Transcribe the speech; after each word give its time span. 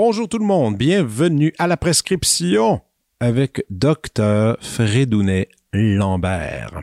Bonjour 0.00 0.28
tout 0.28 0.38
le 0.38 0.44
monde, 0.44 0.76
bienvenue 0.76 1.52
à 1.58 1.66
la 1.66 1.76
prescription 1.76 2.80
avec 3.20 3.64
Dr 3.68 4.56
Fredounet 4.60 5.48
Lambert. 5.72 6.82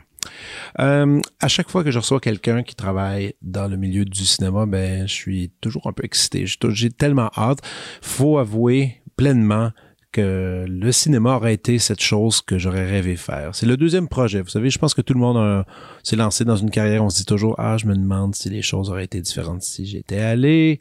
Euh, 0.78 1.20
à 1.40 1.48
chaque 1.48 1.70
fois 1.70 1.84
que 1.84 1.90
je 1.90 1.98
reçois 1.98 2.20
quelqu'un 2.20 2.62
qui 2.62 2.74
travaille 2.74 3.34
dans 3.42 3.68
le 3.68 3.76
milieu 3.76 4.04
du 4.04 4.24
cinéma, 4.24 4.66
ben 4.66 5.06
je 5.06 5.12
suis 5.12 5.50
toujours 5.60 5.86
un 5.86 5.92
peu 5.92 6.04
excité. 6.04 6.44
J'ai 6.46 6.90
tellement 6.90 7.30
hâte. 7.36 7.60
Faut 8.02 8.38
avouer 8.38 9.02
pleinement 9.16 9.70
que 10.12 10.64
le 10.66 10.92
cinéma 10.92 11.36
aurait 11.36 11.54
été 11.54 11.78
cette 11.78 12.00
chose 12.00 12.40
que 12.40 12.58
j'aurais 12.58 12.86
rêvé 12.86 13.16
faire. 13.16 13.54
C'est 13.54 13.66
le 13.66 13.76
deuxième 13.76 14.08
projet. 14.08 14.40
Vous 14.40 14.48
savez, 14.48 14.70
je 14.70 14.78
pense 14.78 14.94
que 14.94 15.02
tout 15.02 15.12
le 15.12 15.20
monde 15.20 15.64
s'est 16.02 16.16
lancé 16.16 16.44
dans 16.44 16.56
une 16.56 16.70
carrière. 16.70 17.04
On 17.04 17.10
se 17.10 17.18
dit 17.18 17.26
toujours, 17.26 17.54
ah, 17.58 17.76
je 17.76 17.86
me 17.86 17.94
demande 17.94 18.34
si 18.34 18.48
les 18.48 18.62
choses 18.62 18.88
auraient 18.88 19.04
été 19.04 19.20
différentes 19.20 19.62
si 19.62 19.84
j'étais 19.84 20.18
allé 20.18 20.80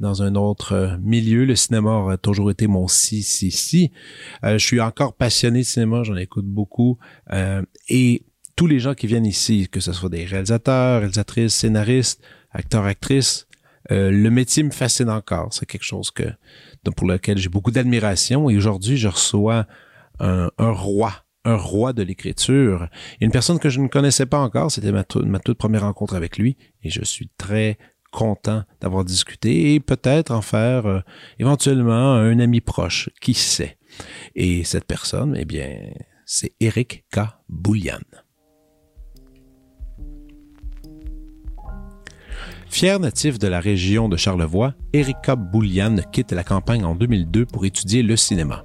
dans 0.00 0.22
un 0.22 0.34
autre 0.34 0.98
milieu. 1.02 1.44
Le 1.44 1.56
cinéma 1.56 2.12
a 2.12 2.16
toujours 2.16 2.50
été 2.50 2.66
mon 2.66 2.88
si, 2.88 3.22
si, 3.22 3.50
si. 3.50 3.90
Euh, 4.44 4.58
je 4.58 4.66
suis 4.66 4.80
encore 4.80 5.14
passionné 5.14 5.60
de 5.60 5.64
cinéma, 5.64 6.02
j'en 6.02 6.16
écoute 6.16 6.46
beaucoup. 6.46 6.98
Euh, 7.32 7.62
et 7.88 8.22
tous 8.56 8.66
les 8.66 8.78
gens 8.78 8.94
qui 8.94 9.06
viennent 9.06 9.26
ici, 9.26 9.68
que 9.70 9.80
ce 9.80 9.92
soit 9.92 10.10
des 10.10 10.24
réalisateurs, 10.24 11.00
réalisatrices, 11.00 11.54
scénaristes, 11.54 12.22
acteurs, 12.50 12.84
actrices, 12.84 13.46
le 13.90 14.28
métier 14.30 14.62
me 14.62 14.70
fascine 14.70 15.10
encore. 15.10 15.52
C'est 15.52 15.66
quelque 15.66 15.84
chose 15.84 16.10
que 16.10 16.24
pour 16.96 17.06
lequel 17.06 17.38
j'ai 17.38 17.48
beaucoup 17.48 17.70
d'admiration. 17.70 18.48
Et 18.48 18.56
aujourd'hui, 18.56 18.96
je 18.96 19.08
reçois 19.08 19.66
un, 20.20 20.50
roi 20.58 21.24
un 21.44 21.56
roi 21.56 21.92
de 21.92 22.02
l'écriture. 22.02 22.88
Une 23.20 23.30
personne 23.30 23.58
que 23.58 23.68
je 23.68 23.80
ne 23.80 23.88
connaissais 23.88 24.26
pas 24.26 24.38
encore, 24.38 24.70
c'était 24.70 24.92
ma, 24.92 25.04
ma 25.24 25.38
toute 25.38 25.58
première 25.58 25.82
rencontre 25.82 26.14
avec 26.14 26.38
lui, 26.38 26.56
et 26.82 26.90
je 26.90 27.04
suis 27.04 27.28
très 27.36 27.76
content 28.10 28.62
d'avoir 28.80 29.04
discuté 29.04 29.74
et 29.74 29.80
peut-être 29.80 30.30
en 30.30 30.40
faire 30.40 30.86
euh, 30.86 31.00
éventuellement 31.38 32.14
un 32.14 32.38
ami 32.38 32.60
proche, 32.60 33.10
qui 33.20 33.34
sait? 33.34 33.76
Et 34.34 34.64
cette 34.64 34.86
personne, 34.86 35.36
eh 35.38 35.44
bien, 35.44 35.76
c'est 36.24 36.52
Eric 36.60 37.04
K. 37.12 37.20
Boulian. 37.48 37.98
Fier 42.74 42.98
natif 42.98 43.38
de 43.38 43.46
la 43.46 43.60
région 43.60 44.08
de 44.08 44.16
Charlevoix, 44.16 44.74
Eric 44.92 45.18
K. 45.22 45.36
Boulian 45.36 45.94
quitte 46.10 46.32
la 46.32 46.42
campagne 46.42 46.84
en 46.84 46.96
2002 46.96 47.46
pour 47.46 47.64
étudier 47.64 48.02
le 48.02 48.16
cinéma. 48.16 48.64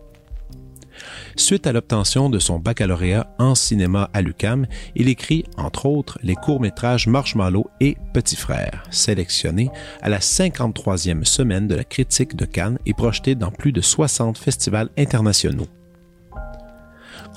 Suite 1.36 1.68
à 1.68 1.72
l'obtention 1.74 2.32
de 2.32 2.40
son 2.40 2.58
baccalauréat 2.58 3.32
en 3.38 3.54
cinéma 3.54 4.10
à 4.12 4.24
l'UCAM, 4.24 4.66
il 4.96 5.10
écrit, 5.10 5.44
entre 5.58 5.86
autres, 5.86 6.18
les 6.24 6.34
courts-métrages 6.34 7.06
Marshmallow 7.06 7.68
et 7.82 7.98
Petit 8.12 8.36
Frère, 8.36 8.84
sélectionnés 8.90 9.70
à 10.02 10.10
la 10.10 10.18
53e 10.18 11.24
semaine 11.24 11.68
de 11.68 11.76
la 11.76 11.84
critique 11.84 12.36
de 12.36 12.46
Cannes 12.46 12.80
et 12.88 12.96
projetés 12.96 13.36
dans 13.36 13.52
plus 13.52 13.72
de 13.72 13.82
60 13.82 14.40
festivals 14.40 14.90
internationaux. 14.98 15.68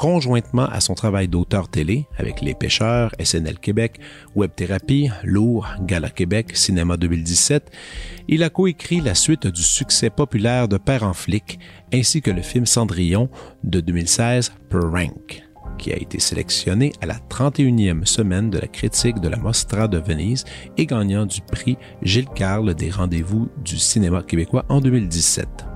Conjointement 0.03 0.67
à 0.67 0.81
son 0.81 0.95
travail 0.95 1.29
d'auteur 1.29 1.69
télé 1.69 2.09
avec 2.19 2.41
Les 2.41 2.55
Pêcheurs, 2.55 3.13
SNL 3.23 3.61
Québec, 3.61 4.01
Web 4.35 4.51
Thérapie, 4.57 5.11
Lourd, 5.23 5.69
Gala 5.83 6.11
Québec, 6.11 6.57
Cinéma 6.57 6.97
2017, 6.97 7.71
il 8.27 8.43
a 8.43 8.51
coécrit 8.51 9.01
la 9.01 9.15
suite 9.15 9.47
du 9.47 9.63
succès 9.63 10.11
populaire 10.11 10.67
de 10.67 10.77
Père 10.77 11.05
en 11.05 11.13
flic 11.13 11.61
ainsi 11.95 12.21
que 12.21 12.33
le 12.33 12.43
film 12.43 12.67
Cendrillon 12.67 13.29
de 13.63 13.79
2016, 13.79 14.51
Rank, 14.73 15.45
qui 15.79 15.93
a 15.93 15.97
été 15.97 16.19
sélectionné 16.19 16.91
à 17.01 17.07
la 17.07 17.21
31e 17.31 18.05
semaine 18.05 18.51
de 18.51 18.59
la 18.59 18.67
critique 18.67 19.21
de 19.21 19.29
la 19.29 19.37
Mostra 19.37 19.87
de 19.87 19.99
Venise 19.99 20.45
et 20.79 20.87
gagnant 20.87 21.27
du 21.27 21.43
prix 21.43 21.79
Gilles 22.03 22.29
Carle 22.35 22.75
des 22.75 22.91
rendez-vous 22.91 23.51
du 23.65 23.79
cinéma 23.79 24.25
québécois 24.25 24.65
en 24.69 24.81
2017. 24.81 25.72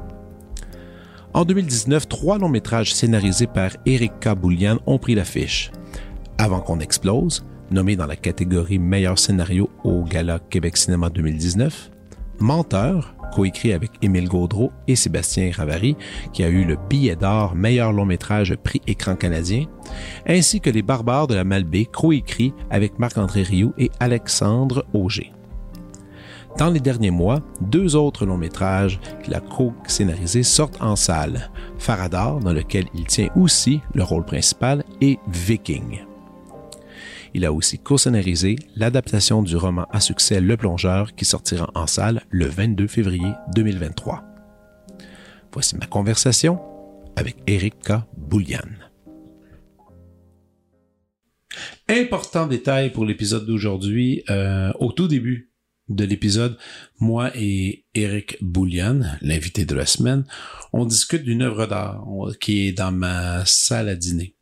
En 1.37 1.45
2019, 1.45 2.09
trois 2.09 2.39
longs 2.39 2.49
métrages 2.49 2.95
scénarisés 2.95 3.47
par 3.47 3.73
Eric 3.85 4.21
K. 4.21 4.31
Boulian 4.35 4.79
ont 4.87 4.97
pris 4.97 5.15
l'affiche. 5.15 5.71
Avant 6.39 6.61
qu'on 6.61 6.81
explose, 6.81 7.45
nommé 7.71 7.95
dans 7.95 8.07
la 8.07 8.17
catégorie 8.17 8.79
meilleur 8.79 9.19
scénario 9.19 9.69
au 9.85 10.03
Gala 10.05 10.39
Québec 10.39 10.79
Cinéma 10.79 11.11
2019, 11.11 11.91
Menteur, 12.39 13.15
coécrit 13.35 13.75
avec 13.75 13.91
Émile 14.01 14.31
Gaudreau 14.31 14.73
et 14.89 14.97
Sébastien 14.97 15.51
Ravary, 15.55 15.95
qui 16.33 16.43
a 16.43 16.49
eu 16.49 16.65
le 16.65 16.79
billet 16.89 17.17
d'or 17.17 17.55
meilleur 17.55 17.93
long 17.93 18.07
métrage 18.07 18.57
prix 18.57 18.81
écran 18.87 19.15
canadien, 19.15 19.67
ainsi 20.27 20.63
que 20.63 20.71
Les 20.71 20.81
Barbares 20.81 21.27
de 21.27 21.35
la 21.35 21.45
Malbaie, 21.45 21.85
coécrit 21.85 22.55
avec 22.71 22.99
Marc-André 22.99 23.43
Rioux 23.43 23.75
et 23.77 23.91
Alexandre 24.01 24.87
Auger. 24.95 25.35
Dans 26.59 26.71
les 26.71 26.81
derniers 26.81 27.11
mois, 27.11 27.43
deux 27.61 27.97
autres 27.97 28.25
longs 28.25 28.39
métrages 28.39 28.99
qu'il 29.23 29.35
a 29.35 29.41
co-scénarisés 29.41 30.43
sortent 30.43 30.81
en 30.81 30.97
salle. 30.97 31.51
Faradar, 31.79 32.41
dans 32.41 32.55
lequel 32.55 32.87
il 32.95 33.05
tient 33.05 33.29
aussi 33.37 33.81
le 33.95 34.03
rôle 34.03 34.25
principal, 34.25 34.83
et 35.03 35.19
Viking. 35.29 36.07
Il 37.35 37.45
a 37.45 37.53
aussi 37.53 37.79
co-scénarisé 37.79 38.57
l'adaptation 38.75 39.43
du 39.43 39.55
roman 39.55 39.85
à 39.91 40.01
succès 40.01 40.41
Le 40.41 40.57
Plongeur 40.57 41.15
qui 41.15 41.27
sortira 41.27 41.71
en 41.75 41.87
salle 41.87 42.23
le 42.31 42.47
22 42.47 42.87
février 42.87 43.33
2023. 43.55 44.25
Voici 45.53 45.77
ma 45.77 45.87
conversation 45.87 46.59
avec 47.17 47.37
Erika 47.47 48.07
Boulian. 48.17 48.61
Important 51.89 52.47
détail 52.47 52.93
pour 52.93 53.05
l'épisode 53.05 53.45
d'aujourd'hui. 53.45 54.25
Euh, 54.31 54.73
au 54.81 54.93
tout 54.93 55.07
début 55.07 55.51
de 55.89 56.05
l'épisode, 56.05 56.57
moi 56.99 57.31
et 57.35 57.85
Eric 57.95 58.39
Boulian, 58.41 59.01
l'invité 59.21 59.65
de 59.65 59.75
la 59.75 59.87
semaine, 59.87 60.25
on 60.73 60.85
discute 60.85 61.23
d'une 61.23 61.43
œuvre 61.43 61.67
d'art 61.67 62.05
qui 62.41 62.69
est 62.69 62.73
dans 62.73 62.93
ma 62.93 63.45
salle 63.47 63.89
à 63.89 63.95
dîner. 63.95 64.35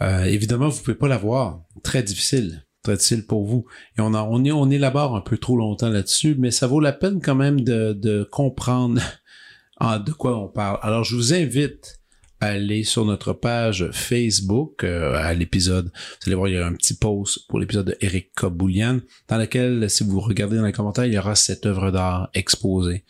Euh, 0.00 0.24
évidemment, 0.24 0.68
vous 0.68 0.82
pouvez 0.82 0.96
pas 0.96 1.08
la 1.08 1.18
voir. 1.18 1.62
Très 1.82 2.02
difficile. 2.02 2.64
Très 2.82 2.96
difficile 2.96 3.26
pour 3.26 3.46
vous. 3.46 3.66
Et 3.96 4.00
on, 4.00 4.14
a, 4.14 4.22
on, 4.22 4.44
est, 4.44 4.50
on 4.50 4.70
élabore 4.70 5.14
un 5.14 5.20
peu 5.20 5.38
trop 5.38 5.56
longtemps 5.56 5.90
là-dessus, 5.90 6.34
mais 6.38 6.50
ça 6.50 6.66
vaut 6.66 6.80
la 6.80 6.92
peine 6.92 7.20
quand 7.20 7.36
même 7.36 7.60
de, 7.60 7.92
de 7.92 8.24
comprendre 8.24 9.00
de 9.80 10.12
quoi 10.12 10.38
on 10.38 10.48
parle. 10.48 10.78
Alors, 10.82 11.04
je 11.04 11.14
vous 11.14 11.34
invite 11.34 12.01
aller 12.46 12.84
sur 12.84 13.04
notre 13.04 13.32
page 13.32 13.88
Facebook 13.92 14.84
euh, 14.84 15.14
à 15.14 15.32
l'épisode. 15.34 15.86
Vous 15.86 16.28
allez 16.28 16.34
voir, 16.34 16.48
il 16.48 16.54
y 16.54 16.58
a 16.58 16.66
un 16.66 16.74
petit 16.74 16.94
post 16.94 17.46
pour 17.48 17.60
l'épisode 17.60 17.86
de 17.86 17.96
Eric 18.00 18.30
dans 18.42 19.38
lequel, 19.38 19.88
si 19.88 20.04
vous 20.04 20.20
regardez 20.20 20.56
dans 20.56 20.64
les 20.64 20.72
commentaires, 20.72 21.06
il 21.06 21.12
y 21.12 21.18
aura 21.18 21.34
cette 21.34 21.66
œuvre 21.66 21.90
d'art 21.90 22.30
exposée 22.34 23.04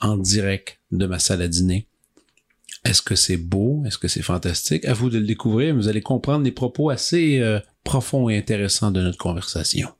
en 0.00 0.16
direct 0.16 0.80
de 0.90 1.06
ma 1.06 1.18
salle 1.18 1.42
à 1.42 1.48
dîner. 1.48 1.86
Est-ce 2.84 3.02
que 3.02 3.14
c'est 3.14 3.36
beau? 3.36 3.84
Est-ce 3.86 3.98
que 3.98 4.08
c'est 4.08 4.22
fantastique? 4.22 4.84
À 4.84 4.92
vous 4.92 5.08
de 5.08 5.18
le 5.18 5.26
découvrir, 5.26 5.74
vous 5.74 5.86
allez 5.86 6.02
comprendre 6.02 6.44
les 6.44 6.50
propos 6.50 6.90
assez 6.90 7.38
euh, 7.38 7.60
profonds 7.84 8.28
et 8.28 8.36
intéressants 8.36 8.90
de 8.90 9.00
notre 9.00 9.18
conversation. 9.18 9.90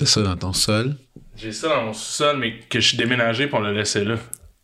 T'as 0.00 0.06
ça 0.06 0.22
dans 0.22 0.36
ton 0.36 0.54
sol? 0.54 0.96
J'ai 1.36 1.52
ça 1.52 1.68
dans 1.68 1.84
mon 1.84 1.92
sous-sol, 1.92 2.38
mais 2.38 2.58
que 2.70 2.80
je 2.80 2.88
suis 2.88 2.96
déménagé 2.96 3.48
pour 3.48 3.60
le 3.60 3.70
laisser 3.74 4.02
là. 4.02 4.16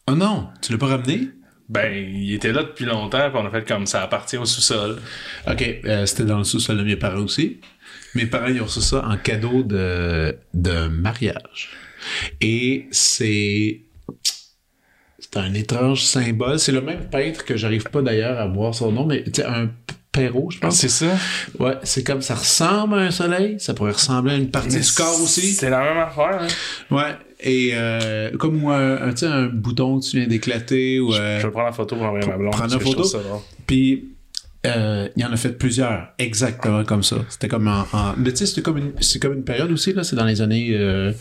Oh 0.08 0.14
non, 0.14 0.48
tu 0.62 0.72
l'as 0.72 0.78
pas 0.78 0.86
ramené? 0.86 1.28
Ben, 1.68 1.92
il 1.92 2.32
était 2.32 2.52
là 2.52 2.62
depuis 2.62 2.86
longtemps, 2.86 3.28
puis 3.28 3.38
on 3.38 3.44
a 3.44 3.50
fait 3.50 3.68
comme 3.68 3.86
ça 3.86 4.02
appartient 4.02 4.38
au 4.38 4.46
sous-sol. 4.46 4.96
OK, 5.46 5.80
euh, 5.84 6.06
c'était 6.06 6.24
dans 6.24 6.38
le 6.38 6.44
sous-sol 6.44 6.78
de 6.78 6.84
mes 6.84 6.96
parents 6.96 7.20
aussi. 7.20 7.60
Mes 8.14 8.24
parents, 8.24 8.46
ils 8.46 8.62
ont 8.62 8.64
reçu 8.64 8.80
ça 8.80 9.04
en 9.06 9.18
cadeau 9.18 9.62
de, 9.62 10.38
de 10.54 10.88
mariage. 10.88 11.68
Et 12.40 12.86
c'est... 12.90 13.82
C'est 15.18 15.36
un 15.36 15.52
étrange 15.52 16.02
symbole. 16.02 16.58
C'est 16.58 16.72
le 16.72 16.80
même 16.80 17.10
peintre 17.10 17.44
que 17.44 17.58
j'arrive 17.58 17.84
pas 17.90 18.00
d'ailleurs 18.00 18.38
à 18.38 18.46
voir 18.46 18.74
son 18.74 18.90
nom, 18.90 19.04
mais 19.04 19.22
tu 19.22 19.42
un 19.42 19.68
je 20.50 20.58
pense. 20.58 20.76
C'est 20.76 20.88
ça? 20.88 21.16
Ouais, 21.58 21.74
c'est 21.82 22.02
comme 22.04 22.22
ça 22.22 22.34
ressemble 22.34 22.94
à 22.94 22.98
un 22.98 23.10
soleil. 23.10 23.56
Ça 23.60 23.74
pourrait 23.74 23.92
ressembler 23.92 24.32
à 24.34 24.36
une 24.36 24.50
partie 24.50 24.80
du 24.80 24.92
corps 24.92 25.20
aussi. 25.22 25.52
C'est 25.52 25.70
la 25.70 25.80
même 25.82 25.98
affaire, 25.98 26.40
hein? 26.42 26.46
Ouais. 26.90 27.14
Et 27.40 27.70
euh, 27.74 28.30
comme 28.38 28.64
ou 28.64 28.70
un, 28.70 29.12
bouton 29.52 30.00
que 30.00 30.06
tu 30.06 30.16
viens 30.18 30.26
d'éclater 30.26 31.00
ou. 31.00 31.12
euh, 31.14 31.38
Je 31.40 31.46
vais 31.46 31.52
prendre 31.52 31.66
la 31.66 31.72
photo 31.72 31.96
pour 31.96 32.04
envoyer 32.06 32.26
ma 32.26 32.36
blonde. 32.36 32.52
prendre 32.52 32.72
la 32.72 32.80
photo. 32.80 33.04
Puis 33.66 34.04
euh, 34.66 35.08
il 35.16 35.22
y 35.22 35.24
en 35.24 35.32
a 35.32 35.36
fait 35.36 35.50
plusieurs, 35.50 36.08
exactement 36.18 36.82
comme 36.84 37.02
ça. 37.02 37.16
C'était 37.28 37.48
comme 37.48 37.68
en, 37.68 37.86
en- 37.92 38.14
mais 38.16 38.30
tu 38.32 38.38
sais, 38.38 38.46
c'était 38.46 38.62
comme 38.62 38.78
une, 38.78 38.92
c'est 39.00 39.20
comme 39.20 39.34
une 39.34 39.44
période 39.44 39.70
aussi 39.70 39.92
là. 39.92 40.02
C'est 40.02 40.16
dans 40.16 40.24
les 40.24 40.40
années 40.40 40.70
euh, 40.72 41.12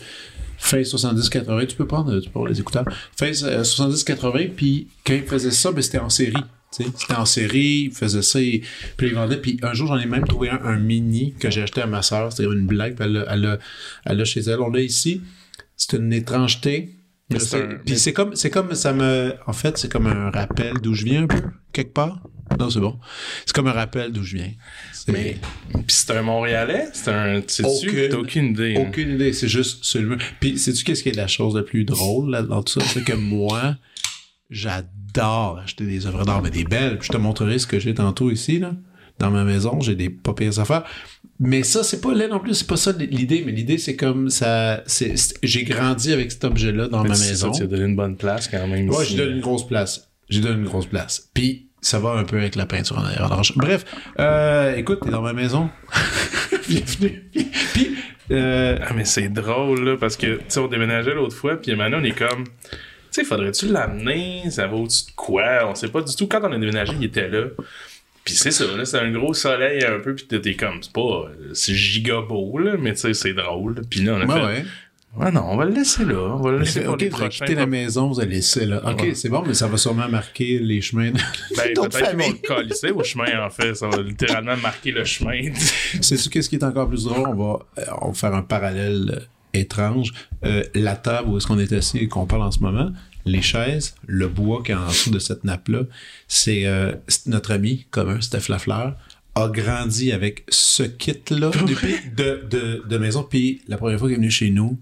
fin 0.58 0.80
70-80. 0.80 1.66
Tu 1.66 1.76
peux 1.76 1.86
prendre, 1.86 2.18
tu 2.18 2.28
peux 2.30 2.38
avoir 2.38 2.50
les 2.50 2.58
écouteurs. 2.58 2.84
Euh, 3.22 3.62
70-80. 3.62 4.50
Puis 4.56 4.88
quand 5.06 5.12
ils 5.14 5.22
faisaient 5.22 5.50
ça, 5.50 5.70
ben, 5.70 5.82
c'était 5.82 5.98
en 5.98 6.08
série. 6.08 6.34
Tu. 6.84 6.90
C'était 6.96 7.14
en 7.14 7.24
série, 7.24 7.88
ils 7.90 7.92
faisaient 7.92 8.22
ça, 8.22 8.40
et, 8.40 8.62
puis 8.96 9.08
ils 9.08 9.14
vendaient. 9.14 9.40
Puis 9.40 9.58
un 9.62 9.72
jour, 9.74 9.88
j'en 9.88 9.98
ai 9.98 10.06
même 10.06 10.26
trouvé 10.26 10.50
un, 10.50 10.60
un 10.64 10.78
mini 10.78 11.34
que 11.38 11.50
j'ai 11.50 11.62
acheté 11.62 11.80
à 11.82 11.86
ma 11.86 12.02
sœur. 12.02 12.32
C'était 12.32 12.44
une 12.50 12.66
blague, 12.66 12.96
elle 13.00 13.12
l'a- 13.12 13.26
elle 13.32 13.58
elle 14.04 14.16
l'a 14.18 14.24
chez 14.24 14.40
elle. 14.40 14.60
On 14.60 14.70
l'a 14.70 14.80
ici. 14.80 15.20
C'est 15.76 15.96
une 15.96 16.12
étrangeté. 16.12 16.92
Puis 17.28 17.38
mais- 17.86 17.96
c'est 17.96 18.12
comme, 18.12 18.36
c'est 18.36 18.50
comme 18.50 18.74
ça 18.74 18.92
me, 18.92 19.34
en 19.46 19.52
fait, 19.52 19.76
c'est 19.78 19.90
comme 19.90 20.06
un 20.06 20.30
rappel 20.30 20.74
d'où 20.80 20.94
je 20.94 21.04
viens 21.04 21.24
un 21.24 21.26
peu, 21.26 21.42
quelque 21.72 21.92
part. 21.92 22.20
Non, 22.60 22.70
c'est 22.70 22.78
bon. 22.78 22.96
C'est 23.44 23.52
comme 23.52 23.66
un 23.66 23.72
rappel 23.72 24.12
d'où 24.12 24.22
je 24.22 24.36
viens. 24.36 24.52
Mais, 25.08 25.36
puis 25.72 25.82
c'est 25.88 26.12
un 26.12 26.22
Montréalais? 26.22 26.86
C'est 26.92 27.10
un. 27.10 27.42
Sais-tu? 27.46 27.88
Aucune- 27.88 28.14
aucune 28.14 28.44
idée. 28.52 28.76
hein? 28.76 28.86
Aucune 28.88 29.10
idée, 29.16 29.32
c'est 29.32 29.48
juste 29.48 29.84
seulement. 29.84 30.16
Puis 30.38 30.56
sais-tu 30.56 30.84
qu'est-ce 30.84 31.02
qui 31.02 31.08
est 31.08 31.16
la 31.16 31.26
chose 31.26 31.56
la 31.56 31.64
plus 31.64 31.84
drôle 31.84 32.30
là, 32.30 32.42
dans 32.42 32.62
tout 32.62 32.80
ça? 32.80 32.86
C'est 32.86 33.02
que 33.04 33.12
moi, 33.14 33.74
j'adore 34.50 34.88
acheter 35.20 35.84
des 35.84 36.06
œuvres 36.06 36.24
d'art, 36.24 36.42
mais 36.42 36.50
des 36.50 36.64
belles. 36.64 36.98
Puis 36.98 37.08
je 37.08 37.12
te 37.12 37.18
montrerai 37.18 37.58
ce 37.58 37.66
que 37.66 37.78
j'ai 37.78 37.94
tantôt 37.94 38.30
ici, 38.30 38.58
là. 38.58 38.72
Dans 39.18 39.30
ma 39.30 39.44
maison, 39.44 39.80
j'ai 39.80 39.94
des 39.94 40.10
pas 40.10 40.34
pires 40.34 40.58
affaires. 40.58 40.84
Mais 41.40 41.62
ça, 41.62 41.82
c'est 41.82 42.00
pas 42.02 42.12
laid 42.14 42.28
non 42.28 42.38
plus, 42.38 42.52
c'est 42.54 42.66
pas 42.66 42.76
ça 42.76 42.92
l'idée, 42.92 43.42
mais 43.46 43.52
l'idée, 43.52 43.78
c'est 43.78 43.96
comme 43.96 44.28
ça. 44.30 44.82
c'est 44.86 45.14
J'ai 45.42 45.64
grandi 45.64 46.12
avec 46.12 46.30
cet 46.32 46.44
objet-là 46.44 46.88
dans 46.88 47.02
Mais 47.02 47.08
ma 47.10 47.18
maison. 47.18 47.52
Ça, 47.52 47.58
tu 47.58 47.64
as 47.64 47.66
donné 47.66 47.84
une 47.84 47.96
bonne 47.96 48.16
place 48.16 48.46
quand 48.48 48.66
même. 48.66 48.88
Ouais, 48.90 49.04
ici. 49.04 49.16
je 49.16 49.22
donne 49.22 49.34
une 49.36 49.40
grosse 49.40 49.66
place. 49.66 50.08
Je 50.28 50.40
donne 50.40 50.58
une 50.58 50.64
grosse 50.66 50.86
place. 50.86 51.30
Puis, 51.32 51.68
ça 51.80 51.98
va 51.98 52.10
un 52.12 52.24
peu 52.24 52.36
avec 52.36 52.56
la 52.56 52.66
peinture 52.66 52.98
en 52.98 53.42
je- 53.42 53.52
Bref, 53.56 53.84
euh, 54.18 54.74
écoute, 54.76 55.00
t'es 55.02 55.10
dans 55.10 55.22
ma 55.22 55.32
maison. 55.32 55.70
Bienvenue. 56.68 57.22
Puis, 57.32 57.50
puis, 57.72 57.96
euh, 58.32 58.78
Ah, 58.82 58.92
mais 58.94 59.04
c'est 59.04 59.28
drôle, 59.28 59.82
là, 59.84 59.96
parce 59.98 60.16
que, 60.16 60.36
tu 60.36 60.44
sais, 60.48 60.58
on 60.60 60.68
déménageait 60.68 61.14
l'autre 61.14 61.36
fois, 61.36 61.56
puis 61.56 61.74
maintenant, 61.76 61.98
on 62.00 62.04
est 62.04 62.16
comme. 62.16 62.44
Tu 63.16 63.22
sais, 63.22 63.28
faudrait-tu 63.28 63.68
l'amener? 63.68 64.42
Ça 64.50 64.66
va 64.66 64.76
au-dessus 64.76 65.06
de 65.06 65.12
quoi? 65.16 65.66
On 65.70 65.74
sait 65.74 65.88
pas 65.88 66.02
du 66.02 66.14
tout. 66.14 66.26
Quand 66.26 66.40
on 66.42 66.52
a 66.52 66.58
déménagé, 66.58 66.92
il 67.00 67.04
était 67.06 67.28
là. 67.28 67.44
Puis 68.24 68.34
c'est 68.34 68.50
ça, 68.50 68.64
là, 68.76 68.84
c'est 68.84 68.98
un 68.98 69.10
gros 69.10 69.32
soleil 69.32 69.82
un 69.86 70.00
peu, 70.00 70.14
puis 70.14 70.26
t'es 70.26 70.54
comme, 70.54 70.82
c'est 70.82 70.92
pas. 70.92 71.30
C'est 71.54 71.72
giga 71.74 72.20
beau, 72.20 72.58
là, 72.58 72.74
mais 72.78 72.92
tu 72.92 73.00
sais, 73.00 73.14
c'est 73.14 73.32
drôle. 73.32 73.80
Puis 73.88 74.00
là, 74.00 74.16
on 74.18 74.20
a 74.20 74.26
ouais, 74.26 74.34
fait. 74.34 74.62
ouais. 74.62 74.64
Ouais, 75.16 75.32
non, 75.32 75.44
on 75.48 75.56
va 75.56 75.64
le 75.64 75.70
laisser 75.72 76.04
là. 76.04 76.18
On 76.34 76.42
va 76.42 76.50
le 76.50 76.58
laisser 76.58 76.82
pour 76.82 76.92
ok, 76.92 77.00
les 77.00 77.08
prochains. 77.08 77.46
quitter 77.46 77.54
la 77.54 77.64
maison, 77.64 78.08
vous 78.08 78.20
allez 78.20 78.34
laisser 78.34 78.66
là. 78.66 78.82
Ok, 78.84 79.00
Ouais. 79.00 79.14
c'est 79.14 79.30
bon, 79.30 79.42
mais 79.46 79.54
ça 79.54 79.66
va 79.66 79.78
sûrement 79.78 80.08
marquer 80.10 80.58
les 80.58 80.82
chemins 80.82 81.10
de 81.10 81.16
Ben, 81.56 81.72
peut-être 81.74 82.10
qu'ils 82.10 82.18
vont 82.18 82.28
le 82.42 82.46
colisser 82.46 82.90
au 82.90 83.02
chemin, 83.02 83.46
en 83.46 83.48
fait. 83.48 83.74
Ça 83.74 83.88
va 83.88 83.96
littéralement 84.02 84.58
marquer 84.58 84.90
le 84.90 85.04
chemin. 85.06 85.54
Sais-tu 86.02 86.28
qu'est-ce 86.28 86.50
qui 86.50 86.56
est 86.56 86.64
encore 86.64 86.86
plus 86.90 87.04
drôle? 87.04 87.26
On 87.28 87.34
va, 87.34 87.60
euh, 87.78 87.84
on 88.02 88.08
va 88.08 88.12
faire 88.14 88.34
un 88.34 88.42
parallèle 88.42 89.10
euh, 89.16 89.20
étrange. 89.56 90.12
Euh, 90.44 90.62
la 90.74 90.96
table 90.96 91.30
où 91.30 91.36
est-ce 91.36 91.46
qu'on 91.46 91.58
est 91.58 91.72
assis 91.72 91.98
et 91.98 92.08
qu'on 92.08 92.26
parle 92.26 92.42
en 92.42 92.50
ce 92.50 92.60
moment, 92.60 92.90
les 93.24 93.42
chaises, 93.42 93.94
le 94.06 94.28
bois 94.28 94.62
qui 94.64 94.72
est 94.72 94.74
en 94.74 94.86
dessous 94.86 95.10
de 95.10 95.18
cette 95.18 95.44
nappe-là, 95.44 95.82
c'est 96.28 96.66
euh, 96.66 96.92
notre 97.26 97.52
ami 97.52 97.86
commun, 97.90 98.20
Steph 98.20 98.48
Lafleur, 98.48 98.96
a 99.34 99.48
grandi 99.48 100.12
avec 100.12 100.44
ce 100.48 100.82
kit-là 100.82 101.50
de, 102.16 102.82
de 102.88 102.98
maison. 102.98 103.26
Puis 103.28 103.62
la 103.68 103.76
première 103.76 103.98
fois 103.98 104.08
qu'il 104.08 104.14
est 104.14 104.20
venu 104.20 104.30
chez 104.30 104.50
nous, 104.50 104.78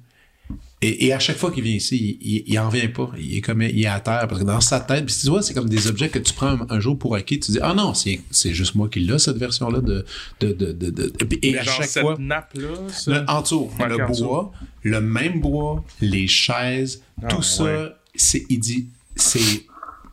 et, 0.87 1.07
et 1.07 1.13
à 1.13 1.19
chaque 1.19 1.37
fois 1.37 1.51
qu'il 1.51 1.63
vient 1.65 1.75
ici, 1.75 2.19
il, 2.21 2.29
il, 2.37 2.45
il 2.47 2.59
en 2.59 2.69
vient 2.69 2.89
pas. 2.89 3.11
Il 3.19 3.37
est 3.37 3.41
comme 3.41 3.63
il 3.63 3.83
est 3.83 3.87
à 3.87 4.01
terre 4.01 4.27
parce 4.29 4.41
que 4.41 4.47
dans 4.47 4.61
sa 4.61 4.81
tête, 4.81 5.07
puis 5.07 5.15
tu 5.21 5.29
vois, 5.29 5.43
c'est 5.43 5.55
comme 5.55 5.69
des 5.69 5.87
objets 5.87 6.09
que 6.09 6.19
tu 6.19 6.33
prends 6.35 6.49
un, 6.49 6.67
un 6.71 6.81
jour 6.81 6.99
pour 6.99 7.15
acquis. 7.15 7.39
Tu 7.41 7.53
dis 7.53 7.59
ah 7.63 7.75
non, 7.75 7.95
c'est 7.95 8.21
c'est 8.31 8.55
juste 8.55 8.75
moi 8.75 8.89
qui 8.89 9.01
l'ai 9.01 9.19
cette 9.19 9.37
version 9.39 9.69
là 9.71 9.81
de 9.81 10.05
de 10.41 10.53
de 10.53 10.73
de, 10.73 10.91
de- 10.91 11.13
et, 11.43 11.53
Mais 11.53 11.59
à 11.59 11.63
genre, 11.63 11.75
chaque 11.77 11.87
cette 11.87 12.03
fois 12.03 12.17
nappe-là, 12.19 12.69
ça? 12.89 13.11
le, 13.13 13.31
en 13.31 13.41
dessous, 13.43 13.71
Ouais, 13.79 13.89
le 13.89 14.03
en 14.05 14.09
dessous. 14.11 14.25
bois, 14.25 14.53
le 14.83 15.01
même 15.01 15.41
bois, 15.41 15.85
les 16.01 16.27
chaises, 16.27 17.03
Ah, 17.23 17.29
tout 17.29 17.43
ça, 17.43 17.97
c'est, 18.15 18.45
il 18.49 18.59
dit, 18.61 18.87
c'est 19.17 19.41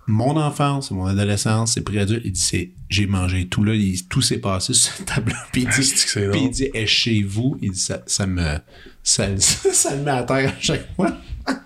mon 0.07 0.35
enfance, 0.35 0.89
c'est 0.89 0.94
mon 0.95 1.06
adolescence, 1.06 1.74
c'est 1.74 1.81
pré-adulte. 1.81 2.24
Il 2.25 2.31
dit, 2.31 2.39
c'est, 2.41 2.69
j'ai 2.89 3.06
mangé 3.07 3.47
tout 3.47 3.63
là, 3.63 3.74
il- 3.75 4.06
tout 4.07 4.21
s'est 4.21 4.39
passé 4.39 4.74
sur 4.74 4.94
cette 4.94 5.06
table 5.06 5.33
Puis 5.53 5.62
il 5.63 5.69
dit, 5.69 5.83
c'est 5.83 6.07
c'est 6.07 6.29
puis 6.29 6.41
il 6.45 6.50
dit, 6.51 6.69
est 6.74 6.85
chez 6.85 7.24
vous, 7.24 7.57
il 7.62 7.71
dit, 7.71 7.79
ça, 7.79 8.01
ça 8.07 8.25
me, 8.27 8.57
ça, 9.03 9.27
ça 9.38 9.95
me 9.95 10.03
met 10.03 10.12
à 10.12 10.24
terre 10.24 10.50
à 10.50 10.59
chaque 10.59 10.95
fois. 10.95 11.12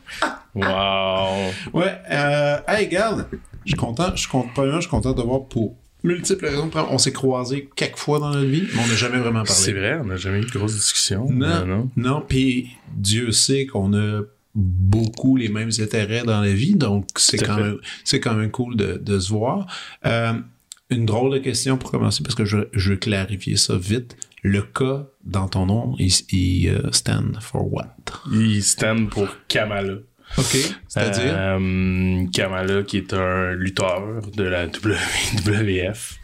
Wow. 0.55 1.51
Ouais, 1.73 1.99
euh, 2.09 2.57
hey, 2.65 2.85
regarde, 2.85 3.27
je 3.65 3.71
suis 3.71 3.77
content, 3.77 4.11
je 4.15 4.21
suis 4.21 4.29
content, 4.29 4.75
je 4.75 4.79
suis 4.79 4.89
content 4.89 5.11
de 5.11 5.21
voir 5.21 5.47
pour 5.47 5.75
multiples 6.01 6.45
raisons. 6.45 6.71
On 6.89 6.97
s'est 6.97 7.11
croisés 7.11 7.69
quelques 7.75 7.97
fois 7.97 8.19
dans 8.19 8.29
notre 8.29 8.47
vie, 8.47 8.63
mais 8.73 8.81
on 8.81 8.87
n'a 8.87 8.95
jamais 8.95 9.17
vraiment 9.17 9.43
parlé. 9.43 9.51
C'est 9.51 9.73
vrai, 9.73 9.99
on 10.01 10.05
n'a 10.05 10.15
jamais 10.15 10.39
eu 10.39 10.45
de 10.45 10.51
grosse 10.51 10.73
discussion. 10.73 11.27
Non, 11.29 11.65
non. 11.65 11.89
non, 11.97 12.23
puis 12.25 12.69
Dieu 12.95 13.33
sait 13.33 13.65
qu'on 13.65 13.93
a 13.93 14.21
beaucoup 14.55 15.35
les 15.35 15.49
mêmes 15.49 15.71
intérêts 15.79 16.23
dans 16.23 16.39
la 16.39 16.53
vie, 16.53 16.75
donc 16.75 17.07
c'est 17.17 17.37
quand 17.37 17.57
même 17.57 17.77
c'est 18.05 18.21
quand 18.21 18.35
même 18.35 18.51
cool 18.51 18.77
de, 18.77 18.93
de 18.93 19.19
se 19.19 19.29
voir. 19.29 19.67
Euh, 20.05 20.33
une 20.89 21.05
drôle 21.05 21.33
de 21.33 21.39
question 21.39 21.77
pour 21.77 21.91
commencer 21.91 22.23
parce 22.23 22.35
que 22.35 22.45
je, 22.45 22.59
je 22.71 22.91
veux 22.91 22.97
clarifier 22.97 23.57
ça 23.57 23.75
vite. 23.75 24.15
Le 24.47 24.61
K 24.61 25.07
dans 25.23 25.47
ton 25.47 25.65
nom, 25.65 25.95
il, 25.97 26.13
il 26.31 26.69
euh, 26.69 26.91
stand 26.91 27.35
for 27.41 27.73
what? 27.73 27.95
Il 28.31 28.61
stand 28.61 29.09
pour 29.09 29.27
Kamala. 29.47 29.95
OK. 30.37 30.55
C'est-à-dire? 30.87 31.33
Euh, 31.35 32.25
Kamala, 32.31 32.83
qui 32.83 32.97
est 32.97 33.11
un 33.15 33.53
lutteur 33.53 34.21
de 34.35 34.43
la 34.43 34.67
WWF, 34.67 36.19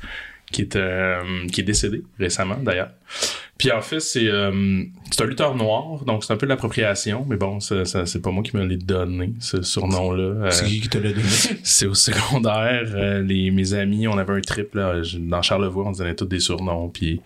qui 0.51 0.61
est, 0.61 0.75
euh, 0.75 1.47
qui 1.51 1.61
est 1.61 1.63
décédé 1.63 2.03
récemment 2.19 2.57
d'ailleurs. 2.57 2.91
Puis 3.57 3.71
en 3.71 3.81
fait, 3.81 3.99
c'est 3.99 4.27
euh, 4.27 4.83
c'est 5.09 5.23
un 5.23 5.25
lutteur 5.25 5.55
noir, 5.55 6.05
donc 6.05 6.23
c'est 6.23 6.33
un 6.33 6.37
peu 6.37 6.45
de 6.45 6.51
l'appropriation, 6.51 7.25
mais 7.27 7.37
bon, 7.37 7.59
c'est 7.59 8.21
pas 8.21 8.29
moi 8.29 8.43
qui 8.43 8.55
me 8.55 8.63
l'ai 8.63 8.77
donné, 8.77 9.33
ce 9.39 9.63
surnom-là. 9.63 10.51
C'est 10.51 10.65
qui 10.65 10.81
qui 10.81 10.89
te 10.89 10.99
l'a 10.99 11.09
donné? 11.09 11.23
c'est 11.63 11.87
au 11.87 11.95
secondaire, 11.95 13.21
les, 13.23 13.49
mes 13.49 13.73
amis, 13.73 14.07
on 14.07 14.17
avait 14.19 14.33
un 14.33 14.41
trip 14.41 14.75
là, 14.75 15.01
dans 15.17 15.41
Charlevoix, 15.41 15.87
on 15.87 15.93
se 15.95 15.99
donnait 15.99 16.15
tous 16.15 16.25
des 16.25 16.39
surnoms, 16.39 16.89
puis 16.89 17.19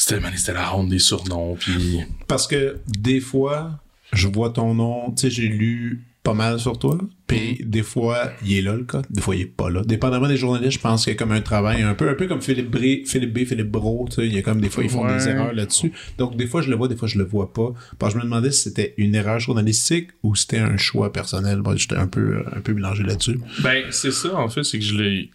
c'était 0.00 0.20
c'était 0.36 0.54
la 0.54 0.66
ronde 0.68 0.88
des 0.90 0.98
surnoms, 0.98 1.56
puis 1.56 2.00
Parce 2.26 2.46
que 2.46 2.78
des 2.86 3.20
fois, 3.20 3.80
je 4.12 4.28
vois 4.28 4.50
ton 4.50 4.74
nom, 4.74 5.10
tu 5.12 5.22
sais, 5.22 5.30
j'ai 5.30 5.48
lu 5.48 6.04
pas 6.24 6.34
mal 6.34 6.58
sur 6.60 6.78
toi, 6.78 6.98
puis 7.26 7.58
des 7.64 7.82
fois, 7.82 8.32
il 8.44 8.52
est 8.58 8.60
là 8.62 8.74
le 8.74 8.84
cas, 8.84 9.00
des 9.08 9.20
fois, 9.22 9.34
il 9.34 9.42
est 9.42 9.46
pas 9.46 9.70
là. 9.70 9.82
Dépendamment 9.82 10.28
des 10.28 10.36
journalistes, 10.36 10.72
je 10.72 10.78
pense 10.78 11.04
qu'il 11.04 11.12
y 11.14 11.16
a 11.16 11.18
comme 11.18 11.32
un 11.32 11.40
travail, 11.40 11.80
un 11.82 11.94
peu, 11.94 12.10
un 12.10 12.14
peu 12.14 12.26
comme 12.26 12.42
Philippe, 12.42 12.70
Bré, 12.70 13.02
Philippe 13.06 13.32
B, 13.32 13.44
Philippe 13.46 13.70
Bro, 13.70 14.08
tu 14.10 14.16
sais, 14.16 14.26
il 14.26 14.34
y 14.34 14.38
a 14.38 14.42
comme 14.42 14.60
des 14.60 14.68
fois, 14.68 14.84
ils 14.84 14.90
font 14.90 15.06
Ouais. 15.06 15.16
des 15.16 15.28
erreurs 15.28 15.54
là-dessus. 15.54 15.90
Donc, 16.18 16.36
des 16.36 16.46
fois, 16.46 16.60
je 16.60 16.68
le 16.68 16.76
vois, 16.76 16.86
des 16.88 16.96
fois, 16.96 17.08
je 17.08 17.16
le 17.16 17.24
vois 17.24 17.52
pas. 17.54 17.72
Parce 17.98 18.12
que 18.12 18.18
je 18.20 18.24
me 18.24 18.28
demandais 18.30 18.50
si 18.50 18.62
c'était 18.64 18.92
une 18.98 19.14
erreur 19.14 19.38
journalistique 19.40 20.08
ou 20.22 20.34
c'était 20.34 20.58
un 20.58 20.76
choix 20.76 21.12
personnel. 21.12 21.60
Bon, 21.62 21.74
J'étais 21.76 21.96
un 21.96 22.08
peu, 22.08 22.42
un 22.54 22.60
peu 22.60 22.74
mélangé 22.74 23.04
là-dessus. 23.04 23.40
Ben, 23.62 23.84
c'est 23.90 24.12
ça, 24.12 24.36
en 24.36 24.48
fait, 24.50 24.64
c'est 24.64 24.78
que 24.78 24.84
je 24.84 24.96
l'ai. 24.96 25.30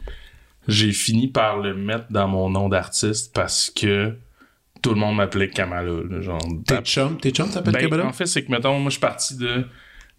J'ai 0.67 0.91
fini 0.91 1.27
par 1.27 1.57
le 1.59 1.73
mettre 1.75 2.05
dans 2.11 2.27
mon 2.27 2.49
nom 2.51 2.69
d'artiste 2.69 3.33
parce 3.33 3.71
que 3.75 4.13
tout 4.83 4.89
le 4.93 4.99
monde 4.99 5.15
m'appelait 5.15 5.49
Kamala. 5.49 5.89
là, 6.09 6.21
genre, 6.21 6.39
Tes 6.67 6.81
chums, 6.81 7.17
tes 7.17 7.31
chums 7.31 7.49
t'appellent 7.49 7.89
ben, 7.89 8.01
en 8.01 8.13
fait, 8.13 8.27
c'est 8.27 8.43
que, 8.43 8.51
mettons, 8.51 8.77
moi, 8.79 8.89
je 8.89 8.95
suis 8.95 8.99
parti 9.01 9.37
de 9.37 9.65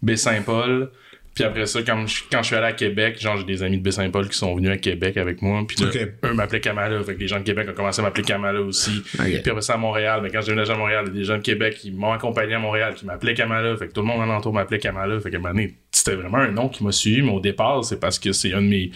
Baie-Saint-Paul. 0.01 0.91
Puis 1.35 1.43
après 1.43 1.65
ça, 1.65 1.81
quand 1.83 2.07
je, 2.07 2.23
quand 2.31 2.41
je 2.41 2.47
suis 2.47 2.55
allé 2.55 2.67
à 2.67 2.71
Québec, 2.71 3.19
genre, 3.19 3.35
j'ai 3.37 3.43
des 3.43 3.61
amis 3.61 3.77
de 3.77 3.83
Baie-Saint-Paul 3.83 4.29
qui 4.29 4.37
sont 4.37 4.55
venus 4.55 4.71
à 4.71 4.77
Québec 4.77 5.17
avec 5.17 5.41
moi. 5.41 5.63
Puis 5.67 5.75
là, 5.83 5.89
Ok. 5.89 6.07
eux 6.23 6.33
m'appelaient 6.33 6.61
Kamala. 6.61 7.03
Fait 7.03 7.15
que 7.15 7.19
les 7.19 7.27
gens 7.27 7.39
de 7.39 7.43
Québec 7.43 7.67
ont 7.69 7.73
commencé 7.73 7.99
à 7.99 8.03
m'appeler 8.03 8.23
Kamala 8.23 8.61
aussi. 8.61 9.03
Ok. 9.19 9.25
Puis 9.25 9.49
après 9.51 9.61
ça, 9.61 9.73
à 9.73 9.77
Montréal. 9.77 10.21
Mais 10.23 10.29
quand 10.29 10.39
je 10.39 10.45
déménagé 10.45 10.71
à 10.71 10.77
Montréal, 10.77 11.03
il 11.07 11.13
y 11.13 11.17
a 11.17 11.19
des 11.19 11.25
gens 11.25 11.35
de 11.37 11.41
Québec 11.41 11.75
qui 11.75 11.91
m'ont 11.91 12.13
accompagné 12.13 12.53
à 12.53 12.59
Montréal, 12.59 12.93
qui 12.95 13.05
m'appelaient 13.05 13.33
Kamala. 13.33 13.75
Fait 13.75 13.87
que 13.89 13.91
tout 13.91 13.99
le 13.99 14.07
monde 14.07 14.21
alentour 14.21 14.53
m'appelait 14.53 14.79
Kamala. 14.79 15.19
Fait 15.19 15.29
qu'à 15.29 15.35
un 15.35 15.41
moment 15.41 15.53
donné, 15.53 15.73
c'était 15.91 16.15
vraiment 16.15 16.37
un 16.37 16.51
nom 16.51 16.69
qui 16.69 16.85
m'a 16.85 16.93
suivi. 16.93 17.21
Mais 17.21 17.31
au 17.33 17.41
départ, 17.41 17.83
c'est 17.83 17.99
parce 17.99 18.17
que 18.17 18.31
c'est 18.31 18.53
un 18.53 18.61
de 18.61 18.67
mes, 18.67 18.91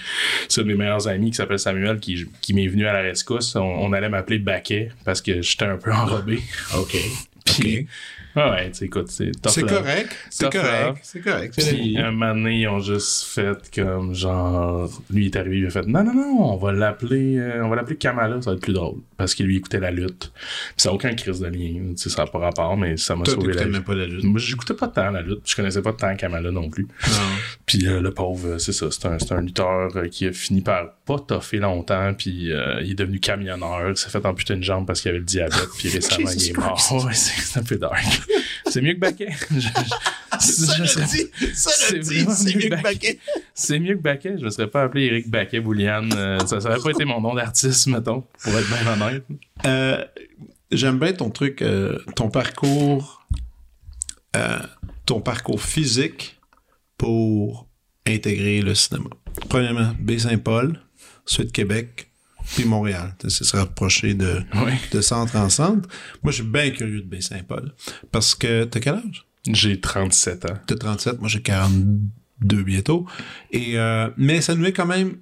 c'est 0.48 0.62
un 0.62 0.64
de 0.64 0.70
mes 0.70 0.76
meilleurs 0.76 1.10
amis 1.10 1.32
qui 1.32 1.36
s'appelle 1.36 1.60
Samuel 1.60 2.00
qui, 2.00 2.26
qui 2.42 2.54
m'est 2.54 2.68
venu 2.68 2.88
à 2.88 2.94
la 2.94 3.02
rescousse. 3.02 3.54
On, 3.58 3.62
on 3.64 3.92
allait 3.92 4.08
m'appeler 4.08 4.40
Baquet 4.40 4.90
parce 5.04 5.22
que 5.22 5.42
j'étais 5.42 5.66
un 5.66 5.76
peu 5.78 5.92
enrobé. 5.94 6.40
OK. 6.78 6.96
Puis, 7.46 7.80
OK. 7.80 7.86
Ouais, 8.36 8.50
ouais, 8.50 8.72
tu 8.72 8.78
sais, 8.78 8.86
écoute, 8.86 9.10
c'est 9.10 9.32
C'est 9.48 9.64
correct. 9.64 10.16
C'est 10.30 10.52
correct. 10.52 11.00
C'est 11.04 11.22
correct. 11.22 11.54
Puis 11.58 11.98
un 11.98 12.12
moment 12.12 12.34
donné, 12.34 12.60
ils 12.62 12.68
ont 12.68 12.80
juste 12.80 13.26
fait 13.26 13.58
comme 13.74 14.14
genre 14.14 14.90
lui 15.10 15.28
est 15.28 15.36
arrivé, 15.36 15.60
il 15.60 15.66
a 15.66 15.70
fait 15.70 15.86
non 15.86 16.04
non 16.04 16.14
non, 16.14 16.54
on 16.54 16.58
va 16.58 16.72
l'appeler 16.72 17.38
euh, 17.38 17.64
on 17.64 17.70
va 17.70 17.76
l'appeler 17.76 17.98
Kamala, 17.98 18.42
ça 18.42 18.52
va 18.52 18.56
être 18.56 18.64
plus 18.64 18.74
drôle 18.74 19.00
parce 19.18 19.34
qu'il 19.34 19.46
lui 19.46 19.58
écoutait 19.58 19.80
la 19.80 19.92
lutte. 19.92 20.32
Puis 20.32 20.74
ça 20.78 20.90
n'a 20.90 20.96
aucun 20.96 21.14
crise 21.14 21.40
de 21.40 21.48
lien, 21.48 21.92
tu 21.92 21.98
sais 21.98 22.10
ça 22.10 22.24
n'a 22.26 22.32
pas 22.32 22.40
rapport 22.40 22.78
mais 22.78 22.98
ça 22.98 23.16
m'a 23.16 23.26
sauvé 23.26 23.54
la 23.54 23.66
vie. 23.66 23.72
même 23.72 23.84
pas 23.84 23.96
la 23.96 24.06
lutte. 24.06 24.24
Moi, 24.24 24.40
j'écoutais 24.40 24.74
pas 24.74 24.88
tant 24.88 25.12
la 25.12 25.22
lutte, 25.22 25.42
puis 25.44 25.52
je 25.52 25.56
connaissais 25.56 25.82
pas 25.82 25.94
tant 25.94 26.16
Kamala 26.16 26.52
non 26.52 26.70
plus. 26.70 26.88
Non. 27.08 27.18
Puis 27.70 27.86
euh, 27.88 28.02
le 28.02 28.12
pauvre, 28.12 28.48
euh, 28.48 28.58
c'est 28.58 28.72
ça, 28.74 28.88
c'est 28.90 29.06
un, 29.06 29.20
c'est 29.20 29.32
un 29.32 29.42
lutteur 29.42 29.96
euh, 29.96 30.08
qui 30.08 30.26
a 30.26 30.34
fini 30.34 30.62
par 30.62 30.92
pas 31.06 31.20
toffer 31.20 31.58
longtemps, 31.58 32.16
puis 32.18 32.52
euh, 32.52 32.82
il 32.82 32.92
est 32.92 32.96
devenu 32.96 33.20
camionneur, 33.20 33.92
il 33.92 33.96
s'est 33.96 34.10
fait 34.10 34.26
amputer 34.26 34.56
une 34.56 34.64
jambe 34.64 34.88
parce 34.88 35.02
qu'il 35.02 35.10
avait 35.10 35.20
le 35.20 35.26
diabète, 35.26 35.68
puis 35.78 35.88
récemment 35.94 36.32
il 36.32 36.50
est 36.50 36.58
mort. 36.58 37.04
Ouais, 37.06 37.14
c'est, 37.14 37.40
c'est 37.42 37.60
un 37.60 37.64
peu 37.64 37.76
dark. 37.78 38.04
c'est 38.66 38.82
mieux 38.82 38.94
que 38.96 39.00
Baquet. 39.00 39.30
Je- 39.52 39.60
je- 39.60 40.40
Ça 40.40 40.74
je 40.78 40.82
le 40.82 40.88
serais- 40.88 41.06
dit, 41.06 41.54
ça 41.54 41.94
le 41.94 42.00
dit, 42.00 42.26
c'est 42.32 42.56
mieux 42.56 42.70
que 42.70 42.76
que 42.76 42.82
Baquet. 42.82 43.20
C'est 43.54 43.80
mieux 43.80 43.96
que 43.96 44.02
Baquet. 44.02 44.36
Je 44.40 44.46
ne 44.46 44.50
serais 44.50 44.68
pas 44.68 44.84
appelé 44.84 45.06
Eric 45.06 45.30
Baquet 45.30 45.60
Bouliane. 45.60 46.12
Euh, 46.16 46.40
ça 46.46 46.58
n'aurait 46.60 46.80
pas 46.80 46.90
été 46.92 47.04
mon 47.06 47.20
nom 47.22 47.34
d'artiste, 47.36 47.88
mettons, 47.88 48.24
pour 48.42 48.58
être 48.58 48.68
bien 48.68 48.94
honnête. 48.94 49.24
Euh, 49.66 50.04
J'aime 50.72 50.98
bien 51.00 51.14
ton 51.14 51.30
truc, 51.30 51.62
euh, 51.62 51.98
ton 52.16 52.30
parcours, 52.30 53.26
euh, 54.36 54.60
ton 55.06 55.20
parcours 55.20 55.62
physique 55.62 56.39
pour 57.00 57.68
intégrer 58.06 58.62
le 58.62 58.76
cinéma. 58.76 59.10
Premièrement, 59.50 59.94
Baie-Saint-Paul, 60.00 60.80
suite 61.26 61.52
Québec, 61.52 62.12
puis 62.56 62.66
Montréal. 62.66 63.16
C'est 63.28 63.44
se 63.44 63.56
rapprocher 63.58 64.14
de, 64.14 64.42
Oui. 64.56 64.74
de 64.92 65.02
centre 65.02 65.36
en 65.36 65.50
centre. 65.50 65.88
Moi, 66.24 66.32
je 66.32 66.42
suis 66.42 66.52
bien 66.52 66.70
curieux 66.72 67.02
de 67.02 67.08
Baie-Saint-Paul. 67.08 67.74
Parce 68.12 68.36
que 68.36 68.66
t'as 68.66 68.80
quel 68.80 68.96
âge? 68.96 69.26
J'ai 69.52 69.80
37 69.80 70.46
ans. 70.46 70.58
T'as 70.68 70.76
37, 70.76 71.20
moi 71.20 71.30
j'ai 71.30 71.42
42 71.42 72.64
bientôt. 72.64 73.06
Et, 73.52 73.78
euh, 73.80 74.10
mais 74.18 74.42
ça 74.42 74.54
nous 74.56 74.62
met 74.62 74.74
quand 74.74 74.86
même 74.86 75.18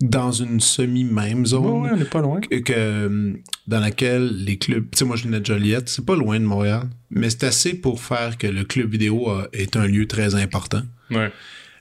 dans 0.00 0.30
une 0.30 0.60
semi-même 0.60 1.44
zone 1.44 1.64
on 1.66 1.96
n'est 1.96 2.04
pas 2.04 2.20
loin. 2.20 2.40
que, 2.40 2.56
que, 2.56 2.72
euh, 2.76 3.32
dans 3.66 3.80
laquelle 3.80 4.44
les 4.44 4.56
clubs, 4.56 4.84
tu 4.92 4.98
sais, 4.98 5.04
moi 5.04 5.16
je 5.16 5.24
venais 5.24 5.40
de 5.40 5.46
Joliette, 5.46 5.88
c'est 5.88 6.04
pas 6.04 6.14
loin 6.16 6.38
de 6.38 6.44
Montréal, 6.44 6.88
mais 7.10 7.30
c'est 7.30 7.44
assez 7.44 7.74
pour 7.74 8.00
faire 8.00 8.38
que 8.38 8.46
le 8.46 8.62
club 8.64 8.90
vidéo 8.92 9.28
a- 9.30 9.48
est 9.52 9.76
un 9.76 9.86
lieu 9.86 10.06
très 10.06 10.34
important. 10.36 10.82
Ouais. 11.10 11.32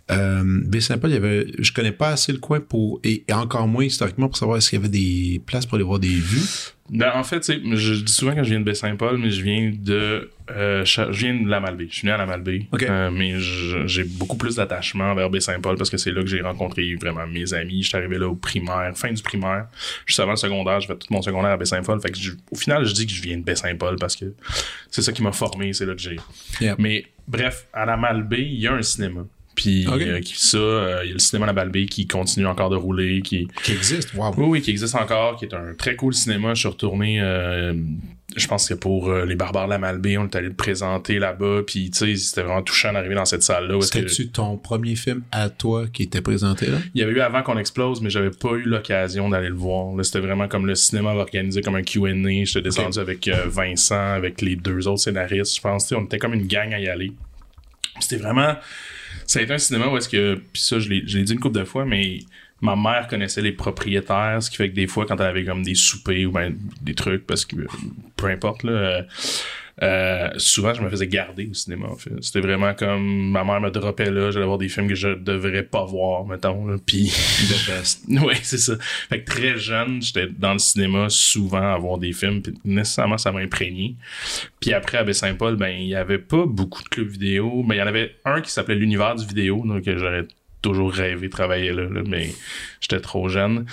Euh, 0.09 0.41
Baie-Saint-Paul, 0.65 1.09
il 1.11 1.13
y 1.13 1.17
avait, 1.17 1.47
je 1.59 1.71
connais 1.73 1.91
pas 1.91 2.09
assez 2.09 2.31
le 2.31 2.37
coin 2.39 2.59
pour, 2.61 2.99
et, 3.03 3.23
et 3.27 3.33
encore 3.33 3.67
moins 3.67 3.83
historiquement 3.83 4.27
pour 4.29 4.37
savoir 4.37 4.61
s'il 4.61 4.79
y 4.79 4.81
avait 4.81 4.89
des 4.89 5.41
places 5.45 5.65
pour 5.65 5.75
aller 5.75 5.83
voir 5.83 5.99
des 5.99 6.07
vues. 6.07 6.41
Ben, 6.89 7.11
en 7.15 7.23
fait, 7.23 7.43
je 7.51 7.93
dis 8.03 8.11
souvent 8.13 8.33
quand 8.33 8.43
je 8.43 8.49
viens 8.51 8.59
de 8.59 8.65
Baie-Saint-Paul, 8.65 9.17
mais 9.17 9.29
je 9.29 9.41
viens 9.43 9.73
de, 9.77 10.29
euh, 10.51 10.85
je 10.85 11.01
viens 11.11 11.33
de 11.33 11.49
la 11.49 11.59
Malbaie. 11.59 11.87
Je 11.89 11.95
suis 11.97 12.05
né 12.07 12.13
à 12.13 12.17
la 12.17 12.25
Malbaie. 12.25 12.65
Ok. 12.71 12.83
Euh, 12.83 13.11
mais 13.11 13.37
je- 13.39 13.85
j'ai 13.87 14.05
beaucoup 14.05 14.37
plus 14.37 14.55
d'attachement 14.55 15.13
vers 15.13 15.29
Baie-Saint-Paul 15.29 15.75
parce 15.77 15.89
que 15.89 15.97
c'est 15.97 16.11
là 16.11 16.21
que 16.21 16.27
j'ai 16.27 16.39
rencontré 16.41 16.95
vraiment 16.95 17.27
mes 17.27 17.53
amis. 17.53 17.83
J'étais 17.83 17.97
arrivé 17.97 18.17
là 18.17 18.27
au 18.29 18.35
primaire, 18.35 18.91
fin 18.95 19.11
du 19.11 19.21
primaire. 19.21 19.67
Juste 20.05 20.21
avant 20.21 20.31
le 20.31 20.37
secondaire, 20.37 20.79
j'ai 20.79 20.87
fait 20.87 20.95
tout 20.95 21.07
mon 21.11 21.21
secondaire 21.21 21.51
à 21.51 21.57
Baie-Saint-Paul. 21.57 21.99
Fait 22.01 22.09
que 22.11 22.17
je- 22.17 22.31
au 22.51 22.55
final, 22.55 22.85
je 22.85 22.93
dis 22.93 23.05
que 23.05 23.11
je 23.11 23.21
viens 23.21 23.37
de 23.37 23.43
Baie-Saint-Paul 23.43 23.97
parce 23.99 24.15
que 24.15 24.33
c'est 24.89 25.01
ça 25.01 25.11
qui 25.11 25.21
m'a 25.23 25.33
formé, 25.33 25.73
c'est 25.73 25.85
là 25.85 25.93
que 25.93 26.01
j'ai. 26.01 26.15
Yep. 26.61 26.75
Mais 26.79 27.05
bref, 27.27 27.67
à 27.73 27.85
la 27.85 27.97
Malbaie, 27.97 28.43
il 28.43 28.59
y 28.61 28.67
a 28.67 28.73
un 28.73 28.81
cinéma. 28.81 29.25
Puis 29.57 29.85
euh, 29.87 30.21
ça, 30.35 30.57
euh, 30.57 31.01
il 31.03 31.07
y 31.07 31.09
a 31.09 31.13
le 31.13 31.19
cinéma 31.19 31.47
la 31.47 31.53
Malbaie 31.53 31.87
qui 31.87 32.05
continue 32.07 32.45
encore 32.45 32.69
de 32.69 32.75
rouler, 32.75 33.21
qui, 33.23 33.47
Qui 33.63 33.71
existe, 33.73 34.13
wow. 34.13 34.31
oui, 34.37 34.45
oui, 34.47 34.61
qui 34.61 34.69
existe 34.69 34.93
encore, 34.95 35.35
qui 35.35 35.45
est 35.45 35.53
un 35.55 35.73
très 35.77 35.95
cool 35.95 36.13
cinéma. 36.13 36.53
Je 36.53 36.59
suis 36.59 36.67
retourné, 36.69 37.19
euh, 37.19 37.73
je 38.35 38.45
pense 38.47 38.69
que 38.69 38.75
pour 38.75 39.11
les 39.11 39.35
Barbares 39.35 39.65
de 39.65 39.71
la 39.71 39.79
Malbaie, 39.79 40.17
on 40.17 40.25
est 40.25 40.35
allé 40.35 40.49
le 40.49 40.53
présenter 40.53 41.17
là-bas, 41.17 41.61
puis 41.65 41.89
tu 41.89 41.97
sais, 41.97 42.15
c'était 42.17 42.43
vraiment 42.43 42.61
touchant 42.61 42.93
d'arriver 42.93 43.15
dans 43.15 43.25
cette 43.25 43.41
salle-là. 43.41 43.79
que- 43.79 43.85
C'était-tu 43.85 44.27
ton 44.29 44.57
premier 44.57 44.95
film 44.95 45.23
à 45.31 45.49
toi 45.49 45.85
qui 45.91 46.03
était 46.03 46.21
présenté 46.21 46.67
là? 46.67 46.77
Il 46.93 47.01
y 47.01 47.03
avait 47.03 47.13
eu 47.13 47.19
avant 47.21 47.41
qu'on 47.41 47.57
explose, 47.57 47.99
mais 48.01 48.11
j'avais 48.11 48.29
pas 48.29 48.51
eu 48.51 48.61
l'occasion 48.63 49.27
d'aller 49.27 49.49
le 49.49 49.55
voir. 49.55 49.95
Là, 49.95 50.03
c'était 50.03 50.19
vraiment 50.19 50.47
comme 50.47 50.67
le 50.67 50.75
cinéma 50.75 51.13
organisé 51.15 51.61
comme 51.61 51.75
un 51.75 51.81
Q&A. 51.83 52.45
J'étais 52.45 52.61
descendu 52.61 52.99
avec 52.99 53.27
Vincent, 53.47 54.13
avec 54.13 54.41
les 54.41 54.55
deux 54.55 54.87
autres 54.87 55.01
scénaristes, 55.01 55.55
je 55.55 55.61
pense. 55.61 55.83
Tu 55.87 55.89
sais, 55.89 55.95
On 55.95 56.05
était 56.05 56.19
comme 56.19 56.35
une 56.35 56.45
gang 56.45 56.71
à 56.75 56.79
y 56.79 56.87
aller. 56.87 57.11
C'était 57.99 58.17
vraiment... 58.17 58.53
Ça 59.27 59.39
a 59.39 59.43
été 59.43 59.53
un 59.53 59.57
cinéma 59.57 59.87
où 59.87 59.97
est-ce 59.97 60.09
que... 60.09 60.41
Puis 60.51 60.61
ça, 60.61 60.79
je 60.79 60.89
l'ai 60.89 61.01
dit 61.01 61.33
une 61.33 61.39
couple 61.39 61.59
de 61.59 61.65
fois, 61.65 61.85
mais 61.85 62.19
ma 62.61 62.75
mère 62.75 63.07
connaissait 63.07 63.41
les 63.41 63.51
propriétaires, 63.51 64.41
ce 64.41 64.49
qui 64.49 64.57
fait 64.57 64.69
que 64.69 64.75
des 64.75 64.87
fois, 64.87 65.05
quand 65.05 65.19
elle 65.19 65.27
avait 65.27 65.45
comme 65.45 65.61
des 65.61 65.75
soupers 65.75 66.25
ou 66.25 66.31
ben 66.31 66.57
des 66.81 66.95
trucs, 66.95 67.27
parce 67.27 67.45
que 67.45 67.57
peu 68.15 68.27
importe, 68.27 68.63
là... 68.63 68.71
euh, 68.71 69.01
euh, 69.83 70.29
souvent, 70.37 70.73
je 70.73 70.81
me 70.81 70.89
faisais 70.89 71.07
garder 71.07 71.47
au 71.49 71.53
cinéma, 71.53 71.87
en 71.87 71.95
fait. 71.95 72.11
C'était 72.21 72.39
vraiment 72.39 72.73
comme 72.73 73.29
ma 73.29 73.43
mère 73.43 73.61
me 73.61 73.69
droppait 73.69 74.09
là, 74.09 74.31
j'allais 74.31 74.45
voir 74.45 74.57
des 74.57 74.69
films 74.69 74.87
que 74.87 74.95
je 74.95 75.09
devrais 75.09 75.63
pas 75.63 75.85
voir, 75.85 76.25
mettons. 76.25 76.65
Là, 76.65 76.77
puis 76.83 77.13
oui, 78.09 78.33
c'est 78.41 78.57
ça. 78.57 78.73
Fait 79.09 79.21
que 79.21 79.31
très 79.31 79.57
jeune, 79.57 80.01
j'étais 80.01 80.27
dans 80.27 80.53
le 80.53 80.59
cinéma 80.59 81.07
souvent 81.09 81.73
à 81.73 81.77
voir 81.77 81.99
des 81.99 82.11
films, 82.11 82.41
puis 82.41 82.55
nécessairement 82.65 83.19
ça 83.19 83.31
m'a 83.31 83.39
imprégné. 83.39 83.95
Puis 84.59 84.73
après 84.73 84.97
à 84.97 85.03
Baie-Saint-Paul, 85.03 85.57
ben 85.57 85.69
il 85.69 85.87
y 85.87 85.95
avait 85.95 86.17
pas 86.17 86.45
beaucoup 86.47 86.81
de 86.81 86.89
clubs 86.89 87.09
vidéo, 87.09 87.63
mais 87.67 87.75
il 87.75 87.79
y 87.79 87.81
en 87.81 87.87
avait 87.87 88.15
un 88.25 88.41
qui 88.41 88.51
s'appelait 88.51 88.75
l'univers 88.75 89.15
du 89.15 89.27
vidéo, 89.27 89.63
donc 89.63 89.83
j'aurais 89.85 90.25
toujours 90.63 90.91
rêvé 90.91 91.27
de 91.27 91.31
travailler 91.31 91.71
là, 91.71 91.83
là, 91.83 92.01
mais 92.05 92.31
j'étais 92.81 92.99
trop 92.99 93.29
jeune. 93.29 93.65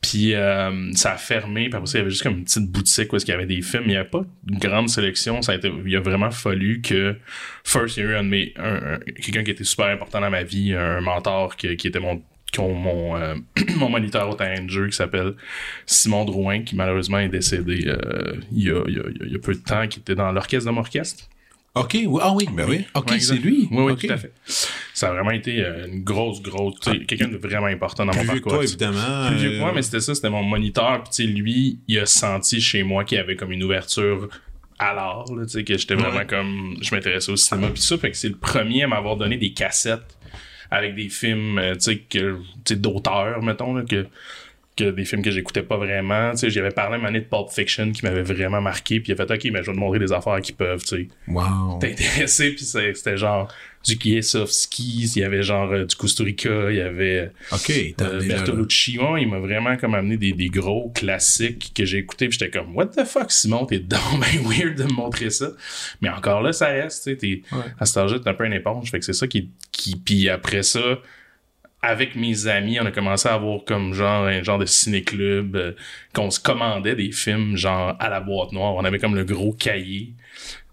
Puis 0.00 0.34
euh, 0.34 0.92
ça 0.92 1.12
a 1.12 1.16
fermé, 1.16 1.68
puis 1.68 1.76
après 1.76 1.90
il 1.90 1.96
y 1.96 2.00
avait 2.00 2.10
juste 2.10 2.22
comme 2.22 2.38
une 2.38 2.44
petite 2.44 2.70
boutique 2.70 3.12
où 3.12 3.16
est-ce 3.16 3.24
qu'il 3.24 3.32
y 3.32 3.36
avait 3.36 3.46
des 3.46 3.62
films, 3.62 3.82
il 3.86 3.90
n'y 3.90 3.96
avait 3.96 4.08
pas 4.08 4.24
une 4.48 4.58
grande 4.58 4.88
sélection. 4.88 5.42
Ça 5.42 5.52
a 5.52 5.54
été, 5.56 5.72
il 5.84 5.96
a 5.96 6.00
vraiment 6.00 6.30
fallu 6.30 6.80
que 6.80 7.16
first, 7.64 7.96
il 7.96 8.04
y 8.04 8.06
a 8.06 8.10
eu 8.10 8.14
un 8.14 8.22
de 8.24 8.28
mes, 8.28 8.54
un- 8.56 8.94
un- 8.94 8.98
quelqu'un 9.20 9.42
qui 9.42 9.50
était 9.50 9.64
super 9.64 9.86
important 9.86 10.20
dans 10.20 10.30
ma 10.30 10.44
vie, 10.44 10.72
un 10.72 11.00
mentor 11.00 11.56
qui, 11.56 11.76
qui 11.76 11.88
était 11.88 12.00
mon 12.00 12.22
mon, 12.58 13.14
euh, 13.16 13.34
mon 13.76 13.90
moniteur 13.90 14.26
au 14.30 14.34
terrain 14.34 14.66
qui 14.66 14.92
s'appelle 14.96 15.34
Simon 15.84 16.24
Drouin, 16.24 16.62
qui 16.62 16.76
malheureusement 16.76 17.18
est 17.18 17.28
décédé 17.28 17.84
euh, 17.88 18.36
il, 18.52 18.62
y 18.64 18.70
a, 18.70 18.82
il, 18.88 18.94
y 18.94 18.98
a, 19.00 19.02
il 19.26 19.32
y 19.32 19.36
a 19.36 19.38
peu 19.38 19.52
de 19.52 19.58
temps, 19.60 19.86
qui 19.86 19.98
était 20.00 20.14
dans 20.14 20.32
l'orchestre 20.32 20.66
de 20.66 20.74
mon 20.74 20.80
orchestre. 20.80 21.24
OK, 21.80 21.98
oui, 22.06 22.20
ah 22.22 22.32
oui, 22.34 22.46
ben 22.52 22.66
oui. 22.68 22.84
OK, 22.94 23.10
Ouais, 23.10 23.20
c'est 23.20 23.36
lui. 23.36 23.68
Oui, 23.70 23.82
oui, 23.84 23.96
tout 23.96 24.12
à 24.12 24.16
fait. 24.16 24.32
Ça 24.94 25.08
a 25.10 25.12
vraiment 25.12 25.30
été 25.30 25.62
euh, 25.64 25.86
une 25.86 26.02
grosse, 26.02 26.42
grosse, 26.42 26.74
sais, 26.82 26.98
quelqu'un 27.00 27.28
de 27.28 27.36
vraiment 27.36 27.66
important 27.66 28.04
dans 28.06 28.12
mon 28.14 28.20
Plus 28.22 28.32
vieux 28.32 28.40
parcours. 28.40 28.62
évidemment. 28.62 29.28
Plus 29.28 29.36
vieux 29.36 29.50
que 29.52 29.58
moi, 29.58 29.70
euh, 29.70 29.72
mais 29.74 29.82
c'était 29.82 30.00
ça, 30.00 30.14
c'était 30.14 30.30
mon 30.30 30.42
moniteur. 30.42 31.02
Puis, 31.04 31.10
tu 31.14 31.22
sais, 31.24 31.28
lui, 31.28 31.78
il 31.88 31.98
a 31.98 32.06
senti 32.06 32.60
chez 32.60 32.82
moi 32.82 33.04
qu'il 33.04 33.18
y 33.18 33.20
avait 33.20 33.36
comme 33.36 33.52
une 33.52 33.62
ouverture 33.62 34.28
à 34.78 34.94
l'art, 34.94 35.24
tu 35.26 35.48
sais, 35.48 35.64
que 35.64 35.76
j'étais 35.76 35.94
vraiment 35.94 36.18
Ouais. 36.18 36.26
comme, 36.26 36.76
je 36.80 36.94
m'intéressais 36.94 37.32
au 37.32 37.36
cinéma. 37.36 37.68
Puis 37.70 37.82
ça, 37.82 37.98
fait 37.98 38.10
que 38.12 38.16
c'est 38.16 38.28
le 38.28 38.36
premier 38.36 38.84
à 38.84 38.88
m'avoir 38.88 39.16
donné 39.16 39.36
des 39.36 39.52
cassettes 39.52 40.16
avec 40.70 40.94
des 40.94 41.08
films, 41.08 41.58
euh, 41.58 41.74
tu 41.74 41.80
sais, 41.80 41.98
que, 41.98 42.36
tu 42.64 42.74
sais, 42.74 42.76
d'auteurs, 42.76 43.42
mettons, 43.42 43.74
là, 43.74 43.84
que, 43.88 44.06
que 44.78 44.90
des 44.90 45.04
films 45.04 45.22
que 45.22 45.30
j'écoutais 45.30 45.62
pas 45.62 45.76
vraiment. 45.76 46.30
Tu 46.32 46.38
sais, 46.38 46.50
j'avais 46.50 46.70
parlé 46.70 46.96
à 46.96 46.98
un 47.00 47.02
donné 47.04 47.20
de 47.20 47.24
Pulp 47.26 47.50
Fiction 47.50 47.90
qui 47.92 48.04
m'avait 48.04 48.22
vraiment 48.22 48.60
marqué. 48.60 49.00
Puis 49.00 49.12
il 49.12 49.20
a 49.20 49.26
fait, 49.26 49.30
OK, 49.34 49.44
mais 49.52 49.62
je 49.62 49.70
vais 49.70 49.74
te 49.74 49.78
montrer 49.80 49.98
des 49.98 50.12
affaires 50.12 50.40
qui 50.40 50.52
peuvent, 50.52 50.82
tu 50.82 50.88
sais 50.88 51.08
Wow. 51.26 51.78
t'es 51.80 51.92
intéressé 51.92 52.50
puis 52.54 52.64
c'était 52.64 53.16
genre 53.16 53.52
du 53.84 53.96
Kiesowski 53.96 55.10
il 55.14 55.20
y 55.20 55.24
avait 55.24 55.42
genre 55.42 55.70
euh, 55.72 55.84
du 55.84 55.94
Kusturica 55.96 56.70
il 56.70 56.76
y 56.76 56.80
avait 56.80 57.30
OK, 57.52 57.72
t'as 57.96 58.06
euh. 58.06 58.26
Bertolucci 58.26 58.98
Ouais, 58.98 59.22
il 59.22 59.28
m'a 59.28 59.38
vraiment 59.38 59.76
comme 59.76 59.94
amené 59.94 60.16
des, 60.16 60.32
des 60.32 60.48
gros 60.48 60.90
classiques 60.94 61.72
que 61.74 61.84
j'ai 61.84 61.98
écoutés 61.98 62.28
puis 62.28 62.38
j'étais 62.38 62.50
comme 62.58 62.74
what 62.76 62.86
the 62.86 63.04
fuck 63.04 63.30
Simon 63.30 63.66
t'es 63.66 63.78
donc 63.78 64.00
ben 64.20 64.42
weird 64.48 64.76
de 64.76 64.84
me 64.84 64.92
montrer 64.92 65.30
ça 65.30 65.50
mais 66.00 66.08
encore 66.08 66.42
là 66.42 66.52
ça 66.52 66.66
reste 66.66 67.04
tu 67.18 67.18
sais 67.20 67.42
Ouais. 67.52 67.64
à 67.78 67.84
cet 67.86 67.96
âge-là 67.98 68.18
t'es 68.18 68.28
un 68.28 68.34
peu 68.34 68.46
une 68.46 68.52
éponge 68.52 68.90
fait 68.90 68.98
que 68.98 69.04
c'est 69.04 69.12
ça 69.12 69.26
qui 69.26 69.50
qui 69.72 69.94
puis 69.96 70.28
après 70.28 70.62
ça 70.62 70.98
avec 71.82 72.16
mes 72.16 72.48
amis, 72.48 72.78
on 72.80 72.86
a 72.86 72.90
commencé 72.90 73.28
à 73.28 73.34
avoir 73.34 73.64
comme 73.64 73.94
genre 73.94 74.24
un 74.24 74.42
genre 74.42 74.58
de 74.58 74.66
ciné-club 74.66 75.56
euh, 75.56 75.72
qu'on 76.12 76.30
se 76.30 76.40
commandait 76.40 76.96
des 76.96 77.12
films 77.12 77.56
genre 77.56 77.94
à 78.00 78.08
la 78.08 78.20
boîte 78.20 78.52
noire. 78.52 78.74
On 78.74 78.84
avait 78.84 78.98
comme 78.98 79.14
le 79.14 79.24
gros 79.24 79.52
cahier 79.52 80.12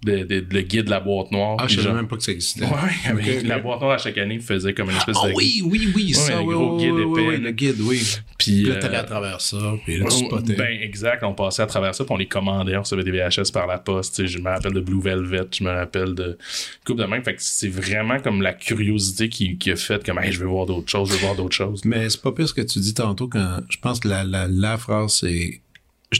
de, 0.04 0.18
de- 0.20 0.40
de- 0.42 0.46
le 0.54 0.62
guide 0.62 0.86
de 0.86 0.90
la 0.92 1.00
boîte 1.00 1.32
noire. 1.32 1.58
Ah, 1.60 1.66
je 1.68 1.80
savais 1.82 1.94
même 1.96 2.08
pas 2.08 2.16
que 2.18 2.24
ça 2.24 2.32
existait. 2.32 2.66
Ouais, 2.66 2.72
avec 3.06 3.44
la 3.44 3.60
boîte 3.60 3.80
noire 3.82 3.94
à 3.94 3.98
chaque 3.98 4.18
année 4.18 4.40
faisait 4.40 4.74
comme 4.74 4.90
une 4.92 4.98
espèce 4.98 5.18
Ah 5.24 5.30
de. 5.30 5.34
oui, 5.34 5.62
oui, 5.66 5.92
oui, 5.96 6.14
ça, 6.14 6.36
le 6.36 6.42
oui, 6.44 6.54
gros 6.54 6.76
oui, 6.78 6.84
guide 6.84 6.92
oui, 6.94 7.02
épais, 7.22 7.28
oui, 7.30 7.38
le 7.42 7.52
guide, 7.52 7.82
oui. 7.82 7.98
Puis, 8.38 8.62
Puis 8.62 8.64
là, 8.66 8.76
euh, 8.76 8.80
t'allais 8.80 8.98
à 8.98 9.04
travers 9.04 9.42
ça, 9.42 9.58
puis 9.84 9.98
là, 9.98 10.06
tu 10.10 10.18
spotais. 10.26 10.56
Ben, 10.56 10.78
exact. 10.82 11.24
On 11.24 11.34
passait 11.34 11.62
à 11.64 11.66
travers 11.68 11.96
ça, 11.96 12.04
puis 12.04 12.14
on 12.14 12.18
les 12.18 12.28
commandait. 12.28 12.76
On 12.78 12.82
recevait 12.82 13.04
des 13.04 13.12
VHS 13.12 13.52
par 13.52 13.66
la 13.68 13.78
poste. 13.80 14.26
Je 14.26 14.38
me 14.40 14.50
rappelle 14.50 14.74
de 14.74 14.82
Blue 14.82 15.02
Velvet, 15.02 15.48
je 15.58 15.64
me 15.64 15.72
rappelle 15.72 16.14
de 16.14 16.38
coupe 16.86 16.98
de 16.98 17.06
même. 17.06 17.24
Fait 17.24 17.34
que 17.36 17.42
c'est 17.42 17.70
vraiment 17.70 18.20
comme 18.20 18.42
la 18.42 18.54
curiosité 18.54 19.30
qui, 19.30 19.58
qui 19.58 19.72
a 19.72 19.76
fait 19.76 20.04
comme, 20.06 20.20
hey, 20.20 20.32
je 20.32 20.40
veux 20.40 20.48
voir 20.48 20.66
d'autres 20.66 20.90
choses, 20.90 21.10
je 21.10 21.16
veux 21.16 21.22
voir 21.22 21.36
d'autres 21.36 21.56
choses. 21.56 21.84
Mais 21.86 22.10
c'est 22.10 22.22
pas 22.22 22.32
pire 22.32 22.48
ce 22.48 22.54
que 22.54 22.62
tu 22.62 22.80
dis 22.80 22.94
tantôt 22.94 23.28
quand 23.28 23.60
je 23.70 23.78
pense 23.80 24.00
que 24.00 24.08
la, 24.08 24.24
la, 24.24 24.48
la 24.48 24.78
phrase 24.78 25.14
c'est 25.22 25.62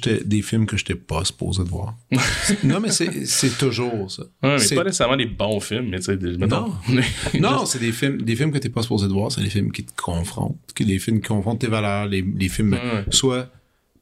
des 0.02 0.42
films 0.42 0.66
que 0.66 0.78
j'étais 0.78 0.96
pas 0.96 1.24
supposé 1.26 1.64
de 1.64 1.70
voir. 1.70 1.96
non 2.64 2.80
mais 2.80 2.92
c'est 2.92 3.58
toujours 3.58 4.10
ça. 4.12 4.24
Ouais, 4.44 4.58
mais 4.60 4.76
pas 4.76 4.84
nécessairement 4.84 5.18
des 5.18 5.26
bons 5.26 5.60
films, 5.60 5.90
mais 5.90 5.98
tu 6.00 6.06
sais, 6.06 6.18
des- 6.18 6.38
Non, 7.40 7.66
c'est 7.66 7.80
des 7.80 7.92
films 7.92 8.22
des 8.22 8.36
films 8.36 8.52
que 8.52 8.58
t'es 8.58 8.70
pas 8.70 8.82
supposé 8.82 9.08
de 9.08 9.14
voir, 9.14 9.32
c'est 9.32 9.42
des 9.42 9.50
films 9.50 9.72
qui 9.72 9.84
te 9.84 9.92
confrontent, 10.02 10.58
qui 10.76 10.86
des 10.86 11.00
films 11.00 11.22
qui 11.22 11.28
confrontent 11.28 11.60
tes 11.60 11.68
valeurs, 11.68 12.06
les, 12.08 12.22
les 12.22 12.50
films 12.50 12.74
Ouais. 12.74 13.06
soit 13.10 13.50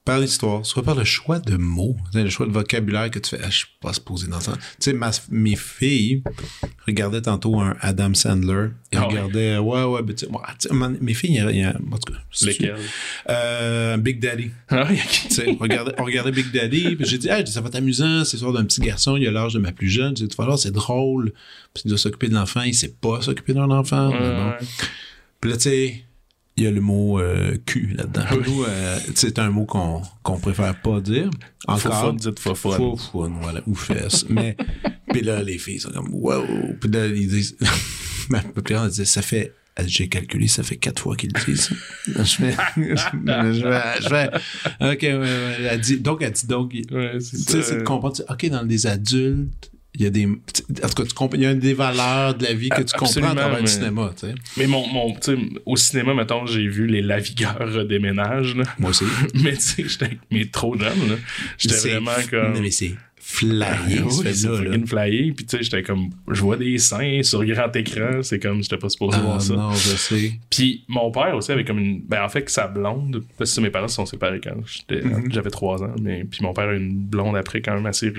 par 0.05 0.19
l'histoire, 0.19 0.65
soit 0.65 0.83
par 0.83 0.95
le 0.95 1.05
choix 1.05 1.39
de 1.39 1.55
mots, 1.55 1.95
le 2.13 2.29
choix 2.29 2.45
de 2.45 2.51
vocabulaire 2.51 3.09
que 3.09 3.19
tu 3.19 3.29
fais, 3.29 3.41
ah, 3.41 3.49
je 3.49 3.59
suis 3.59 3.67
pas 3.81 3.93
supposé 3.93 4.27
dans 4.27 4.41
ça. 4.41 4.53
Tu 4.81 4.91
sais, 4.91 4.99
mes 5.31 5.55
filles 5.55 6.23
regardaient 6.85 7.21
tantôt 7.21 7.59
un 7.61 7.77
Adam 7.79 8.13
Sandler, 8.13 8.69
ils 8.91 8.97
Ah 8.97 9.05
regardaient, 9.05 9.57
ouais, 9.57 9.83
ouais, 9.83 10.01
ben, 10.01 10.13
tu 10.13 10.25
sais, 10.25 10.31
moi, 10.31 10.43
tu 10.59 10.67
sais, 10.67 10.75
mes 10.99 11.13
filles, 11.13 11.41
il 11.49 11.57
y 11.57 11.63
a, 11.63 11.69
en 11.69 11.97
tout 11.97 12.11
cas, 12.11 12.19
Lesquels? 12.41 12.75
Euh, 13.29 13.95
Big 13.97 14.19
Daddy. 14.19 14.51
Ah 14.69 14.85
oui, 14.89 14.99
Tu 15.07 15.29
sais, 15.33 15.47
on 15.47 15.55
regardait, 15.55 15.93
on 15.97 16.03
regardait 16.03 16.31
Big 16.31 16.51
Daddy, 16.51 16.97
puis 16.97 17.05
j'ai 17.05 17.17
dit, 17.17 17.29
hey, 17.29 17.47
ça 17.47 17.61
va 17.61 17.69
être 17.69 17.75
amusant, 17.75 18.25
c'est 18.25 18.33
l'histoire 18.33 18.53
d'un 18.53 18.65
petit 18.65 18.81
garçon, 18.81 19.15
il 19.15 19.25
a 19.25 19.31
l'âge 19.31 19.53
de 19.53 19.59
ma 19.59 19.71
plus 19.71 19.89
jeune. 19.89 20.17
J'ai 20.17 20.27
dit, 20.27 20.35
c'est 20.57 20.71
drôle, 20.71 21.31
puis 21.73 21.83
il 21.85 21.89
doit 21.89 21.97
s'occuper 21.97 22.27
de 22.27 22.33
l'enfant, 22.33 22.61
il 22.61 22.73
sait 22.73 22.93
pas 22.99 23.21
s'occuper 23.21 23.53
d'un 23.53 23.71
enfant. 23.71 24.09
mais 24.11 24.19
bon. 24.19 24.49
Ouais. 24.49 24.57
Puis 25.39 25.49
là, 25.51 25.57
tu 25.57 25.63
sais, 25.63 26.05
il 26.55 26.63
y 26.63 26.67
a 26.67 26.71
le 26.71 26.81
mot 26.81 27.19
euh, 27.19 27.57
cul 27.65 27.93
là-dedans. 27.95 28.25
Pour 28.29 28.41
nous, 28.41 28.63
euh, 28.63 28.99
c'est 29.15 29.39
un 29.39 29.49
mot 29.49 29.65
qu'on 29.65 30.01
qu'on 30.21 30.37
préfère 30.37 30.79
pas 30.79 31.01
dire. 31.01 31.29
Encore. 31.67 31.93
Foufoune, 31.93 32.17
dites 32.17 32.39
foufoune. 32.39 32.75
Foufoune, 32.75 33.37
voilà, 33.41 33.61
ou 33.65 33.73
fesse. 33.73 34.25
Mais, 34.29 34.55
puis 35.11 35.21
là, 35.21 35.41
les 35.41 35.57
filles 35.57 35.79
sont 35.79 35.91
comme, 35.91 36.13
wow. 36.13 36.43
Puis 36.79 36.91
là, 36.91 37.07
ils 37.07 37.27
disent, 37.27 37.57
ma 38.29 38.41
elle 38.41 38.89
dit, 38.89 39.05
ça 39.05 39.21
fait, 39.21 39.53
j'ai 39.85 40.07
calculé, 40.09 40.47
ça 40.47 40.61
fait 40.61 40.77
quatre 40.77 41.01
fois 41.01 41.15
qu'ils 41.15 41.31
le 41.33 41.43
disent. 41.43 41.69
je 42.05 42.23
fais, 42.23 42.55
je 42.77 43.67
vais, 43.67 44.01
je 44.01 44.09
vais, 44.09 44.27
ok, 44.93 45.01
ouais, 45.01 45.13
ouais, 45.13 45.67
elle 45.71 45.81
dit, 45.81 45.99
donc, 45.99 46.21
elle 46.21 46.33
dit, 46.33 46.45
donc, 46.45 46.71
tu 46.71 46.83
sais, 47.19 47.63
c'est 47.63 47.77
de 47.77 47.83
comprendre, 47.83 48.21
ok, 48.29 48.49
dans 48.49 48.63
les 48.63 48.85
adultes, 48.85 49.71
il 49.95 50.01
y 50.01 50.05
a 50.07 50.09
des, 50.09 50.25
en 50.25 50.29
tout 50.89 50.95
cas, 50.95 51.03
tu 51.03 51.13
comprends, 51.13 51.37
il 51.37 51.43
y 51.43 51.45
a 51.45 51.53
des 51.53 51.73
valeurs 51.73 52.33
de 52.35 52.45
la 52.45 52.53
vie 52.53 52.69
que 52.69 52.81
tu 52.81 52.97
comprends 52.97 53.23
à 53.29 53.35
travers 53.35 53.53
mais- 53.53 53.61
le 53.61 53.67
cinéma, 53.67 54.11
tu 54.19 54.27
sais. 54.27 54.35
Mais 54.57 54.65
mon, 54.67 54.87
mon 54.87 55.15
au 55.65 55.75
cinéma, 55.77 56.13
mettons, 56.15 56.45
j'ai 56.47 56.67
vu 56.67 56.87
les 56.87 57.01
Lavigueurs 57.01 57.85
déménagent, 57.85 58.55
là. 58.55 58.63
Moi 58.79 58.89
aussi. 58.89 59.05
Mais 59.35 59.53
tu 59.53 59.61
sais, 59.61 59.83
j'étais 59.87 60.17
mais 60.31 60.45
trop 60.45 60.77
jeune, 60.77 61.09
là. 61.09 61.15
J'étais 61.57 61.75
vraiment 61.91 62.11
comme. 62.29 62.53
Non, 62.53 62.61
mais 62.61 62.71
c'est 62.71 62.95
flyé, 63.25 63.63
Ah, 63.65 63.77
oui, 63.87 63.99
c'est 64.33 64.47
là. 64.49 64.77
flyé. 64.85 65.31
Puis 65.31 65.45
tu 65.45 65.57
sais, 65.57 65.63
j'étais 65.63 65.81
comme, 65.83 66.09
je 66.29 66.41
vois 66.41 66.57
des 66.57 66.77
seins 66.77 67.21
sur 67.23 67.43
grand 67.45 67.73
écran. 67.75 68.21
C'est 68.21 68.39
comme, 68.39 68.61
j'étais 68.63 68.77
pas 68.77 68.89
supposé 68.89 69.17
Ah, 69.19 69.23
voir 69.23 69.41
ça. 69.41 69.53
non, 69.55 69.71
je 69.73 69.95
sais. 69.95 70.33
Puis 70.49 70.83
mon 70.87 71.11
père 71.11 71.35
aussi 71.35 71.51
avait 71.51 71.63
comme 71.63 71.79
une. 71.79 72.01
Ben 72.01 72.23
en 72.23 72.29
fait, 72.29 72.49
sa 72.49 72.67
blonde, 72.67 73.23
parce 73.37 73.53
que 73.55 73.61
mes 73.61 73.69
parents 73.69 73.87
se 73.87 73.95
sont 73.95 74.05
séparés 74.07 74.41
quand 74.43 74.55
j'étais, 74.65 75.03
Mhm. 75.07 75.31
j'avais 75.31 75.51
3 75.51 75.83
ans. 75.83 75.95
Mais, 76.01 76.23
puis 76.25 76.39
mon 76.41 76.53
père 76.53 76.69
a 76.69 76.73
une 76.73 76.95
blonde 76.95 77.35
après, 77.37 77.61
quand 77.61 77.75
même 77.75 77.85
assez. 77.85 78.11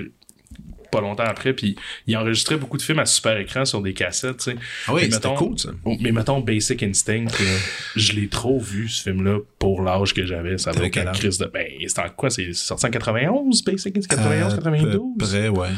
Pas 0.95 1.01
longtemps 1.01 1.25
après. 1.25 1.53
Puis 1.53 1.77
il 2.07 2.17
enregistrait 2.17 2.57
beaucoup 2.57 2.77
de 2.77 2.83
films 2.83 2.99
à 2.99 3.07
super 3.07 3.37
écran 3.39 3.65
sur 3.65 3.81
des 3.83 3.95
cassettes, 3.95 4.39
tu 4.39 4.51
sais. 4.53 4.57
Ah 4.87 4.95
oui, 4.95 5.03
Mais 5.05 5.11
c'était 5.11 5.35
cool, 5.35 5.59
ça. 5.59 5.71
Oh, 5.85 5.97
Mais 6.01 6.13
mettons 6.13 6.41
Basic 6.41 6.83
Instinct, 6.83 7.27
je 7.97 8.13
l'ai 8.13 8.29
trop 8.29 8.59
vu 8.59 8.89
ce 8.89 9.03
film-là 9.03 9.39
pour 9.59 9.83
l'âge 9.83 10.15
que 10.15 10.25
j'avais. 10.27 10.59
Ça 10.59 10.71
avait 10.71 10.97
âge? 10.99 11.19
crise 11.19 11.39
de. 11.39 11.47
Ben, 11.47 11.67
c'était 11.87 12.01
en 12.01 12.09
quoi? 12.11 12.31
C'est 12.31 12.53
sorti 12.53 12.87
en 12.87 12.91
91, 12.91 13.63
Basic 13.65 13.97
Instinct? 13.97 14.17
91, 14.17 14.53
À 14.53 14.57
92 14.57 14.93
peu 15.19 15.25
près, 15.25 15.49
ouais. 15.49 15.59
ouais. 15.59 15.69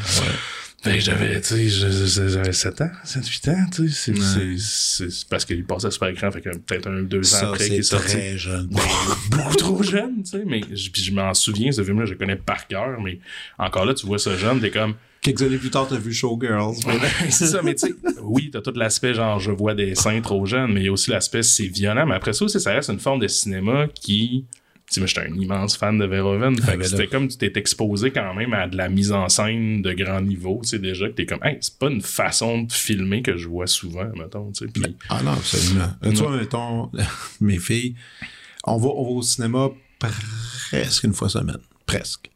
Ben, 0.93 0.99
j'avais, 1.01 1.41
tu 1.41 1.69
sais, 1.69 2.27
j'avais 2.29 2.53
7 2.53 2.81
ans, 2.81 2.89
7, 3.03 3.27
8 3.27 3.47
ans, 3.49 3.65
tu 3.73 3.89
sais. 3.89 4.13
C'est, 4.13 4.19
Ouais. 4.19 4.25
c'est, 4.57 4.57
c'est, 4.59 5.11
c'est 5.11 5.27
parce 5.29 5.45
qu'il 5.45 5.63
passait 5.65 5.91
super 5.91 6.07
écran, 6.09 6.31
fait 6.31 6.41
que 6.41 6.49
peut-être 6.57 6.87
un, 6.87 7.03
deux 7.03 7.19
ans 7.19 7.37
Ça, 7.39 7.49
après 7.49 7.65
qu'il 7.65 7.73
est 7.75 7.77
c'est 7.77 7.83
sorti. 7.83 8.07
très 8.13 8.37
jeune. 8.37 8.69
Beaucoup 9.31 9.55
trop 9.55 9.83
jeune, 9.83 10.23
tu 10.23 10.31
sais. 10.31 10.43
Mais 10.45 10.61
je, 10.73 10.89
puis 10.89 11.01
je 11.03 11.11
m'en 11.11 11.33
souviens, 11.33 11.71
ce 11.71 11.83
film-là, 11.83 12.05
je 12.05 12.13
le 12.13 12.17
connais 12.17 12.35
par 12.35 12.67
cœur, 12.67 12.99
mais 13.01 13.19
encore 13.57 13.85
là, 13.85 13.93
tu 13.93 14.05
vois 14.05 14.19
ce 14.19 14.35
jeune, 14.37 14.59
t'es 14.59 14.71
comme. 14.71 14.95
Quelques 15.19 15.41
années 15.41 15.57
plus 15.57 15.71
tard, 15.71 15.87
t'as 15.89 15.97
vu 15.97 16.13
Showgirls. 16.13 16.75
c'est 17.29 17.47
ça, 17.47 17.61
mais 17.63 17.73
tu 17.75 17.87
sais, 17.87 17.93
oui, 18.21 18.49
t'as 18.53 18.61
tout 18.61 18.71
l'aspect 18.75 19.13
genre 19.15 19.39
je 19.39 19.51
vois 19.51 19.73
des 19.73 19.95
seins 19.95 20.21
trop 20.21 20.45
jeunes, 20.45 20.71
mais 20.73 20.81
il 20.81 20.85
y 20.85 20.89
a 20.89 20.91
aussi 20.91 21.09
l'aspect 21.09 21.41
c'est 21.43 21.65
violent. 21.65 22.05
Mais 22.05 22.15
après 22.15 22.33
ça 22.33 22.45
aussi, 22.45 22.59
ça 22.61 22.71
reste 22.71 22.89
une 22.89 22.99
forme 22.99 23.19
de 23.19 23.27
cinéma 23.27 23.87
qui. 23.93 24.45
Tu 24.89 24.93
sais, 24.93 24.99
moi, 25.01 25.07
j'étais 25.07 25.21
un 25.21 25.33
immense 25.35 25.75
fan 25.75 25.97
de 25.97 26.05
Verhoeven. 26.05 26.57
Fait 26.61 26.77
que 26.77 26.83
c'était 26.85 27.07
comme 27.07 27.27
tu 27.27 27.37
t'es 27.37 27.51
exposé 27.55 28.11
quand 28.11 28.33
même 28.33 28.53
à 28.53 28.67
de 28.67 28.77
la 28.77 28.87
mise 28.87 29.11
en 29.11 29.27
scène 29.27 29.81
de 29.81 29.91
grand 29.93 30.21
niveau. 30.21 30.61
Tu 30.63 30.69
sais, 30.69 30.79
déjà 30.79 31.07
que 31.09 31.13
t'es 31.13 31.25
comme, 31.25 31.43
hey, 31.43 31.57
c'est 31.59 31.77
pas 31.77 31.89
une 31.89 32.01
façon 32.01 32.61
de 32.63 32.71
filmer 32.71 33.21
que 33.21 33.35
je 33.37 33.47
vois 33.49 33.67
souvent, 33.67 34.09
mettons, 34.17 34.51
tu 34.53 34.65
sais. 34.65 34.71
Puis, 34.71 34.95
Ah 35.09 35.21
non, 35.23 35.31
absolument. 35.31 35.89
Euh, 36.05 36.11
Tu 36.11 36.15
vois, 36.17 36.37
mettons, 36.37 36.89
mes 37.41 37.59
filles, 37.59 37.95
on 38.63 38.77
va, 38.77 38.87
on 38.87 39.03
va 39.03 39.09
au 39.09 39.21
cinéma 39.21 39.69
presque 40.69 41.03
une 41.03 41.13
fois 41.13 41.27
semaine. 41.29 41.57
Presque. 41.85 42.29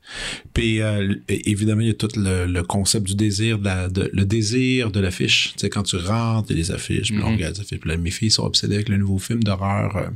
Puis 0.54 0.82
euh, 0.82 1.14
évidemment, 1.28 1.82
il 1.82 1.88
y 1.88 1.92
a 1.92 1.94
tout 1.94 2.08
le, 2.16 2.46
le 2.46 2.64
concept 2.64 3.06
du 3.08 3.16
désir, 3.16 3.60
de 3.60 3.66
la, 3.66 3.90
de- 3.90 4.10
le 4.14 4.26
désir 4.26 4.92
de 4.92 5.00
l'affiche. 5.02 5.54
Tu 5.54 5.60
sais, 5.60 5.70
quand 5.70 5.84
tu 5.84 5.98
rentres, 5.98 6.48
il 6.52 6.58
y 6.58 6.60
a 6.60 6.64
des 6.64 6.72
affiches, 6.72 7.10
puis 7.12 7.22
on 7.22 7.28
Mhm. 7.30 7.36
regarde 7.36 7.56
les 7.56 7.62
affiches. 7.62 7.80
Puis 7.80 7.90
là, 7.90 7.98
mes 7.98 8.12
filles 8.12 8.32
sont 8.32 8.44
obsédées 8.46 8.76
avec 8.76 8.90
le 8.90 8.98
nouveau 8.98 9.20
film 9.20 9.44
d'horreur. 9.44 9.96
euh, 9.98 10.08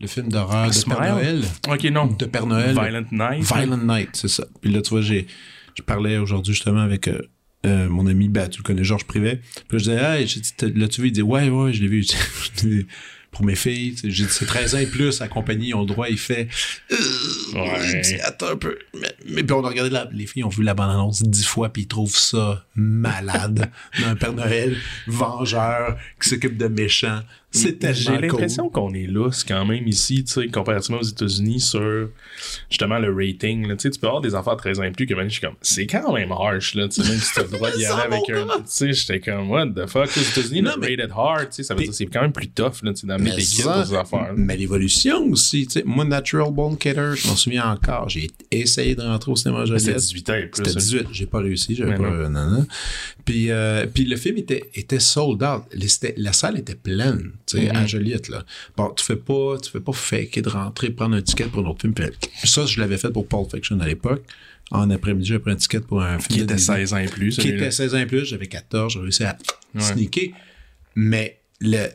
le 0.00 0.06
film 0.06 0.28
d'horreur 0.28 0.68
de 0.68 0.72
Smile? 0.72 0.96
Père 0.98 1.14
Noël. 1.14 1.42
ok, 1.68 1.84
non. 1.84 2.06
De 2.06 2.24
Père 2.26 2.46
Noël. 2.46 2.72
Violent 2.72 3.04
Night. 3.10 3.44
Violent 3.54 3.76
Night, 3.78 4.10
c'est 4.14 4.28
ça. 4.28 4.44
Puis 4.60 4.70
là, 4.72 4.80
tu 4.82 4.90
vois, 4.90 5.02
j'ai, 5.02 5.26
je 5.76 5.82
parlais 5.82 6.16
aujourd'hui 6.18 6.54
justement 6.54 6.80
avec 6.80 7.08
euh, 7.08 7.20
euh, 7.66 7.88
mon 7.88 8.06
ami, 8.06 8.28
ben, 8.28 8.48
tu 8.48 8.58
le 8.58 8.62
connais, 8.64 8.84
Georges 8.84 9.04
Privet. 9.04 9.36
Puis 9.36 9.62
là, 9.72 9.78
je 9.78 9.90
disais, 9.90 9.96
hey, 10.02 10.26
j'ai 10.26 10.40
dit, 10.40 10.78
l'as-tu 10.78 11.02
vu? 11.02 11.08
Il 11.08 11.12
dit, 11.12 11.22
ouais, 11.22 11.48
ouais, 11.50 11.72
je 11.72 11.82
l'ai 11.82 11.88
vu. 11.88 12.04
Pour 13.30 13.44
mes 13.44 13.54
filles, 13.54 13.94
j'ai 14.02 14.24
dit, 14.24 14.30
c'est 14.32 14.44
13 14.44 14.74
ans 14.74 14.78
et 14.78 14.86
plus, 14.86 15.20
la 15.20 15.28
compagnie, 15.28 15.68
ils 15.68 15.74
ont 15.74 15.82
le 15.82 15.86
droit, 15.86 16.08
il 16.08 16.18
fait, 16.18 16.48
euh, 16.90 16.96
Ouais. 17.54 18.00
dit, 18.00 18.14
attends 18.22 18.48
un 18.48 18.56
peu. 18.56 18.76
Mais, 19.00 19.14
mais 19.28 19.42
puis 19.44 19.52
on 19.52 19.64
a 19.64 19.68
regardé 19.68 19.88
la, 19.88 20.08
les 20.10 20.26
filles 20.26 20.42
ont 20.42 20.48
vu 20.48 20.64
la 20.64 20.74
bande-annonce 20.74 21.22
dix 21.22 21.46
fois, 21.46 21.68
puis 21.72 21.82
ils 21.82 21.86
trouvent 21.86 22.16
ça 22.16 22.64
malade. 22.74 23.70
d'un 24.00 24.16
Père 24.16 24.32
Noël, 24.32 24.76
vengeur, 25.06 25.96
qui 26.20 26.28
s'occupe 26.28 26.56
de 26.56 26.66
méchants. 26.66 27.20
C'est 27.52 27.94
J'ai 27.94 28.12
cool. 28.12 28.20
l'impression 28.20 28.68
qu'on 28.70 28.94
est 28.94 29.06
lousse 29.08 29.42
quand 29.42 29.64
même 29.64 29.88
ici, 29.88 30.22
tu 30.22 30.32
sais, 30.32 30.46
comparativement 30.46 31.00
aux 31.00 31.04
États-Unis 31.04 31.58
sur 31.60 32.08
justement 32.68 32.98
le 33.00 33.12
rating. 33.12 33.66
Là. 33.66 33.74
Tu 33.76 33.90
peux 33.90 34.06
avoir 34.06 34.22
des 34.22 34.36
enfants 34.36 34.52
de 34.52 34.58
13 34.58 34.78
ans 34.78 34.82
et 34.84 34.92
plus 34.92 35.06
que 35.06 35.14
même 35.14 35.28
je 35.28 35.32
suis 35.32 35.40
comme, 35.40 35.56
c'est 35.60 35.86
quand 35.88 36.12
même 36.12 36.30
harsh, 36.30 36.76
là, 36.76 36.86
tu 36.88 37.02
sais, 37.02 37.08
même 37.10 37.18
si 37.18 37.32
t'as 37.34 37.42
le 37.42 37.48
droit 37.48 37.70
d'y 37.72 37.84
aller 37.86 38.02
avec 38.02 38.30
un. 38.30 38.46
Tu 38.58 38.62
sais, 38.66 38.92
j'étais 38.92 39.18
comme, 39.18 39.50
what 39.50 39.66
the 39.66 39.86
fuck, 39.88 40.08
aux 40.16 40.20
États-Unis, 40.20 40.60
le 40.62 40.70
mais- 40.78 40.86
rated 40.90 41.10
hard, 41.12 41.48
tu 41.48 41.56
sais, 41.56 41.62
ça 41.64 41.74
veut 41.74 41.82
dire 41.82 41.92
c'est 41.92 42.06
quand 42.06 42.22
même 42.22 42.32
plus 42.32 42.48
tough, 42.48 42.82
là, 42.84 42.92
tu 42.92 43.00
sais, 43.00 43.06
d'amener 43.08 43.30
tes 43.32 43.42
kids 43.42 43.62
ces 43.84 43.94
affaires. 43.94 44.32
Mais 44.36 44.56
l'évolution 44.56 45.20
aussi, 45.30 45.66
tu 45.66 45.72
sais, 45.72 45.82
moi, 45.84 46.04
Natural 46.04 46.52
Bone 46.52 46.78
Killer, 46.78 47.12
je 47.16 47.26
m'en 47.26 47.34
souviens 47.36 47.68
encore, 47.72 48.08
j'ai 48.08 48.30
essayé 48.52 48.94
de 48.94 49.02
rentrer 49.02 49.32
au 49.32 49.36
cinéma 49.36 49.64
C'était 49.66 49.78
Joliette. 49.80 49.96
18 49.98 50.30
ans 50.30 50.34
et 50.34 50.46
plus. 50.46 50.64
C'était 50.64 50.70
hein. 50.70 50.74
18, 51.02 51.06
j'ai 51.10 51.26
pas 51.26 51.38
réussi, 51.40 51.74
j'avais 51.74 51.96
pas, 51.96 52.10
non. 52.10 52.28
non, 52.30 52.50
non. 52.50 52.66
Puis, 53.24 53.50
euh, 53.50 53.86
puis 53.92 54.04
le 54.04 54.16
film 54.16 54.38
était, 54.38 54.70
était 54.74 55.00
sold 55.00 55.42
out. 55.42 55.62
C'était- 55.88 56.14
la 56.16 56.32
salle 56.32 56.58
était 56.58 56.74
pleine, 56.74 57.32
tu 57.50 57.58
sais, 57.58 57.70
à 57.70 57.86
Joliette, 57.86 58.28
là. 58.28 58.44
Bon, 58.76 58.90
tu 58.96 59.04
fais 59.04 59.16
pas, 59.16 59.56
tu 59.62 59.70
fais 59.70 59.80
pas 59.80 59.92
faker 59.92 60.42
de 60.42 60.48
rentrer, 60.48 60.90
prendre 60.90 61.16
un 61.16 61.22
ticket 61.22 61.44
pour 61.44 61.64
un 61.66 61.70
autre 61.70 61.80
film. 61.82 61.94
Ça, 62.44 62.66
je 62.66 62.80
l'avais 62.80 62.96
fait 62.98 63.10
pour 63.10 63.26
Pulp 63.26 63.50
Fiction 63.54 63.78
à 63.80 63.86
l'époque. 63.86 64.22
En 64.72 64.88
après-midi, 64.90 65.26
j'ai 65.28 65.38
pris 65.40 65.50
un 65.52 65.56
ticket 65.56 65.80
pour 65.80 66.00
un 66.02 66.18
film 66.20 66.28
Qui 66.28 66.40
était 66.44 66.54
Disney 66.54 66.78
16 66.86 66.92
ans 66.94 66.98
et 66.98 67.06
plus, 67.06 67.36
qui 67.36 67.48
était 67.48 67.70
16 67.72 67.94
ans 67.94 67.98
et 67.98 68.06
plus, 68.06 68.24
j'avais 68.24 68.46
14, 68.46 68.92
j'ai 68.92 69.00
réussi 69.00 69.24
à 69.24 69.36
Ouais. 69.74 69.80
sneaker. 69.82 70.24
Mais 70.94 71.40
le 71.60 71.86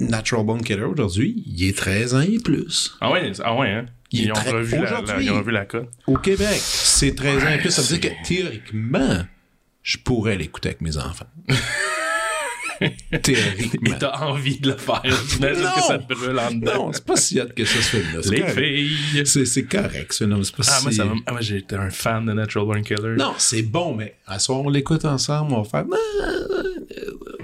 Natural 0.00 0.44
Bone 0.44 0.62
Killer 0.62 0.82
aujourd'hui, 0.84 1.42
il 1.46 1.64
est 1.66 1.76
13 1.76 2.14
ans 2.14 2.20
et 2.20 2.38
plus. 2.38 2.94
Ah 3.00 3.10
ouais, 3.10 3.32
ah 3.42 3.56
ouais, 3.56 3.70
hein? 3.70 3.86
Ils 4.12 4.30
ont, 4.30 4.34
revu 4.34 4.76
la, 4.76 5.00
la- 5.00 5.20
ils 5.20 5.30
ont 5.30 5.38
revu 5.38 5.50
la 5.50 5.64
cote. 5.64 5.88
Au 6.06 6.16
Québec, 6.18 6.56
c'est 6.60 7.14
13 7.14 7.42
ans 7.44 7.48
et 7.48 7.58
plus. 7.58 7.70
Ça 7.70 7.82
veut 7.82 7.98
dire 7.98 8.10
que 8.10 8.28
théoriquement, 8.28 9.24
je 9.82 9.98
pourrais 9.98 10.36
l'écouter 10.36 10.68
avec 10.68 10.80
mes 10.82 10.96
enfants. 10.98 11.26
Et 13.12 13.18
théoriquement. 13.20 13.96
t'as 13.98 14.18
envie 14.26 14.58
de 14.58 14.70
le 14.70 14.76
faire. 14.76 15.02
J'imagine 15.28 15.62
Non! 15.62 15.70
que 15.76 15.80
ça 15.82 15.98
te 15.98 16.12
brûle 16.14 16.38
en 16.38 16.50
dedans. 16.52 16.86
Non, 16.86 16.92
c'est 16.92 17.04
pas 17.04 17.16
si 17.16 17.40
hot 17.40 17.46
que 17.54 17.64
ça, 17.64 17.78
film-là. 17.80 18.20
C'est 18.22 18.30
Les 18.30 18.40
correct. 18.40 18.58
filles. 18.58 19.22
C'est, 19.26 19.44
c'est 19.46 19.64
correct, 19.64 20.12
ce 20.12 20.24
film 20.24 20.42
C'est 20.44 20.56
pas 20.56 20.62
Ah, 20.68 20.80
moi, 20.82 20.90
si... 20.90 20.96
ça 20.96 21.04
m'a- 21.04 21.14
ah, 21.26 21.32
moi, 21.32 21.40
j'étais 21.40 21.76
un 21.76 21.90
fan 21.90 22.26
de 22.26 22.32
Natural 22.32 22.66
Born 22.66 22.82
Killer. 22.82 23.16
Non, 23.18 23.34
c'est 23.38 23.62
bon, 23.62 23.94
mais 23.94 24.14
à 24.26 24.38
ce 24.38 24.46
soir, 24.46 24.60
on 24.60 24.68
l'écoute 24.68 25.04
ensemble, 25.04 25.52
on 25.52 25.62
va 25.62 25.68
faire... 25.68 25.84
Ah, 25.92 25.96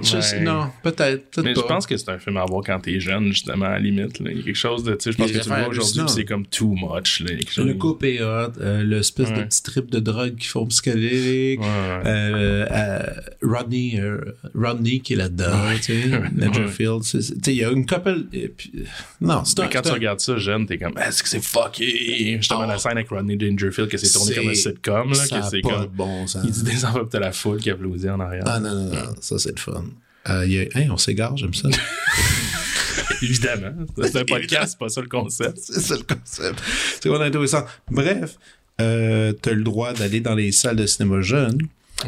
Ouais. 0.03 0.41
Non, 0.41 0.71
peut-être, 0.83 1.31
peut-être 1.31 1.45
Mais 1.45 1.53
pas. 1.53 1.61
je 1.61 1.67
pense 1.67 1.87
que 1.87 1.95
c'est 1.97 2.09
un 2.11 2.19
film 2.19 2.39
à 2.39 2.45
voir 2.47 2.63
quand 2.65 2.81
t'es 2.81 2.99
jeune, 3.01 3.27
justement, 3.33 3.67
à 3.67 3.71
la 3.73 3.79
limite. 3.81 4.19
là. 4.21 4.31
Il 4.31 4.39
y 4.39 4.41
a 4.41 4.45
quelque 4.45 4.55
chose 4.57 4.83
de. 4.83 4.97
Je 4.99 5.11
pense 5.11 5.31
que 5.31 5.39
tu 5.39 5.49
le 5.51 5.55
vois 5.55 5.69
aujourd'hui, 5.69 6.03
c'est 6.09 6.25
comme 6.25 6.47
too 6.47 6.75
much. 6.75 7.21
Là. 7.21 7.33
Chose- 7.47 7.67
Le 7.67 7.75
couple 7.75 8.07
est 8.07 8.23
hot, 8.23 8.53
euh, 8.63 8.83
l'espèce 8.83 9.31
de 9.31 9.43
petit 9.43 9.63
trip 9.63 9.91
de 9.91 9.99
drogue 9.99 10.37
qui 10.37 10.47
font 10.49 10.65
psychédélique. 10.67 11.61
Ouais. 11.61 11.67
Euh, 12.07 12.67
euh, 12.71 13.03
Rodney, 13.43 14.01
euh, 14.01 14.21
Rodney 14.55 15.01
qui 15.01 15.13
est 15.13 15.17
là-dedans, 15.21 15.69
tu 15.83 15.83
c'est- 17.03 17.19
Tu 17.19 17.23
sais, 17.23 17.33
il 17.49 17.55
y 17.55 17.65
a 17.65 17.71
une 17.71 17.87
couple. 17.87 18.27
et 18.33 18.49
puis- 18.49 18.73
non, 19.21 19.45
c'est 19.45 19.57
quand 19.71 19.83
tu 19.83 19.91
regardes 19.93 20.21
ça 20.21 20.37
jeune, 20.37 20.67
t'es 20.67 20.79
comme, 20.79 20.97
est-ce 20.99 21.23
que 21.23 21.29
c'est 21.29 21.43
fucké? 21.45 22.37
Justement, 22.39 22.67
la 22.67 22.79
scène 22.79 22.93
avec 22.93 23.09
Rodney 23.09 23.37
Dangerfield, 23.37 23.89
que 23.89 23.97
c'est 23.99 24.11
tourné 24.11 24.35
comme 24.35 24.49
un 24.49 24.55
sitcom, 24.55 25.09
là, 25.11 25.15
ça 25.15 25.43
c'est 25.43 25.61
pas 25.61 25.81
de 25.83 25.87
bon 25.87 26.27
sens. 26.27 26.43
Il 26.45 26.51
dit 26.53 26.63
des 26.65 26.85
enfants, 26.85 27.05
t'as 27.05 27.21
la 27.21 27.33
foule 27.33 27.59
qui 27.59 27.71
applaudit 27.71 28.09
en 28.11 28.21
arrière. 28.21 28.45
Ah 28.47 28.61
non, 28.61 28.75
non, 28.75 28.91
non, 28.91 29.15
ça 29.21 29.39
c'est 29.39 29.51
le 29.55 29.61
fun. 29.61 29.85
Euh, 30.29 30.45
il 30.47 30.53
y 30.53 30.59
a... 30.59 30.63
hey, 30.79 30.91
on 30.91 30.99
s'égare, 30.99 31.37
j'aime 31.37 31.55
ça. 31.55 31.69
Évidemment. 33.23 33.73
C'est 34.03 34.17
un 34.17 34.25
podcast, 34.29 34.73
c'est 34.73 34.79
pas 34.79 34.89
ça 34.89 35.01
le 35.01 35.09
concept. 35.09 35.59
c'est 35.59 35.81
ça 35.81 35.95
le 35.97 36.03
concept. 36.03 36.59
C'est 37.01 37.09
vraiment 37.09 37.25
intéressant. 37.25 37.65
Bref, 37.91 38.37
euh, 38.81 39.33
t'as 39.33 39.53
le 39.53 39.63
droit 39.63 39.93
d'aller 39.93 40.21
dans 40.21 40.35
les 40.35 40.53
salles 40.53 40.77
de 40.77 40.87
cinéma 40.87 41.21
jeunes, 41.21 41.59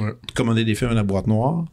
Ouais. 0.00 0.12
commander 0.34 0.64
des 0.64 0.74
films 0.74 0.90
à 0.90 0.94
la 0.94 1.02
boîte 1.02 1.26
noire. 1.26 1.66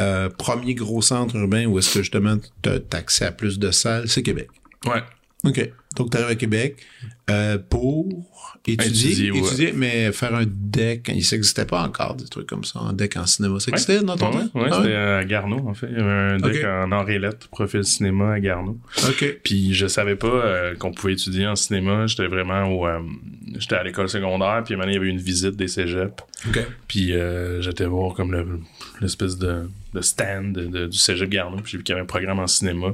Euh, 0.00 0.28
premier 0.28 0.74
gros 0.74 1.02
centre 1.02 1.36
urbain 1.36 1.66
où 1.66 1.78
est-ce 1.78 1.94
que 1.94 2.00
justement 2.00 2.36
t'as 2.62 2.80
t'as 2.80 2.98
accès 2.98 3.26
à 3.26 3.32
plus 3.32 3.58
de 3.60 3.70
salles, 3.70 4.08
c'est 4.08 4.22
Québec. 4.22 4.48
Ouais. 4.86 5.02
OK. 5.46 5.70
Donc, 5.96 6.10
tu 6.10 6.16
arrives 6.16 6.30
à 6.30 6.34
Québec 6.34 6.76
euh, 7.30 7.58
pour 7.58 8.08
étudier, 8.66 9.10
Étudier, 9.12 9.30
ouais. 9.30 9.38
étudier, 9.40 9.72
mais 9.76 10.10
faire 10.10 10.34
un 10.34 10.44
deck. 10.46 11.04
Il 11.08 11.16
n'existait 11.16 11.66
pas 11.66 11.82
encore 11.82 12.16
des 12.16 12.24
trucs 12.24 12.48
comme 12.48 12.64
ça, 12.64 12.80
un 12.80 12.92
deck 12.94 13.16
en 13.18 13.26
cinéma. 13.26 13.60
Ça 13.60 13.70
existait 13.70 14.00
dans 14.02 14.16
ton 14.16 14.32
Ouais, 14.32 14.46
temps? 14.48 14.58
ouais, 14.60 14.68
Ah 14.72 14.76
c'était 14.82 14.94
à 14.96 15.24
Garneau, 15.24 15.68
en 15.68 15.74
fait. 15.74 15.86
Il 15.90 15.98
y 15.98 16.00
avait 16.00 16.10
un 16.10 16.36
deck 16.38 16.64
en 16.64 16.90
or 16.92 17.08
et 17.10 17.18
lettres, 17.18 17.48
profil 17.50 17.84
cinéma 17.84 18.32
à 18.32 18.40
Garneau. 18.40 18.78
OK. 19.06 19.38
Puis 19.44 19.74
je 19.74 19.86
savais 19.86 20.16
pas 20.16 20.26
euh, 20.28 20.74
qu'on 20.76 20.92
pouvait 20.92 21.12
étudier 21.12 21.46
en 21.46 21.54
cinéma. 21.56 22.06
J'étais 22.06 22.26
vraiment 22.26 22.64
au... 22.64 22.86
euh, 22.88 23.00
j'étais 23.58 23.76
à 23.76 23.84
l'école 23.84 24.08
secondaire, 24.08 24.62
puis 24.64 24.74
donné, 24.74 24.92
il 24.92 24.94
y 24.94 24.96
avait 24.98 25.08
une 25.08 25.18
visite 25.20 25.56
des 25.56 25.68
cégeps. 25.68 26.14
OK. 26.48 26.58
Puis 26.88 27.12
j'étais 27.60 27.84
voir 27.84 28.14
comme 28.14 28.32
le- 28.32 28.60
l'espèce 29.02 29.36
de, 29.38 29.68
de 29.94 30.00
stand 30.02 30.52
de- 30.52 30.86
du 30.86 30.98
cégep 30.98 31.30
Garneau. 31.30 31.56
Puis 31.58 31.72
j'ai 31.72 31.78
vu 31.78 31.84
qu'il 31.84 31.92
y 31.92 31.96
avait 31.96 32.02
un 32.02 32.06
programme 32.06 32.40
en 32.40 32.46
cinéma. 32.46 32.88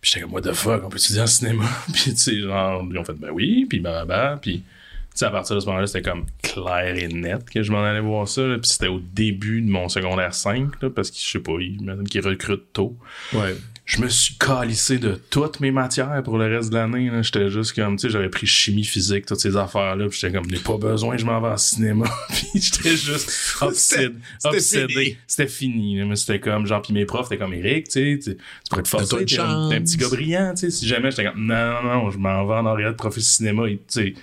Puis 0.00 0.10
j'étais 0.10 0.20
comme, 0.22 0.32
what 0.32 0.42
the 0.42 0.52
fuck, 0.52 0.82
on 0.84 0.88
peut 0.88 0.98
étudier 0.98 1.22
en 1.22 1.26
cinéma? 1.26 1.64
puis 1.92 2.14
tu 2.14 2.16
sais, 2.16 2.40
genre, 2.40 2.84
ils 2.90 2.98
ont 2.98 3.04
fait, 3.04 3.14
ben 3.14 3.30
oui, 3.32 3.66
puis 3.68 3.80
bah, 3.80 4.04
bah, 4.04 4.38
puis... 4.40 4.62
Tu 4.62 5.20
sais, 5.20 5.24
à 5.24 5.30
partir 5.30 5.56
de 5.56 5.60
ce 5.60 5.66
moment-là, 5.66 5.86
c'était 5.86 6.02
comme 6.02 6.26
clair 6.42 6.94
et 6.94 7.08
net 7.08 7.48
que 7.48 7.62
je 7.62 7.72
m'en 7.72 7.82
allais 7.82 8.00
voir 8.00 8.28
ça. 8.28 8.42
Puis 8.60 8.68
c'était 8.68 8.88
au 8.88 9.00
début 9.00 9.62
de 9.62 9.70
mon 9.70 9.88
secondaire 9.88 10.34
5, 10.34 10.82
là, 10.82 10.90
parce 10.90 11.10
que 11.10 11.16
je 11.16 11.22
sais 11.22 11.38
pas, 11.38 11.52
ils 11.58 11.78
qu'ils 12.10 12.20
recrutent 12.20 12.70
tôt. 12.74 12.94
Ouais. 13.32 13.56
Je 13.86 14.00
me 14.00 14.08
suis 14.08 14.34
calissé 14.34 14.98
de 14.98 15.14
toutes 15.30 15.60
mes 15.60 15.70
matières 15.70 16.20
pour 16.24 16.38
le 16.38 16.46
reste 16.46 16.70
de 16.70 16.74
l'année. 16.74 17.08
là. 17.08 17.22
J'étais 17.22 17.48
juste 17.50 17.72
comme, 17.72 17.96
tu 17.96 18.02
sais, 18.02 18.10
j'avais 18.10 18.28
pris 18.28 18.44
chimie 18.44 18.82
physique, 18.82 19.26
toutes 19.26 19.38
ces 19.38 19.56
affaires-là. 19.56 20.08
Puis 20.08 20.18
j'étais 20.20 20.36
comme, 20.36 20.46
n'ai 20.46 20.58
pas 20.58 20.76
besoin, 20.76 21.16
je 21.16 21.24
m'en 21.24 21.40
vais 21.40 21.50
en 21.50 21.56
cinéma. 21.56 22.06
puis 22.28 22.60
j'étais 22.60 22.96
juste 22.96 23.30
obsédé. 23.60 24.14
c'était 24.40 24.56
obsédé. 24.56 24.88
fini. 24.92 25.16
C'était 25.28 25.48
fini. 25.48 25.98
là. 25.98 26.04
Mais 26.04 26.16
c'était 26.16 26.40
comme, 26.40 26.66
genre, 26.66 26.82
puis 26.82 26.94
mes 26.94 27.06
profs, 27.06 27.28
c'était 27.28 27.38
comme, 27.38 27.54
Eric, 27.54 27.88
tu 27.88 28.20
sais, 28.20 28.34
tu 28.34 28.36
pourrais 28.68 28.82
te 28.82 28.88
forcer. 28.88 29.24
T'es 29.24 29.38
un, 29.38 29.70
un 29.70 29.80
petit 29.80 29.96
gars 29.96 30.08
brillant, 30.08 30.50
tu 30.54 30.62
sais. 30.62 30.70
Si 30.70 30.88
jamais, 30.88 31.12
j'étais 31.12 31.24
comme, 31.24 31.46
non, 31.46 31.82
non, 31.82 31.82
non, 31.82 32.10
je 32.10 32.18
m'en 32.18 32.44
vais 32.44 32.54
en 32.54 32.66
arrière 32.66 32.90
de 32.90 32.96
profil 32.96 33.22
cinéma. 33.22 33.68
Et, 33.68 33.76
tu 33.76 33.82
sais, 33.88 34.14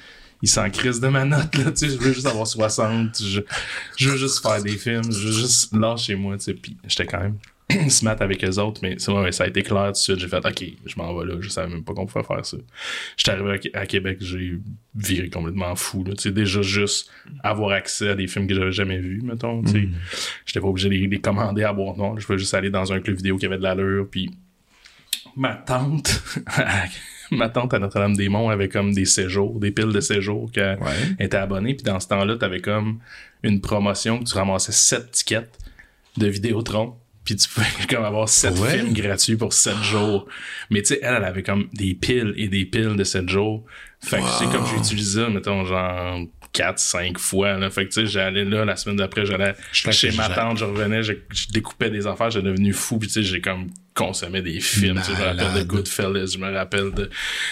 il 0.42 0.50
s'en 0.50 0.70
crise 0.70 1.00
de 1.00 1.08
ma 1.08 1.24
note, 1.24 1.56
là, 1.56 1.72
tu 1.72 1.78
sais, 1.78 1.90
je 1.90 1.98
veux 1.98 2.12
juste 2.12 2.28
avoir 2.28 2.46
60, 2.46 3.24
je, 3.24 3.40
je 3.96 4.10
veux 4.10 4.18
juste 4.18 4.42
faire 4.42 4.62
des 4.62 4.76
films, 4.76 5.10
je 5.10 5.28
veux 5.28 5.32
juste 5.32 5.74
lâcher 5.74 6.16
moi, 6.16 6.38
tu 6.38 6.44
sais, 6.44 6.54
puis 6.54 6.76
j'étais 6.86 7.06
quand 7.06 7.22
même 7.22 7.38
smart 7.90 8.18
avec 8.20 8.42
les 8.42 8.60
autres, 8.60 8.82
mais 8.84 8.96
c'est 9.00 9.12
vrai, 9.12 9.32
ça 9.32 9.46
a 9.46 9.48
été 9.48 9.64
clair 9.64 9.86
tout 9.88 9.92
de 9.94 9.98
suite, 9.98 10.20
j'ai 10.20 10.28
fait, 10.28 10.46
ok, 10.46 10.64
je 10.86 10.96
m'en 10.98 11.18
vais 11.18 11.26
là, 11.26 11.36
je 11.40 11.50
savais 11.50 11.70
même 11.74 11.84
pas 11.84 11.94
qu'on 11.94 12.06
pouvait 12.06 12.26
faire 12.26 12.46
ça. 12.46 12.58
J'étais 13.18 13.32
arrivé 13.32 13.52
à, 13.52 13.58
Qué- 13.58 13.72
à 13.76 13.86
Québec, 13.86 14.18
j'ai 14.22 14.60
viré 14.96 15.30
complètement 15.30 15.76
fou, 15.76 16.04
là, 16.04 16.14
tu 16.14 16.24
sais, 16.24 16.32
déjà 16.32 16.62
juste 16.62 17.10
avoir 17.44 17.72
accès 17.72 18.10
à 18.10 18.16
des 18.16 18.28
films 18.28 18.48
que 18.48 18.54
j'avais 18.54 18.72
jamais 18.74 18.98
vus, 19.00 19.22
mettons, 19.24 19.64
tu 19.64 19.72
sais, 19.72 19.88
j'étais 20.46 20.60
pas 20.60 20.68
obligé 20.68 20.90
de 20.90 20.94
les, 20.94 21.08
les 21.08 21.20
commander 21.22 21.64
à 21.64 21.74
boire 21.74 21.96
noir, 21.98 22.20
je 22.20 22.26
pouvais 22.26 22.38
juste 22.38 22.54
aller 22.54 22.70
dans 22.70 22.92
un 22.94 23.00
club 23.00 23.16
vidéo 23.18 23.38
qui 23.38 23.46
avait 23.46 23.58
de 23.58 23.64
l'allure, 23.64 24.08
puis 24.12 24.30
ma 25.36 25.54
tante, 25.56 26.22
ma 27.32 27.50
tante 27.50 27.74
à 27.74 27.80
Notre-Dame-des-Monts 27.80 28.50
avait 28.50 28.70
comme 28.70 28.94
des 28.94 29.06
séjours, 29.06 29.60
des 29.60 29.72
piles 29.72 29.92
de 29.94 30.00
séjours 30.02 30.52
qu'elle 30.52 30.78
Ouais. 30.80 30.94
était 31.20 31.38
abonnée. 31.38 31.74
Puis 31.74 31.84
dans 31.84 32.00
ce 32.00 32.08
temps-là, 32.10 32.36
t'avais 32.38 32.60
comme 32.60 33.00
une 33.42 33.60
promotion 33.62 34.20
que 34.20 34.26
tu 34.26 34.36
ramassais 34.36 34.72
7 34.72 35.10
tickets 35.12 35.50
de 36.18 36.28
Vidéotron. 36.28 36.96
Puis 37.26 37.36
tu 37.36 37.48
pouvais 37.50 37.66
comme 37.90 38.04
avoir 38.04 38.28
7 38.28 38.58
Ouais. 38.60 38.78
films 38.78 38.94
gratuits 38.94 39.36
pour 39.38 39.54
7 39.54 39.76
jours. 39.84 40.28
Mais 40.70 40.82
tu 40.82 40.90
sais, 40.90 41.00
elle, 41.02 41.16
elle 41.18 41.24
avait 41.24 41.44
comme 41.44 41.70
des 41.74 41.94
piles 41.94 42.34
et 42.38 42.48
des 42.50 42.66
piles 42.66 42.96
de 42.96 43.04
7 43.04 43.30
jours. 43.30 43.64
Fait 44.02 44.18
que 44.18 44.24
tu 44.24 44.46
sais, 44.46 44.52
comme 44.52 44.66
j'ai 44.68 44.78
utilisé 44.78 45.28
mettons, 45.30 45.64
genre 45.66 46.20
4, 46.54 46.80
5 46.80 47.18
fois. 47.18 47.58
Là. 47.58 47.70
Fait 47.70 47.86
que 47.86 47.90
tu 47.94 48.02
sais, 48.02 48.06
j'allais 48.06 48.46
là, 48.46 48.64
la 48.64 48.76
semaine 48.76 48.98
d'après, 48.98 49.26
j'allais 49.26 49.56
chez 49.72 50.12
ma 50.12 50.30
tante, 50.30 50.60
je 50.60 50.66
revenais, 50.66 51.04
je, 51.04 51.14
je 51.34 51.48
découpais 51.52 51.90
des 51.90 52.08
affaires, 52.08 52.30
j'étais 52.30 52.46
devenu 52.48 52.74
fou. 52.74 53.00
Puis 53.00 53.08
tu 53.08 53.16
sais, 53.16 53.24
j'ai 53.24 53.42
comme 53.42 53.70
consommé 53.94 54.42
des 54.42 54.60
films. 54.60 55.02
Je 55.06 55.12
me 55.12 55.26
rappelle 55.26 55.54
de. 55.60 55.64
Goodfellas, 55.68 56.26
je 56.34 56.38
me 56.38 56.52
rappelle 56.52 56.92
de, 56.92 57.10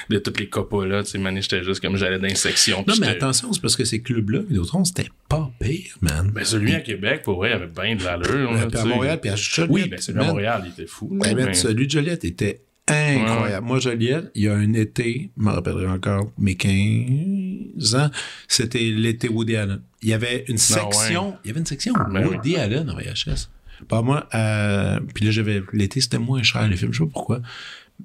de 0.10 0.18
toutes 0.20 0.40
les 0.40 0.50
Coppola. 0.50 1.04
Tu 1.04 1.12
sais, 1.12 1.42
j'étais 1.42 1.64
juste 1.64 1.82
comme 1.82 1.98
j'allais 1.98 2.20
dans 2.20 2.28
les 2.28 2.36
sections. 2.36 2.84
Non, 2.88 2.94
mais 3.00 3.08
attention, 3.08 3.52
c'est 3.54 3.62
parce 3.62 3.76
que 3.76 3.86
ces 3.86 4.02
clubs-là, 4.02 4.40
Vidéotron, 4.48 4.84
c'était 4.86 5.10
pas 5.28 5.52
pire, 5.60 5.96
man. 6.02 6.32
Ben, 6.34 6.44
celui 6.44 6.74
à 6.74 6.82
Québec, 6.82 7.24
pour 7.24 7.38
vrai, 7.38 7.50
il 7.52 7.54
avait 7.54 7.68
bien 7.68 7.96
de 7.96 8.04
l'allure. 8.04 8.52
là, 8.54 8.68
puis 8.68 8.80
à. 8.80 8.86
Montréal, 8.86 9.20
puis 9.20 9.30
à 9.32 9.36
Joliette. 9.36 9.72
Oui, 9.72 9.90
ben, 9.90 10.00
celui 10.00 10.20
à. 10.20 10.24
Montréal, 10.24 10.64
il 10.66 10.72
était 10.72 10.88
fou. 10.88 11.10
ben, 11.12 11.36
mais- 11.36 11.54
celui 11.54 11.88
de 11.88 11.92
Joliette 11.92 12.24
était 12.24 12.62
incroyable. 12.92 13.66
Moi, 13.68 13.80
Joliette, 13.80 14.32
il 14.36 14.44
y 14.44 14.48
a 14.48 14.54
un 14.56 14.74
été, 14.74 15.32
je 15.38 15.44
me 15.44 15.50
rappellerai 15.52 15.88
encore, 15.88 16.32
mes 16.38 16.56
15 16.56 17.96
ans, 17.96 18.10
c'était 18.48 18.80
l'été 18.80 19.30
Woody 19.30 19.56
Allen. 19.56 19.82
Il 20.02 20.10
y 20.10 20.14
avait 20.14 20.46
une 20.48 20.58
Ah 20.76 20.86
ouais. 20.86 20.94
section, 20.94 21.36
il 21.44 21.48
y 21.48 21.52
avait 21.52 21.60
une 21.60 21.66
section 21.66 21.94
Ben 22.12 22.26
Woody 22.28 22.56
Allen 22.58 22.90
en 22.90 22.96
VHS. 22.96 23.50
Pas 23.88 24.02
moi, 24.02 24.28
euh, 24.36 25.00
puis 25.16 25.26
là, 25.26 25.32
j'avais, 25.32 25.64
l'été, 25.74 26.02
c'était 26.02 26.20
moins 26.20 26.44
cher, 26.44 26.68
les 26.68 26.78
films, 26.78 26.94
je 26.94 27.00
sais 27.00 27.06
pas 27.06 27.12
pourquoi. 27.14 27.42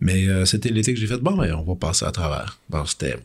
Mais 0.00 0.26
euh, 0.28 0.44
c'était 0.44 0.70
l'été 0.70 0.94
que 0.94 1.00
j'ai 1.00 1.06
fait, 1.06 1.18
bon, 1.18 1.36
ben, 1.36 1.54
on 1.54 1.62
va 1.64 1.74
passer 1.74 2.04
à 2.06 2.10
travers. 2.12 2.58
Bon, 2.70 2.84
c'était 2.86 3.16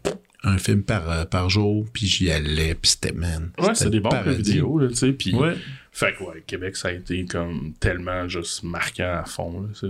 un 0.43 0.57
film 0.57 0.83
par, 0.83 1.09
euh, 1.09 1.25
par 1.25 1.49
jour, 1.49 1.85
puis 1.93 2.07
j'y 2.07 2.31
allais, 2.31 2.75
puis 2.75 2.91
c'était, 2.91 3.13
man. 3.13 3.51
Ouais, 3.57 3.67
c'est 3.69 3.75
c'était 3.85 3.89
des 3.91 3.99
bons 4.01 4.09
paradis. 4.09 4.31
jeux 4.37 4.41
vidéo, 4.43 4.79
là, 4.79 4.87
tu 4.89 4.95
sais. 4.95 5.13
Puis, 5.13 5.33
Ouais. 5.35 5.55
Fait 5.91 6.13
que, 6.17 6.23
ouais, 6.23 6.43
Québec, 6.47 6.75
ça 6.77 6.87
a 6.87 6.91
été 6.91 7.25
comme 7.25 7.73
tellement 7.79 8.27
juste 8.27 8.63
marquant 8.63 9.19
à 9.21 9.25
fond, 9.25 9.67
là, 9.83 9.89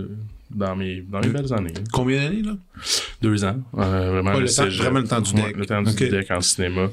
dans 0.50 0.76
mes, 0.76 1.00
dans 1.00 1.20
mes 1.20 1.28
belles 1.28 1.52
années. 1.54 1.72
là. 1.72 1.80
Combien 1.92 2.22
d'années, 2.24 2.42
là? 2.42 2.56
Deux 3.22 3.44
ans. 3.44 3.56
euh, 3.78 4.10
vraiment, 4.10 4.32
Ouais, 4.32 4.40
le 4.40 4.46
temps- 4.48 4.64
cégep. 4.64 4.82
vraiment 4.82 5.00
le 5.00 5.06
temps 5.08 5.20
du 5.20 5.32
Ouais, 5.34 5.42
deck. 5.48 5.56
le 5.56 5.66
temps 5.66 5.82
du 5.82 5.94
deck 5.94 6.30
en 6.30 6.40
cinéma. 6.40 6.88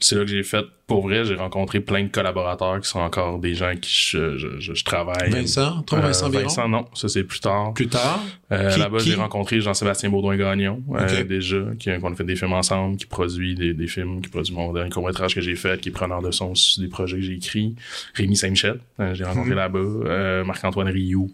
C'est 0.00 0.16
là 0.16 0.22
que 0.22 0.30
j'ai 0.30 0.42
fait, 0.42 0.64
pour 0.86 1.02
vrai, 1.02 1.24
j'ai 1.24 1.34
rencontré 1.34 1.80
plein 1.80 2.02
de 2.04 2.08
collaborateurs 2.08 2.80
qui 2.80 2.88
sont 2.88 3.00
encore 3.00 3.38
des 3.38 3.54
gens 3.54 3.74
qui 3.80 3.90
je, 3.92 4.38
je, 4.38 4.58
je, 4.58 4.74
je 4.74 4.84
travaille. 4.84 5.30
Vincent? 5.30 5.82
Toi, 5.82 5.98
Euh, 5.98 6.00
Vincent 6.02 6.30
Biron? 6.30 6.42
Vincent, 6.44 6.68
non, 6.68 6.86
ça 6.94 7.08
c'est 7.08 7.22
plus 7.24 7.40
tard. 7.40 7.74
Plus 7.74 7.86
tard? 7.88 8.20
Euh, 8.50 8.76
Là-bas, 8.76 8.98
j'ai 8.98 9.14
rencontré 9.14 9.60
Jean-Sébastien 9.60 10.08
Baudouin-Gagnon, 10.10 10.82
euh, 10.94 11.20
Ok. 11.20 11.26
déjà, 11.26 11.58
qui, 11.78 11.90
qu'on 12.00 12.12
a 12.12 12.16
fait 12.16 12.24
des 12.24 12.34
films 12.36 12.54
ensemble, 12.54 12.96
qui 12.96 13.06
produit 13.06 13.54
des, 13.54 13.74
des 13.74 13.86
films, 13.86 14.20
qui 14.22 14.28
produit 14.30 14.54
mon 14.54 14.72
dernier 14.72 14.90
court-métrage 14.90 15.34
que 15.34 15.40
j'ai 15.40 15.54
fait, 15.56 15.80
qui 15.80 15.90
est 15.90 15.92
preneur 15.92 16.22
de 16.22 16.30
son 16.30 16.54
des 16.78 16.88
projets 16.88 17.16
que 17.16 17.22
j'ai 17.22 17.34
écrits. 17.34 17.74
Rémi 18.14 18.36
Saint-Michel, 18.36 18.80
euh, 19.00 19.14
j'ai 19.14 19.24
rencontré 19.24 19.54
là-bas. 19.54 19.78
Euh, 19.78 20.44
Marc-Antoine 20.44 20.88
Rioux, 20.88 21.30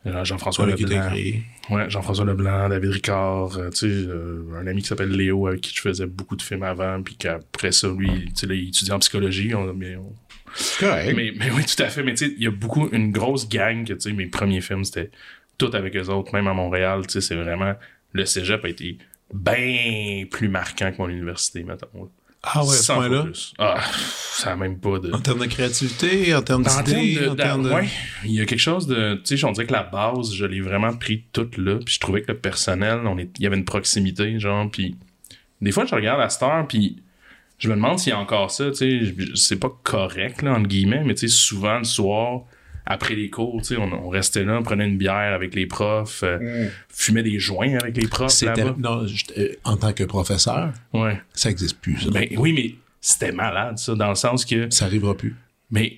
Jean-François 0.23 0.65
Ouais, 0.65 0.75
qui 0.75 0.83
Leblanc. 0.85 1.07
écrit. 1.13 1.43
Ouais, 1.69 1.89
Jean-François 1.89 2.25
Leblanc, 2.25 2.69
David 2.69 2.89
Ricard, 2.91 3.57
euh, 3.57 3.69
tu 3.69 3.77
sais, 3.77 3.85
euh, 3.87 4.43
un 4.59 4.65
ami 4.67 4.81
qui 4.81 4.87
s'appelle 4.87 5.11
Léo, 5.11 5.47
avec 5.47 5.61
qui 5.61 5.73
je 5.75 5.81
faisais 5.81 6.07
beaucoup 6.07 6.35
de 6.35 6.41
films 6.41 6.63
avant, 6.63 7.01
puis 7.03 7.15
qu'après 7.15 7.71
ça, 7.71 7.87
lui, 7.89 8.25
tu 8.25 8.31
sais, 8.35 8.47
il 8.47 8.69
étudie 8.69 8.91
en 8.91 8.99
psychologie. 8.99 9.53
On, 9.53 9.73
mais 9.73 9.95
on- 9.95 10.13
Correct. 10.79 11.13
mais, 11.15 11.31
mais 11.37 11.51
oui, 11.51 11.63
tout 11.65 11.81
à 11.83 11.87
fait. 11.87 12.03
Mais 12.03 12.13
tu 12.15 12.25
sais, 12.27 12.33
il 12.35 12.43
y 12.43 12.47
a 12.47 12.51
beaucoup, 12.51 12.89
une 12.91 13.11
grosse 13.11 13.47
gang 13.47 13.85
que, 13.87 13.93
tu 13.93 14.01
sais, 14.09 14.13
mes 14.13 14.25
premiers 14.25 14.61
films, 14.61 14.83
c'était 14.83 15.11
tout 15.57 15.69
avec 15.73 15.95
eux 15.95 16.07
autres, 16.09 16.33
même 16.33 16.47
à 16.47 16.53
Montréal, 16.53 17.05
tu 17.05 17.13
sais, 17.13 17.21
c'est 17.21 17.35
vraiment, 17.35 17.73
le 18.13 18.25
cégep 18.25 18.65
a 18.65 18.69
été 18.69 18.97
bien 19.33 20.25
plus 20.29 20.49
marquant 20.49 20.91
que 20.91 20.97
mon 20.97 21.07
université, 21.09 21.63
mettons. 21.63 22.09
Ah 22.43 22.63
ouais, 22.63 22.73
à 22.73 22.77
ce 22.77 22.83
100 22.83 22.93
fois 22.95 23.07
point-là? 23.07 23.23
plus. 23.23 23.53
Ah, 23.59 23.81
ça 23.93 24.53
a 24.53 24.55
même 24.55 24.79
pas 24.79 24.97
de... 24.97 25.11
En 25.11 25.19
termes 25.19 25.39
de 25.39 25.45
créativité, 25.45 26.33
en 26.33 26.41
termes 26.41 26.63
d'idées, 26.63 27.27
en 27.29 27.35
termes 27.35 27.63
de... 27.63 27.69
ouais, 27.69 27.87
il 28.25 28.31
y 28.31 28.41
a 28.41 28.45
quelque 28.45 28.59
chose 28.59 28.87
de, 28.87 29.21
tu 29.23 29.37
sais, 29.37 29.45
on 29.45 29.51
dirait 29.51 29.67
que 29.67 29.73
la 29.73 29.83
base, 29.83 30.33
je 30.33 30.45
l'ai 30.45 30.61
vraiment 30.61 30.93
pris 30.93 31.23
toute 31.33 31.57
là, 31.57 31.77
puis 31.85 31.93
je 31.93 31.99
trouvais 31.99 32.23
que 32.23 32.31
le 32.31 32.37
personnel, 32.37 33.01
on 33.05 33.17
est, 33.19 33.29
il 33.37 33.43
y 33.43 33.47
avait 33.47 33.57
une 33.57 33.65
proximité, 33.65 34.39
genre, 34.39 34.69
puis 34.71 34.95
des 35.61 35.71
fois, 35.71 35.85
je 35.85 35.93
regarde 35.93 36.19
la 36.19 36.29
star, 36.29 36.67
puis 36.67 37.03
je 37.59 37.69
me 37.69 37.75
demande 37.75 37.99
s'il 37.99 38.09
y 38.09 38.15
a 38.15 38.19
encore 38.19 38.49
ça, 38.49 38.71
tu 38.71 38.75
sais, 38.75 39.15
c'est 39.35 39.59
pas 39.59 39.71
correct, 39.83 40.41
là, 40.41 40.53
entre 40.53 40.67
guillemets, 40.67 41.03
mais 41.05 41.13
tu 41.13 41.29
sais, 41.29 41.35
souvent, 41.35 41.77
le 41.77 41.83
soir, 41.83 42.41
après 42.85 43.15
les 43.15 43.29
cours, 43.29 43.61
tu 43.61 43.75
sais, 43.75 43.77
on, 43.77 43.91
on 43.93 44.09
restait 44.09 44.43
là, 44.43 44.57
on 44.59 44.63
prenait 44.63 44.87
une 44.87 44.97
bière 44.97 45.33
avec 45.33 45.53
les 45.55 45.65
profs, 45.65 46.23
euh, 46.23 46.67
fumait 46.89 47.23
des 47.23 47.39
joints 47.39 47.75
avec 47.79 47.95
les 47.97 48.07
profs 48.07 48.31
C'était, 48.31 48.63
là-bas. 48.63 48.75
non, 48.77 49.05
je- 49.07 49.25
euh, 49.37 49.53
en 49.63 49.77
tant 49.77 49.93
que 49.93 50.03
professeur, 50.03 50.71
Ouais. 50.93 51.21
ça 51.33 51.49
n'existe 51.49 51.79
plus, 51.79 51.97
ça. 52.01 52.09
Ben 52.11 52.27
oui, 52.37 52.53
mais 52.53 52.75
c'était 52.99 53.31
malade, 53.31 53.77
ça, 53.77 53.95
dans 53.95 54.09
le 54.09 54.15
sens 54.15 54.45
que 54.45 54.69
ça 54.69 54.85
arrivera 54.85 55.15
plus. 55.15 55.35
Mais 55.69 55.97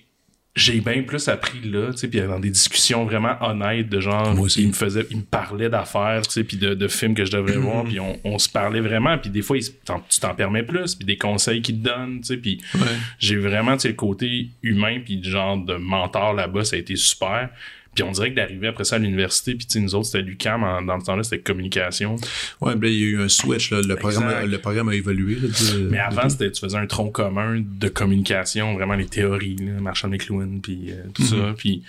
j'ai 0.55 0.81
bien 0.81 1.01
plus 1.01 1.27
appris 1.29 1.61
là, 1.63 1.91
tu 1.91 1.97
sais, 1.97 2.07
puis 2.07 2.21
dans 2.21 2.39
des 2.39 2.51
discussions 2.51 3.05
vraiment 3.05 3.35
honnêtes 3.41 3.89
de 3.89 3.99
genre, 3.99 4.35
il 4.57 4.67
me 4.67 4.73
faisait, 4.73 5.05
il 5.09 5.17
me 5.17 5.21
parlait 5.23 5.67
d'affaires, 5.69 6.21
tu 6.27 6.31
sais, 6.31 6.43
puis 6.43 6.57
de, 6.57 6.75
de 6.75 6.87
films 6.87 7.15
que 7.15 7.25
je 7.25 7.31
devrais 7.31 7.57
voir, 7.57 7.83
puis 7.85 7.99
on, 7.99 8.19
on 8.23 8.37
se 8.37 8.47
parlait 8.49 8.79
vraiment, 8.81 9.17
puis 9.17 9.31
des 9.31 9.41
fois, 9.41 9.57
il 9.57 9.63
tu 9.63 10.19
t'en 10.19 10.35
permets 10.35 10.61
plus, 10.63 10.93
puis 10.93 11.05
des 11.05 11.17
conseils 11.17 11.61
qu'il 11.63 11.79
te 11.81 11.87
donnent, 11.89 12.19
tu 12.21 12.27
sais, 12.27 12.37
puis 12.37 12.61
Ouais. 12.75 12.81
j'ai 13.17 13.37
vraiment, 13.37 13.73
tu 13.77 13.81
sais, 13.81 13.87
le 13.89 13.93
côté 13.95 14.49
humain, 14.61 14.99
puis 15.03 15.23
genre 15.23 15.57
de 15.57 15.75
mentor 15.75 16.33
là-bas, 16.33 16.63
ça 16.65 16.75
a 16.75 16.79
été 16.79 16.95
super. 16.95 17.49
Puis 17.95 18.03
on 18.03 18.12
dirait 18.12 18.32
que 18.32 18.36
d'arriver 18.36 18.67
après 18.67 18.84
ça 18.86 18.95
à 18.95 18.99
l'université, 18.99 19.56
puis 19.56 19.65
tu 19.65 19.73
sais, 19.73 19.79
nous 19.79 19.93
autres, 19.95 20.06
c'était 20.08 20.21
l'UQAM, 20.23 20.63
en- 20.63 20.82
dans 20.82 20.99
ce 20.99 21.06
temps-là, 21.06 21.23
c'était 21.23 21.39
communication. 21.41 22.15
Ouais, 22.62 22.75
ben, 22.75 22.88
il 22.88 22.99
y 22.99 23.03
a 23.03 23.08
eu 23.08 23.21
un 23.21 23.29
switch, 23.29 23.71
là. 23.71 23.82
Le 23.82 23.95
programme, 23.95 24.49
le 24.49 24.58
programme 24.58 24.89
a 24.89 24.95
évolué, 24.95 25.36
là, 25.36 25.47
de- 25.47 25.89
Mais 25.89 25.99
avant, 25.99 26.27
c'était, 26.29 26.51
tu 26.51 26.60
faisais 26.60 26.77
un 26.77 26.88
tronc 26.88 27.12
commun 27.12 27.62
de 27.63 27.88
communication, 27.89 28.73
vraiment 28.73 28.95
les 28.95 29.06
théories, 29.06 29.58
là, 29.58 29.73
Marshall 29.79 30.10
McLuhan, 30.12 30.60
puis 30.62 30.91
euh, 30.91 31.03
tout 31.13 31.23
ça. 31.23 31.53
Puis 31.58 31.84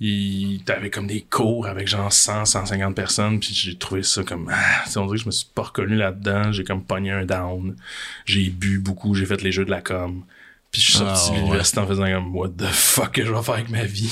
il, 0.00 0.62
t'avais 0.64 0.90
comme 0.90 1.06
des 1.06 1.20
cours 1.28 1.66
avec 1.66 1.86
genre 1.88 2.12
100, 2.12 2.44
150 2.44 2.94
personnes, 2.94 3.38
puis 3.40 3.50
j'ai 3.54 3.76
trouvé 3.76 4.02
ça 4.02 4.22
comme... 4.22 4.50
Ah, 4.52 4.84
on 4.96 5.04
dirait 5.06 5.16
que 5.16 5.22
je 5.22 5.26
me 5.26 5.30
suis 5.32 5.48
pas 5.54 5.62
reconnu 5.62 5.96
là-dedans. 5.96 6.50
J'ai 6.52 6.64
comme 6.64 6.82
pogné 6.84 7.10
un 7.10 7.24
down. 7.24 7.76
J'ai 8.24 8.48
bu 8.50 8.78
beaucoup, 8.78 9.14
j'ai 9.14 9.26
fait 9.26 9.42
les 9.42 9.52
jeux 9.52 9.64
de 9.64 9.70
la 9.70 9.80
com. 9.80 10.22
Puis 10.70 10.80
je 10.80 10.86
suis 10.86 10.98
sorti 10.98 11.30
Ah, 11.30 11.34
de 11.34 11.38
l'université 11.40 11.78
en 11.80 11.86
faisant 11.86 12.06
comme 12.10 12.34
«What 12.36 12.48
the 12.56 12.64
fuck 12.66 13.12
que 13.12 13.24
je 13.24 13.32
vais 13.32 13.42
faire 13.42 13.54
avec 13.54 13.68
ma 13.68 13.84
vie?» 13.84 14.10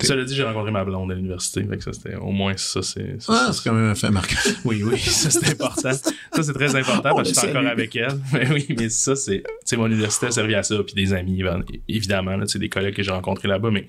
Ça 0.00 0.16
l'a 0.16 0.24
dit, 0.24 0.34
j'ai 0.34 0.42
rencontré 0.42 0.70
ma 0.70 0.84
blonde 0.84 1.12
à 1.12 1.14
l'université. 1.14 1.66
C'était, 1.92 2.14
au 2.16 2.30
moins, 2.30 2.56
ça, 2.56 2.80
c'est. 2.82 3.18
Ah, 3.28 3.50
c'est 3.52 3.62
quand 3.62 3.74
même 3.74 3.90
un 3.90 3.94
fait 3.94 4.10
marquant. 4.10 4.36
oui, 4.64 4.82
oui, 4.82 4.98
ça 4.98 5.30
c'est 5.30 5.50
important. 5.52 5.92
Ça 5.92 6.42
c'est 6.42 6.52
très 6.54 6.74
important 6.76 7.14
parce 7.14 7.28
que 7.28 7.34
je 7.34 7.40
suis 7.40 7.48
le 7.52 7.58
encore 7.58 7.70
avec 7.70 7.94
elle. 7.96 8.18
Mais 8.32 8.50
oui, 8.50 8.66
mais 8.78 8.88
ça 8.88 9.14
c'est, 9.16 9.38
tu 9.42 9.44
sais, 9.64 9.76
mon 9.76 9.86
université 9.86 10.26
a 10.26 10.30
servi 10.30 10.54
à 10.54 10.62
ça, 10.62 10.76
puis 10.84 10.94
des 10.94 11.12
amis, 11.12 11.42
évi- 11.42 11.80
évidemment, 11.88 12.36
là, 12.36 12.46
tu 12.46 12.52
sais, 12.52 12.58
des 12.58 12.68
collègues 12.68 12.94
que 12.94 13.02
j'ai 13.02 13.10
rencontrés 13.10 13.48
là-bas, 13.48 13.70
mais, 13.70 13.86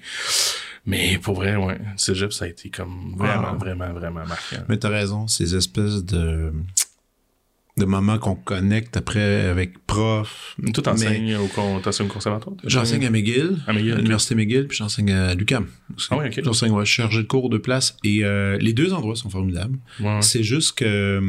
mais 0.85 1.17
pour 1.21 1.35
vrai, 1.35 1.55
ouais, 1.55 1.79
cégep, 1.95 2.33
ça 2.33 2.45
a 2.45 2.47
été 2.49 2.69
comme 2.69 3.13
vraiment, 3.17 3.49
Ah. 3.53 3.57
vraiment, 3.59 3.93
vraiment 3.93 4.25
marquant. 4.25 4.63
Mais 4.67 4.77
t'as 4.77 4.89
raison, 4.89 5.27
ces 5.27 5.55
espèces 5.55 6.03
de, 6.03 6.51
de 7.81 7.85
moments 7.85 8.17
qu'on 8.19 8.35
connecte 8.35 8.95
après 8.95 9.45
avec 9.45 9.85
prof. 9.87 10.55
Tout 10.73 10.87
enseigne 10.87 11.35
au 11.37 11.47
au 11.47 12.07
conservatoire? 12.07 12.55
toi? 12.55 12.69
J'enseigne 12.69 13.05
à 13.05 13.09
McGill, 13.09 13.57
À 13.67 13.73
McGill, 13.73 13.93
à 13.93 13.95
l'université 13.97 14.35
McGill, 14.35 14.67
puis 14.67 14.77
j'enseigne 14.77 15.11
à 15.11 15.35
aussi. 15.35 16.07
Ah 16.11 16.17
oui, 16.17 16.27
ok. 16.27 16.41
J'enseigne, 16.43 16.71
ouais, 16.71 16.85
je 16.85 16.91
suis 16.91 17.01
chargé 17.01 17.17
de 17.23 17.27
cours 17.27 17.49
de 17.49 17.57
place. 17.57 17.97
Et 18.03 18.23
euh, 18.23 18.57
les 18.59 18.73
deux 18.73 18.93
endroits 18.93 19.15
sont 19.15 19.29
formidables. 19.29 19.77
Ouais. 19.99 20.21
C'est 20.21 20.43
juste 20.43 20.73
que... 20.73 21.21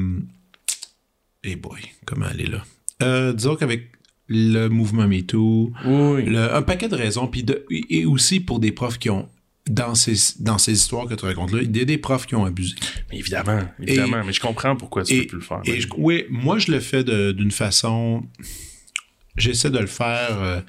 Eh 1.45 1.57
boy, 1.57 1.81
comment 2.05 2.27
elle 2.33 2.41
est 2.43 2.51
là? 2.51 2.63
Euh, 3.03 3.33
disons 3.33 3.57
qu'avec 3.57 3.91
le 4.29 4.69
mouvement 4.69 5.09
MeToo, 5.09 5.73
Oui. 5.85 6.25
le- 6.25 6.55
un 6.55 6.63
paquet 6.63 6.89
de 6.89 6.95
raisons, 6.95 7.27
puis 7.27 7.43
de- 7.43 7.65
et 7.91 8.05
aussi 8.07 8.39
pour 8.41 8.61
des 8.61 8.71
profs 8.73 8.99
qui 8.99 9.11
ont, 9.11 9.29
dans 9.71 9.95
ces, 9.95 10.15
dans 10.41 10.59
ces 10.59 10.73
histoires 10.73 11.07
que 11.07 11.15
tu 11.15 11.25
racontes 11.25 11.53
là, 11.53 11.61
il 11.63 11.77
y 11.77 11.81
a 11.81 11.85
des 11.85 11.99
profs 11.99 12.27
qui 12.27 12.35
ont 12.35 12.45
abusé. 12.45 12.75
Mais 13.11 13.19
évidemment, 13.19 13.61
évidemment, 13.81 14.23
mais 14.25 14.33
je 14.33 14.41
comprends 14.41 14.75
pourquoi 14.77 15.05
tu 15.05 15.15
et- 15.15 15.21
peux 15.23 15.27
plus 15.29 15.37
le 15.39 15.43
faire. 15.45 15.61
Et 15.65 15.81
je- 15.81 15.89
oui, 15.97 16.25
moi, 16.31 16.59
je 16.59 16.73
le 16.73 16.81
fais 16.81 17.05
d'une 17.05 17.51
façon. 17.53 18.25
J'essaie 19.37 19.71
de 19.71 19.79
le 19.79 19.87
faire 19.87 20.43
euh, 20.43 20.61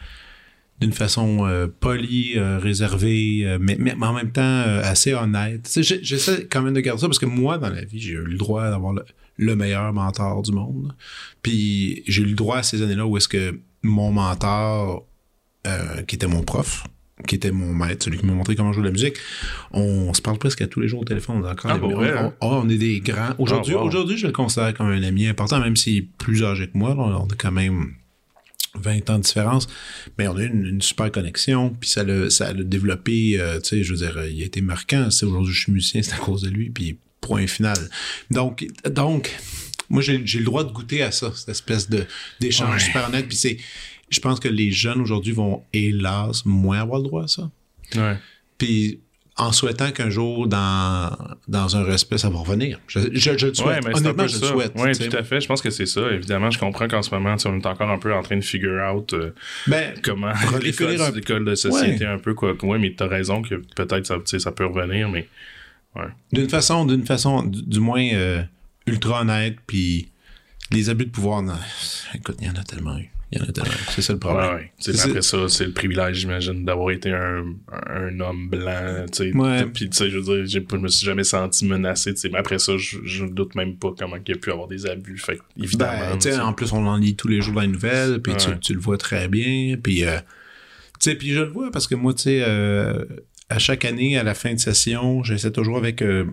d'une 0.79 0.93
façon 0.93 1.45
euh, 1.45 1.67
polie, 1.67 2.33
euh, 2.37 2.59
réservée, 2.59 3.57
mais, 3.59 3.77
mais 3.79 3.93
en 3.99 4.13
même 4.13 4.31
temps 4.31 4.61
assez 4.83 5.13
honnête. 5.13 5.69
J'essaie 6.01 6.47
quand 6.49 6.61
même 6.61 6.73
de 6.73 6.79
garder 6.79 7.01
ça 7.01 7.07
parce 7.07 7.19
que 7.19 7.25
moi, 7.25 7.57
dans 7.57 7.69
la 7.69 7.83
vie, 7.83 7.99
j'ai 7.99 8.11
eu 8.13 8.23
le 8.23 8.37
droit 8.37 8.69
d'avoir 8.69 8.93
le, 8.93 9.03
le 9.37 9.55
meilleur 9.55 9.91
mentor 9.91 10.43
du 10.43 10.51
monde. 10.51 10.93
Puis 11.41 12.03
j'ai 12.07 12.21
eu 12.21 12.25
le 12.27 12.35
droit 12.35 12.57
à 12.57 12.63
ces 12.63 12.81
années-là 12.83 13.05
où 13.07 13.17
est-ce 13.17 13.27
que 13.27 13.59
mon 13.81 14.11
mentor, 14.11 15.05
qui 16.07 16.15
était 16.15 16.27
mon 16.27 16.43
prof, 16.43 16.85
qui 17.27 17.35
était 17.35 17.51
mon 17.51 17.73
maître, 17.73 18.05
celui 18.05 18.17
qui 18.17 18.25
m'a 18.25 18.33
montré 18.33 18.55
comment 18.55 18.73
jouer 18.73 18.81
de 18.81 18.87
la 18.87 18.91
musique. 18.91 19.15
On 19.71 20.13
se 20.13 20.21
parle 20.21 20.37
presque 20.39 20.61
à 20.61 20.67
tous 20.67 20.79
les 20.79 20.87
jours 20.87 21.01
au 21.01 21.05
téléphone. 21.05 21.41
On, 21.43 21.47
est 21.47 21.51
encore 21.51 21.71
Ah, 21.71 21.77
pour 21.79 21.89
on- 21.89 22.33
oh, 22.41 22.69
est 22.69 22.77
des 22.77 22.99
grands. 23.01 23.35
Aujourd'hui, 23.37 23.73
Ah, 23.77 23.81
wow. 23.81 23.87
aujourd'hui, 23.87 24.17
je 24.17 24.25
le 24.27 24.33
considère 24.33 24.73
comme 24.73 24.87
un 24.87 25.03
ami 25.03 25.27
important, 25.27 25.59
même 25.59 25.75
s'il 25.75 25.97
est 25.97 26.07
plus 26.17 26.43
âgé 26.43 26.67
que 26.67 26.77
moi. 26.77 26.95
on 26.97 27.25
a 27.27 27.35
quand 27.37 27.51
même 27.51 27.93
20 28.75 29.09
ans 29.11 29.17
de 29.19 29.23
différence. 29.23 29.67
Mais 30.17 30.27
on 30.27 30.35
a 30.37 30.41
eu 30.43 30.47
une, 30.47 30.65
une 30.65 30.81
super 30.81 31.11
connexion. 31.11 31.69
Puis 31.79 31.89
ça 31.91 32.03
l'a, 32.03 32.29
ça 32.29 32.53
développé, 32.53 33.39
euh, 33.39 33.59
tu 33.59 33.69
sais, 33.69 33.83
je 33.83 33.91
veux 33.93 33.99
dire, 33.99 34.25
il 34.25 34.41
a 34.41 34.45
été 34.45 34.61
marquant. 34.61 35.07
Aujourd'hui, 35.21 35.53
je 35.53 35.59
suis 35.61 35.71
musicien, 35.71 36.01
c'est 36.01 36.13
à 36.13 36.17
cause 36.17 36.41
de 36.41 36.49
lui. 36.49 36.69
Puis 36.71 36.97
point 37.21 37.47
final. 37.47 37.77
Donc, 38.31 38.65
donc 38.89 39.31
moi, 39.89 40.01
j'ai, 40.01 40.17
le 40.17 40.43
droit 40.43 40.63
de 40.63 40.71
goûter 40.71 41.03
à 41.03 41.11
ça, 41.11 41.31
cette 41.35 41.49
espèce 41.49 41.87
d'échange 42.39 42.73
Ouais. 42.73 42.79
super 42.79 43.07
honnête. 43.07 43.27
Puis 43.27 43.37
c'est, 43.37 43.57
je 44.13 44.19
pense 44.21 44.39
que 44.39 44.47
les 44.47 44.71
jeunes 44.71 45.01
aujourd'hui 45.01 45.33
vont, 45.33 45.63
hélas, 45.73 46.45
moins 46.45 46.79
avoir 46.81 46.99
le 46.99 47.05
droit 47.07 47.23
à 47.23 47.27
ça. 47.27 47.49
Ouais. 47.95 48.15
Puis 48.57 48.99
en 49.35 49.51
souhaitant 49.51 49.91
qu'un 49.91 50.11
jour, 50.11 50.47
dans, 50.47 51.09
dans 51.47 51.75
un 51.75 51.83
respect, 51.83 52.19
ça 52.19 52.29
va 52.29 52.37
revenir. 52.37 52.79
Je, 52.87 52.99
je, 53.13 53.35
je 53.35 53.47
le 53.47 53.49
Ouais, 53.49 53.55
souhaite. 53.55 53.83
mais 53.85 53.95
Honnêtement, 53.97 54.27
je 54.27 54.37
ça. 54.37 54.45
le 54.45 54.51
souhaite. 54.51 54.73
Tu 54.75 54.93
sais. 54.93 55.09
tout 55.09 55.17
à 55.17 55.23
fait. 55.23 55.41
Je 55.41 55.47
pense 55.47 55.59
que 55.61 55.71
c'est 55.71 55.87
ça. 55.87 56.11
Évidemment, 56.11 56.51
je 56.51 56.59
comprends 56.59 56.87
qu'en 56.87 57.01
ce 57.01 57.09
moment, 57.09 57.35
tu 57.35 57.47
on 57.47 57.57
est 57.57 57.65
encore 57.65 57.89
un 57.89 57.97
peu 57.97 58.13
en 58.13 58.21
train 58.21 58.37
de 58.37 58.43
figure 58.43 58.79
out 58.93 59.11
euh, 59.13 59.31
Ben, 59.65 59.95
comment 60.03 60.31
l'école, 60.61 61.01
un- 61.01 61.41
de 61.41 61.55
société 61.55 62.05
un 62.05 62.19
peu 62.19 62.35
quoi. 62.35 62.53
Ouais, 62.63 62.77
mais 62.77 62.93
t'as 62.95 63.07
raison 63.07 63.41
que 63.41 63.55
peut-être 63.75 64.05
ça, 64.05 64.17
tu 64.23 64.37
peut 64.55 64.65
revenir, 64.67 65.09
mais 65.09 65.27
d'une 66.31 66.49
façon, 66.49 66.85
d'une 66.85 67.05
façon, 67.05 67.41
du, 67.43 67.63
du 67.63 67.79
moins 67.79 68.07
euh, 68.13 68.43
ultra 68.85 69.21
honnête, 69.21 69.57
puis 69.65 70.09
les 70.71 70.89
abus 70.89 71.05
de 71.05 71.11
pouvoir, 71.11 71.41
non, 71.41 71.53
écoute, 72.13 72.37
il 72.39 72.47
y 72.47 72.49
en 72.49 72.55
a 72.55 72.63
tellement 72.63 72.97
eu. 72.99 73.09
Il 73.35 73.39
y 73.39 73.41
en 73.41 73.49
a 73.49 73.51
tellement 73.51 73.71
eu. 73.71 73.85
C'est 73.89 74.01
ça 74.01 74.13
le 74.13 74.19
problème. 74.19 74.45
ouais, 74.47 74.55
ouais. 74.55 74.71
C'est- 74.77 75.05
après 75.07 75.21
ça, 75.23 75.49
c'est 75.49 75.65
le 75.65 75.71
privilège, 75.71 76.17
j'imagine, 76.17 76.63
d'avoir 76.65 76.91
été 76.91 77.11
un, 77.11 77.43
un 77.89 78.19
homme 78.19 78.49
blanc, 78.49 79.05
tu 79.11 79.31
sais. 79.31 79.35
Ouais. 79.35 79.65
Puis 79.65 79.89
tu 79.89 79.97
sais, 79.97 80.09
je 80.11 80.17
veux 80.19 80.43
dire, 80.45 80.61
je 80.71 80.77
me 80.77 80.87
suis 80.87 81.05
jamais 81.05 81.23
senti 81.23 81.65
menacé, 81.65 82.13
tu 82.13 82.19
sais. 82.19 82.29
Mais 82.29 82.37
après 82.37 82.59
ça, 82.59 82.77
je, 82.77 82.97
je 83.03 83.25
doute 83.25 83.55
même 83.55 83.75
pas 83.77 83.89
comment 83.97 84.17
il 84.17 84.29
y 84.29 84.35
a 84.35 84.39
pu 84.39 84.51
avoir 84.51 84.67
des 84.67 84.85
abus. 84.85 85.17
Fait 85.17 85.39
évidemment. 85.57 85.91
Ben, 86.11 86.17
tu 86.17 86.21
sais, 86.23 86.29
tu 86.29 86.35
sais. 86.35 86.41
en 86.41 86.53
plus, 86.53 86.71
on 86.73 86.85
en 86.85 86.97
lit 86.97 87.15
tous 87.15 87.27
les 87.27 87.41
jours 87.41 87.55
dans 87.55 87.61
les 87.61 87.67
nouvelles, 87.67 88.21
puis 88.21 88.33
tu, 88.37 88.49
Ouais. 88.49 88.59
tu 88.59 88.73
le 88.73 88.79
vois 88.79 88.97
très 88.97 89.27
bien. 89.27 89.77
Puis, 89.81 90.03
euh, 90.05 90.17
tu 90.99 91.09
sais, 91.09 91.15
puis 91.15 91.31
je 91.33 91.39
le 91.41 91.49
vois 91.49 91.71
parce 91.71 91.87
que 91.87 91.95
moi, 91.95 92.13
tu 92.13 92.23
sais, 92.23 92.43
euh, 92.47 93.03
à 93.49 93.59
chaque 93.59 93.83
année, 93.85 94.17
à 94.17 94.23
la 94.23 94.33
fin 94.35 94.53
de 94.53 94.59
session, 94.59 95.23
j'essaie 95.23 95.51
toujours 95.51 95.77
avec. 95.77 96.01
euh, 96.01 96.25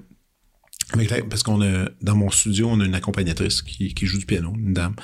avec 0.93 1.09
la- 1.11 1.23
parce 1.23 1.43
qu'on 1.45 1.63
a, 1.63 1.89
dans 2.03 2.17
mon 2.17 2.31
studio, 2.31 2.69
on 2.69 2.81
a 2.81 2.85
une 2.85 2.95
accompagnatrice 2.97 3.63
qui, 3.63 3.95
qui 3.95 4.07
joue 4.07 4.19
du 4.19 4.27
piano, 4.27 4.53
une 4.57 4.73
dame. 4.75 4.95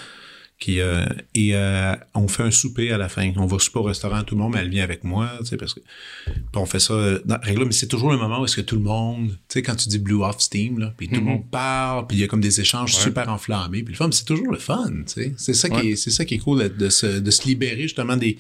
Qui, 0.59 0.81
euh, 0.81 1.05
et 1.35 1.55
euh, 1.55 1.95
on 2.15 2.29
fait 2.29 2.43
un 2.43 2.51
souper 2.51 2.91
à 2.91 2.97
la 2.97 3.11
fin. 3.11 3.31
On 3.37 3.45
va 3.45 3.59
souper 3.59 3.79
au 3.79 3.83
restaurant, 3.83 4.23
tout 4.23 4.35
le 4.37 4.41
monde, 4.41 4.55
mais 4.55 4.61
elle 4.61 4.71
vient 4.71 4.85
avec 4.85 5.05
moi, 5.05 5.31
tu 5.41 5.45
sais, 5.49 5.59
parce 5.59 5.75
que 5.75 5.81
puis 6.25 6.35
on 6.55 6.65
fait 6.65 6.79
ça 6.81 6.95
euh, 6.95 7.21
dans 7.27 7.39
mais 7.45 7.73
c'est 7.73 7.89
toujours 7.89 8.11
le 8.11 8.17
moment 8.17 8.41
où 8.41 8.47
est-ce 8.47 8.57
que 8.57 8.63
tout 8.63 8.77
le 8.77 8.81
monde, 8.83 9.29
tu 9.29 9.37
sais, 9.49 9.63
quand 9.63 9.75
tu 9.77 9.91
dis 9.91 9.99
blue 9.99 10.23
off 10.23 10.41
steam, 10.41 10.79
là, 10.79 10.95
puis 10.97 11.09
tout 11.09 11.17
le 11.17 11.21
Mhm. 11.21 11.27
monde 11.27 11.51
parle, 11.51 12.07
puis 12.07 12.17
il 12.17 12.21
y 12.21 12.25
a 12.25 12.27
comme 12.27 12.41
des 12.41 12.59
échanges 12.59 12.95
Ouais. 12.95 13.01
super 13.03 13.29
enflammés, 13.29 13.83
puis 13.83 13.93
le 13.93 13.99
fun, 13.99 14.09
c'est 14.11 14.25
toujours 14.25 14.51
le 14.51 14.59
fun, 14.59 14.87
tu 15.07 15.13
sais. 15.13 15.35
C'est 15.37 15.53
ça 15.53 15.69
qui 15.69 15.91
est, 15.91 15.97
c'est 15.97 16.11
ça 16.11 16.25
qui 16.25 16.37
est 16.37 16.39
cool 16.39 16.63
de, 16.63 16.69
de 16.69 16.89
se, 16.89 17.19
de 17.19 17.31
se 17.31 17.45
libérer 17.47 17.83
justement 17.83 18.17
des 18.17 18.39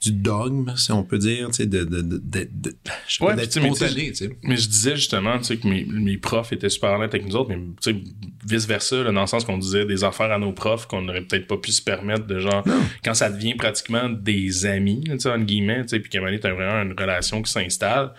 du 0.00 0.12
dogme, 0.12 0.74
si 0.76 0.92
on 0.92 1.02
peut 1.02 1.16
dire, 1.18 1.48
tu 1.48 1.54
sais, 1.54 1.66
de, 1.66 1.82
de, 1.84 2.02
de, 2.02 2.18
de, 2.22 2.48
de- 2.52 2.74
je 3.08 3.14
sais 3.14 3.18
pas, 3.20 3.26
Ouais, 3.30 3.36
d'être 3.36 3.56
mais 3.56 3.74
spontané, 3.74 4.08
tu 4.10 4.14
sais. 4.16 4.36
Mais 4.42 4.56
je 4.56 4.68
disais 4.68 4.96
justement, 4.96 5.38
tu 5.38 5.44
sais, 5.44 5.56
que 5.56 5.66
mes, 5.66 5.84
mes 5.86 6.18
profs 6.18 6.52
étaient 6.52 6.68
super 6.68 6.90
honnêtes 6.92 7.14
avec 7.14 7.26
nous 7.26 7.34
autres, 7.36 7.48
mais 7.50 7.56
tu 7.82 7.92
sais, 7.92 7.96
vice-versa, 8.46 9.04
dans 9.04 9.20
le 9.20 9.26
sens 9.26 9.44
qu'on 9.44 9.56
disait 9.58 9.86
des 9.86 10.04
affaires 10.04 10.30
à 10.30 10.38
nos 10.38 10.52
profs 10.52 10.86
qu'on 10.86 11.00
n'aurait 11.02 11.22
peut-être 11.22 11.46
pas 11.46 11.56
pu 11.56 11.72
se 11.72 11.80
permettre 11.80 12.26
de 12.26 12.38
genre, 12.38 12.62
Non. 12.66 12.74
quand 13.02 13.14
ça 13.14 13.30
devient 13.30 13.54
pratiquement 13.54 14.08
des 14.10 14.66
amis, 14.66 15.04
tu 15.04 15.18
sais, 15.20 15.30
entre 15.30 15.44
guillemets, 15.44 15.82
tu 15.82 15.88
sais, 15.90 16.00
puis 16.00 16.10
qu'à 16.10 16.18
un 16.18 16.20
moment 16.20 16.30
donné, 16.32 16.40
t'as 16.40 16.52
vraiment 16.52 16.82
une 16.82 16.98
relation 17.00 17.40
qui 17.40 17.50
s'installe, 17.50 18.12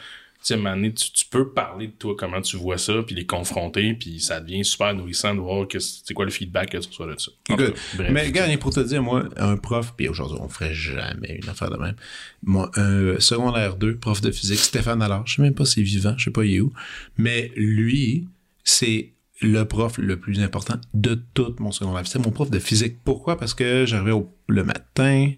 sais, 0.53 0.57
donné, 0.57 0.93
tu, 0.93 1.11
tu 1.11 1.25
peux 1.25 1.49
parler 1.49 1.87
de 1.87 1.93
toi, 1.93 2.15
comment 2.17 2.41
tu 2.41 2.57
vois 2.57 2.77
ça, 2.77 2.93
puis 3.05 3.15
les 3.15 3.25
confronter, 3.25 3.93
puis 3.93 4.19
ça 4.19 4.39
devient 4.39 4.63
super 4.63 4.93
nourrissant 4.93 5.33
de 5.33 5.39
voir 5.39 5.67
que 5.67 5.79
c'est 5.79 6.13
quoi 6.13 6.25
le 6.25 6.31
feedback 6.31 6.71
que 6.71 6.77
tu 6.77 6.87
reçois 6.87 7.07
de 7.07 7.19
ça. 7.19 7.31
Bref. 7.49 7.95
mais 8.11 8.25
regarde, 8.25 8.55
pour 8.59 8.73
te 8.73 8.79
dire, 8.79 9.01
moi, 9.01 9.23
un 9.37 9.57
prof, 9.57 9.93
puis 9.97 10.07
aujourd'hui, 10.07 10.37
on 10.39 10.49
ferait 10.49 10.73
jamais 10.73 11.39
une 11.41 11.49
affaire 11.49 11.69
de 11.69 11.77
même. 11.77 11.95
Moi, 12.43 12.69
un 12.75 13.19
secondaire 13.19 13.75
2, 13.75 13.97
prof 13.97 14.21
de 14.21 14.31
physique, 14.31 14.59
Stéphane 14.59 15.01
Allard, 15.01 15.25
je 15.25 15.35
sais 15.35 15.41
même 15.41 15.55
pas 15.55 15.65
s'il 15.65 15.83
est 15.83 15.85
vivant, 15.85 16.13
je 16.17 16.25
sais 16.25 16.31
pas 16.31 16.45
il 16.45 16.55
est 16.55 16.59
où, 16.61 16.71
mais 17.17 17.51
lui, 17.55 18.27
c'est 18.63 19.11
le 19.41 19.63
prof 19.63 19.97
le 19.97 20.17
plus 20.17 20.39
important 20.39 20.75
de 20.93 21.21
tout 21.33 21.55
mon 21.59 21.71
secondaire. 21.71 22.05
C'était 22.07 22.19
mon 22.19 22.31
prof 22.31 22.49
de 22.49 22.59
physique. 22.59 22.97
Pourquoi? 23.03 23.37
Parce 23.37 23.53
que 23.53 23.85
j'arrivais 23.85 24.17
le 24.47 24.63
matin, 24.63 25.31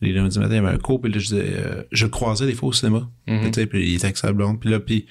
les 0.00 0.12
lundis 0.12 0.38
matin, 0.38 0.52
il 0.52 0.56
y 0.56 0.58
avait 0.58 0.74
un 0.74 0.78
cours, 0.78 1.00
puis 1.00 1.12
là, 1.12 1.18
je, 1.18 1.26
disais, 1.26 1.54
euh, 1.56 1.82
je 1.90 2.06
croisais 2.06 2.46
des 2.46 2.54
fois 2.54 2.68
au 2.68 2.72
cinéma. 2.72 3.08
Sais, 3.52 3.66
puis 3.66 3.88
il 3.88 3.94
était 3.96 4.06
avec 4.06 4.16
sa 4.16 4.32
blonde, 4.32 4.60
puis 4.60 4.70
là, 4.70 4.80
puis 4.80 5.06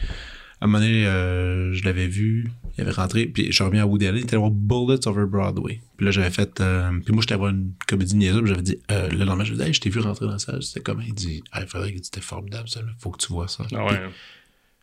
à 0.59 0.65
un 0.65 0.67
moment 0.67 0.79
donné, 0.79 1.05
euh, 1.05 1.71
je 1.73 1.83
l'avais 1.83 2.07
vu, 2.07 2.49
il 2.77 2.81
avait 2.81 2.91
rentré, 2.91 3.27
puis 3.27 3.51
je 3.51 3.63
reviens 3.63 3.83
à 3.83 3.85
Woody 3.85 4.07
Allen, 4.07 4.21
il 4.21 4.23
était 4.23 4.37
voir 4.37 4.49
Bullets 4.49 5.07
Over 5.07 5.25
Broadway. 5.27 5.81
Puis 5.97 6.05
là, 6.05 6.11
j'avais 6.11 6.31
fait, 6.31 6.59
euh, 6.61 6.99
puis 7.05 7.13
moi, 7.13 7.21
j'étais 7.21 7.35
voir 7.35 7.51
une 7.51 7.73
comédie 7.87 8.15
niaiseuse, 8.15 8.41
puis 8.41 8.49
j'avais 8.49 8.63
dit, 8.63 8.79
euh, 8.89 9.07
le 9.09 9.23
lendemain, 9.23 9.43
je 9.43 9.53
lui 9.53 9.59
ai 9.59 9.63
dit, 9.63 9.67
hey, 9.67 9.73
je 9.73 9.81
t'ai 9.81 9.89
vu 9.91 9.99
rentrer 9.99 10.25
dans 10.25 10.31
la 10.31 10.39
salle, 10.39 10.63
c'était 10.63 10.79
comment? 10.79 11.03
Il 11.05 11.13
dit, 11.13 11.43
hey, 11.53 11.67
Frédéric, 11.67 11.95
il 11.95 12.01
dit, 12.01 12.05
c'était 12.05 12.25
formidable, 12.25 12.67
ça, 12.69 12.81
là. 12.81 12.87
faut 12.97 13.11
que 13.11 13.23
tu 13.23 13.31
vois 13.31 13.47
ça. 13.47 13.67
Ah 13.71 13.85
ouais. 13.85 13.99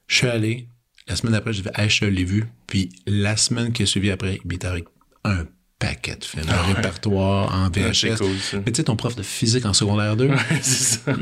Je 0.06 0.14
suis 0.14 0.28
allé, 0.28 0.68
la 1.08 1.16
semaine 1.16 1.34
après, 1.34 1.52
j'ai 1.52 1.64
fait, 1.64 1.72
hey, 1.76 1.90
je 1.90 2.04
l'ai 2.04 2.24
vu, 2.24 2.44
puis 2.68 2.90
la 3.06 3.36
semaine 3.36 3.72
qui 3.72 3.82
a 3.82 3.86
suivi 3.86 4.12
après, 4.12 4.40
il 4.44 4.54
était 4.54 4.68
avec 4.68 4.84
un 5.24 5.44
paquet 5.86 6.16
de 6.16 6.24
films, 6.24 6.44
un 6.48 6.52
Ah 6.52 6.66
ouais. 6.68 6.74
répertoire 6.74 7.54
en 7.54 7.68
Ouais, 7.70 7.90
VHS. 7.90 8.18
cool. 8.18 8.28
Mais 8.66 8.72
tu 8.72 8.76
sais, 8.76 8.84
ton 8.84 8.96
prof 8.96 9.16
de 9.16 9.22
physique 9.22 9.64
en 9.66 9.72
secondaire 9.72 10.16
2, 10.16 10.30
c'est 10.62 10.98
ça. 11.04 11.12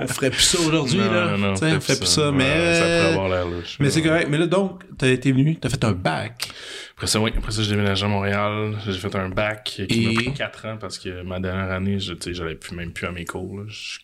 on 0.00 0.06
ferait 0.06 0.30
plus 0.30 0.42
ça 0.42 0.58
aujourd'hui, 0.60 0.98
là. 0.98 1.36
non, 1.36 1.52
on 1.52 1.56
ferait 1.56 1.78
plus 1.96 2.06
ça, 2.06 2.30
mais... 2.32 2.44
Ouais, 2.44 2.74
ça 2.74 2.80
pourrait 2.80 3.12
avoir 3.12 3.28
l'air 3.28 3.46
louche. 3.48 3.76
Mais 3.80 3.90
c'est 3.90 4.00
Ouais. 4.00 4.08
correct. 4.08 4.28
Mais 4.30 4.38
là, 4.38 4.46
donc, 4.46 4.82
t'as 4.98 5.08
été 5.08 5.32
venu, 5.32 5.56
t'as 5.58 5.68
fait 5.68 5.84
un 5.84 5.92
bac. 5.92 6.48
Après 6.94 7.06
ça, 7.06 7.20
oui. 7.20 7.32
Après 7.36 7.52
ça, 7.52 7.62
j'ai 7.62 7.70
déménagé 7.70 8.04
à 8.04 8.08
Montréal. 8.08 8.76
J'ai 8.86 8.92
fait 8.98 9.14
un 9.16 9.28
bac 9.28 9.64
qui 9.64 9.82
Et- 9.88 10.06
m'a 10.06 10.12
pris 10.14 10.32
4 10.34 10.66
ans 10.66 10.76
parce 10.80 10.98
que 10.98 11.22
ma 11.22 11.40
dernière 11.40 11.70
année, 11.70 11.98
je, 11.98 12.12
tu 12.14 12.22
sais, 12.30 12.34
j'allais 12.34 12.54
plus, 12.54 12.76
même 12.76 12.92
plus 12.92 13.06
à 13.06 13.12
mes 13.12 13.24
cours. 13.24 13.58
là. 13.58 13.64
Je, 13.68 13.98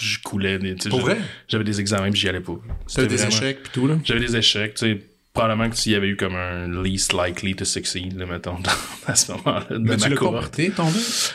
je 0.00 0.18
coulais. 0.20 0.58
Des, 0.58 0.74
Pour 0.88 1.00
vrai? 1.00 1.18
J'avais 1.48 1.64
des 1.64 1.80
examens 1.80 2.10
puis 2.10 2.20
j'y 2.20 2.28
allais 2.28 2.40
pas. 2.40 2.58
C'était 2.86 3.06
des 3.08 3.16
vraiment- 3.16 3.30
échecs 3.30 3.62
pis 3.64 3.70
tout, 3.72 3.86
là? 3.88 3.96
J'avais 4.04 4.20
des 4.20 4.36
échecs. 4.36 4.74
Tu 4.74 4.86
sais, 4.86 5.00
probablement 5.38 5.70
que 5.70 5.76
s'il 5.76 5.92
y 5.92 5.94
avait 5.94 6.08
eu 6.08 6.16
comme 6.16 6.34
un 6.34 6.82
least 6.82 7.12
likely 7.12 7.54
to 7.54 7.64
succeed, 7.64 8.16
là, 8.18 8.26
mettons, 8.26 8.56
à 9.06 9.14
ce 9.14 9.32
moment-là, 9.32 9.66
de 9.70 9.78
Mais 9.78 9.96
tu 9.96 10.02
ma 10.02 10.08
l'as 10.10 10.16
cohorte. 10.16 10.46
complété, 10.46 10.70
ton? 10.72 10.88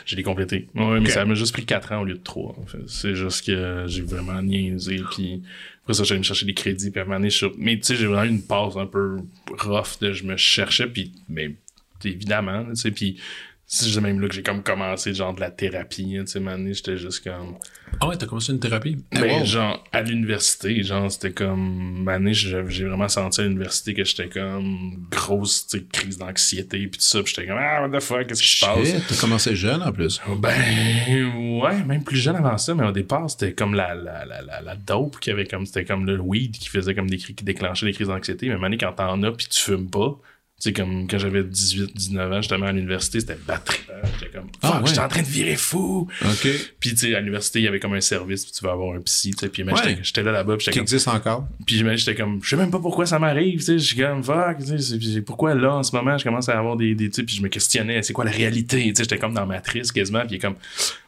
J'ai 0.06 0.16
les 0.16 0.24
complété. 0.24 0.68
Ouais, 0.76 1.00
mais 1.00 1.10
ça 1.10 1.26
m'a 1.26 1.34
juste 1.34 1.54
pris 1.54 1.66
4 1.66 1.92
ans 1.94 2.02
au 2.02 2.06
lieu 2.06 2.16
de 2.16 2.24
3. 2.24 2.56
En 2.62 2.66
fait. 2.66 2.78
C'est 2.88 3.16
juste 3.16 3.46
que 3.46 3.86
j'ai 3.88 4.02
vraiment 4.02 4.42
niaisé. 4.42 5.02
Puis 5.12 5.42
après 5.84 5.94
ça, 5.94 6.04
j'allais 6.04 6.20
me 6.20 6.24
chercher 6.24 6.46
des 6.46 6.54
crédits. 6.54 6.92
Puis 6.92 7.00
à 7.00 7.04
un 7.04 7.06
moment 7.06 7.18
donné, 7.20 7.30
je 7.30 7.38
suis- 7.38 7.56
Mais 7.58 7.76
tu 7.78 7.84
sais, 7.84 7.96
j'ai 7.96 8.06
vraiment 8.08 8.24
eu 8.24 8.30
une 8.30 8.42
pause 8.44 8.78
un 8.78 8.86
peu 8.86 9.18
rough 9.60 10.00
de 10.02 10.12
je 10.14 10.24
me 10.24 10.38
cherchais. 10.38 10.88
Puis, 10.88 11.12
mais 11.30 11.56
évidemment, 12.04 12.66
tu 12.70 12.76
sais. 12.76 12.92
Puis 12.92 13.20
C'est 13.66 14.00
même 14.02 14.20
là 14.20 14.28
que 14.28 14.36
j'ai 14.36 14.44
comme 14.44 14.62
commencé 14.62 15.14
genre 15.16 15.34
de 15.34 15.40
la 15.40 15.50
thérapie, 15.50 16.18
hein, 16.18 16.26
tu 16.26 16.34
sais, 16.34 16.40
maintenant 16.40 16.72
j'étais 16.72 16.96
juste 16.98 17.24
comme... 17.24 17.56
Ah 18.00 18.08
ouais, 18.08 18.18
t'as 18.18 18.26
commencé 18.26 18.52
une 18.52 18.60
thérapie? 18.60 18.98
Ben, 19.14 19.40
wow. 19.40 19.46
genre, 19.46 19.84
à 19.92 20.02
l'université, 20.02 20.84
genre, 20.84 21.10
c'était 21.12 21.32
comme... 21.32 22.04
Maintenant, 22.04 22.34
j'ai 22.34 22.86
vraiment 22.86 23.08
senti 23.08 23.42
à 23.42 23.44
l'université 23.46 23.94
que 23.94 24.04
j'étais 24.04 24.28
comme 24.28 25.08
grosse, 25.10 25.68
crise 25.92 26.18
d'anxiété 26.18 26.80
pis 26.88 26.98
tout 27.00 27.06
ça, 27.06 27.24
pis 27.24 27.34
j'étais 27.36 27.48
comme, 27.48 27.60
ah, 27.60 27.88
what 27.88 27.98
the 27.98 28.02
fuck, 28.02 28.28
qu'est-ce 28.28 28.42
qui 28.42 28.58
se 28.58 28.66
passe? 28.66 29.08
T'as 29.08 29.16
commencé 29.22 29.56
jeune, 29.56 29.82
en 29.82 29.92
plus. 29.92 30.22
Ben, 30.38 31.62
ouais, 31.62 31.84
même 31.86 32.04
plus 32.04 32.18
jeune 32.18 32.36
avant 32.36 32.58
ça, 32.58 32.76
mais 32.76 32.86
au 32.86 32.92
départ, 32.92 33.30
c'était 33.30 33.54
comme 33.54 33.74
la, 33.74 33.96
la, 33.96 34.26
la, 34.26 34.42
la, 34.42 34.62
la 34.62 34.76
dope 34.76 35.20
qui 35.20 35.32
avait 35.32 35.46
comme, 35.46 35.66
c'était 35.66 35.86
comme 35.86 36.06
le 36.06 36.20
weed 36.20 36.58
qui 36.58 36.70
faisait 36.70 36.96
comme 36.96 37.10
des 37.10 37.18
cris, 37.18 37.36
qui 37.36 37.46
déclenchait 37.46 37.86
des 37.86 37.94
crises 37.94 38.08
d'anxiété, 38.08 38.50
mais 38.50 38.58
maintenant, 38.58 38.78
quand 38.80 38.94
t'en 38.94 39.24
as 39.24 39.32
pis 39.32 39.48
tu 39.48 39.62
fumes 39.62 39.90
pas, 39.90 40.20
tu 40.64 40.70
sais, 40.70 40.74
comme 40.74 41.08
quand 41.10 41.18
j'avais 41.18 41.44
18, 41.44 41.94
19 41.94 42.32
ans, 42.32 42.42
j'étais 42.42 42.56
à 42.56 42.72
l'université, 42.72 43.20
c'était 43.20 43.38
batterie. 43.46 43.80
J'étais 44.20 44.32
comme, 44.32 44.46
fuck, 44.46 44.54
Ah, 44.62 44.80
ouais. 44.82 44.88
j'étais 44.88 45.00
en 45.02 45.08
train 45.10 45.22
de 45.22 45.28
virer 45.28 45.56
fou. 45.58 46.08
OK. 46.24 46.48
Puis, 46.80 46.92
tu 46.92 46.98
sais, 46.98 47.16
à 47.16 47.20
l'université, 47.20 47.60
il 47.60 47.66
y 47.66 47.68
avait 47.68 47.80
comme 47.82 47.94
un 47.94 48.02
service, 48.02 48.46
puis 48.46 48.54
tu 48.58 48.64
vas 48.64 48.72
avoir 48.72 48.96
un 48.96 49.02
psy, 49.02 49.32
tu 49.32 49.40
sais. 49.40 49.50
Puis, 49.50 49.64
Ouais. 49.64 49.98
j'étais- 50.02 50.24
là 50.24 50.32
là-bas, 50.32 50.56
Qui 50.58 50.70
comme, 50.72 50.82
existe 50.84 51.08
encore? 51.10 51.48
puis 51.66 51.84
j'étais 51.98 52.16
comme, 52.16 52.40
je 52.42 52.50
sais 52.50 52.56
même 52.56 52.72
pas 52.72 52.80
pourquoi 52.80 53.06
ça 53.06 53.20
m'arrive, 53.20 53.60
tu 53.60 53.66
sais. 53.66 53.80
Je 53.80 53.84
suis 53.84 53.98
comme, 53.98 54.24
fuck, 54.24 54.58
tu 54.66 54.78
sais. 54.80 55.22
pourquoi 55.22 55.54
là, 55.56 55.76
en 55.76 55.84
ce 55.84 55.94
moment, 55.96 56.18
je 56.18 56.24
commence 56.24 56.48
à 56.48 56.58
avoir 56.58 56.78
des, 56.78 56.96
des 56.96 57.10
tu 57.10 57.16
sais, 57.18 57.24
puis 57.24 57.36
je 57.36 57.42
me 57.42 57.50
questionnais, 57.50 58.02
c'est 58.02 58.14
quoi 58.14 58.24
la 58.24 58.32
réalité, 58.32 58.78
tu 58.84 58.96
sais. 58.96 59.04
J'étais 59.04 59.18
comme 59.18 59.34
dans 59.34 59.46
Matrice 59.46 59.92
quasiment, 59.92 60.22
puis 60.22 60.32
il 60.32 60.36
est 60.36 60.40
comme, 60.40 60.56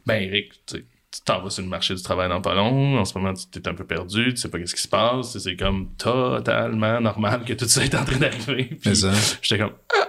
ben, 0.05 0.21
Eric, 0.21 0.51
tu 0.65 0.77
sais, 0.77 0.83
tu 1.17 1.21
t'en 1.25 1.41
vas 1.41 1.49
sur 1.49 1.63
le 1.63 1.69
marché 1.69 1.95
du 1.95 2.01
travail 2.01 2.29
dans 2.29 2.41
pas 2.41 2.53
long, 2.55 2.97
en 2.99 3.05
ce 3.05 3.17
moment, 3.17 3.33
tu 3.33 3.45
t'es 3.47 3.67
un 3.67 3.73
peu 3.73 3.85
perdu, 3.85 4.31
tu 4.33 4.37
sais 4.37 4.49
pas 4.49 4.59
qu'est-ce 4.59 4.75
qui 4.75 4.81
se 4.81 4.87
passe, 4.87 5.37
c'est 5.37 5.55
comme 5.55 5.89
totalement 5.97 6.99
normal 7.01 7.43
que 7.45 7.53
tout 7.53 7.65
ça 7.67 7.83
est 7.83 7.95
en 7.95 8.03
train 8.05 8.17
d'arriver. 8.17 8.65
Puis 8.81 8.93
j'étais 9.41 9.57
comme, 9.63 9.73
ah, 9.97 10.07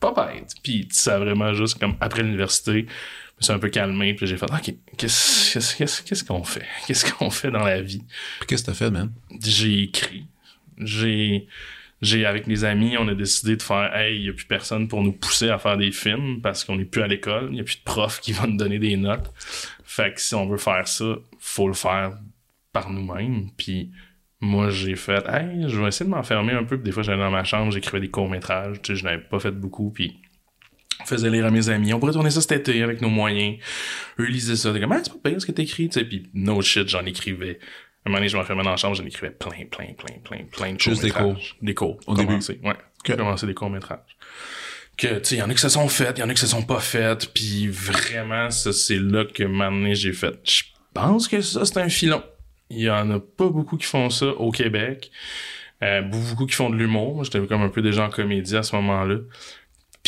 pas 0.00 0.12
bête. 0.12 0.54
Puis 0.62 0.88
ça 0.90 1.18
vraiment 1.18 1.52
juste 1.54 1.78
comme 1.78 1.96
après 2.00 2.22
l'université, 2.22 2.72
je 2.82 3.40
me 3.40 3.42
suis 3.42 3.52
un 3.52 3.58
peu 3.58 3.68
calmé, 3.68 4.14
puis 4.14 4.26
j'ai 4.26 4.36
fait, 4.36 4.50
ok, 4.50 4.74
qu'est-ce 4.96 5.52
qu'est-ce- 5.52 5.76
qu'est-ce 5.76 6.02
qu'est-ce 6.02 6.24
qu'on 6.24 6.42
fait? 6.44 6.66
Qu'est-ce 6.86 7.12
qu'on 7.12 7.30
fait 7.30 7.50
dans 7.50 7.64
la 7.64 7.80
vie? 7.82 8.02
Puis 8.40 8.48
qu'est-ce 8.48 8.62
que 8.62 8.66
t'as 8.70 8.74
fait, 8.74 8.90
man? 8.90 9.12
J'ai 9.42 9.82
écrit. 9.84 10.26
J'ai, 10.78 11.46
j'ai, 12.00 12.26
avec 12.26 12.46
les 12.46 12.64
amis, 12.64 12.96
on 12.96 13.08
a 13.08 13.14
décidé 13.14 13.56
de 13.56 13.62
faire, 13.62 13.94
hey, 13.96 14.16
il 14.16 14.22
n'y 14.22 14.28
a 14.28 14.32
plus 14.32 14.46
personne 14.46 14.86
pour 14.86 15.02
nous 15.02 15.12
pousser 15.12 15.50
à 15.50 15.58
faire 15.58 15.76
des 15.76 15.90
films 15.90 16.40
parce 16.40 16.64
qu'on 16.64 16.76
n'est 16.76 16.84
plus 16.84 17.02
à 17.02 17.08
l'école, 17.08 17.48
il 17.50 17.54
n'y 17.54 17.60
a 17.60 17.64
plus 17.64 17.78
de 17.78 17.84
prof 17.84 18.20
qui 18.20 18.32
va 18.32 18.46
nous 18.46 18.56
donner 18.56 18.78
des 18.78 18.96
notes. 18.96 19.32
Fait 19.84 20.14
que 20.14 20.20
si 20.20 20.34
on 20.34 20.46
veut 20.46 20.58
faire 20.58 20.86
ça, 20.86 21.16
faut 21.40 21.66
le 21.66 21.74
faire 21.74 22.18
par 22.72 22.90
nous-mêmes. 22.90 23.48
Puis 23.56 23.90
moi, 24.40 24.70
j'ai 24.70 24.94
fait, 24.94 25.26
hey, 25.28 25.64
je 25.66 25.80
vais 25.80 25.88
essayer 25.88 26.06
de 26.06 26.14
m'enfermer 26.14 26.52
un 26.52 26.64
peu. 26.64 26.76
Puis 26.76 26.84
des 26.84 26.92
fois, 26.92 27.02
j'allais 27.02 27.22
dans 27.22 27.30
ma 27.30 27.42
chambre, 27.42 27.72
j'écrivais 27.72 28.00
des 28.00 28.10
courts-métrages. 28.10 28.80
Tu 28.82 28.92
sais, 28.92 28.96
je 29.00 29.04
n'avais 29.04 29.22
pas 29.22 29.40
fait 29.40 29.50
beaucoup. 29.50 29.90
Puis 29.90 30.18
on 31.00 31.04
faisait 31.04 31.30
lire 31.30 31.46
à 31.46 31.50
mes 31.50 31.68
amis. 31.68 31.92
On 31.92 31.98
pourrait 31.98 32.12
tourner 32.12 32.30
ça 32.30 32.40
cet 32.40 32.52
été 32.52 32.82
avec 32.82 33.00
nos 33.00 33.08
moyens. 33.08 33.56
Eux 34.20 34.26
lisaient 34.26 34.54
ça. 34.54 34.72
T'es 34.72 34.80
comme, 34.80 34.92
ah, 34.92 35.00
c'est 35.02 35.12
pas 35.20 35.30
pire 35.30 35.40
ce 35.40 35.46
que 35.46 35.52
t'écris, 35.52 35.88
tu 35.88 35.98
sais. 35.98 36.04
Puis 36.04 36.28
no 36.34 36.62
shit, 36.62 36.88
j'en 36.88 37.04
écrivais. 37.04 37.58
Un 38.06 38.10
moment 38.10 38.18
donné, 38.18 38.28
je 38.28 38.36
m'enfermais 38.36 38.62
dans 38.62 38.70
la 38.70 38.76
chambre, 38.76 38.94
j'en 38.94 39.04
écrivais 39.04 39.30
plein, 39.30 39.66
plein, 39.70 39.92
plein, 39.92 40.14
plein, 40.24 40.44
plein 40.50 40.72
de 40.74 40.80
Juste 40.80 41.02
des 41.02 41.10
courts-métrages. 41.10 41.56
Des 41.60 41.74
cours. 41.74 41.98
Au 42.06 42.14
Commencer, 42.14 42.60
Ouais. 42.62 42.74
Commencer 43.04 43.46
des 43.46 43.54
courts-métrages. 43.54 44.16
Que, 44.96 45.18
tu 45.18 45.24
sais, 45.24 45.34
il 45.36 45.38
y 45.38 45.42
en 45.42 45.50
a 45.50 45.54
qui 45.54 45.60
se 45.60 45.68
sont 45.68 45.88
faites, 45.88 46.18
il 46.18 46.22
y 46.22 46.24
en 46.24 46.28
a 46.28 46.34
qui 46.34 46.40
se 46.40 46.46
sont 46.46 46.62
pas 46.62 46.80
faites. 46.80 47.32
Puis 47.32 47.68
vraiment, 47.68 48.50
ça, 48.50 48.72
c'est 48.72 48.98
là 48.98 49.24
que 49.24 49.44
maintenant, 49.44 49.94
j'ai 49.94 50.12
fait. 50.12 50.34
Je 50.44 50.62
pense 50.94 51.28
que 51.28 51.40
ça, 51.40 51.64
c'est 51.64 51.78
un 51.78 51.88
filon. 51.88 52.22
Il 52.70 52.80
y 52.80 52.90
en 52.90 53.10
a 53.10 53.20
pas 53.20 53.48
beaucoup 53.48 53.76
qui 53.76 53.86
font 53.86 54.10
ça 54.10 54.26
au 54.26 54.50
Québec. 54.50 55.10
Euh, 55.82 56.02
beaucoup 56.02 56.46
qui 56.46 56.54
font 56.54 56.70
de 56.70 56.76
l'humour. 56.76 57.14
Moi, 57.14 57.24
j'étais 57.24 57.46
comme 57.46 57.62
un 57.62 57.68
peu 57.68 57.82
déjà 57.82 58.04
en 58.04 58.10
comédie 58.10 58.56
à 58.56 58.64
ce 58.64 58.74
moment-là. 58.76 59.18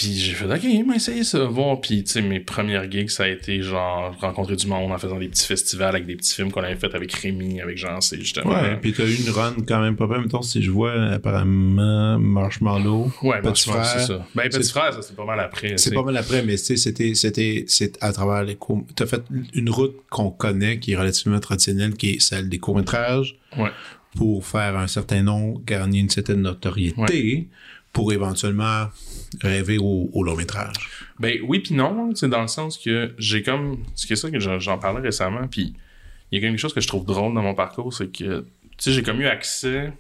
Puis 0.01 0.15
j'ai 0.17 0.33
fait, 0.33 0.47
OK, 0.47 0.87
mais 0.89 0.97
essayez 0.97 1.25
ça, 1.25 1.45
voir. 1.45 1.79
Puis, 1.79 2.03
tu 2.05 2.13
sais, 2.13 2.23
mes 2.23 2.41
premières 2.41 2.91
gigs, 2.91 3.11
ça 3.11 3.25
a 3.25 3.29
été 3.29 3.61
genre 3.61 4.17
rencontrer 4.19 4.57
du 4.57 4.67
monde 4.67 4.91
en 4.91 4.97
faisant 4.97 5.19
des 5.19 5.29
petits 5.29 5.45
festivals 5.47 5.91
avec 5.95 6.07
des 6.07 6.17
petits 6.17 6.35
films 6.35 6.51
qu'on 6.51 6.63
avait 6.63 6.77
fait 6.77 6.95
avec 6.95 7.13
Rémi, 7.13 7.61
avec 7.61 7.77
Jean 7.77 8.01
C, 8.01 8.17
justement. 8.19 8.51
Ouais, 8.51 8.79
puis 8.81 8.95
t'as 8.95 9.05
eu 9.05 9.15
une 9.15 9.29
run 9.29 9.57
quand 9.69 9.83
même 9.83 9.97
pas 9.97 10.07
mal. 10.07 10.23
Mettons, 10.23 10.41
si 10.41 10.63
je 10.63 10.71
vois, 10.71 10.95
apparemment, 11.13 12.19
Marshmallow. 12.19 13.13
Ouais, 13.23 13.43
Petit 13.43 13.69
frère, 13.69 13.85
c'est 13.85 14.07
ça. 14.07 14.27
Ben, 14.35 14.45
Petit 14.49 14.65
C'est- 14.65 14.71
Frère, 14.71 14.95
ça, 14.95 15.03
c'est 15.03 15.15
pas 15.15 15.27
mal 15.27 15.39
après. 15.39 15.75
C'est 15.77 15.93
pas 15.93 16.03
mal 16.03 16.17
après, 16.17 16.43
mais 16.45 16.57
tu 16.57 16.65
sais, 16.65 16.77
c'était, 16.77 17.13
c'était, 17.15 17.65
c'est 17.69 18.03
à 18.03 18.11
travers 18.15 18.43
les 18.43 18.57
courts. 18.57 18.83
T'as 18.97 19.05
fait 19.05 19.23
une 19.53 19.69
route 19.69 19.97
qu'on 20.09 20.31
connaît, 20.31 20.79
qui 20.79 20.93
est 20.93 20.97
relativement 20.97 21.41
traditionnelle, 21.41 21.93
qui 21.93 22.13
est 22.13 22.21
celle 22.21 22.49
des 22.49 22.59
courts-métrages, 22.59 23.37
Ouais. 23.59 23.69
pour 24.17 24.47
faire 24.47 24.79
un 24.79 24.87
certain 24.87 25.23
nom, 25.23 25.61
gagner 25.67 26.01
une 26.01 26.09
certaine 26.09 26.41
notoriété, 26.41 27.49
pour 27.93 28.13
éventuellement 28.13 28.87
rêver 29.43 29.79
au, 29.79 30.11
au 30.13 30.23
long-métrage. 30.23 30.75
Ben 31.19 31.39
oui 31.47 31.61
puis 31.61 31.75
non, 31.75 32.15
c'est 32.15 32.29
dans 32.29 32.43
le 32.43 32.49
sens 32.49 32.79
que 32.79 33.15
j'ai 33.19 33.43
comme 33.43 33.85
c'est 33.95 34.17
ça 34.17 34.31
que 34.31 34.41
j'en 34.41 34.59
j'en 34.59 34.79
parlais 34.79 35.01
récemment 35.01 35.47
puis 35.49 35.75
il 36.31 36.41
y 36.41 36.45
a 36.45 36.49
quelque 36.49 36.59
chose 36.59 36.75
que 36.75 36.81
je 36.81 36.89
trouve 36.89 37.05
drôle 37.05 37.35
dans 37.35 37.43
mon 37.43 37.55
parcours, 37.55 37.93
c'est 37.93 38.09
que 38.11 38.41
tu 38.41 38.47
sais 38.79 38.93
j'ai 38.93 39.03
comme 39.03 39.21
eu 39.21 39.27
accès 39.27 39.93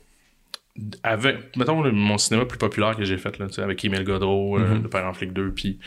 avec 1.03 1.57
mettons 1.57 1.83
le- 1.83 1.93
mon 1.93 2.19
cinéma 2.19 2.45
plus 2.47 2.59
populaire 2.59 2.97
que 2.97 3.05
j'ai 3.05 3.17
fait 3.19 3.39
là, 3.39 3.47
avec 3.59 3.85
Émile 3.85 4.05
Godreau, 4.05 4.59
euh, 4.59 4.75
Mhm. 4.77 4.83
Le 4.85 4.89
Père 4.89 5.07
en 5.07 5.13
flic 5.15 5.33
2 5.33 5.53
puis 5.53 5.79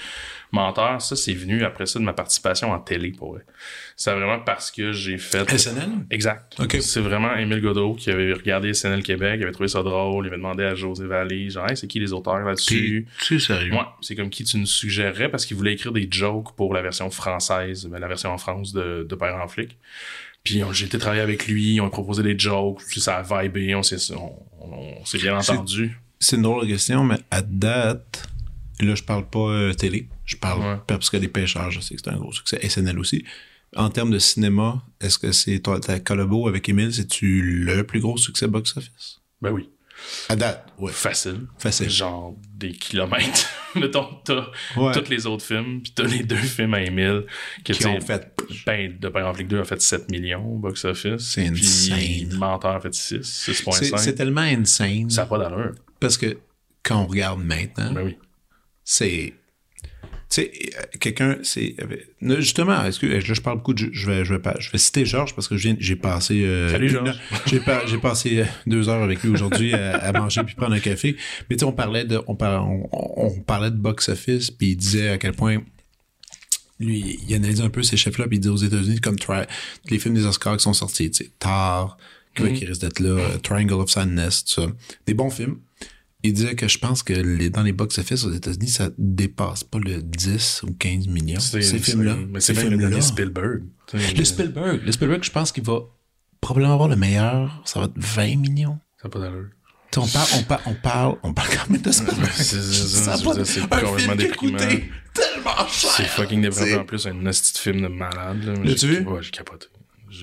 Menteur, 0.51 1.01
ça 1.01 1.15
c'est 1.15 1.33
venu 1.33 1.63
après 1.63 1.85
ça 1.87 1.97
de 1.99 2.03
ma 2.03 2.13
participation 2.13 2.71
en 2.71 2.79
télé 2.79 3.11
pour 3.11 3.33
vrai. 3.33 3.41
C'est 3.95 4.13
vraiment 4.13 4.39
parce 4.39 4.69
que 4.71 4.91
j'ai 4.91 5.17
fait 5.17 5.49
SNL? 5.49 5.89
Exact. 6.11 6.55
Ok. 6.59 6.77
C'est 6.81 6.99
vraiment 7.01 7.35
Émile 7.35 7.61
Godreau 7.61 7.95
qui 7.95 8.11
avait 8.11 8.33
regardé 8.33 8.73
SNL 8.73 9.01
Québec, 9.03 9.37
il 9.39 9.43
avait 9.43 9.51
trouvé 9.51 9.67
ça 9.69 9.81
drôle, 9.81 10.25
il 10.25 10.27
avait 10.27 10.37
demandé 10.37 10.63
à 10.63 10.75
José 10.75 11.05
Vallée, 11.07 11.49
genre, 11.49 11.67
hey, 11.69 11.75
c'est 11.77 11.87
qui 11.87 11.99
les 11.99 12.13
auteurs 12.13 12.39
là-dessus? 12.39 13.07
C'est 13.19 13.39
sérieux? 13.39 13.71
Ouais, 13.73 13.79
c'est 14.01 14.15
comme 14.15 14.29
qui 14.29 14.43
tu 14.43 14.57
nous 14.57 14.65
suggérerais 14.67 15.29
parce 15.29 15.45
qu'il 15.45 15.57
voulait 15.57 15.73
écrire 15.73 15.91
des 15.91 16.07
jokes 16.11 16.55
pour 16.55 16.73
la 16.73 16.81
version 16.83 17.09
française, 17.09 17.87
ben, 17.87 17.99
la 17.99 18.07
version 18.07 18.29
en 18.31 18.37
France 18.37 18.73
de, 18.73 19.05
de 19.09 19.15
Père 19.15 19.35
en 19.43 19.47
flic. 19.47 19.77
Puis 20.43 20.61
j'ai 20.73 20.85
été 20.85 20.97
travailler 20.97 21.21
avec 21.21 21.47
lui, 21.47 21.79
on 21.79 21.85
a 21.87 21.89
proposé 21.89 22.21
des 22.23 22.37
jokes, 22.37 22.81
ça 22.97 23.17
a 23.17 23.43
vibé, 23.43 23.73
on 23.75 23.83
s'est 23.83 24.13
on, 24.13 24.33
on- 24.59 24.97
on 25.01 25.05
s'est 25.05 25.17
bien 25.17 25.37
entendu. 25.37 25.97
C'est 26.19 26.35
une 26.35 26.41
drôle 26.41 26.65
de 26.67 26.71
question, 26.71 27.03
mais 27.03 27.17
à 27.31 27.41
date, 27.41 28.27
là, 28.81 28.95
je 28.95 29.03
parle 29.03 29.29
pas 29.29 29.39
euh, 29.49 29.73
télé, 29.73 30.07
je 30.25 30.35
parle 30.35 30.61
Ouais. 30.61 30.77
parce 30.87 31.09
que 31.09 31.17
des 31.17 31.27
pêcheurs, 31.29 31.71
je 31.71 31.79
sais 31.79 31.95
que 31.95 32.01
c'est 32.03 32.09
un 32.11 32.17
gros 32.17 32.31
succès, 32.33 32.59
SNL 32.67 32.99
aussi. 32.99 33.23
En 33.75 33.89
termes 33.89 34.11
de 34.11 34.19
cinéma, 34.19 34.83
est-ce 35.01 35.17
que 35.17 35.31
c'est 35.31 35.59
toi, 35.59 35.79
ta 35.79 35.99
collabo 35.99 36.47
avec 36.47 36.67
Emile, 36.69 36.93
c'est-tu 36.93 37.41
le 37.41 37.83
plus 37.85 37.99
gros 38.01 38.17
succès 38.17 38.47
box-office? 38.47 39.21
Ben 39.41 39.51
oui, 39.51 39.69
À 40.29 40.35
date, 40.35 40.67
ouais. 40.77 40.91
facile. 40.91 41.47
Facile. 41.57 41.89
Genre 41.89 42.35
des 42.55 42.71
kilomètres. 42.73 43.47
Mettons, 43.75 44.07
t'as 44.23 44.45
Ouais. 44.77 44.91
tous 44.93 45.09
les 45.09 45.25
autres 45.25 45.43
films, 45.45 45.81
puis 45.81 45.91
t'as 45.95 46.03
les 46.03 46.23
deux 46.23 46.35
films 46.35 46.73
à 46.75 46.81
Émile 46.83 47.25
que 47.65 47.73
Qui 47.73 47.85
ont 47.87 47.99
fait. 48.01 48.32
Ben, 48.65 48.97
de 48.99 49.09
Père 49.09 49.27
en 49.27 49.33
flic 49.33 49.47
2 49.47 49.59
a 49.59 49.63
fait 49.63 49.81
7 49.81 50.09
millions 50.11 50.45
au 50.45 50.57
box-office. 50.57 51.21
C'est 51.21 51.51
Puis 51.51 51.61
insane. 51.91 52.37
Menteur 52.37 52.75
a 52.75 52.79
fait 52.79 52.93
6, 52.93 53.19
C'est 53.23 53.51
6.5. 53.53 53.97
c'est 53.97 54.15
tellement 54.15 54.41
insane. 54.41 55.09
Ça 55.09 55.21
n'a 55.23 55.27
pas 55.27 55.37
d'allure. 55.37 55.71
Parce 55.99 56.17
que 56.17 56.37
quand 56.83 57.01
on 57.01 57.07
regarde 57.07 57.43
maintenant, 57.43 57.91
Ben 57.93 58.03
oui. 58.05 58.17
c'est. 58.83 59.33
Tu 60.29 60.41
sais, 60.41 60.51
euh, 60.79 60.81
quelqu'un, 60.99 61.37
c'est. 61.43 61.75
euh, 61.81 62.35
Justement, 62.39 62.83
est-ce 62.85 62.99
que 62.99 63.05
là, 63.05 63.19
je 63.19 63.39
parle 63.39 63.57
beaucoup 63.57 63.75
de. 63.75 63.87
Je 63.91 64.09
vais, 64.09 64.25
je 64.25 64.33
vais, 64.33 64.41
je 64.59 64.71
vais 64.71 64.77
citer 64.79 65.05
Georges 65.05 65.35
parce 65.35 65.47
que 65.47 65.55
j'ai 65.57 65.95
passé. 65.95 66.43
euh, 66.43 66.69
Salut, 66.71 66.89
Georges. 66.89 67.19
J'ai 67.45 67.59
pas- 67.59 67.85
j'ai 67.85 67.99
passé 67.99 68.39
euh, 68.39 68.45
deux 68.65 68.89
heures 68.89 69.03
avec 69.03 69.21
lui 69.21 69.29
aujourd'hui 69.29 69.73
à, 69.75 69.95
à 69.97 70.11
manger 70.11 70.41
puis 70.43 70.55
prendre 70.55 70.73
un 70.73 70.79
café. 70.79 71.15
Mais 71.49 71.55
tu 71.55 71.59
sais, 71.59 71.65
on 71.65 71.71
parlait 71.71 72.05
de. 72.05 72.19
On, 72.25 72.35
par- 72.35 72.67
on, 72.67 72.89
on 72.91 73.41
parlait 73.41 73.69
de 73.69 73.75
box-office 73.77 74.49
puis 74.49 74.69
il 74.69 74.75
disait 74.75 75.09
à 75.09 75.17
quel 75.19 75.33
point. 75.33 75.61
Lui, 76.79 77.19
il 77.27 77.35
analysait 77.35 77.63
un 77.63 77.69
peu 77.69 77.83
ces 77.83 77.97
chefs-là 77.97 78.27
puis 78.27 78.37
il 78.37 78.39
disait 78.39 78.53
aux 78.53 78.57
États-Unis 78.57 78.99
comme 78.99 79.15
les 79.89 79.99
films 79.99 80.15
des 80.15 80.25
Oscars 80.25 80.57
qui 80.57 80.63
sont 80.63 80.73
sortis, 80.73 81.11
tu 81.11 81.23
sais, 81.25 81.31
Tar, 81.39 81.97
qui, 82.35 82.43
Mhm. 82.43 82.53
qui 82.53 82.65
risque 82.65 82.81
d'être 82.81 82.99
là, 82.99 83.09
euh, 83.09 83.37
Triangle 83.37 83.73
of 83.75 83.89
Sadness, 83.91 84.43
tout 84.45 84.61
ça. 84.61 84.67
Des 85.05 85.13
bons 85.13 85.29
films. 85.29 85.57
Il 86.23 86.33
disait 86.33 86.55
que 86.55 86.67
je 86.69 86.77
pense 86.79 87.03
que 87.03 87.13
les, 87.13 87.49
dans 87.49 87.63
les 87.63 87.73
box-office 87.73 88.23
aux 88.23 88.31
États-Unis, 88.31 88.69
ça 88.69 88.89
dépasse 88.97 89.63
pas 89.65 89.77
le 89.79 90.01
10 90.01 90.61
ou 90.63 90.71
15 90.73 91.07
millions. 91.07 91.39
Ces 91.39 91.61
films-là. 91.79 92.15
Mais 92.29 92.39
Ces 92.39 92.55
c'est 92.55 92.69
même 92.69 92.79
le 92.79 93.01
Spielberg. 93.01 93.63
Le 93.93 94.23
Spielberg. 94.23 94.81
Le 94.85 94.91
Spielberg, 94.93 95.23
je 95.23 95.31
pense 95.31 95.51
qu'il 95.51 95.63
va 95.65 95.79
probablement 96.39 96.73
avoir 96.73 96.87
le 96.89 96.95
meilleur. 96.95 97.61
Ça 97.65 97.79
va 97.81 97.85
être 97.87 97.97
20 97.97 98.37
millions. 98.37 98.79
Ça 99.01 99.07
n'a 99.07 99.09
pas 99.09 99.19
d'allure. 99.19 99.49
On 99.97 100.07
parle, 100.07 100.27
on 100.37 100.43
parle, 100.43 100.61
on 100.65 100.73
parle, 100.73 101.15
on 101.23 101.33
parle 101.33 101.49
quand 101.49 101.69
même 101.69 101.81
de 101.81 101.91
Ça 101.91 102.03
c'est 103.45 103.61
complètement 103.61 104.15
déprimant. 104.15 104.57
tellement 105.13 105.67
cher. 105.67 105.91
C'est 105.91 106.05
fucking 106.07 106.41
déprimant. 106.41 106.81
En 106.81 106.85
plus, 106.85 107.05
un 107.07 107.13
de 107.13 107.57
film 107.57 107.81
de 107.81 107.87
malade. 107.87 108.43
là. 108.43 108.53
L'as-tu 108.63 108.87
vu? 108.87 109.05
Ouais, 109.05 109.21
j'ai 109.21 109.31
capoté. 109.31 109.67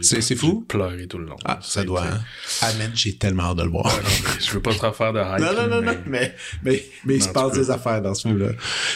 C'est- 0.03 0.35
fou? 0.37 0.65
pleuré 0.69 1.07
tout 1.07 1.19
le 1.19 1.27
long. 1.27 1.37
Ah, 1.45 1.59
ça 1.63 1.83
doit, 1.85 2.05
hein? 2.07 2.21
Ah, 2.63 2.73
man, 2.79 2.91
j'ai 2.95 3.17
tellement 3.17 3.45
hâte 3.51 3.59
de 3.59 3.63
le 3.65 3.71
voir. 3.71 3.87
Ouais, 3.87 4.03
non, 4.03 4.31
je 4.41 4.51
veux 4.53 4.61
pas 4.63 4.73
trop 4.75 4.93
faire 4.93 5.13
de 5.13 5.19
hype. 5.21 5.39
Non, 5.41 5.53
non, 5.55 5.69
non, 5.69 5.81
mais- 5.83 5.95
non, 5.95 6.01
mais, 6.07 6.35
mais, 6.65 6.85
mais 7.05 7.15
il 7.17 7.23
se 7.23 7.29
passe 7.29 7.53
des 7.53 7.71
affaires 7.71 8.01
dans 8.03 8.15
ce 8.15 8.29
film-là. 8.29 8.53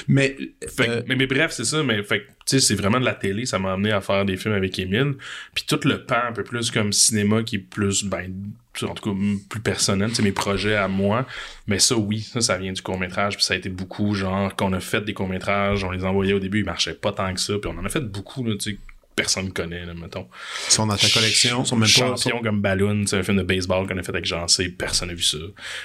Mais, 0.08 0.36
euh, 0.80 1.02
mais, 1.06 1.16
mais 1.16 1.26
bref, 1.26 1.52
c'est 1.52 1.64
ça, 1.64 1.82
mais 1.82 2.02
fait 2.02 2.20
que, 2.20 2.24
tu 2.26 2.32
sais, 2.46 2.60
c'est 2.60 2.74
vraiment 2.74 3.00
de 3.00 3.04
la 3.04 3.14
télé, 3.14 3.46
ça 3.46 3.58
m'a 3.58 3.72
amené 3.72 3.90
à 3.92 4.00
faire 4.00 4.24
des 4.24 4.36
films 4.36 4.54
avec 4.54 4.78
Émile. 4.78 5.14
Puis 5.54 5.64
tout 5.66 5.80
le 5.84 6.04
pan 6.04 6.16
un 6.28 6.32
peu 6.32 6.44
plus 6.44 6.70
comme 6.70 6.92
cinéma 6.92 7.42
qui 7.42 7.56
est 7.56 7.58
plus, 7.58 8.04
ben, 8.04 8.32
en 8.82 8.94
tout 8.94 9.10
cas, 9.14 9.18
plus 9.48 9.60
personnel, 9.60 10.10
c'est 10.14 10.22
mes 10.22 10.32
projets 10.32 10.74
à 10.76 10.88
moi. 10.88 11.26
Mais 11.66 11.78
ça, 11.78 11.96
oui, 11.96 12.20
ça, 12.20 12.40
ça 12.40 12.56
vient 12.58 12.72
du 12.72 12.82
court-métrage. 12.82 13.36
Puis 13.36 13.44
ça 13.44 13.54
a 13.54 13.56
été 13.56 13.68
beaucoup, 13.68 14.14
genre, 14.14 14.54
qu'on 14.56 14.72
a 14.72 14.80
fait 14.80 15.00
des 15.04 15.14
courts-métrages, 15.14 15.84
on 15.84 15.90
les 15.90 16.04
envoyait 16.04 16.32
au 16.34 16.40
début, 16.40 16.58
ils 16.60 16.64
marchaient 16.66 16.94
pas 16.94 17.12
tant 17.12 17.32
que 17.32 17.40
ça. 17.40 17.54
Puis 17.60 17.70
on 17.72 17.78
en 17.78 17.84
a 17.84 17.88
fait 17.88 18.00
beaucoup, 18.00 18.44
là, 18.44 18.54
tu 18.60 18.72
sais, 18.72 18.78
personne 19.16 19.52
connaît, 19.52 19.84
là, 19.86 19.94
mettons. 19.94 20.26
ils 20.68 20.72
sont 20.72 20.86
dans 20.86 20.96
ta 20.96 21.08
collection, 21.08 21.62
ils 21.62 21.66
sont 21.66 21.76
même 21.76 21.88
pas... 21.88 22.16
Champion 22.16 22.40
comme 22.42 22.60
Balloon, 22.60 23.04
c'est 23.06 23.16
un 23.18 23.22
film 23.22 23.36
de 23.38 23.42
baseball 23.42 23.86
qu'on 23.86 23.96
a 23.98 24.02
fait 24.02 24.10
avec 24.12 24.24
Jean 24.24 24.48
C, 24.48 24.68
personne 24.70 25.08
n'a 25.08 25.14
vu 25.14 25.22
ça. 25.22 25.38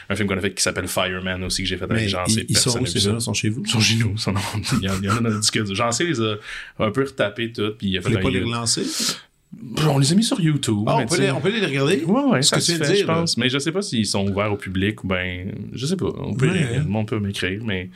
Un 0.09 0.15
film 0.15 0.27
qu'on 0.27 0.37
a 0.37 0.41
fait 0.41 0.53
qui 0.53 0.63
s'appelle 0.63 0.87
Fireman 0.87 1.43
aussi, 1.43 1.63
que 1.63 1.69
j'ai 1.69 1.77
fait 1.77 1.85
avec 1.85 1.97
Mais 1.97 2.07
Jean 2.07 2.25
C, 2.25 2.45
ils, 2.47 2.53
personne 2.53 2.83
n'a 2.83 2.89
vu 2.89 2.99
ça. 2.99 3.11
Ils 3.11 3.21
sont 3.21 3.33
chez 3.33 3.49
vous? 3.49 3.63
Ils 3.65 3.69
sont 3.71 3.79
chez 3.79 3.95
nous. 3.95 4.17
sont 4.17 4.33
Il 4.81 4.87
y 4.87 4.89
en 4.89 4.97
il 4.99 5.05
y 5.05 5.09
en 5.09 5.17
a 5.17 5.19
dans 5.21 5.29
le 5.29 5.39
disque. 5.39 5.73
J'en 5.73 5.91
sais, 5.91 6.05
les 6.05 6.19
a 6.21 6.35
un 6.79 6.91
peu 6.91 7.03
retapé 7.03 7.51
tout. 7.51 7.71
Puis 7.77 7.87
il 7.89 7.97
a 7.97 8.01
Vous 8.01 8.09
fait 8.09 8.17
un- 8.17 8.21
pas 8.21 8.29
les 8.29 8.41
relancer? 8.43 8.83
On 9.87 9.97
les 9.97 10.11
a 10.11 10.15
mis 10.15 10.23
sur 10.23 10.39
YouTube. 10.39 10.83
Ah, 10.87 10.97
on 10.97 11.07
peut, 11.07 11.17
les, 11.17 11.25
sais- 11.25 11.31
on 11.31 11.41
peut 11.41 11.49
les 11.49 11.65
regarder? 11.65 12.03
Ouais, 12.03 12.23
ouais, 12.23 12.41
Ce 12.43 12.49
ça 12.49 12.57
que 12.57 12.61
tu 12.61 12.71
se 12.73 12.77
fait, 12.83 12.85
dire, 12.93 12.97
je 13.01 13.05
pense. 13.05 13.35
Mais 13.35 13.49
je 13.49 13.57
sais 13.57 13.71
pas 13.71 13.81
s'ils 13.81 14.05
sont 14.05 14.27
ouverts 14.29 14.51
au 14.53 14.57
public 14.57 15.03
ou 15.03 15.07
ben, 15.07 15.51
je 15.73 15.85
sais 15.87 15.95
pas. 15.97 16.05
On 16.19 16.35
peut, 16.35 16.49
Ouais. 16.49 16.77
Le 16.77 16.83
monde 16.83 17.07
peut 17.07 17.19
m'écrire, 17.19 17.59
mais 17.65 17.89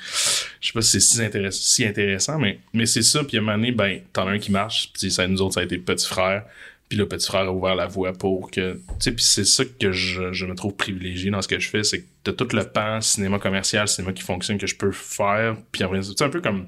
je 0.64 0.70
sais 0.70 0.74
pas 0.74 0.82
si 0.82 1.02
c'est 1.02 1.52
si, 1.52 1.52
si 1.52 1.86
intéressant, 1.86 2.40
mais, 2.40 2.58
mais 2.72 2.86
c'est 2.86 3.02
ça. 3.02 3.22
Puis 3.26 3.36
à 3.36 3.42
un 3.42 3.44
moment 3.44 3.58
donné, 3.58 3.74
ben, 3.74 4.00
t'en 4.14 4.28
as 4.28 4.32
un 4.32 4.40
qui 4.40 4.50
marche. 4.50 4.92
Puis 4.94 5.12
ça, 5.12 5.28
nous 5.28 5.42
autres, 5.42 5.56
ça 5.56 5.60
a 5.60 5.64
été 5.64 5.78
Petit 5.78 6.08
Frère. 6.08 6.46
Puis 6.88 6.98
le 6.98 7.06
Petit 7.06 7.28
Frère 7.28 7.42
a 7.42 7.52
ouvert 7.52 7.76
la 7.76 7.86
voie 7.86 8.14
pour 8.14 8.50
que, 8.50 8.76
tu 8.76 8.80
sais, 9.00 9.12
puis 9.12 9.26
c'est 9.26 9.44
ça 9.44 9.66
que 9.66 9.92
je, 9.92 10.32
je 10.32 10.46
me 10.46 10.56
trouve 10.56 10.74
privilégié 10.74 11.32
dans 11.32 11.42
ce 11.42 11.50
que 11.50 11.60
je 11.60 11.70
fais, 11.70 11.84
c'est 11.84 12.04
que 12.04 12.08
t'as 12.24 12.32
tout 12.32 12.48
le 12.56 12.64
pan 12.64 13.02
cinéma 13.02 13.40
commercial, 13.40 13.90
cinéma 13.90 14.14
qui 14.14 14.24
fonctionne 14.24 14.58
que 14.58 14.66
je 14.66 14.78
peux 14.78 14.94
faire. 14.94 15.58
Puis 15.74 15.84
après, 15.84 16.02
c'est 16.02 16.22
un 16.22 16.30
peu 16.30 16.40
comme, 16.40 16.66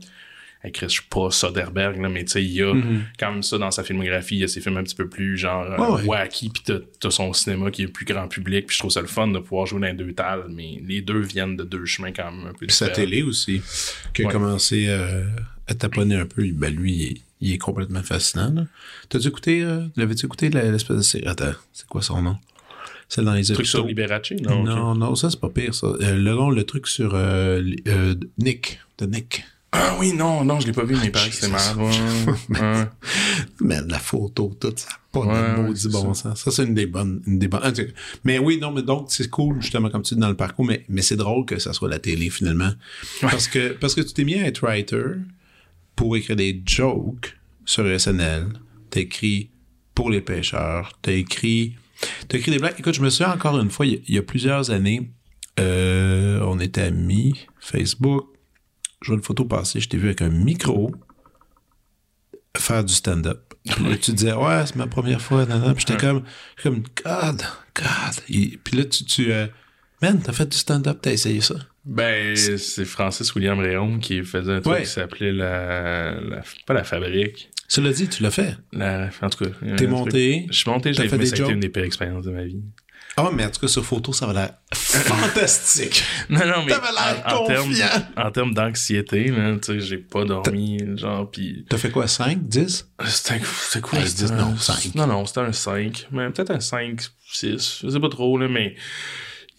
Chris, 0.71 0.87
je 0.89 0.93
suis 0.93 1.03
pas 1.09 1.29
Soderbergh, 1.31 2.01
là, 2.01 2.09
mais 2.09 2.23
tu 2.25 2.31
sais, 2.31 2.43
il 2.43 2.51
y 2.51 2.61
a 2.61 2.73
quand 3.19 3.31
même 3.31 3.43
ça 3.43 3.57
dans 3.57 3.71
sa 3.71 3.83
filmographie. 3.83 4.35
Il 4.35 4.39
y 4.39 4.43
a 4.43 4.47
ses 4.47 4.61
films 4.61 4.77
un 4.77 4.83
petit 4.83 4.95
peu 4.95 5.07
plus 5.07 5.37
genre 5.37 5.63
euh, 5.65 5.77
Ouais, 5.97 6.03
wacky, 6.05 6.49
puis 6.49 6.63
t'as, 6.99 7.09
son 7.09 7.33
cinéma 7.33 7.71
qui 7.71 7.83
est 7.83 7.87
plus 7.87 8.05
grand 8.05 8.27
public. 8.27 8.67
Puis 8.67 8.75
je 8.75 8.79
trouve 8.79 8.91
ça 8.91 9.01
le 9.01 9.07
fun 9.07 9.27
de 9.27 9.39
pouvoir 9.39 9.65
jouer 9.65 9.81
dans 9.81 9.87
les 9.87 9.93
deux 9.93 10.13
tales, 10.13 10.45
mais 10.49 10.81
les 10.85 11.01
deux 11.01 11.19
viennent 11.21 11.55
de 11.57 11.63
deux 11.63 11.85
chemins 11.85 12.11
quand 12.11 12.31
même 12.31 12.47
un 12.47 12.53
peu 12.53 12.65
Puis 12.65 12.75
sa 12.75 12.89
télé 12.89 13.21
aussi, 13.23 13.61
qui 14.13 14.23
a 14.23 14.25
Ouais. 14.27 14.31
commencé 14.31 14.85
euh, 14.87 15.23
à 15.67 15.73
taponner 15.75 16.15
un 16.15 16.25
peu. 16.25 16.43
Ben, 16.53 16.73
lui, 16.75 16.93
il 16.93 17.03
est, 17.11 17.21
il 17.41 17.53
est 17.53 17.57
complètement 17.57 18.03
fascinant. 18.03 18.65
T'as-tu 19.09 19.27
écouté, 19.27 19.63
euh, 19.63 19.81
l'avais-tu 19.95 20.25
écouté 20.25 20.49
l'espèce 20.49 20.97
de 20.97 21.01
série? 21.01 21.27
Attends, 21.27 21.53
c'est 21.73 21.87
quoi 21.87 22.01
son 22.01 22.21
nom? 22.21 22.37
Celle 23.07 23.25
dans 23.25 23.33
les 23.33 23.43
Truc 23.43 23.67
sur 23.67 23.81
hôpitaux. 23.81 23.87
Liberace? 24.01 24.31
Non, 24.41 24.63
Non, 24.63 24.95
non, 24.95 25.13
ça, 25.15 25.29
c'est 25.29 25.39
pas 25.39 25.49
pire, 25.49 25.75
ça. 25.75 25.85
Euh, 25.87 26.15
le 26.15 26.31
long, 26.33 26.49
le 26.49 26.63
truc 26.63 26.87
sur 26.87 27.15
Nick, 28.39 28.79
de 28.97 29.05
Nick. 29.05 29.43
Ah 29.77 29.95
oui, 29.99 30.13
non, 30.13 30.43
non, 30.45 30.59
je 30.59 30.67
l'ai 30.67 30.73
pas 30.73 30.83
vu, 30.83 30.95
mais 30.95 31.05
il 31.05 31.11
paraît 31.11 31.29
que 31.29 31.35
c'est. 31.35 31.47
Ouais, 31.47 31.91
ouais. 32.61 32.87
Mais 33.61 33.81
la 33.87 33.99
photo, 33.99 34.55
tout, 34.59 34.73
ça 34.75 34.89
pas 35.11 35.21
de 35.21 35.27
ouais, 35.27 35.63
maudit 35.63 35.87
bon 35.89 36.13
sens. 36.13 36.41
Ça, 36.41 36.51
c'est 36.51 36.63
une 36.63 36.73
des 36.73 36.85
bonnes. 36.85 37.21
Une 37.27 37.39
des 37.39 37.47
bonnes. 37.47 37.73
Mais 38.23 38.39
oui, 38.39 38.57
non, 38.61 38.71
mais 38.71 38.81
donc, 38.83 39.07
c'est 39.09 39.29
cool, 39.29 39.61
justement, 39.61 39.89
comme 39.89 40.01
tu 40.01 40.15
dis 40.15 40.19
dans 40.19 40.29
le 40.29 40.35
parcours, 40.35 40.65
mais, 40.65 40.85
mais 40.89 41.01
c'est 41.01 41.15
drôle 41.15 41.45
que 41.45 41.59
ça 41.59 41.73
soit 41.73 41.89
la 41.89 41.99
télé, 41.99 42.29
finalement. 42.29 42.71
Parce, 43.21 43.47
que, 43.47 43.73
parce 43.73 43.95
que 43.95 44.01
tu 44.01 44.13
t'es 44.13 44.23
mis 44.23 44.35
à 44.35 44.47
être 44.47 44.63
writer 44.63 45.19
pour 45.95 46.15
écrire 46.15 46.35
des 46.35 46.61
jokes 46.65 47.37
sur 47.65 47.83
SNL. 47.99 48.47
T'as 48.89 49.01
écrit 49.01 49.49
pour 49.93 50.09
les 50.09 50.21
pêcheurs. 50.21 50.97
T'as 51.01 51.13
écrit. 51.13 51.75
T'as 52.27 52.37
écrit 52.37 52.51
des 52.51 52.59
blagues. 52.59 52.75
Écoute, 52.77 52.93
je 52.93 53.01
me 53.01 53.09
souviens 53.09 53.33
encore 53.33 53.59
une 53.59 53.69
fois, 53.69 53.85
il 53.85 53.93
y 53.93 53.95
a, 53.95 53.99
il 54.07 54.15
y 54.15 54.17
a 54.17 54.21
plusieurs 54.21 54.69
années, 54.69 55.09
euh, 55.59 56.41
on 56.41 56.59
était 56.59 56.81
amis, 56.81 57.45
Facebook. 57.59 58.34
Je 59.01 59.07
vois 59.07 59.17
une 59.17 59.23
photo 59.23 59.45
passer, 59.45 59.79
je 59.79 59.89
t'ai 59.89 59.97
vu 59.97 60.05
avec 60.07 60.21
un 60.21 60.29
micro 60.29 60.91
faire 62.57 62.83
du 62.83 62.93
stand-up. 62.93 63.53
Puis 63.69 63.83
là, 63.83 63.97
tu 63.97 64.11
disais, 64.13 64.33
ouais, 64.33 64.65
c'est 64.65 64.75
ma 64.75 64.87
première 64.87 65.21
fois. 65.21 65.45
Puis 65.45 65.85
j'étais 65.87 65.97
comme, 65.97 66.23
comme, 66.63 66.83
God, 67.03 67.41
God. 67.75 68.15
Et- 68.29 68.57
puis 68.63 68.77
là, 68.77 68.85
tu, 68.85 69.03
tu 69.05 69.31
euh, 69.31 69.47
man, 70.01 70.21
t'as 70.23 70.31
fait 70.31 70.45
du 70.49 70.57
stand-up, 70.57 70.99
t'as 71.01 71.11
essayé 71.11 71.41
ça? 71.41 71.55
Ben, 71.83 72.35
c'est 72.35 72.85
Francis 72.85 73.33
William 73.35 73.59
Réaume 73.59 73.99
qui 73.99 74.23
faisait 74.23 74.53
un 74.53 74.61
truc 74.61 74.73
Ouais. 74.73 74.81
qui 74.83 74.89
s'appelait 74.89 75.31
la, 75.33 76.19
la- 76.21 76.43
Pas 76.65 76.73
la 76.73 76.83
fabrique. 76.83 77.49
Cela 77.67 77.91
dit, 77.91 78.07
tu 78.07 78.23
l'as 78.23 78.31
fait. 78.31 78.55
La, 78.71 79.09
en 79.21 79.29
tout 79.29 79.43
cas. 79.45 79.51
T'es 79.75 79.87
monté. 79.87 80.45
Je 80.49 80.57
suis 80.57 80.69
monté, 80.69 80.93
j'ai 80.93 81.07
fait 81.09 81.17
mais 81.17 81.23
des 81.23 81.29
ça 81.35 81.35
a 81.41 81.45
été 81.45 81.53
une 81.53 81.59
des 81.59 81.69
pires 81.69 81.83
expériences 81.83 82.25
de 82.25 82.31
ma 82.31 82.43
vie. 82.43 82.61
Ah, 83.17 83.29
mais 83.33 83.45
en 83.45 83.49
tout 83.49 83.61
cas, 83.61 83.67
sur 83.67 83.85
photo, 83.85 84.11
ça 84.11 84.27
va 84.27 84.33
l'air 84.33 84.49
fantastique. 84.73 86.03
Non, 86.29 86.39
non, 86.45 86.63
mais 86.65 86.71
T'avais 86.73 86.91
l'air 86.91 87.23
en, 87.27 87.43
en 87.43 87.45
termes, 87.47 87.69
confiant. 87.69 88.07
en 88.17 88.31
termes 88.31 88.53
d'anxiété, 88.53 89.25
là, 89.25 89.53
tu 89.55 89.73
sais, 89.73 89.79
j'ai 89.79 89.97
pas 89.97 90.25
dormi, 90.25 90.79
genre, 90.97 91.29
pis 91.29 91.65
T'as 91.69 91.77
fait 91.77 91.91
quoi, 91.91 92.07
5, 92.07 92.39
10? 92.47 92.87
c'était 93.05 93.81
quoi? 93.81 93.99
Hey, 93.99 94.05
dis 94.11 94.25
un- 94.25 94.35
non, 94.35 94.57
cinq. 94.57 94.93
Non, 94.95 95.07
non, 95.07 95.25
c'était 95.25 95.41
un 95.41 95.53
5, 95.53 96.07
mais 96.11 96.29
peut-être 96.29 96.51
un 96.51 96.59
5, 96.59 96.99
6, 97.31 97.79
je 97.83 97.89
sais 97.89 97.99
pas 97.99 98.09
trop, 98.09 98.37
là, 98.37 98.47
mais 98.49 98.75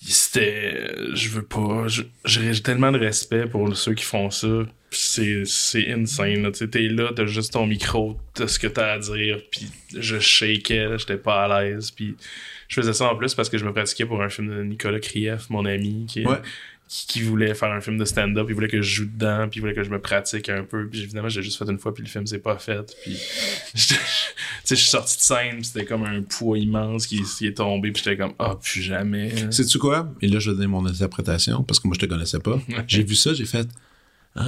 c'était, 0.00 0.94
je 1.14 1.28
veux 1.30 1.42
pas, 1.44 1.86
j'ai 2.24 2.62
tellement 2.62 2.92
de 2.92 2.98
respect 2.98 3.46
pour 3.46 3.76
ceux 3.76 3.94
qui 3.94 4.04
font 4.04 4.30
ça, 4.30 4.66
c'est, 4.90 5.44
c'est 5.44 5.92
insane, 5.92 6.42
là, 6.42 6.50
tu 6.50 6.68
t'es 6.68 6.88
là, 6.88 7.10
t'as 7.14 7.26
juste 7.26 7.52
ton 7.54 7.66
micro, 7.66 8.16
t'as 8.34 8.46
ce 8.46 8.58
que 8.58 8.66
t'as 8.66 8.92
à 8.92 8.98
dire, 8.98 9.40
puis 9.50 9.68
je 9.96 10.18
shakeais, 10.18 10.98
j'étais 10.98 11.16
pas 11.16 11.44
à 11.44 11.62
l'aise, 11.62 11.90
puis 11.90 12.16
je 12.68 12.74
faisais 12.80 12.92
ça 12.92 13.10
en 13.10 13.16
plus 13.16 13.34
parce 13.34 13.48
que 13.48 13.58
je 13.58 13.64
me 13.64 13.72
pratiquais 13.72 14.06
pour 14.06 14.22
un 14.22 14.28
film 14.28 14.48
de 14.48 14.62
Nicolas 14.62 15.00
Krief, 15.00 15.50
mon 15.50 15.64
ami, 15.64 16.06
qui 16.08 16.24
Ouais. 16.24 16.38
Qui, 16.88 17.06
qui 17.06 17.22
voulait 17.22 17.54
faire 17.54 17.70
un 17.72 17.80
film 17.80 17.98
de 17.98 18.04
stand-up, 18.04 18.46
il 18.48 18.54
voulait 18.54 18.68
que 18.68 18.80
je 18.82 18.94
joue 18.96 19.04
dedans, 19.06 19.48
puis 19.50 19.58
il 19.58 19.60
voulait 19.60 19.74
que 19.74 19.82
je 19.82 19.90
me 19.90 20.00
pratique 20.00 20.48
un 20.48 20.62
peu, 20.62 20.88
puis 20.88 21.02
évidemment, 21.02 21.28
j'ai 21.28 21.42
juste 21.42 21.58
fait 21.58 21.68
une 21.70 21.78
fois, 21.78 21.92
puis 21.92 22.02
le 22.04 22.08
film 22.08 22.26
s'est 22.26 22.38
pas 22.38 22.58
fait, 22.58 22.96
puis 23.02 23.16
j'étais- 23.74 23.94
tu 23.94 24.00
sais, 24.64 24.76
je 24.76 24.80
suis 24.80 24.90
sorti 24.90 25.16
de 25.16 25.22
scène, 25.22 25.56
puis 25.56 25.64
c'était 25.64 25.84
comme 25.84 26.04
un 26.04 26.22
poids 26.22 26.58
immense 26.58 27.06
qui, 27.06 27.22
qui 27.22 27.46
est 27.46 27.54
tombé, 27.56 27.90
puis 27.92 28.02
j'étais 28.04 28.16
comme, 28.16 28.34
ah, 28.38 28.56
plus 28.60 28.82
jamais. 28.82 29.50
Sais-tu 29.50 29.78
quoi? 29.78 30.12
Et 30.20 30.28
là, 30.28 30.38
je 30.38 30.50
vais 30.50 30.56
donner 30.56 30.68
mon 30.68 30.86
interprétation, 30.86 31.62
parce 31.64 31.80
que 31.80 31.88
moi, 31.88 31.94
je 32.00 32.06
te 32.06 32.10
connaissais 32.10 32.38
pas. 32.40 32.60
J'ai 32.86 33.02
vu 33.02 33.14
ça, 33.14 33.34
j'ai 33.34 33.46
fait, 33.46 33.66
ah, 34.36 34.44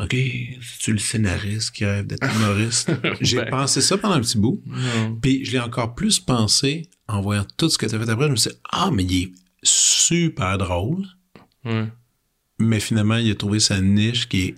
OK, 0.00 0.12
c'est-tu 0.14 0.92
le 0.92 0.98
scénariste 0.98 1.70
qui 1.72 1.84
rêve 1.84 2.06
d'être 2.06 2.26
humoriste? 2.36 2.90
J'ai 3.20 3.36
Ben. 3.38 3.50
pensé 3.50 3.80
ça 3.82 3.98
pendant 3.98 4.14
un 4.14 4.20
petit 4.20 4.38
bout. 4.38 4.62
Puis 5.20 5.44
je 5.44 5.52
l'ai 5.52 5.58
encore 5.60 5.94
plus 5.94 6.20
pensé 6.20 6.88
en 7.06 7.20
voyant 7.20 7.46
tout 7.58 7.68
ce 7.68 7.76
que 7.76 7.84
tu 7.86 7.94
as 7.94 7.98
fait 7.98 8.08
après. 8.08 8.26
Je 8.26 8.30
me 8.30 8.36
suis 8.36 8.50
dit, 8.50 8.56
ah, 8.70 8.90
mais 8.92 9.04
il 9.04 9.22
est 9.24 9.32
super 9.62 10.56
drôle. 10.56 11.04
Ouais. 11.68 11.86
Mais 12.58 12.80
finalement, 12.80 13.16
il 13.16 13.30
a 13.30 13.34
trouvé 13.34 13.60
sa 13.60 13.80
niche 13.80 14.28
qui 14.28 14.48
est 14.48 14.54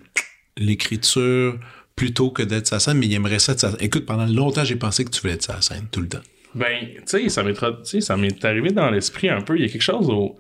l'écriture 0.57 1.59
plutôt 1.97 2.31
que 2.31 2.43
d'être 2.43 2.67
sa 2.67 2.81
scène, 2.81 2.99
mais 2.99 3.07
il 3.07 3.15
aimerait 3.15 3.39
ça 3.39 3.53
être 3.53 3.61
sa 3.61 3.73
Écoute, 3.81 4.07
pendant 4.07 4.27
longtemps, 4.27 4.65
j'ai 4.65 4.77
pensé 4.77 5.05
que 5.05 5.11
tu 5.11 5.21
voulais 5.21 5.35
être 5.35 5.43
sa 5.43 5.61
scène 5.61 5.87
tout 5.91 6.01
le 6.01 6.09
temps. 6.09 6.23
Ben, 6.55 6.89
tu 7.07 7.29
sais, 7.29 8.01
ça 8.01 8.17
m'est 8.17 8.45
arrivé 8.45 8.71
dans 8.71 8.91
l'esprit 8.91 9.29
un 9.29 9.43
peu. 9.43 9.57
Il 9.57 9.63
y 9.63 9.65
a 9.65 9.69
quelque 9.69 9.83
chose 9.83 10.09
au, 10.09 10.39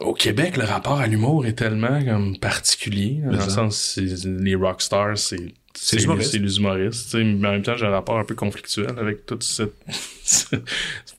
au 0.00 0.14
Québec, 0.14 0.56
le 0.56 0.64
rapport 0.64 0.98
à 0.98 1.06
l'humour 1.06 1.46
est 1.46 1.54
tellement 1.54 2.02
comme 2.04 2.38
particulier. 2.38 3.20
Dans 3.24 3.32
le 3.32 3.50
sens, 3.50 3.98
les 3.98 4.54
rockstars, 4.54 5.18
c'est 5.18 5.54
C'est 5.76 5.96
les 5.96 6.04
humoristes. 6.04 6.30
c'est 6.32 6.38
les 6.38 6.56
humoristes. 6.58 7.14
Mais 7.14 7.48
en 7.48 7.52
même 7.52 7.62
temps, 7.62 7.76
j'ai 7.76 7.86
un 7.86 7.90
rapport 7.90 8.18
un 8.18 8.24
peu 8.24 8.34
conflictuel 8.34 8.94
avec 8.98 9.26
toute 9.26 9.42
cette. 9.42 9.74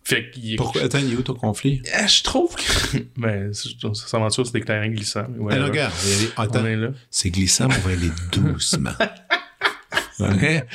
fait 0.03 0.31
qu'il 0.31 0.55
Pourquoi? 0.55 0.83
Attends, 0.83 0.99
il 0.99 1.13
est 1.13 1.15
où 1.15 1.21
ton 1.21 1.33
conflit? 1.33 1.81
Ah, 1.93 2.07
je 2.07 2.23
trouve 2.23 2.55
que. 2.55 2.97
ben, 3.17 3.53
cette 3.53 4.13
aventure, 4.13 4.45
c'est 4.45 4.53
des 4.53 4.61
terrains 4.61 4.89
glissants. 4.89 5.27
mais 5.37 5.59
regarde, 5.59 5.93
attends, 6.37 6.61
On 6.61 6.65
est 6.65 6.75
là. 6.75 6.89
c'est 7.09 7.29
glissant, 7.29 7.67
mais 7.67 7.75
on 7.83 7.87
va 7.87 7.93
aller 7.93 8.11
doucement. 8.31 8.93
OK? 10.19 10.65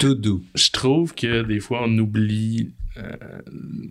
Tout 0.00 0.14
doux. 0.16 0.44
je 0.56 0.70
trouve 0.70 1.14
que 1.14 1.42
des 1.42 1.60
fois 1.60 1.82
on 1.84 1.98
oublie 1.98 2.72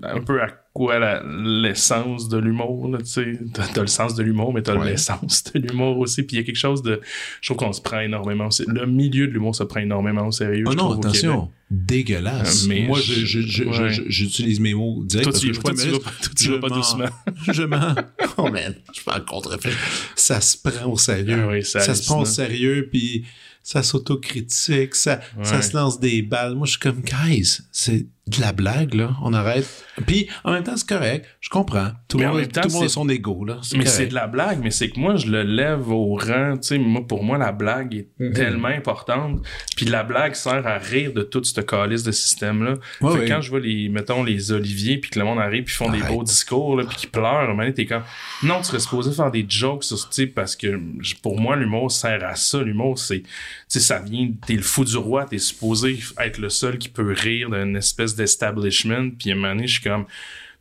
un 0.04 0.22
peu 0.22 0.42
à 0.42 0.48
quoi 0.74 1.00
l'essence 1.24 2.30
de 2.30 2.38
l'humour 2.38 2.96
tu 3.00 3.06
sais 3.06 3.40
t'as 3.54 3.82
le 3.82 3.88
sens 3.88 4.16
de 4.16 4.22
l'humour 4.24 4.54
mais 4.54 4.62
t'as 4.62 4.76
Ouais. 4.78 4.92
l'essence 4.92 5.44
de 5.54 5.60
l'humour 5.60 5.98
aussi 5.98 6.24
puis 6.24 6.36
il 6.38 6.40
y 6.40 6.44
a 6.44 6.46
quelque 6.46 6.56
chose 6.56 6.84
de 6.84 7.02
je 7.42 7.48
trouve 7.48 7.58
qu'on 7.66 7.74
se 7.74 7.82
prend 7.82 8.00
énormément 8.00 8.50
le 8.68 8.86
milieu 8.86 9.28
de 9.28 9.32
l'humour 9.34 9.56
se 9.56 9.64
prend 9.64 9.80
énormément 9.80 10.28
au 10.28 10.32
sérieux 10.32 10.64
Oh 10.68 10.72
je 10.72 10.78
non, 10.78 10.92
attention. 10.92 11.52
Dégueulasse. 11.70 12.64
Euh, 12.64 12.68
mais 12.70 12.88
Moi, 12.88 12.98
ouais. 13.00 13.92
j'utilise 14.08 14.62
mes 14.62 14.74
mots 14.74 15.04
directs 15.04 15.24
Toi, 15.26 15.32
parce 15.34 15.44
tu- 15.44 15.52
que 15.52 15.58
toi, 15.58 15.74
vas 15.74 16.00
pas- 16.00 16.12
toi, 16.12 16.32
tu 16.38 16.44
Je 16.46 16.52
vas 16.54 16.60
pas 16.60 16.68
m'en- 16.70 16.76
doucement. 16.78 17.06
Je 17.52 17.64
m'en... 17.64 17.96
Oh 18.38 18.50
man, 18.50 18.74
je 18.94 19.02
fais 19.02 19.12
un 19.12 19.20
contre-effet. 19.20 19.72
Ça 20.16 20.40
se 20.40 20.58
prend 20.58 20.90
au 20.90 20.98
sérieux. 20.98 21.42
Ah 21.44 21.48
oui, 21.52 21.66
ça 21.66 21.82
se 21.94 22.06
prend 22.06 22.22
au 22.22 22.26
sérieux, 22.26 22.88
puis 22.90 23.26
ça 23.64 23.84
s'autocritique, 23.84 24.96
ça, 24.96 25.20
ça 25.44 25.62
se 25.62 25.76
lance 25.76 26.00
des 26.00 26.22
balles. 26.22 26.56
Moi, 26.56 26.66
je 26.68 26.72
suis 26.72 26.80
comme, 26.80 27.02
guys, 27.02 27.60
c'est 27.74 28.06
de 28.28 28.42
la 28.42 28.52
blague, 28.52 28.94
là. 28.94 29.12
On 29.24 29.34
arrête. 29.34 29.86
Puis, 30.06 30.28
en 30.44 30.52
même 30.52 30.64
temps, 30.64 30.76
c'est 30.78 30.88
correct. 30.88 31.26
Je 31.40 31.50
comprends. 31.50 31.92
Tout 32.08 32.18
le 32.20 32.28
monde, 32.28 32.48
temps, 32.52 32.62
tout 32.62 32.68
le 32.70 32.74
monde 32.74 32.84
a 32.84 32.90
son 32.90 33.10
ego, 33.10 33.46
là. 33.46 33.60
Mais 33.76 33.86
c'est 33.86 34.08
de 34.08 34.14
la 34.14 34.28
blague, 34.28 34.60
mais 34.62 34.72
c'est 34.72 34.90
que 34.90 35.00
moi, 35.00 35.16
je 35.16 35.28
le 35.28 35.44
lève 35.44 35.90
au 35.90 36.16
rang, 36.16 36.58
tu 36.58 36.68
sais, 36.68 36.78
moi, 36.78 37.02
pour 37.08 37.24
moi, 37.24 37.38
la 37.38 37.52
blague 37.52 37.96
est 37.96 38.08
Mhm. 38.20 38.34
tellement 38.34 38.68
importante, 38.68 39.46
puis 39.76 39.86
la 39.86 40.04
blague 40.04 40.36
sert 40.36 40.66
à 40.68 40.78
rire 40.78 41.14
de 41.14 41.22
toute 41.24 41.46
cette 41.46 41.66
calice 41.70 42.04
de 42.04 42.12
système-là. 42.12 42.74
Ouais, 43.02 43.12
fait 43.12 43.18
que 43.18 43.22
ouais. 43.24 43.28
quand 43.30 43.42
je 43.42 43.50
vois 43.50 43.60
les, 43.60 43.90
mettons, 43.90 44.24
les 44.24 44.52
Olivier, 44.52 44.98
puis 44.98 45.10
que 45.10 45.20
le 45.20 45.26
monde 45.26 45.40
arrive, 45.40 45.64
puis 45.64 45.76
font 45.76 45.90
des 45.90 46.02
beaux 46.02 46.24
discours, 46.24 46.76
là, 46.78 46.84
puis 46.86 46.96
qu'ils 46.98 47.10
pleurent, 47.10 47.50
un 47.50 47.72
t'es 47.72 47.86
comme, 47.86 48.04
non, 48.44 48.58
tu 48.60 48.66
serais 48.66 48.80
supposé 48.80 49.12
faire 49.12 49.32
des 49.32 49.46
jokes 49.48 49.84
sur 49.84 49.98
ce 49.98 50.10
type, 50.10 50.36
parce 50.36 50.56
que 50.56 50.80
pour 51.22 51.40
moi, 51.40 51.56
l'humour 51.56 51.92
sert 51.92 52.24
à 52.26 52.36
ça. 52.36 52.62
L'humour, 52.62 52.98
c'est, 53.00 53.22
tu 53.22 53.28
sais, 53.68 53.80
ça 53.80 54.00
vient, 54.00 54.30
t'es 54.46 54.54
le 54.54 54.62
fou 54.62 54.84
du 54.86 54.98
roi, 54.98 55.26
t'es 55.30 55.38
supposé 55.38 56.00
être 56.20 56.38
le 56.40 56.50
seul 56.50 56.78
qui 56.78 56.90
peut 56.90 57.14
rire 57.18 57.50
d'une 57.50 57.76
espèce 57.76 58.16
d'establishment, 58.18 59.12
puis 59.18 59.32
à 59.32 59.34
un 59.34 59.36
moment 59.38 59.56
donné, 59.56 59.68
je 59.68 59.80
suis 59.80 59.84
comme, 59.84 60.06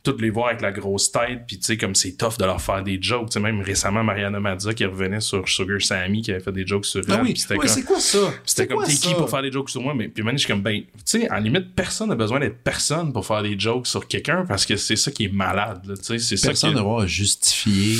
toutes 0.03 0.21
les 0.21 0.29
voir 0.29 0.47
avec 0.47 0.61
la 0.61 0.71
grosse 0.71 1.11
tête, 1.11 1.41
puis 1.47 1.57
tu 1.57 1.65
sais, 1.65 1.77
comme 1.77 1.93
c'est 1.93 2.13
tough 2.13 2.37
de 2.39 2.45
leur 2.45 2.61
faire 2.61 2.81
des 2.81 2.97
jokes. 3.01 3.29
Tu 3.29 3.33
sais, 3.33 3.39
même 3.39 3.61
récemment, 3.61 4.03
Mariana 4.03 4.39
Mazza 4.39 4.73
qui 4.73 4.85
revenait 4.85 5.19
sur 5.19 5.47
Sugar 5.47 5.81
Sammy, 5.81 6.21
qui 6.21 6.31
avait 6.31 6.39
fait 6.39 6.51
des 6.53 6.65
jokes 6.65 6.85
sur 6.85 7.01
elle. 7.01 7.11
Ah 7.11 7.21
oui, 7.21 7.35
c'était 7.35 7.55
ouais, 7.55 7.59
comme, 7.59 7.67
c'est 7.67 7.83
quoi 7.83 7.99
ça? 7.99 8.33
c'était 8.45 8.67
comme, 8.67 8.85
t'es 8.85 8.93
qui 8.93 9.13
pour 9.13 9.29
faire 9.29 9.41
des 9.41 9.51
jokes 9.51 9.69
sur 9.69 9.81
moi? 9.81 9.93
Mais 9.93 10.07
puis 10.07 10.23
maintenant, 10.23 10.37
je 10.37 10.43
suis 10.45 10.53
comme, 10.53 10.61
ben, 10.61 10.81
tu 10.81 10.87
sais, 11.03 11.27
la 11.29 11.39
limite, 11.39 11.75
personne 11.75 12.09
n'a 12.09 12.15
besoin 12.15 12.39
d'être 12.39 12.63
personne 12.63 13.11
pour 13.11 13.25
faire 13.25 13.43
des 13.43 13.59
jokes 13.59 13.87
sur 13.87 14.07
quelqu'un 14.07 14.45
parce 14.47 14.65
que 14.65 14.77
c'est 14.77 14.95
ça 14.95 15.11
qui 15.11 15.25
est 15.25 15.33
malade, 15.33 15.81
là, 15.85 15.97
tu 15.97 16.03
sais, 16.03 16.19
c'est 16.19 16.47
Personne 16.47 16.75
n'a 16.75 16.79
avoir 16.79 17.01
à 17.01 17.07
justifier 17.07 17.97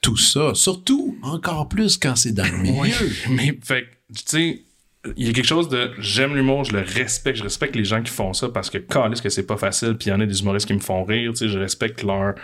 tout 0.00 0.16
ça. 0.16 0.52
Surtout, 0.54 1.18
encore 1.22 1.68
plus 1.68 1.98
quand 1.98 2.16
c'est 2.16 2.32
dans 2.32 2.44
le 2.44 2.58
milieu. 2.62 2.80
Ouais. 2.80 2.92
Mais, 3.28 3.58
fait 3.62 3.84
tu 4.14 4.22
sais, 4.24 4.62
il 5.16 5.26
y 5.26 5.30
a 5.30 5.32
quelque 5.32 5.46
chose 5.46 5.68
de 5.68 5.90
j'aime 5.98 6.34
l'humour, 6.34 6.64
je 6.64 6.72
le 6.72 6.80
respecte, 6.80 7.38
je 7.38 7.42
respecte 7.42 7.76
les 7.76 7.84
gens 7.84 8.02
qui 8.02 8.10
font 8.10 8.32
ça 8.32 8.48
parce 8.48 8.70
que 8.70 8.78
calisse 8.78 9.20
que 9.20 9.28
c'est 9.28 9.46
pas 9.46 9.56
facile, 9.56 9.96
puis 9.96 10.08
il 10.08 10.10
y 10.10 10.12
en 10.12 10.20
a 10.20 10.26
des 10.26 10.40
humoristes 10.40 10.66
qui 10.66 10.74
me 10.74 10.80
font 10.80 11.04
rire, 11.04 11.32
tu 11.32 11.38
sais, 11.38 11.48
je 11.48 11.58
respecte 11.58 12.02
leur 12.02 12.34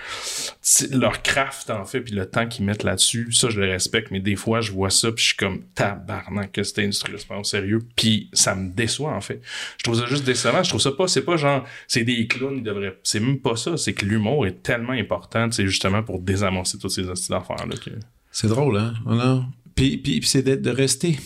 leur 0.90 1.22
craft 1.22 1.70
en 1.70 1.84
fait, 1.84 2.00
puis 2.00 2.14
le 2.14 2.26
temps 2.26 2.46
qu'ils 2.46 2.64
mettent 2.64 2.82
là-dessus, 2.82 3.32
ça 3.32 3.48
je 3.48 3.60
le 3.60 3.70
respecte, 3.70 4.10
mais 4.10 4.20
des 4.20 4.36
fois 4.36 4.60
je 4.60 4.72
vois 4.72 4.90
ça 4.90 5.10
puis 5.10 5.22
je 5.22 5.28
suis 5.28 5.36
comme 5.36 5.62
tabarnak 5.74 6.52
que 6.52 6.62
cette 6.62 6.80
industrie 6.80 7.12
c'est 7.16 7.28
pas 7.28 7.38
au 7.38 7.44
sérieux, 7.44 7.80
puis 7.96 8.28
ça 8.32 8.54
me 8.54 8.70
déçoit 8.70 9.14
en 9.14 9.20
fait. 9.20 9.40
Je 9.78 9.84
trouve 9.84 9.98
ça 9.98 10.06
juste 10.06 10.24
décevant, 10.24 10.62
je 10.62 10.68
trouve 10.68 10.80
ça 10.80 10.92
pas 10.92 11.08
c'est 11.08 11.24
pas 11.24 11.36
genre 11.36 11.64
c'est 11.88 12.04
des 12.04 12.26
clowns, 12.26 12.58
ils 12.58 12.62
devraient 12.62 12.98
c'est 13.02 13.20
même 13.20 13.38
pas 13.38 13.56
ça, 13.56 13.76
c'est 13.76 13.94
que 13.94 14.04
l'humour 14.04 14.46
est 14.46 14.62
tellement 14.62 14.92
important, 14.92 15.50
sais 15.50 15.66
justement 15.66 16.02
pour 16.02 16.20
désamorcer 16.20 16.78
toutes 16.78 16.90
ces 16.90 17.08
astuces 17.08 17.30
d'affaires 17.30 17.66
là 17.66 17.76
que 17.76 17.90
C'est 18.32 18.48
drôle, 18.48 18.76
hein? 18.76 18.94
Voilà. 19.04 19.44
Puis, 19.74 19.96
puis, 19.96 20.20
puis 20.20 20.28
c'est 20.28 20.42
de 20.42 20.70
rester. 20.70 21.18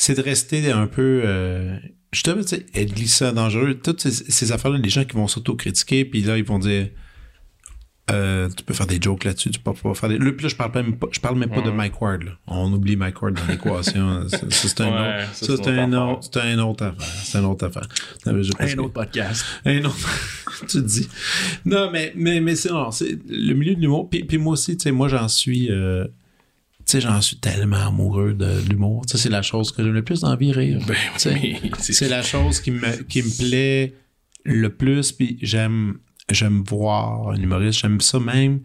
C'est 0.00 0.14
de 0.16 0.22
rester 0.22 0.70
un 0.70 0.86
peu. 0.86 1.22
euh, 1.24 1.76
justement, 2.12 2.40
tu 2.42 2.48
sais, 2.56 2.66
être 2.74 2.94
glissant, 2.94 3.32
dangereux. 3.32 3.74
Toutes 3.74 4.00
ces, 4.00 4.10
ces 4.12 4.52
affaires-là, 4.52 4.78
les 4.78 4.88
gens 4.88 5.04
qui 5.04 5.16
vont 5.16 5.26
s'auto-critiquer, 5.28 6.04
puis 6.06 6.22
là, 6.22 6.38
ils 6.38 6.44
vont 6.44 6.58
dire. 6.60 6.88
euh, 8.10 8.48
tu 8.56 8.64
peux 8.64 8.72
faire 8.72 8.86
des 8.86 8.98
jokes 9.02 9.24
là-dessus, 9.24 9.50
tu 9.50 9.58
peux 9.60 9.74
pas 9.74 9.92
faire 9.94 10.08
des. 10.08 10.18
Puis 10.18 10.30
là, 10.42 10.48
je 10.48 10.56
parle 10.56 10.72
même 10.74 10.96
pas, 10.96 11.08
je 11.10 11.20
parle 11.20 11.36
même 11.38 11.50
pas 11.50 11.60
de 11.60 11.70
Mike 11.70 12.00
Ward. 12.00 12.22
là. 12.22 12.30
On 12.46 12.72
oublie 12.72 12.96
Mike 12.96 13.20
Ward 13.20 13.34
dans 13.34 13.46
l'équation. 13.46 14.26
C'est 14.50 14.80
un 14.80 14.86
Ouais, 14.86 15.24
autre. 15.24 15.34
ça, 15.34 15.56
c'est 15.56 15.68
un 15.68 15.92
autre 15.92 16.12
autre. 16.12 16.28
C'est 16.32 16.40
un 16.40 16.58
autre 16.60 16.84
affaire. 16.86 17.18
C'est 17.24 17.38
une 17.38 17.44
autre 17.44 17.66
affaire. 17.66 17.88
Non, 18.24 18.32
pense 18.34 18.54
que- 18.74 18.80
podcast. 18.88 19.44
un 19.66 19.84
autre. 19.84 20.08
tu 20.60 20.66
te 20.66 20.78
dis. 20.78 21.08
Non, 21.66 21.90
mais, 21.90 22.12
mais, 22.16 22.40
mais 22.40 22.56
c'est, 22.56 22.70
non, 22.70 22.90
c'est 22.92 23.18
le 23.28 23.52
milieu 23.54 23.74
de 23.74 23.80
l'humour. 23.80 24.08
Puis, 24.08 24.24
puis 24.24 24.38
moi 24.38 24.54
aussi, 24.54 24.76
tu 24.78 24.84
sais, 24.84 24.90
moi, 24.92 25.08
j'en 25.08 25.28
suis. 25.28 25.70
euh, 25.70 26.06
sais, 26.92 27.00
j'en 27.00 27.20
suis 27.20 27.38
tellement 27.38 27.86
amoureux 27.88 28.34
de 28.34 28.60
l'humour. 28.68 29.06
Tu 29.06 29.12
sais, 29.12 29.24
c'est 29.24 29.28
la 29.28 29.42
chose 29.42 29.72
que 29.72 29.82
j'aime 29.82 29.92
le 29.92 30.02
plus 30.02 30.20
dans 30.20 30.30
la 30.30 30.36
vie, 30.36 30.52
rire. 30.52 30.80
Ben, 30.86 30.96
oui, 31.26 31.60
c'est 31.78 32.08
la 32.08 32.22
chose 32.22 32.60
qui 32.60 32.70
me, 32.70 33.02
qui 33.04 33.22
me 33.22 33.38
plaît 33.38 33.94
le 34.44 34.68
plus. 34.70 35.12
Puis 35.12 35.38
j'aime, 35.42 35.98
j'aime 36.30 36.62
voir 36.64 37.28
un 37.28 37.36
humoriste. 37.36 37.80
J'aime 37.80 38.00
ça 38.00 38.18
même. 38.18 38.60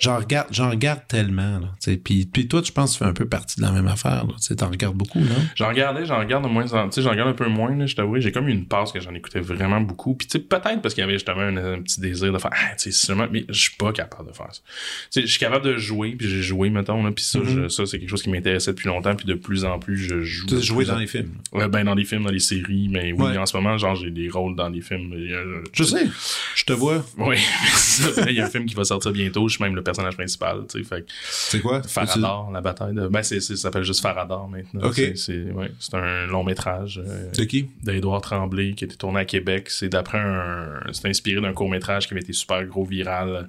J'en 0.00 0.18
regarde, 0.18 0.48
j'en 0.50 0.70
regarde 0.70 1.00
tellement. 1.08 1.60
Puis, 2.04 2.26
puis 2.26 2.48
toi, 2.48 2.62
je 2.64 2.72
pense 2.72 2.92
que 2.92 2.98
tu 2.98 3.04
fais 3.04 3.10
un 3.10 3.12
peu 3.14 3.26
partie 3.26 3.56
de 3.60 3.62
la 3.62 3.70
même 3.72 3.86
affaire. 3.86 4.24
là. 4.26 4.34
Tu 4.44 4.56
t'en 4.56 4.70
regardes 4.70 4.96
beaucoup, 4.96 5.20
non? 5.20 5.26
J'en 5.54 5.68
regardais, 5.68 6.06
j'en 6.06 6.18
regarde 6.18 6.44
de 6.44 6.48
moins 6.48 6.72
en 6.72 6.90
j'en 6.90 7.10
regarde 7.10 7.28
un 7.30 7.34
peu 7.34 7.48
moins, 7.48 7.74
là, 7.76 7.86
je 7.86 7.94
t'avoue. 7.94 8.18
J'ai 8.20 8.32
comme 8.32 8.48
eu 8.48 8.52
une 8.52 8.66
passe 8.66 8.92
que 8.92 9.00
j'en 9.00 9.14
écoutais 9.14 9.40
vraiment 9.40 9.80
beaucoup. 9.80 10.14
Puis, 10.14 10.26
tu 10.26 10.38
sais, 10.38 10.44
peut-être 10.44 10.80
parce 10.82 10.94
qu'il 10.94 11.02
y 11.02 11.04
avait 11.04 11.12
justement 11.14 11.40
un, 11.42 11.56
un 11.74 11.82
petit 11.82 12.00
désir 12.00 12.32
de 12.32 12.38
faire, 12.38 12.50
ah, 12.54 12.74
tu 12.76 12.90
sais, 12.90 12.92
seulement, 12.92 13.26
mais 13.30 13.44
je 13.48 13.60
suis 13.60 13.76
pas 13.76 13.92
capable 13.92 14.28
de 14.30 14.34
faire 14.34 14.48
ça. 14.52 14.60
Je 15.20 15.26
suis 15.26 15.38
capable 15.38 15.64
de 15.64 15.76
jouer, 15.76 16.12
puis 16.18 16.28
j'ai 16.28 16.42
joué, 16.42 16.70
mettons, 16.70 17.02
là, 17.04 17.10
puis 17.12 17.24
ça, 17.24 17.40
je- 17.44 17.68
ça, 17.68 17.84
c'est 17.86 17.98
quelque 17.98 18.08
chose 18.10 18.22
qui 18.22 18.30
m'intéressait 18.30 18.72
depuis 18.72 18.88
longtemps, 18.88 19.14
puis 19.14 19.26
de 19.26 19.34
plus 19.34 19.64
en 19.64 19.78
plus, 19.78 19.98
je 19.98 20.22
joue. 20.22 20.46
Tu 20.46 20.56
as 20.56 20.60
joué 20.60 20.84
dans 20.84 20.94
en- 20.94 20.98
les 20.98 21.06
films. 21.06 21.32
Ouais, 21.52 21.68
ben, 21.68 21.84
dans 21.84 21.94
les 21.94 22.04
films, 22.04 22.24
dans 22.24 22.30
les 22.30 22.38
séries, 22.38 22.88
mais 22.90 23.12
oui, 23.12 23.22
Ouais. 23.32 23.36
en 23.38 23.46
ce 23.46 23.56
moment, 23.56 23.76
genre, 23.76 23.94
j'ai 23.96 24.10
des 24.10 24.28
rôles 24.30 24.56
dans 24.56 24.70
des 24.70 24.80
films. 24.80 25.12
A- 25.12 25.68
Je 25.72 25.84
sais. 25.84 26.06
Je 26.54 26.64
te 26.64 26.72
vois. 26.72 27.04
Oui. 27.18 27.36
Il 28.28 28.32
y 28.34 28.40
a 28.40 28.46
un 28.46 28.50
film 28.50 28.66
qui 28.66 28.74
va 28.74 28.84
sortir 28.84 29.12
bientôt, 29.12 29.48
je 29.48 29.56
suis 29.56 29.64
même 29.64 29.74
le 29.74 29.82
personnage 29.90 30.16
principal, 30.16 30.64
tu 30.68 30.78
sais, 30.78 30.84
fait 30.88 31.02
que 31.02 31.06
C'est 31.20 31.60
quoi? 31.60 31.82
Faradar, 31.82 32.50
la 32.50 32.60
bataille 32.60 32.94
de. 32.94 33.08
Ben, 33.08 33.22
c'est, 33.22 33.40
ça 33.40 33.56
s'appelle 33.56 33.82
juste 33.84 34.00
Faradar 34.00 34.48
maintenant. 34.48 34.86
Ok. 34.88 35.00
C'est, 35.16 35.50
ouais, 35.50 35.70
un 35.92 36.26
long 36.26 36.44
métrage 36.44 37.00
euh, 37.04 37.28
C'est 37.32 37.46
qui? 37.46 37.68
d'Edouard 37.82 38.20
Tremblay 38.20 38.72
qui 38.74 38.84
a 38.84 38.86
été 38.86 38.96
tourné 38.96 39.20
à 39.20 39.24
Québec. 39.24 39.70
C'est 39.70 39.88
d'après 39.88 40.18
un. 40.18 40.80
C'est 40.92 41.08
inspiré 41.08 41.40
d'un 41.40 41.52
court 41.52 41.68
métrage 41.70 42.06
qui 42.06 42.14
avait 42.14 42.20
été 42.22 42.32
super 42.32 42.64
gros 42.64 42.84
viral 42.84 43.48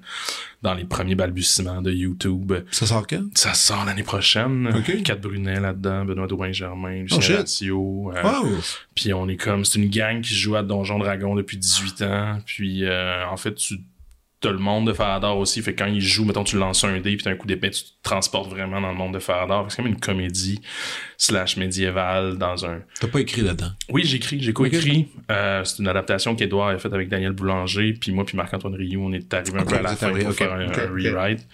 dans 0.62 0.74
les 0.74 0.84
premiers 0.84 1.14
balbutiements 1.16 1.82
de 1.82 1.90
YouTube. 1.92 2.52
Ça 2.70 2.86
sort 2.86 3.06
quand? 3.06 3.22
Ça 3.34 3.54
sort 3.54 3.84
l'année 3.84 4.02
prochaine. 4.04 4.72
Ok. 4.76 5.02
Cat 5.02 5.16
Brunet 5.16 5.58
là-dedans, 5.60 6.04
Benoît 6.04 6.26
Drouin-Germain, 6.26 7.00
Oh, 7.00 7.02
Lucien 7.16 7.20
shit. 7.20 7.36
Ratio. 7.36 8.12
euh, 8.14 8.22
Wow! 8.22 8.48
puis 8.94 9.12
on 9.12 9.28
est 9.28 9.36
comme, 9.36 9.64
c'est 9.64 9.78
une 9.80 9.90
gang 9.90 10.20
qui 10.20 10.34
joue 10.34 10.54
à 10.56 10.62
Donjon 10.62 10.98
Dragon 10.98 11.34
depuis 11.34 11.56
18 11.56 12.02
ans. 12.02 12.38
Puis 12.46 12.84
euh, 12.84 13.26
en 13.26 13.36
fait, 13.36 13.54
tu 13.54 13.78
as 14.48 14.52
le 14.52 14.58
monde 14.58 14.86
de 14.86 14.92
Faradar 14.92 15.36
aussi. 15.38 15.62
Fait 15.62 15.74
que 15.74 15.82
quand 15.82 15.90
ils 15.90 16.00
jouent, 16.00 16.24
mettons, 16.24 16.44
tu 16.44 16.56
lances 16.56 16.84
un 16.84 17.00
dé, 17.00 17.16
puis 17.16 17.24
t'as 17.24 17.30
un 17.30 17.36
coup 17.36 17.46
d'épée, 17.46 17.70
tu 17.70 17.82
te 17.82 17.88
transportes 18.02 18.50
vraiment 18.50 18.80
dans 18.80 18.90
le 18.90 18.96
monde 18.96 19.14
de 19.14 19.18
Faradar. 19.18 19.66
C'est 19.68 19.76
comme 19.76 19.86
une 19.86 20.00
comédie 20.00 20.60
slash 21.16 21.56
médiévale 21.56 22.38
dans 22.38 22.66
un... 22.66 22.80
T'as 23.00 23.08
pas 23.08 23.20
écrit 23.20 23.42
là-dedans? 23.42 23.70
Oui, 23.88 24.04
j'ai 24.04 24.16
écrit, 24.16 24.40
j'ai 24.42 24.52
coécrit. 24.52 25.08
Euh, 25.30 25.62
c'est 25.64 25.78
une 25.80 25.88
adaptation 25.88 26.34
qu'Edouard 26.34 26.68
a 26.68 26.78
faite 26.78 26.92
avec 26.92 27.08
Daniel 27.08 27.32
Boulanger. 27.32 27.92
Puis 27.94 28.12
moi, 28.12 28.24
puis 28.26 28.36
Marc-Antoine 28.36 28.74
Rioux, 28.74 29.02
on 29.04 29.12
est 29.12 29.32
arrivé 29.34 29.58
un 29.58 29.64
peu 29.64 29.76
à 29.76 29.82
la 29.82 29.96
fin 29.96 30.10
pour 30.10 30.26
ok, 30.26 30.32
faire 30.32 30.52
un, 30.52 30.68
un 30.68 30.88
rewrite. 30.90 31.46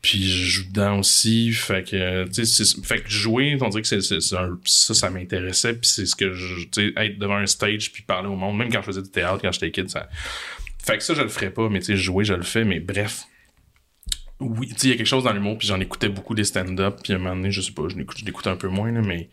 Puis 0.00 0.22
je 0.22 0.44
joue 0.44 0.64
dedans 0.68 1.00
aussi. 1.00 1.50
Fait 1.50 1.82
que, 1.82 2.24
tu 2.28 2.44
sais, 2.44 2.64
c'est- 2.64 2.84
fait 2.86 3.00
que 3.02 3.10
jouer, 3.10 3.58
on 3.60 3.68
dirait 3.68 3.82
que 3.82 3.88
c'est, 3.88 4.00
c'est, 4.00 4.20
c'est 4.20 4.36
un- 4.36 4.56
ça, 4.64 4.94
ça 4.94 5.10
m'intéressait. 5.10 5.72
Puis 5.74 5.88
c'est 5.90 6.06
ce 6.06 6.14
que 6.14 6.32
je, 6.32 6.54
tu 6.66 6.68
sais, 6.72 6.92
être 6.96 7.18
devant 7.18 7.36
un 7.38 7.46
stage 7.46 7.90
puis 7.92 8.04
parler 8.04 8.28
au 8.28 8.36
monde, 8.36 8.56
même 8.56 8.70
quand 8.70 8.80
je 8.80 8.86
faisais 8.86 9.02
du 9.02 9.10
théâtre, 9.10 9.40
quand 9.42 9.50
j'étais 9.50 9.72
kid, 9.72 9.90
ça. 9.90 10.08
Fait 10.88 10.96
que 10.96 11.04
ça, 11.04 11.12
je 11.12 11.20
le 11.20 11.28
ferais 11.28 11.50
pas, 11.50 11.68
mais 11.68 11.80
tu 11.80 11.84
sais, 11.84 11.96
jouer, 11.96 12.24
je 12.24 12.32
le 12.32 12.42
fais, 12.42 12.64
mais 12.64 12.80
bref. 12.80 13.24
Oui, 14.40 14.68
tu 14.68 14.74
sais, 14.74 14.86
il 14.86 14.90
y 14.92 14.94
a 14.94 14.96
quelque 14.96 15.06
chose 15.06 15.24
dans 15.24 15.34
l'humour, 15.34 15.58
puis 15.58 15.68
j'en 15.68 15.78
écoutais 15.80 16.08
beaucoup 16.08 16.34
des 16.34 16.44
stand-up, 16.44 17.00
puis 17.02 17.12
à 17.12 17.16
un 17.16 17.18
moment 17.18 17.36
donné, 17.36 17.50
je 17.50 17.60
sais 17.60 17.72
pas, 17.72 17.82
je 17.90 17.96
l'écoute, 17.96 18.46
un 18.46 18.56
peu 18.56 18.68
moins, 18.68 18.90
là, 18.90 19.02
mais. 19.02 19.28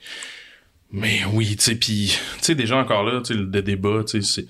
Mais 0.92 1.24
oui, 1.32 1.56
tu 1.56 1.64
sais, 1.64 1.76
puis, 1.76 2.14
tu 2.40 2.44
sais, 2.44 2.56
déjà 2.56 2.76
encore 2.76 3.04
là, 3.04 3.22
tu 3.22 3.34
sais, 3.34 3.40
le 3.40 3.62
débat, 3.62 4.04
tu 4.04 4.22
sais, 4.22 4.42
c'est. 4.42 4.48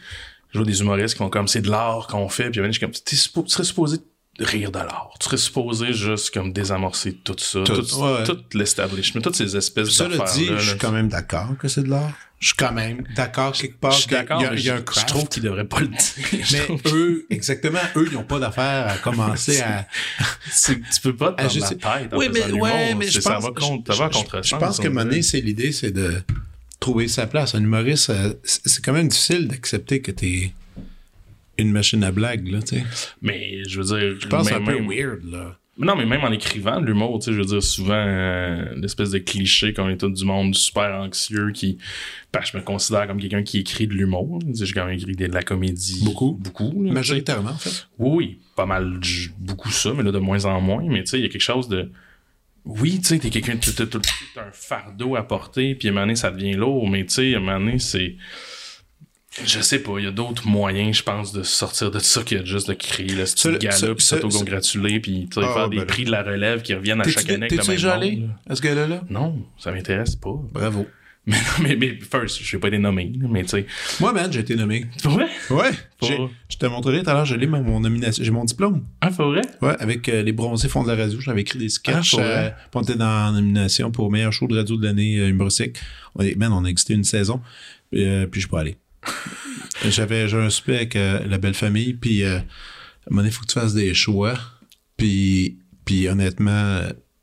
Je 0.52 0.58
vois 0.58 0.66
des 0.66 0.82
humoristes 0.82 1.14
qui 1.14 1.20
font 1.20 1.30
comme 1.30 1.48
c'est 1.48 1.62
de 1.62 1.70
l'art 1.70 2.08
qu'on 2.08 2.28
fait, 2.28 2.50
puis 2.50 2.60
à 2.60 2.64
un 2.64 2.68
moment 2.68 2.74
donné, 2.74 2.74
je 2.74 2.80
suis 2.80 3.30
comme, 3.30 3.46
tu 3.46 3.52
serais 3.52 3.64
supposé 3.64 3.98
rire 4.40 4.72
de 4.72 4.80
l'art. 4.80 5.12
Tu 5.20 5.26
serais 5.26 5.38
supposé 5.38 5.94
juste 5.94 6.34
comme 6.34 6.52
désamorcer 6.52 7.14
tout 7.14 7.36
ça, 7.38 7.62
Tout, 7.64 7.82
tout, 7.82 7.96
ouais. 8.02 8.24
tout 8.26 8.38
l'establishment, 8.54 9.22
toutes 9.22 9.36
ces 9.36 9.56
espèces 9.56 9.90
Cela 9.90 10.18
d'affaires 10.18 10.34
dit, 10.36 10.48
je 10.58 10.70
suis 10.72 10.78
quand 10.78 10.92
même 10.92 11.08
d'accord 11.08 11.56
que 11.58 11.68
c'est 11.68 11.84
de 11.84 11.90
l'art. 11.90 12.12
Je 12.40 12.48
suis 12.48 12.56
quand 12.58 12.74
même 12.74 13.04
d'accord 13.16 13.54
quelque 13.54 13.80
part. 13.80 13.92
Je 13.94 14.00
suis 14.02 14.08
d'accord, 14.08 14.42
Il 14.42 14.44
y 14.44 14.48
a, 14.48 14.52
mais 14.52 14.60
il 14.60 14.66
y 14.66 14.70
a 14.70 14.74
un 14.74 14.78
je, 14.78 14.82
je 14.82 14.86
craft. 14.86 15.08
trouve 15.08 15.30
qu'ils 15.30 15.44
devraient 15.44 15.64
pas 15.66 15.80
le 15.80 15.88
dire. 15.88 15.98
Mais 16.52 16.92
eux, 16.92 17.26
exactement, 17.30 17.80
eux, 17.96 18.08
ils 18.12 18.14
n'ont 18.14 18.24
pas 18.24 18.40
d'affaire 18.40 18.88
à 18.90 18.98
commencer 18.98 19.62
à. 19.62 19.88
Tu 20.68 20.76
peux 21.02 21.16
pas 21.16 21.32
te 21.32 21.42
la 21.42 21.68
tête 21.70 21.80
Oui, 22.14 22.28
mais, 22.32 22.42
de 22.48 22.54
ouais, 22.54 22.94
mais 22.94 23.06
C'est- 23.06 23.12
je 23.14 23.20
ça 23.22 23.36
pense, 23.36 23.44
va 23.46 23.52
contre, 23.52 23.92
je, 23.94 23.98
ça 23.98 24.04
va 24.04 24.10
je- 24.12 24.18
contre 24.18 24.42
je 24.44 24.56
pense 24.58 24.80
moment 24.84 25.04
donné, 25.06 25.22
c'est 25.22 25.40
l'idée, 25.42 25.72
c'est 25.72 25.92
de 25.92 26.22
trouver 26.80 27.08
sa 27.08 27.26
place. 27.26 27.56
Un 27.56 27.64
humoriste, 27.64 28.10
euh, 28.10 28.34
c'est 28.44 28.68
c'est 28.68 28.84
quand 28.84 28.94
même 28.94 29.08
difficile 29.08 29.48
d'accepter 29.48 30.02
que 30.02 30.12
t'es 30.12 30.54
une 31.58 31.72
machine 31.72 32.04
à 32.04 32.12
blague, 32.12 32.48
là, 32.48 32.62
tu 32.62 32.78
sais. 32.78 32.84
Mais 33.22 33.64
je 33.68 33.82
veux 33.82 33.86
dire, 33.98 34.20
Je 34.20 34.28
pense 34.28 34.52
un 34.52 34.62
peu 34.62 34.74
même- 34.80 34.88
weird, 34.90 35.24
là. 35.32 35.58
Non, 35.78 35.98
mais 35.98 36.06
même 36.06 36.24
en 36.24 36.32
écrivant 36.32 36.80
l'humour, 36.80 37.20
tu 37.20 37.26
sais, 37.26 37.34
je 37.34 37.38
veux 37.40 37.46
dire, 37.46 37.62
souvent, 37.62 37.94
euh, 37.96 38.64
l'espèce 38.78 39.12
de 39.12 39.18
cliché 39.18 39.74
qu'on 39.74 39.90
est 39.90 39.98
tout 39.98 40.10
du 40.10 40.24
monde 40.24 40.56
super 40.56 40.96
anxieux 41.02 41.52
qui, 41.54 41.78
que 42.32 42.40
je 42.46 42.56
me 42.56 42.64
considère 42.64 43.08
comme 43.08 43.20
quelqu'un 43.20 43.44
qui 43.44 43.60
écrit 43.60 43.86
de 43.86 43.94
l'humour. 43.94 44.40
J'ai 44.54 44.72
quand 44.74 44.86
même 44.86 44.96
écrit 44.98 45.16
de 45.18 45.26
la 45.26 45.44
comédie. 45.44 46.02
Beaucoup. 46.06 46.32
Beaucoup. 46.40 46.82
là. 46.82 46.94
Majoritairement, 46.94 47.50
en 47.50 47.58
fait. 47.58 47.88
Oui, 48.00 48.10
oui, 48.16 48.40
pas 48.56 48.66
mal, 48.66 49.00
beaucoup 49.38 49.70
ça, 49.70 49.92
mais 49.94 50.04
là, 50.04 50.14
de 50.14 50.20
moins 50.20 50.46
en 50.46 50.62
moins. 50.62 50.84
Mais 50.88 51.04
tu 51.04 51.10
sais, 51.10 51.20
il 51.20 51.24
y 51.24 51.26
a 51.26 51.30
quelque 51.30 51.42
chose 51.42 51.68
de. 51.68 51.92
Oui, 52.64 53.00
tu 53.00 53.08
sais, 53.10 53.20
t'es 53.20 53.30
quelqu'un, 53.30 53.58
t'as 53.58 53.84
un 54.42 54.52
fardeau 54.54 55.18
à 55.18 55.24
porter, 55.28 55.76
puis 55.76 55.90
à 55.90 55.92
un 55.92 55.94
moment 55.94 56.06
donné, 56.06 56.16
ça 56.16 56.32
devient 56.32 56.54
lourd, 56.54 56.90
mais 56.90 57.06
tu 57.06 57.16
sais, 57.16 57.34
à 57.36 57.38
un 57.38 57.42
moment 57.42 57.60
donné, 57.60 57.80
c'est. 57.80 58.16
Je 59.44 59.60
sais 59.60 59.80
pas, 59.80 59.94
il 60.00 60.06
y 60.06 60.08
a 60.08 60.12
d'autres 60.12 60.48
moyens, 60.48 60.98
je 60.98 61.04
pense, 61.04 61.34
de 61.34 61.44
sortir 61.44 61.92
de 61.92 62.00
ça 62.00 62.24
que 62.24 62.46
juste 62.46 62.70
de 62.70 62.74
créer 62.74 63.10
le 63.10 63.26
style 63.26 63.58
gala, 63.58 63.94
puis 63.96 64.04
s'autocongratuler, 64.06 65.00
puis 65.02 65.28
Ah, 65.36 65.54
faire 65.54 65.70
des 65.70 65.78
ben 65.78 65.86
prix 65.86 66.06
de 66.06 66.12
la 66.12 66.24
relève 66.24 66.62
qui 66.62 66.74
reviennent 66.74 67.02
à 67.02 67.08
chaque 67.08 67.30
année 67.30 67.46
avec 67.48 67.52
le 67.52 67.58
même 67.58 67.68
déjà 67.68 67.94
allé 67.96 68.24
à 68.50 68.56
ce 68.56 68.62
gars-là? 68.62 69.02
Non, 69.10 69.44
ça 69.58 69.72
m'intéresse 69.72 70.16
pas. 70.16 70.34
Bravo. 70.52 70.86
Mais, 71.28 71.38
mais, 71.60 71.76
mais 71.76 71.98
first, 72.00 72.40
je 72.44 72.52
vais 72.56 72.60
pas 72.62 72.68
été 72.68 72.78
nommé, 72.78 73.12
mais 73.32 73.42
tu 73.42 73.50
sais. 73.50 73.66
Moi, 74.00 74.14
man, 74.14 74.32
j'ai 74.32 74.42
été 74.42 74.56
nommé. 74.56 74.86
Pour 75.02 75.14
vrai? 75.14 75.26
Ouais. 75.50 75.72
J'ai- 76.04 76.20
Je 76.50 76.56
te 76.58 76.68
montrerai 76.68 77.02
tout 77.02 77.10
à 77.10 77.14
l'heure, 77.16 77.26
je 77.26 77.34
l'ai, 77.36 77.48
mon, 77.48 77.64
mon 77.64 77.80
nomination. 77.80 78.24
J'ai 78.24 78.30
mon 78.30 78.46
diplôme. 78.46 78.86
Ah, 79.02 79.10
pour 79.10 79.30
vrai? 79.32 79.42
Ouais, 79.60 79.76
avec 79.80 80.08
euh, 80.08 80.22
les 80.22 80.34
bronzés 80.34 80.70
fonds 80.70 80.84
de 80.84 80.88
la 80.88 80.96
radio. 80.96 81.20
J'avais 81.20 81.42
écrit 81.42 81.58
des 81.58 81.70
sketchs. 81.70 82.14
Ah, 82.14 82.20
pour 82.20 82.20
euh, 82.22 82.50
on 82.76 82.82
était 82.84 82.94
dans 82.94 83.26
la 83.26 83.32
nomination 83.32 83.90
pour 83.90 84.12
meilleur 84.12 84.32
show 84.34 84.46
de 84.48 84.56
radio 84.56 84.78
de 84.78 84.86
l'année 84.86 85.18
euh, 85.18 85.30
humoristique. 85.30 85.78
On 86.14 86.22
est, 86.24 86.36
man, 86.36 86.54
on 86.54 86.64
a 86.64 86.68
existé 86.70 86.94
une 86.94 87.04
saison. 87.04 87.42
Euh, 87.96 88.28
puis 88.28 88.40
je 88.42 88.46
suis 88.46 88.52
pas 88.52 88.60
allé. 88.60 88.78
J'avais 89.90 90.28
j'ai 90.28 90.38
un 90.38 90.50
souper 90.50 90.76
avec 90.76 90.96
euh, 90.96 91.20
la 91.28 91.38
belle 91.38 91.54
famille. 91.54 91.94
Puis 91.94 92.24
euh, 92.24 92.38
à 92.38 92.40
un 92.40 92.44
moment 93.12 93.22
donné, 93.22 93.30
il 93.30 93.32
faut 93.34 93.42
que 93.42 93.48
tu 93.52 93.60
fasses 93.60 93.74
des 93.74 93.94
choix. 93.94 94.34
Puis, 94.98 95.58
puis 95.84 96.08
honnêtement, 96.08 96.82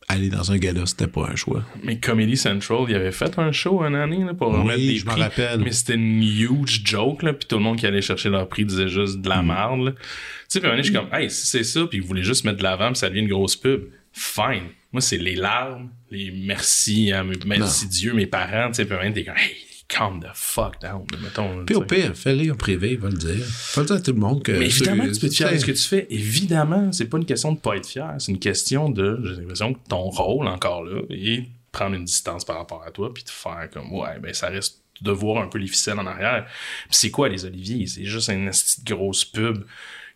aller 0.08 0.28
dans 0.28 0.52
un 0.52 0.58
gala, 0.58 0.84
c'était 0.86 1.06
pas 1.06 1.28
un 1.32 1.36
choix. 1.36 1.64
Mais 1.82 1.98
Comedy 1.98 2.36
Central, 2.36 2.84
il 2.88 2.94
avait 2.94 3.12
fait 3.12 3.38
un 3.38 3.50
show 3.50 3.82
une 3.82 3.94
année 3.94 4.22
là, 4.24 4.34
pour 4.34 4.50
Oui, 4.52 4.58
remettre 4.60 4.78
des 4.80 4.96
je 4.96 5.04
prix. 5.06 5.20
rappelle. 5.22 5.60
Mais 5.60 5.72
c'était 5.72 5.94
une 5.94 6.22
huge 6.22 6.82
joke, 6.84 7.22
là, 7.22 7.32
puis 7.32 7.48
tout 7.48 7.56
le 7.56 7.62
monde 7.62 7.78
qui 7.78 7.86
allait 7.86 8.02
chercher 8.02 8.28
leur 8.28 8.48
prix 8.48 8.64
disait 8.66 8.88
juste 8.88 9.20
de 9.22 9.28
la 9.28 9.42
Mm. 9.42 9.46
merde. 9.46 9.94
Tu 9.96 10.02
sais, 10.48 10.60
puis 10.60 10.68
un 10.70 10.76
je 10.76 10.82
suis 10.82 10.92
comme, 10.92 11.08
hey, 11.12 11.30
si 11.30 11.46
c'est 11.46 11.64
ça, 11.64 11.86
puis 11.86 11.98
vous 12.00 12.06
voulez 12.06 12.22
juste 12.22 12.44
mettre 12.44 12.58
de 12.58 12.62
l'avant, 12.62 12.88
puis 12.88 12.98
ça 12.98 13.08
devient 13.08 13.20
une 13.22 13.28
grosse 13.28 13.56
pub, 13.56 13.84
fine. 14.12 14.68
Moi, 14.92 15.00
c'est 15.00 15.16
les 15.16 15.34
larmes, 15.36 15.88
les 16.10 16.30
merci, 16.30 17.10
merci 17.46 17.88
Dieu, 17.88 18.12
mes 18.12 18.26
parents, 18.26 18.68
tu 18.68 18.74
sais, 18.74 18.84
puis 18.84 18.94
un 19.00 19.10
t'es 19.12 19.24
comme, 19.24 19.34
hey, 19.38 19.56
calm 19.92 20.20
the 20.20 20.30
fuck 20.34 20.80
down, 20.80 21.04
mettons. 21.22 21.64
Puis 21.66 21.74
au 21.74 21.82
pire, 21.82 22.16
fais-les 22.16 22.50
en 22.50 22.56
privé, 22.56 22.92
il 22.92 22.98
va 22.98 23.10
le 23.10 23.16
dire. 23.16 23.44
Faut 23.44 23.80
le 23.80 23.86
dire 23.86 23.96
à 23.96 24.00
tout 24.00 24.12
le 24.12 24.18
monde 24.18 24.42
que. 24.42 24.52
Mais 24.52 24.66
évidemment, 24.66 25.04
tu 25.10 25.20
peux 25.20 25.26
être 25.26 25.34
fier 25.34 25.52
de 25.52 25.58
ce 25.58 25.66
que 25.66 25.72
tu 25.72 25.82
fais. 25.82 26.06
Évidemment, 26.10 26.90
c'est 26.92 27.06
pas 27.06 27.18
une 27.18 27.26
question 27.26 27.52
de 27.52 27.58
pas 27.58 27.76
être 27.76 27.86
fier. 27.86 28.14
C'est 28.18 28.32
une 28.32 28.38
question 28.38 28.88
de, 28.88 29.20
j'ai 29.22 29.40
l'impression 29.42 29.74
que 29.74 29.78
ton 29.88 30.08
rôle 30.08 30.48
encore 30.48 30.82
là 30.84 31.02
est 31.10 31.46
prendre 31.70 31.96
une 31.96 32.04
distance 32.04 32.44
par 32.44 32.56
rapport 32.56 32.84
à 32.86 32.90
toi 32.90 33.12
puis 33.12 33.24
de 33.24 33.30
faire 33.30 33.68
comme, 33.72 33.92
ouais, 33.92 34.18
ben, 34.20 34.34
ça 34.34 34.48
reste 34.48 34.82
de 35.00 35.10
voir 35.10 35.42
un 35.42 35.48
peu 35.48 35.58
les 35.58 35.66
ficelles 35.66 35.98
en 35.98 36.06
arrière. 36.06 36.46
Puis 36.88 36.96
c'est 36.96 37.10
quoi 37.10 37.28
les 37.28 37.44
Oliviers? 37.44 37.86
C'est 37.86 38.04
juste 38.04 38.28
une 38.28 38.50
petite 38.50 38.86
grosse 38.86 39.24
pub 39.24 39.64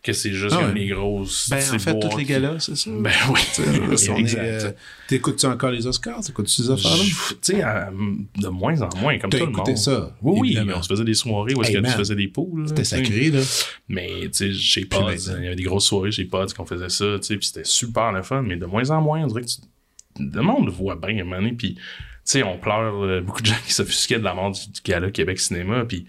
que 0.07 0.13
c'est 0.13 0.31
juste 0.33 0.55
Ah 0.57 0.63
comme 0.65 0.75
les 0.75 0.87
grosses. 0.87 1.49
Ben, 1.49 1.57
en 1.57 1.79
fait, 1.79 1.91
boîtes 1.93 2.09
tous 2.11 2.17
les 2.17 2.23
galas, 2.25 2.59
c'est 2.59 2.75
ça. 2.75 2.89
Ben 2.91 3.11
oui. 3.29 3.39
Euh, 4.37 4.71
T'écoutes-tu 5.07 5.45
encore 5.45 5.71
les 5.71 5.85
Oscars? 5.85 6.21
T'écoutes-tu 6.23 6.63
ces 6.63 6.71
affaires-là? 6.71 7.03
Tu 7.03 7.37
sais, 7.41 7.63
de 8.41 8.47
moins 8.47 8.81
en 8.81 8.89
moins, 8.97 9.17
comme 9.19 9.29
tout 9.29 9.37
le 9.37 9.43
écouté 9.43 9.71
monde. 9.71 9.77
ça, 9.77 10.15
Oui, 10.21 10.39
oui, 10.39 10.47
évidemment. 10.49 10.73
on 10.77 10.81
se 10.81 10.87
faisait 10.89 11.03
des 11.03 11.13
soirées 11.13 11.53
où 11.53 11.61
est-ce 11.61 11.71
Hey, 11.71 11.81
que 11.81 11.87
tu 11.87 11.93
faisais 11.93 12.15
des 12.15 12.27
poules. 12.27 12.67
C'était 12.67 12.83
sacré, 12.83 13.29
là. 13.31 13.41
Mais, 13.87 14.09
tu 14.23 14.29
sais, 14.33 14.53
chez 14.53 14.85
Pods, 14.85 15.03
maintenant. 15.05 15.35
il 15.37 15.43
y 15.43 15.47
avait 15.47 15.55
des 15.55 15.63
grosses 15.63 15.85
soirées 15.85 16.11
chez 16.11 16.25
Pods 16.25 16.47
qu'on 16.55 16.65
faisait 16.65 16.89
ça, 16.89 17.05
tu 17.19 17.23
sais, 17.27 17.37
puis 17.37 17.47
c'était 17.47 17.63
super 17.65 18.11
le 18.11 18.23
fun, 18.23 18.41
mais 18.41 18.55
de 18.57 18.65
moins 18.65 18.89
en 18.89 19.01
moins, 19.01 19.23
on 19.23 19.27
dirait 19.27 19.41
que 19.41 19.47
tu... 19.47 19.59
le 20.19 20.41
monde 20.41 20.65
le 20.65 20.71
voit 20.71 20.95
bien 20.95 21.17
à 21.17 21.21
un 21.21 21.23
moment 21.23 21.37
donné, 21.37 21.53
puis, 21.53 21.75
tu 21.75 21.81
sais, 22.25 22.43
on 22.43 22.57
pleure, 22.57 23.03
euh, 23.03 23.21
beaucoup 23.21 23.41
de 23.41 23.47
gens 23.47 23.55
qui 23.65 23.73
s'offusquaient 23.73 24.19
de 24.19 24.23
la 24.23 24.33
mort 24.33 24.51
du, 24.51 24.59
du 24.71 24.81
gala 24.83 25.11
Québec 25.11 25.39
Cinéma, 25.39 25.85
puis 25.85 26.05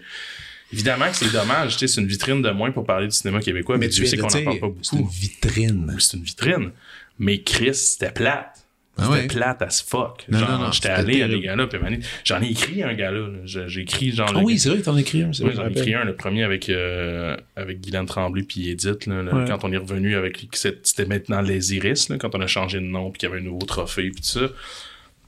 évidemment 0.73 1.09
que 1.09 1.15
c'est 1.15 1.31
dommage, 1.31 1.73
tu 1.73 1.79
sais, 1.79 1.87
c'est 1.93 2.01
une 2.01 2.07
vitrine 2.07 2.41
de 2.41 2.49
moins 2.51 2.71
pour 2.71 2.85
parler 2.85 3.07
du 3.07 3.15
cinéma 3.15 3.39
québécois, 3.41 3.77
mais, 3.77 3.89
tu 3.89 4.03
viens 4.03 4.11
qu'on 4.21 4.27
n'en 4.27 4.43
parle 4.43 4.59
pas 4.59 4.67
dire, 4.67 4.75
C'est 4.81 4.95
une 4.95 5.01
beaucoup. 5.03 5.13
vitrine. 5.13 5.85
Oui, 5.89 5.95
c'est 6.01 6.17
une 6.17 6.23
vitrine, 6.23 6.71
mais 7.17 7.41
Chris, 7.41 7.75
c'était 7.75 8.11
plate. 8.11 8.55
Ah 9.01 9.03
C'était 9.05 9.15
ouais? 9.21 9.27
plate 9.27 9.61
as 9.61 9.81
fuck. 9.87 10.25
Non, 10.27 10.39
genre, 10.39 10.49
non, 10.51 10.57
non, 10.57 10.71
j'étais 10.73 10.89
c'était 10.89 10.99
allé 10.99 11.21
à 11.23 11.27
des 11.29 11.39
galas, 11.39 11.67
puis 11.67 11.79
j'en 12.25 12.41
ai 12.41 12.47
écrit 12.49 12.83
un 12.83 12.93
gala, 12.93 13.17
là. 13.19 13.27
J'ai 13.45 13.81
écrit 13.81 14.11
genre... 14.11 14.27
Ah 14.29 14.39
le- 14.39 14.43
oui, 14.45 14.59
c'est 14.59 14.67
vrai, 14.69 14.81
t'en 14.81 14.93
as 14.95 14.99
écrit 14.99 15.21
un. 15.23 15.27
oui, 15.29 15.33
j'en 15.55 15.63
je 15.63 15.69
ai 15.69 15.71
écrit 15.71 15.93
un, 15.95 16.03
le 16.03 16.15
premier 16.17 16.43
avec, 16.43 16.67
euh, 16.67 17.37
avec 17.55 17.79
Guylaine 17.79 18.07
Tremblay 18.07 18.43
puis 18.43 18.69
Edith, 18.69 19.05
là, 19.05 19.23
là, 19.23 19.33
Ouais. 19.33 19.45
quand 19.47 19.63
on 19.63 19.71
est 19.71 19.77
revenu 19.77 20.15
avec, 20.17 20.45
c'était 20.51 20.79
c'était 20.83 21.05
maintenant 21.05 21.39
les 21.39 21.73
Iris, 21.75 22.09
là, 22.09 22.17
quand 22.17 22.35
on 22.35 22.41
a 22.41 22.47
changé 22.47 22.79
de 22.79 22.83
nom 22.83 23.09
puis 23.09 23.19
qu'il 23.19 23.29
y 23.29 23.31
avait 23.31 23.39
un 23.41 23.45
nouveau 23.45 23.65
trophée 23.65 24.09
puis 24.11 24.21
tout 24.21 24.27
ça. 24.39 24.49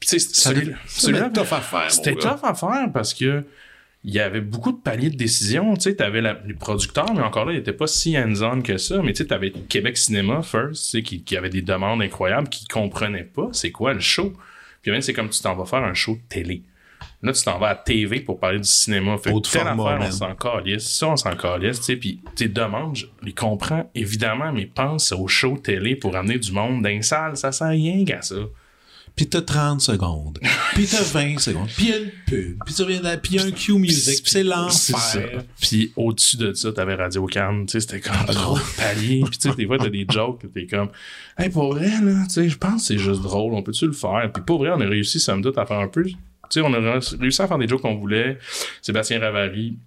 Puis 0.02 0.10
tu 0.10 0.20
sais, 0.20 0.28
celui-là, 0.90 1.28
être 1.28 1.34
tough 1.34 1.54
à 1.54 1.62
faire, 1.62 1.90
C'était 1.92 2.16
tough 2.16 2.40
à 2.44 2.54
faire 2.54 2.90
parce 2.94 3.14
que 3.14 3.44
il 4.04 4.14
y 4.14 4.20
avait 4.20 4.42
beaucoup 4.42 4.72
de 4.72 4.78
paliers 4.78 5.10
de 5.12 5.16
décision, 5.18 5.76
tu 5.76 5.82
sais, 5.82 5.96
t'avais 5.96 6.22
la- 6.22 6.40
les 6.48 6.54
producteurs, 6.56 7.14
mais 7.14 7.22
encore 7.22 7.46
là, 7.46 7.54
il 7.54 7.60
était 7.60 7.74
pas 7.74 7.88
si 7.88 8.18
hands-on 8.18 8.62
que 8.62 8.78
ça, 8.78 9.02
mais 9.04 9.14
tu 9.14 9.20
sais, 9.20 9.28
t'avais 9.28 9.52
Québec 9.52 9.96
Cinéma 9.98 10.42
first, 10.42 10.86
tu 10.86 10.90
sais, 10.98 11.04
qui, 11.04 11.24
qui 11.24 11.38
avait 11.38 11.50
des 11.50 11.62
demandes 11.62 12.02
incroyables, 12.02 12.50
qui 12.50 12.66
comprenaient 12.66 13.24
pas 13.24 13.50
c'est 13.52 13.72
quoi 13.72 13.94
le 13.94 14.00
show? 14.00 14.34
Puis 14.82 14.92
même, 14.92 15.02
c'est 15.02 15.14
comme 15.14 15.30
tu 15.30 15.40
t'en 15.42 15.56
vas 15.56 15.66
faire 15.66 15.84
un 15.84 15.94
show 15.94 16.14
de 16.16 16.22
télé. 16.28 16.64
Là, 17.24 17.34
tu 17.34 17.44
t'en 17.44 17.60
vas 17.60 17.70
à 17.70 17.76
TV 17.76 18.20
pour 18.22 18.40
parler 18.40 18.58
du 18.58 18.68
cinéma. 18.68 19.16
Fait 19.20 19.32
Autre 19.32 19.52
telle 19.52 19.62
format, 19.62 19.96
affaire, 19.96 20.08
on 20.08 20.12
s'en 20.12 20.36
calisse. 20.36 20.88
Ça, 20.88 21.08
on 21.10 21.16
s'en 21.16 21.36
calisse, 21.36 21.78
tu 21.80 21.86
sais. 21.86 21.96
Puis 21.96 22.20
tes 22.36 22.48
demandes, 22.48 22.96
je 22.96 23.06
les 23.22 23.34
comprends, 23.34 23.90
évidemment, 23.94 24.52
mais 24.52 24.66
pense 24.66 25.12
au 25.12 25.28
show 25.28 25.56
télé 25.58 25.96
pour 25.96 26.16
amener 26.16 26.40
du 26.40 26.52
monde 26.52 26.82
dans 26.82 26.90
une 26.90 27.04
salle. 27.04 27.38
Ça 27.38 27.52
sert 27.52 27.68
à 27.68 27.70
rien 27.72 28.04
qu'à 28.06 28.24
ça. 28.24 28.36
Puis 29.16 29.28
t'as 29.28 29.42
30 29.42 29.82
secondes. 29.82 30.40
puis 30.74 30.88
t'as 30.88 31.04
20 31.04 31.40
secondes. 31.40 31.68
Puis 31.76 31.88
y 31.90 31.94
a 31.94 31.98
une 31.98 32.12
pub. 32.26 32.58
Puis 32.66 32.74
tu 32.74 32.82
reviens 32.84 33.02
puis 33.18 33.36
y 33.36 33.40
a 33.40 33.44
un 33.44 33.52
cue 33.52 33.74
music. 33.74 34.24
Puis 34.24 34.32
c'est 34.32 34.44
ça. 34.44 34.56
l'enfer. 34.56 35.44
Puis 35.62 35.94
au-dessus 35.96 36.38
de 36.38 36.54
ça, 36.54 36.72
t'avais 36.72 36.96
Radio 36.96 37.26
Cannes, 37.26 37.66
tu 37.66 37.74
sais, 37.74 37.80
c'était 37.82 38.00
comme 38.00 38.26
trop 38.34 38.58
de 38.58 38.78
paliers. 38.78 39.24
Puis 39.30 39.38
tu 39.38 39.50
sais, 39.50 39.56
des 39.56 39.66
fois, 39.68 39.78
t'as 39.78 39.90
des 39.90 40.06
jokes, 40.10 40.42
t'es 40.54 40.66
comme, 40.66 40.90
hey, 41.38 41.50
pour 41.50 41.74
vrai, 41.74 41.90
là, 42.02 42.24
tu 42.28 42.34
sais, 42.36 42.50
je 42.50 42.58
pense 42.58 42.82
que 42.82 42.88
c'est 42.88 42.98
juste 42.98 43.22
drôle, 43.22 43.54
on 43.54 43.62
peut-tu 43.64 43.86
le 43.86 43.92
faire? 43.94 44.30
Puis 44.34 44.44
pour 44.44 44.60
vrai, 44.60 44.72
on 44.74 44.82
a 44.82 44.86
réussi, 44.86 45.20
somme 45.20 45.42
toute, 45.44 45.58
à 45.58 45.66
faire 45.66 45.80
un 45.80 45.88
peu, 45.88 46.04
tu 46.04 46.16
sais, 46.50 46.62
on 46.62 46.74
a 46.74 47.00
réussi 47.20 47.42
à 47.42 47.48
faire 47.48 47.58
des 47.58 47.68
jokes 47.68 47.82
qu'on 47.82 47.96
voulait. 47.96 48.38
Sébastien 48.82 49.20
Ravary, 49.20 49.78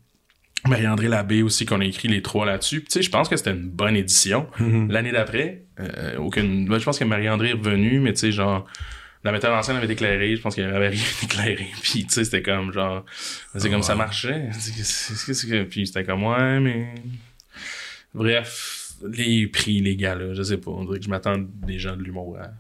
Marie-André 0.69 1.09
Labbé 1.09 1.43
aussi, 1.43 1.67
qu'on 1.67 1.81
a 1.81 1.85
écrit 1.85 2.09
les 2.09 2.23
trois 2.23 2.47
là-dessus. 2.47 2.81
Puis 2.81 2.89
tu 2.89 2.93
sais, 2.95 3.03
je 3.03 3.11
pense 3.11 3.29
que 3.29 3.37
c'était 3.37 3.51
une 3.53 3.69
bonne 3.69 3.97
édition. 3.97 4.47
L'année 4.89 5.13
d'après, 5.13 5.65
euh, 5.81 6.17
aucune, 6.19 6.67
ben, 6.69 6.79
je 6.79 6.85
pense 6.85 6.99
que 6.99 7.05
Marie-André 7.05 7.51
est 7.51 7.55
revenue, 7.55 8.01
mais 8.01 8.13
tu 8.15 8.21
sais, 8.21 8.33
genre, 8.33 8.65
la 9.25 9.33
metteur 9.33 9.57
en 9.57 9.63
scène 9.63 9.77
avait 9.77 9.91
éclairé, 9.93 10.37
je 10.37 10.43
pense 10.43 10.55
qu'il 10.55 10.65
avait 10.65 10.89
rien 10.89 11.03
éclairé. 11.23 11.67
Puis, 11.83 12.05
tu 12.05 12.13
sais, 12.13 12.25
c'était 12.25 12.43
comme, 12.43 12.73
genre, 12.73 13.05
c'est 13.57 13.71
comme 13.71 13.83
ça 13.83 13.95
marchait. 13.95 14.51
Puis, 15.71 15.87
c'était 15.87 16.05
comme, 16.05 16.25
ouais, 16.25 16.61
mais. 16.61 16.95
Bref, 18.13 18.93
les 19.13 19.47
prix, 19.49 19.81
les 19.81 19.97
gars, 19.97 20.15
là, 20.15 20.35
je 20.35 20.43
sais 20.43 20.59
pas. 20.59 20.71
On 20.71 20.85
dirait 20.85 20.99
que 20.99 21.05
je 21.05 21.11
m'attends 21.11 21.39
des 21.39 21.79
gens 21.79 21.97
de 21.97 22.03
l'humour 22.03 22.39
à 22.39 22.51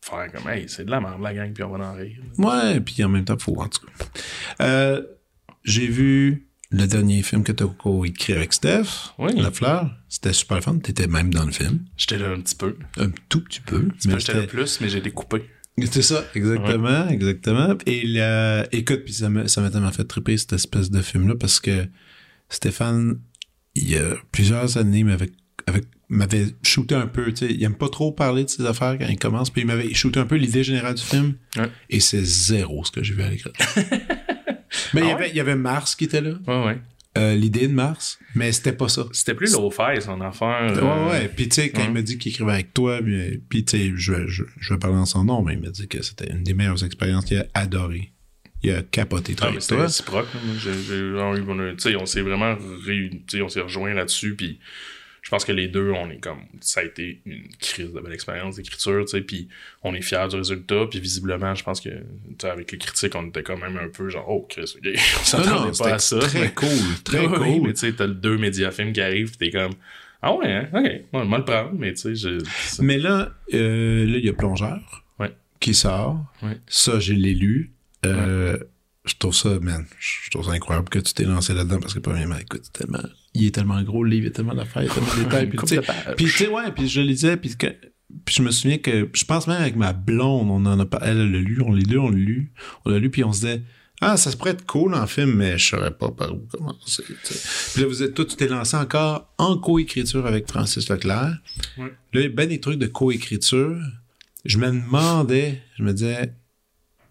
faire 0.00 0.32
comme, 0.32 0.48
hey, 0.50 0.66
c'est 0.68 0.84
de 0.84 0.90
la 0.90 1.00
merde, 1.00 1.20
la 1.20 1.34
gang, 1.34 1.52
puis 1.52 1.62
on 1.64 1.76
va 1.76 1.84
en 1.84 1.94
rire. 1.94 2.16
Ouais, 2.38 2.80
puis 2.80 3.02
en 3.04 3.08
même 3.08 3.24
temps, 3.24 3.36
faut, 3.38 3.60
en 3.60 3.68
tout 3.68 3.84
cas. 3.84 4.04
Euh, 4.62 5.02
j'ai 5.64 5.86
vu 5.88 6.46
le 6.70 6.86
dernier 6.86 7.22
film 7.22 7.42
que 7.44 7.52
t'as 7.52 7.66
co-écrit 7.66 8.34
avec 8.34 8.52
Steph, 8.52 9.12
Oui. 9.18 9.32
La 9.36 9.50
Fleur. 9.50 9.90
C'était 10.08 10.32
super 10.32 10.62
fun. 10.62 10.78
T'étais 10.78 11.06
même 11.06 11.32
dans 11.34 11.44
le 11.44 11.52
film. 11.52 11.84
J'étais 11.96 12.18
là 12.18 12.30
un 12.30 12.40
petit 12.40 12.54
peu. 12.54 12.76
Un 12.98 13.10
tout 13.28 13.42
petit 13.42 13.60
peu. 13.60 13.88
Mais 14.06 14.14
mais 14.14 14.20
j'étais 14.20 14.40
là 14.40 14.46
plus, 14.46 14.80
mais 14.80 14.88
j'ai 14.88 14.98
été 14.98 15.10
coupé. 15.10 15.44
C'est 15.90 16.02
ça, 16.02 16.24
exactement, 16.34 17.08
exactement. 17.08 17.76
Et 17.86 18.04
là, 18.06 18.66
écoute, 18.72 19.04
puis 19.04 19.12
ça 19.14 19.28
m'a 19.30 19.48
ça 19.48 19.60
m'a 19.60 19.70
tellement 19.70 19.92
fait 19.92 20.04
triper 20.04 20.36
cette 20.36 20.52
espèce 20.54 20.90
de 20.90 21.00
film-là 21.02 21.34
parce 21.38 21.60
que 21.60 21.86
Stéphane, 22.48 23.18
il 23.74 23.90
y 23.90 23.96
a 23.96 24.14
plusieurs 24.32 24.76
années, 24.78 25.04
m'avait 25.04 25.30
avec, 25.66 25.84
m'avait 26.08 26.46
shooté 26.62 26.94
un 26.94 27.06
peu, 27.06 27.26
tu 27.32 27.46
sais, 27.46 27.52
il 27.52 27.62
aime 27.62 27.74
pas 27.74 27.88
trop 27.90 28.10
parler 28.12 28.44
de 28.44 28.48
ses 28.48 28.64
affaires 28.64 28.96
quand 28.98 29.06
il 29.08 29.18
commence, 29.18 29.50
puis 29.50 29.60
il 29.62 29.66
m'avait 29.66 29.92
shooté 29.92 30.18
un 30.18 30.24
peu 30.26 30.36
l'idée 30.36 30.64
générale 30.64 30.94
du 30.94 31.02
film, 31.02 31.34
Ouais. 31.56 31.68
et 31.90 32.00
c'est 32.00 32.24
zéro 32.24 32.84
ce 32.84 32.90
que 32.90 33.02
j'ai 33.02 33.12
vu 33.14 33.22
à 33.22 33.28
l'écran. 33.28 33.50
Mais 34.94 35.00
il, 35.02 35.06
y 35.06 35.10
Ah 35.10 35.14
avait, 35.14 35.30
il 35.30 35.36
y 35.36 35.40
avait 35.40 35.56
Mars 35.56 35.94
qui 35.94 36.04
était 36.04 36.20
là, 36.20 36.32
Ouais, 36.46 36.64
ouais. 36.66 36.78
Euh, 37.18 37.34
l'idée 37.34 37.68
de 37.68 37.72
Mars, 37.74 38.18
mais 38.34 38.52
c'était 38.52 38.72
pas 38.72 38.88
ça. 38.88 39.06
C'était 39.12 39.34
plus 39.34 39.52
low-fi, 39.52 40.00
son 40.00 40.20
affaire. 40.20 40.72
Ouais, 40.74 40.78
euh, 40.82 41.10
ouais. 41.10 41.28
Puis, 41.28 41.48
tu 41.48 41.56
sais, 41.56 41.70
quand 41.70 41.80
ouais. 41.80 41.86
il 41.88 41.92
m'a 41.92 42.02
dit 42.02 42.16
qu'il 42.18 42.30
écrivait 42.32 42.52
avec 42.52 42.72
toi, 42.72 43.00
puis, 43.48 43.64
tu 43.64 43.76
sais, 43.78 43.92
je, 43.96 44.12
vais- 44.12 44.28
je, 44.28 44.44
je 44.58 44.72
vais 44.74 44.78
parler 44.78 44.96
en 44.96 45.06
son 45.06 45.24
nom, 45.24 45.42
mais 45.42 45.54
il 45.54 45.60
m'a 45.60 45.70
dit 45.70 45.88
que 45.88 46.00
c'était 46.02 46.30
une 46.30 46.42
des 46.42 46.54
meilleures 46.54 46.84
expériences 46.84 47.24
qu'il 47.24 47.38
a 47.38 47.46
adoré. 47.54 48.12
Il 48.62 48.70
a 48.72 48.82
capoté 48.82 49.34
Ah, 49.38 49.42
mais 49.44 49.48
avec 49.50 49.62
c'était 49.62 49.74
toi. 49.76 49.84
réciproque. 49.84 50.26
on 52.00 52.06
s'est 52.06 52.20
vraiment 52.22 52.56
réunis, 52.84 53.22
tu 53.26 53.36
sais, 53.38 53.42
on 53.42 53.48
s'est 53.48 53.60
rejoints 53.60 53.94
là-dessus, 53.94 54.34
puis 54.34 54.58
je 55.28 55.30
pense 55.30 55.44
que 55.44 55.52
les 55.52 55.68
deux, 55.68 55.90
on 55.90 56.08
est 56.08 56.16
comme, 56.20 56.38
ça 56.62 56.80
a 56.80 56.84
été 56.84 57.20
une 57.26 57.48
crise 57.60 57.92
de 57.92 58.00
belle 58.00 58.14
expérience 58.14 58.56
d'écriture, 58.56 59.04
tu 59.04 59.10
sais, 59.10 59.20
puis 59.20 59.46
on 59.82 59.92
est 59.94 60.00
fiers 60.00 60.26
du 60.30 60.36
résultat, 60.36 60.86
puis 60.90 61.00
visiblement, 61.00 61.54
je 61.54 61.62
pense 61.62 61.82
que, 61.82 61.90
tu 61.90 61.96
sais, 62.40 62.48
avec 62.48 62.72
les 62.72 62.78
critiques, 62.78 63.14
on 63.14 63.26
était 63.26 63.42
quand 63.42 63.58
même 63.58 63.76
un 63.76 63.88
peu 63.90 64.08
genre, 64.08 64.24
oh, 64.26 64.46
Chris, 64.48 64.74
ok, 64.78 64.88
on 65.20 65.24
s'attendait 65.24 65.78
pas 65.78 65.92
à 65.92 65.98
ça. 65.98 66.18
très 66.18 66.40
mais- 66.40 66.50
cool, 66.54 66.68
très 67.04 67.26
cool. 67.26 67.60
mais 67.62 67.74
tu 67.74 67.80
sais, 67.80 67.92
t'as 67.92 68.06
le 68.06 68.14
deux 68.14 68.38
médiafilms 68.38 68.94
qui 68.94 69.02
arrivent, 69.02 69.36
t'es 69.36 69.50
comme, 69.50 69.72
ah 70.22 70.34
ouais, 70.34 70.50
hein, 70.50 70.68
ok, 70.72 70.90
moi, 71.12 71.24
moi 71.26 71.36
le 71.38 71.44
prendre, 71.44 71.72
mais 71.78 71.92
tu 71.92 72.00
sais, 72.00 72.14
je. 72.14 72.82
Mais 72.82 72.96
là, 72.96 73.30
euh, 73.52 74.06
là, 74.06 74.16
il 74.16 74.24
y 74.24 74.30
a 74.30 74.32
Plongeur 74.32 75.04
Ouais. 75.18 75.30
qui 75.60 75.74
sort. 75.74 76.24
Ouais. 76.42 76.56
Ça, 76.68 76.98
je 77.00 77.12
l'ai 77.12 77.34
lu. 77.34 77.72
Euh, 78.06 78.56
Je 79.08 79.14
trouve 79.18 79.34
ça, 79.34 79.58
man, 79.60 79.84
je 79.98 80.30
trouve 80.30 80.44
ça 80.46 80.52
incroyable 80.52 80.88
que 80.88 80.98
tu 80.98 81.14
t'es 81.14 81.24
lancé 81.24 81.54
là-dedans 81.54 81.80
parce 81.80 81.94
que, 81.94 81.98
premièrement, 82.00 82.36
écoute, 82.36 82.60
c'est 82.64 82.72
tellement, 82.84 83.02
il 83.34 83.46
est 83.46 83.54
tellement 83.54 83.80
gros, 83.82 84.04
le 84.04 84.10
livre, 84.10 84.24
il 84.24 84.28
y 84.28 84.30
a 84.30 84.34
tellement 84.34 84.54
d'affaires, 84.54 84.82
il 84.82 84.88
y 84.88 84.90
a 84.90 84.94
tellement 84.94 85.14
de 85.14 85.22
détails. 85.24 85.46
Puis, 85.48 85.58
tu 85.62 85.66
sais, 85.68 85.76
de 85.76 85.80
pages. 85.80 86.14
puis, 86.16 86.24
tu 86.26 86.30
sais, 86.32 86.48
ouais, 86.48 86.70
puis 86.72 86.88
je 86.88 87.00
le 87.00 87.06
disais, 87.08 87.36
puis, 87.36 87.56
que- 87.56 87.74
puis 88.24 88.34
je 88.36 88.42
me 88.42 88.50
souviens 88.50 88.78
que, 88.78 89.08
je 89.12 89.24
pense 89.24 89.46
même 89.46 89.60
avec 89.60 89.76
ma 89.76 89.92
blonde, 89.92 90.50
on 90.50 90.64
en 90.66 90.78
a 90.78 90.86
pas, 90.86 91.00
elle 91.02 91.30
l'a 91.30 91.38
lu, 91.38 91.60
on 91.64 91.72
les 91.72 91.82
deux, 91.84 91.98
on 91.98 92.10
l'a 92.10 92.16
lu, 92.18 92.52
on 92.84 92.90
l'a 92.90 92.98
lu, 92.98 93.10
puis 93.10 93.24
on 93.24 93.32
se 93.32 93.40
disait, 93.40 93.62
ah, 94.00 94.16
ça 94.16 94.30
se 94.30 94.36
pourrait 94.36 94.52
être 94.52 94.64
cool 94.66 94.94
en 94.94 95.06
film, 95.08 95.34
mais 95.34 95.58
je 95.58 95.70
saurais 95.70 95.90
pas 95.90 96.10
par 96.12 96.32
où 96.32 96.46
commencer. 96.52 97.02
Puis 97.02 97.82
là, 97.82 97.88
vous 97.88 98.02
êtes, 98.02 98.14
toi, 98.14 98.24
tu 98.24 98.36
t'es 98.36 98.46
lancé 98.46 98.76
encore 98.76 99.32
en 99.38 99.56
coécriture 99.58 100.24
avec 100.26 100.46
Francis 100.48 100.88
Leclerc. 100.88 101.36
Ouais. 101.78 101.86
Là, 102.12 102.20
il 102.20 102.22
y 102.22 102.26
a 102.26 102.28
ben 102.28 102.48
des 102.48 102.60
trucs 102.60 102.78
de 102.78 102.86
coécriture. 102.86 103.76
Je 104.44 104.58
me 104.58 104.66
demandais, 104.70 105.60
je 105.76 105.82
me 105.82 105.92
disais, 105.92 106.32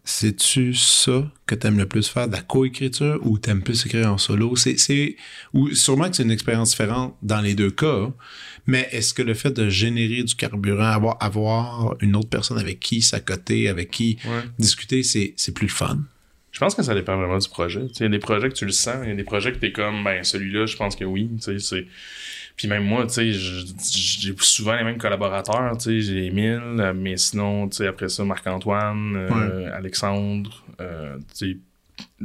C'est-tu 0.09 0.73
ça 0.73 1.29
que 1.47 1.53
t'aimes 1.53 1.77
le 1.77 1.85
plus 1.85 2.07
faire, 2.07 2.29
de 2.29 2.31
la 2.31 2.41
coécriture, 2.41 3.19
ou 3.23 3.37
t'aimes 3.37 3.61
plus 3.61 3.85
écrire 3.85 4.09
en 4.09 4.17
solo? 4.17 4.55
C'est, 4.55 5.17
ou 5.53 5.69
sûrement 5.75 6.09
que 6.09 6.15
c'est 6.15 6.23
une 6.23 6.31
expérience 6.31 6.69
différente 6.69 7.17
dans 7.21 7.41
les 7.41 7.55
deux 7.55 7.71
cas, 7.71 8.09
mais 8.67 8.87
est-ce 8.93 9.13
que 9.13 9.21
le 9.21 9.33
fait 9.33 9.51
de 9.51 9.67
générer 9.67 10.23
du 10.23 10.33
carburant, 10.33 10.85
avoir, 10.85 11.17
avoir 11.19 11.97
une 11.99 12.15
autre 12.15 12.29
personne 12.29 12.57
avec 12.57 12.79
qui 12.79 13.01
s'accoter, 13.01 13.67
avec 13.67 13.91
qui 13.91 14.17
discuter, 14.57 15.03
c'est, 15.03 15.33
c'est 15.35 15.53
plus 15.53 15.67
le 15.67 15.73
fun? 15.73 15.99
Je 16.53 16.59
pense 16.59 16.73
que 16.73 16.83
ça 16.83 16.95
dépend 16.95 17.17
vraiment 17.17 17.37
du 17.37 17.49
projet. 17.49 17.81
Il 17.99 18.03
y 18.03 18.05
a 18.05 18.09
des 18.09 18.19
projets 18.19 18.47
que 18.47 18.55
tu 18.55 18.65
le 18.65 18.71
sens, 18.71 18.95
il 19.03 19.09
y 19.09 19.11
a 19.11 19.15
des 19.15 19.25
projets 19.25 19.51
que 19.51 19.57
t'es 19.57 19.73
comme, 19.73 20.05
ben 20.05 20.23
celui-là, 20.23 20.67
je 20.67 20.77
pense 20.77 20.95
que 20.95 21.03
oui. 21.03 21.29
C'est 21.39 21.85
puis 22.57 22.67
même 22.67 22.83
moi, 22.83 23.05
tu 23.05 23.13
sais, 23.13 23.31
j'ai 23.31 24.35
souvent 24.39 24.75
les 24.75 24.83
mêmes 24.83 24.97
collaborateurs, 24.97 25.77
tu 25.77 25.83
sais, 25.83 26.01
j'ai 26.01 26.25
Émile, 26.25 26.91
mais 26.95 27.15
sinon, 27.15 27.69
tu 27.69 27.77
sais, 27.77 27.87
après 27.87 28.09
ça, 28.09 28.25
Marc-Antoine, 28.25 29.15
euh, 29.15 29.69
Alexandre, 29.77 30.65
euh, 30.81 31.17
tu 31.37 31.53
sais, 31.53 31.57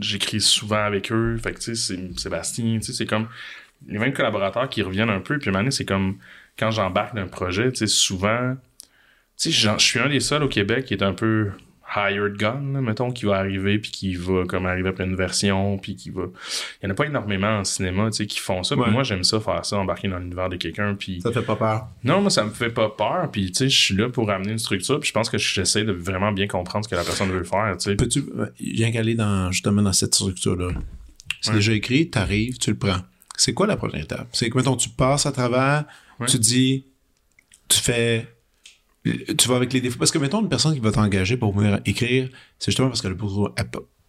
j'écris 0.01 0.41
souvent 0.41 0.83
avec 0.83 1.13
eux, 1.13 1.37
fait 1.37 1.53
que, 1.53 1.61
tu 1.61 1.77
sais, 1.77 1.99
Sébastien, 2.17 2.79
tu 2.79 2.87
sais, 2.87 2.93
c'est 2.95 3.07
comme 3.07 3.29
les 3.87 3.99
mêmes 3.99 4.15
collaborateurs 4.15 4.71
qui 4.71 4.81
reviennent 4.81 5.11
un 5.11 5.21
peu, 5.21 5.39
puis 5.39 5.51
maintenant, 5.51 5.71
c'est 5.71 5.85
comme 5.85 6.17
quand 6.59 6.71
j'embarque 6.71 7.15
d'un 7.15 7.27
projet, 7.27 7.71
tu 7.71 7.81
sais, 7.81 7.87
souvent, 7.87 8.57
tu 9.37 9.53
sais, 9.53 9.77
je 9.77 9.85
suis 9.85 10.01
un 10.01 10.09
des 10.09 10.21
seuls 10.21 10.43
au 10.43 10.49
Québec 10.49 10.87
qui 10.87 10.95
est 10.95 11.03
un 11.03 11.13
peu 11.13 11.51
hired 11.95 12.37
gun, 12.37 12.81
mettons, 12.81 13.13
qui 13.13 13.27
va 13.27 13.37
arriver, 13.37 13.79
puis 13.79 13.91
qui 13.91 14.15
va 14.15 14.45
comme 14.47 14.67
arriver 14.67 14.89
après 14.89 15.05
une 15.05 15.17
version, 15.17 15.79
puis 15.79 15.97
qui 15.97 16.11
va... 16.11 16.23
Il 16.83 16.87
y 16.87 16.89
en 16.89 16.91
a 16.91 16.95
pas 16.95 17.07
énormément 17.07 17.59
en 17.59 17.65
cinéma, 17.65 18.11
tu 18.11 18.19
sais, 18.19 18.27
qui 18.27 18.39
font 18.39 18.63
ça. 18.63 18.77
moi, 18.77 19.03
j'aime 19.03 19.25
ça, 19.25 19.41
faire 19.41 19.65
ça, 19.65 19.77
embarquer 19.79 20.09
dans 20.09 20.19
l'univers 20.19 20.49
de 20.49 20.57
quelqu'un, 20.57 20.95
puis... 20.95 21.21
Ça 21.21 21.33
fait 21.33 21.43
pas 21.43 21.57
peur? 21.57 21.89
Non, 22.05 22.21
moi, 22.21 22.31
ça 22.31 22.45
me 22.45 22.51
fait 22.51 22.71
pas 22.71 22.89
peur, 22.89 23.31
puis 23.31 23.53
tu 23.53 23.59
sais, 23.59 23.69
je 23.69 23.81
suis 23.81 23.95
là 23.95 24.09
pour 24.09 24.31
amener 24.31 24.53
une 24.53 24.59
structure, 24.59 25.01
puis 25.01 25.09
je 25.09 25.13
pense 25.13 25.29
que 25.29 25.39
j'essaie 25.39 25.85
de 25.85 25.93
vraiment 25.93 26.33
bien 26.33 26.47
comprendre 26.47 26.85
ce 26.85 26.91
que 26.91 26.97
la 26.97 27.05
personne 27.05 27.31
veut 27.31 27.45
faire, 27.45 27.77
tu 27.79 27.91
sais. 27.91 27.97
Peux-tu... 27.97 28.25
Viens 28.61 28.93
qu'aller 28.93 29.15
dans, 29.15 29.51
justement, 29.53 29.83
dans 29.83 29.93
cette 29.93 30.15
structure-là. 30.15 30.71
C'est 31.41 31.53
déjà 31.53 31.73
écrit, 31.73 32.09
t'arrives, 32.09 32.59
tu 32.59 32.71
le 32.71 32.77
prends. 32.77 33.01
C'est 33.37 33.53
quoi 33.53 33.67
la 33.67 33.77
prochaine 33.77 34.03
étape? 34.03 34.29
C'est 34.33 34.49
que, 34.49 34.57
mettons, 34.57 34.77
tu 34.77 34.89
passes 34.89 35.27
à 35.27 35.33
travers, 35.33 35.85
tu 36.29 36.39
dis, 36.39 36.87
tu 37.69 37.81
fais 37.81 38.29
tu 39.05 39.49
vas 39.49 39.57
avec 39.57 39.73
les 39.73 39.81
défauts. 39.81 39.99
Parce 39.99 40.11
que, 40.11 40.19
mettons, 40.19 40.41
une 40.41 40.49
personne 40.49 40.75
qui 40.75 40.81
va 40.81 40.93
t'engager 40.93 41.37
pour 41.37 41.57
venir 41.57 41.81
écrire, 41.87 42.29
c'est 42.59 42.71
justement 42.71 42.89
parce 42.89 43.03
qu'elle 43.03 43.13
a 43.13 43.15
besoin, 43.15 43.53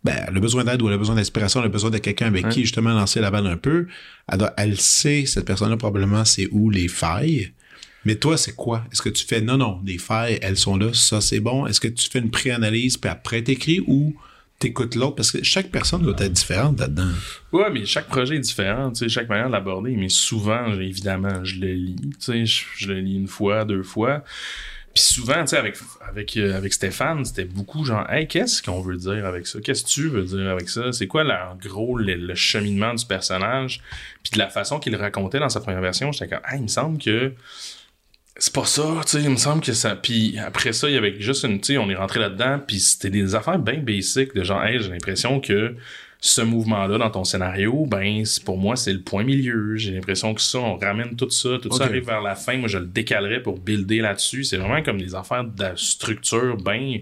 ben, 0.04 0.30
le 0.32 0.40
besoin 0.40 0.64
d'aide 0.64 0.82
ou 0.82 0.88
elle 0.88 0.96
a 0.96 0.98
besoin 0.98 1.16
d'inspiration, 1.16 1.62
elle 1.62 1.68
a 1.68 1.70
besoin 1.70 1.90
de 1.90 1.98
quelqu'un 1.98 2.28
avec 2.28 2.50
qui, 2.50 2.62
justement, 2.62 2.92
lancer 2.92 3.22
la 3.22 3.32
balle 3.32 3.48
un 3.48 3.58
peu. 3.58 3.88
Elle, 4.28 4.52
elle 4.58 4.80
sait, 4.80 5.26
cette 5.26 5.46
personne-là, 5.46 5.78
probablement, 5.78 6.26
c'est 6.26 6.48
où 6.52 6.70
les 6.70 6.88
failles. 6.88 7.54
Mais 8.06 8.16
toi, 8.16 8.38
c'est 8.38 8.54
quoi? 8.54 8.84
Est-ce 8.92 9.02
que 9.02 9.10
tu 9.10 9.26
fais, 9.26 9.40
non, 9.40 9.58
non, 9.58 9.80
les 9.86 9.98
failles, 9.98 10.38
elles 10.42 10.58
sont 10.58 10.76
là, 10.76 10.94
ça, 10.94 11.22
c'est 11.22 11.40
bon? 11.40 11.66
Est-ce 11.66 11.80
que 11.80 11.88
tu 11.88 12.10
fais 12.10 12.20
une 12.20 12.32
pré-analyse, 12.32 12.98
puis 12.98 13.10
après 13.10 13.42
t'écris 13.42 13.82
ou 13.88 14.14
t'écoutes 14.60 14.96
l'autre? 14.96 15.16
Parce 15.16 15.32
que 15.32 15.42
chaque 15.42 15.72
personne 15.72 16.02
doit 16.02 16.16
être 16.20 16.34
différente 16.34 16.82
là-dedans. 16.82 17.12
Ouais, 17.54 17.70
mais 17.72 17.86
chaque 17.86 18.10
projet 18.10 18.36
est 18.36 18.40
différent, 18.40 18.92
tu 18.92 19.00
sais, 19.00 19.10
chaque 19.10 19.30
manière 19.30 19.48
de 19.48 19.54
l'aborder. 19.54 19.96
Mais 19.96 20.10
souvent, 20.10 20.74
évidemment, 20.74 21.46
je 21.46 21.62
le 21.62 21.72
lis, 21.72 21.96
tu 21.96 22.16
sais, 22.20 22.46
je, 22.46 22.64
je 22.76 22.88
le 22.90 23.00
lis 23.00 23.16
une 23.16 23.30
fois, 23.30 23.64
deux 23.64 23.84
fois. 23.84 24.26
Puis 24.94 25.04
souvent, 25.04 25.42
tu 25.42 25.48
sais, 25.48 25.58
avec, 25.58 25.76
avec, 26.08 26.38
euh, 26.38 26.56
avec 26.56 26.72
Stéphane, 26.72 27.26
c'était 27.26 27.46
beaucoup 27.46 27.84
genre, 27.84 28.08
hey, 28.12 28.28
qu'est-ce 28.28 28.62
qu'on 28.62 28.82
veut 28.82 28.98
dire 28.98 29.26
avec 29.26 29.48
ça? 29.48 29.60
Qu'est-ce 29.60 29.84
que 29.84 29.90
tu 29.90 30.08
veux 30.10 30.24
dire 30.24 30.48
avec 30.48 30.70
ça? 30.70 30.92
C'est 30.92 31.08
quoi, 31.08 31.24
en 31.24 31.56
gros, 31.56 31.98
le, 31.98 32.36
cheminement 32.36 32.94
du 32.94 33.06
personnage? 33.06 33.82
Puis 34.22 34.32
de 34.34 34.38
la 34.38 34.50
façon 34.50 34.80
qu'il 34.80 34.96
racontait 34.96 35.40
dans 35.40 35.50
sa 35.50 35.62
première 35.62 35.82
version, 35.82 36.12
j'étais 36.12 36.28
comme, 36.28 36.44
hey, 36.48 36.60
il 36.60 36.64
me 36.64 36.68
semble 36.68 37.00
que 37.00 37.34
c'est 38.38 38.54
pas 38.54 38.66
ça, 38.66 39.02
tu 39.04 39.12
sais, 39.12 39.24
il 39.24 39.30
me 39.30 39.36
semble 39.38 39.62
que 39.62 39.74
ça. 39.74 39.96
Puis 39.96 40.38
après 40.38 40.74
ça, 40.74 40.88
il 40.90 40.94
y 40.94 40.98
avait 40.98 41.20
juste 41.20 41.44
une, 41.44 41.60
tu 41.60 41.74
sais, 41.74 41.78
on 41.80 41.90
est 41.90 41.96
rentré 41.96 42.20
là-dedans, 42.20 42.60
puis 42.60 42.80
c'était 42.80 43.10
des 43.10 43.34
affaires 43.34 43.60
bien 43.60 43.80
basiques 43.80 44.36
de 44.36 44.44
genre, 44.44 44.64
hey, 44.64 44.80
j'ai 44.80 44.90
l'impression 44.90 45.40
que 45.40 45.76
ce 46.26 46.40
mouvement-là 46.40 46.98
dans 46.98 47.10
ton 47.10 47.26
scénario, 47.26 47.86
ben 47.86 48.24
pour 48.46 48.58
moi 48.58 48.78
c'est 48.78 48.94
le 48.94 49.02
point 49.02 49.26
milieu. 49.26 49.76
J'ai 49.76 49.92
l'impression 49.92 50.34
que 50.34 50.40
ça, 50.40 50.58
on 50.58 50.78
ramène 50.78 51.18
tout 51.18 51.30
ça, 51.30 51.60
tout 51.62 51.70
ça 51.70 51.84
arrive 51.84 52.06
vers 52.06 52.22
la 52.22 52.36
fin. 52.36 52.56
Moi 52.56 52.70
je 52.70 52.78
le 52.78 52.86
décalerais 52.86 53.42
pour 53.42 53.60
builder 53.60 54.00
là-dessus. 54.00 54.46
C'est 54.46 54.56
vraiment 54.56 54.82
comme 54.82 55.00
des 55.00 55.16
affaires 55.16 55.44
de 55.44 55.76
structure 55.76 56.56
bien 56.56 57.00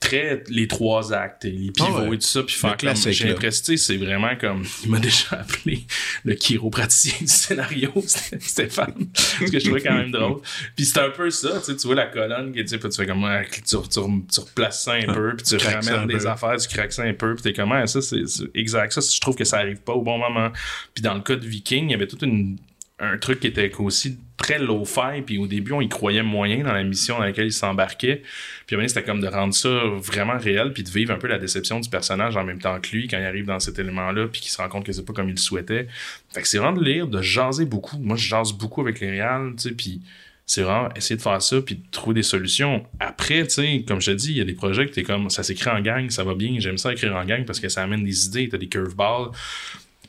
très 0.00 0.44
les 0.48 0.68
trois 0.68 1.12
actes 1.12 1.44
et 1.44 1.50
les 1.50 1.70
pivots 1.72 1.98
ah 1.98 2.14
et 2.14 2.18
tout 2.18 2.26
ça 2.26 2.42
puis 2.42 2.54
faire 2.54 2.76
comme 2.76 2.94
j'ai 2.94 3.28
l'impression 3.28 3.76
c'est 3.76 3.96
vraiment 3.96 4.36
comme 4.40 4.64
il 4.84 4.90
m'a 4.90 4.98
déjà 5.00 5.40
appelé 5.40 5.84
le 6.24 6.34
chiropraticien 6.34 7.14
du 7.20 7.26
scénario 7.26 7.92
Stéphane 8.40 9.08
ce 9.14 9.50
que 9.50 9.58
je 9.58 9.64
trouvais 9.64 9.80
quand 9.80 9.94
même 9.94 10.10
drôle. 10.10 10.40
Puis 10.76 10.84
c'est 10.84 11.00
un 11.00 11.10
peu 11.10 11.30
ça 11.30 11.60
tu 11.60 11.74
vois 11.86 11.96
la 11.96 12.06
colonne 12.06 12.54
sais 12.54 12.78
tu 12.78 12.78
fais 12.78 13.06
comme 13.06 13.26
tu, 13.52 13.60
tu, 13.62 13.76
tu, 13.88 14.40
replaces 14.40 14.84
ça 14.84 14.92
un 14.92 15.04
ah, 15.08 15.12
peu 15.12 15.34
puis 15.36 15.46
tu 15.46 15.56
ramènes 15.56 16.06
des 16.06 16.26
affaires 16.26 16.56
tu 16.56 16.68
craques 16.68 16.92
ça 16.92 17.02
un 17.02 17.14
peu 17.14 17.34
puis 17.34 17.42
t'es 17.42 17.52
comme 17.52 17.72
ah, 17.72 17.86
ça 17.86 18.00
c'est 18.00 18.22
exact. 18.54 18.92
Ça 18.92 19.00
je 19.00 19.20
trouve 19.20 19.34
que 19.34 19.44
ça 19.44 19.58
arrive 19.58 19.80
pas 19.80 19.94
au 19.94 20.02
bon 20.02 20.18
moment. 20.18 20.50
Puis 20.94 21.02
dans 21.02 21.14
le 21.14 21.20
cas 21.20 21.36
de 21.36 21.46
Viking 21.46 21.88
il 21.88 21.92
y 21.92 21.94
avait 21.94 22.06
toute 22.06 22.22
une 22.22 22.56
un 23.00 23.16
truc 23.18 23.40
qui 23.40 23.46
était 23.46 23.72
aussi 23.78 24.18
très 24.38 24.58
low-fi, 24.58 25.20
puis 25.26 25.36
au 25.36 25.46
début, 25.46 25.72
on 25.72 25.80
y 25.80 25.88
croyait 25.88 26.22
moyen 26.22 26.64
dans 26.64 26.72
la 26.72 26.84
mission 26.84 27.18
dans 27.18 27.24
laquelle 27.24 27.48
il 27.48 27.52
s'embarquait. 27.52 28.22
Puis 28.66 28.76
après, 28.76 28.88
c'était 28.88 29.02
comme 29.02 29.20
de 29.20 29.26
rendre 29.26 29.52
ça 29.52 29.68
vraiment 29.96 30.38
réel, 30.38 30.72
puis 30.72 30.82
de 30.82 30.88
vivre 30.88 31.12
un 31.12 31.18
peu 31.18 31.26
la 31.26 31.38
déception 31.38 31.80
du 31.80 31.90
personnage 31.90 32.36
en 32.36 32.44
même 32.44 32.60
temps 32.60 32.80
que 32.80 32.88
lui 32.92 33.08
quand 33.08 33.18
il 33.18 33.24
arrive 33.24 33.44
dans 33.44 33.60
cet 33.60 33.78
élément-là, 33.78 34.28
puis 34.28 34.40
qu'il 34.40 34.50
se 34.50 34.56
rend 34.56 34.68
compte 34.68 34.86
que 34.86 34.92
c'est 34.92 35.04
pas 35.04 35.12
comme 35.12 35.28
il 35.28 35.34
le 35.34 35.40
souhaitait. 35.40 35.88
Fait 36.30 36.40
que 36.40 36.48
c'est 36.48 36.58
vraiment 36.58 36.78
de 36.78 36.84
lire, 36.84 37.08
de 37.08 37.20
jaser 37.20 37.66
beaucoup. 37.66 37.98
Moi, 37.98 38.16
je 38.16 38.28
jase 38.28 38.52
beaucoup 38.52 38.80
avec 38.80 39.00
les 39.00 39.10
réals, 39.10 39.54
tu 39.56 39.68
sais, 39.68 39.74
puis 39.74 40.00
c'est 40.46 40.62
vraiment 40.62 40.88
essayer 40.96 41.16
de 41.16 41.22
faire 41.22 41.42
ça 41.42 41.60
puis 41.60 41.74
de 41.74 41.82
trouver 41.90 42.14
des 42.14 42.22
solutions. 42.22 42.86
Après, 43.00 43.42
tu 43.42 43.50
sais, 43.50 43.84
comme 43.86 44.00
je 44.00 44.12
te 44.12 44.16
dis, 44.16 44.30
il 44.30 44.38
y 44.38 44.40
a 44.40 44.44
des 44.44 44.54
projets 44.54 44.86
que 44.86 44.92
t'es 44.92 45.02
comme, 45.02 45.28
ça 45.28 45.42
s'écrit 45.42 45.68
en 45.68 45.80
gang, 45.82 46.08
ça 46.08 46.24
va 46.24 46.34
bien, 46.34 46.58
j'aime 46.58 46.78
ça 46.78 46.90
écrire 46.92 47.14
en 47.16 47.24
gang 47.26 47.44
parce 47.44 47.60
que 47.60 47.68
ça 47.68 47.82
amène 47.82 48.02
des 48.02 48.26
idées, 48.26 48.48
t'as 48.48 48.56
des 48.56 48.68
curveballs 48.68 49.30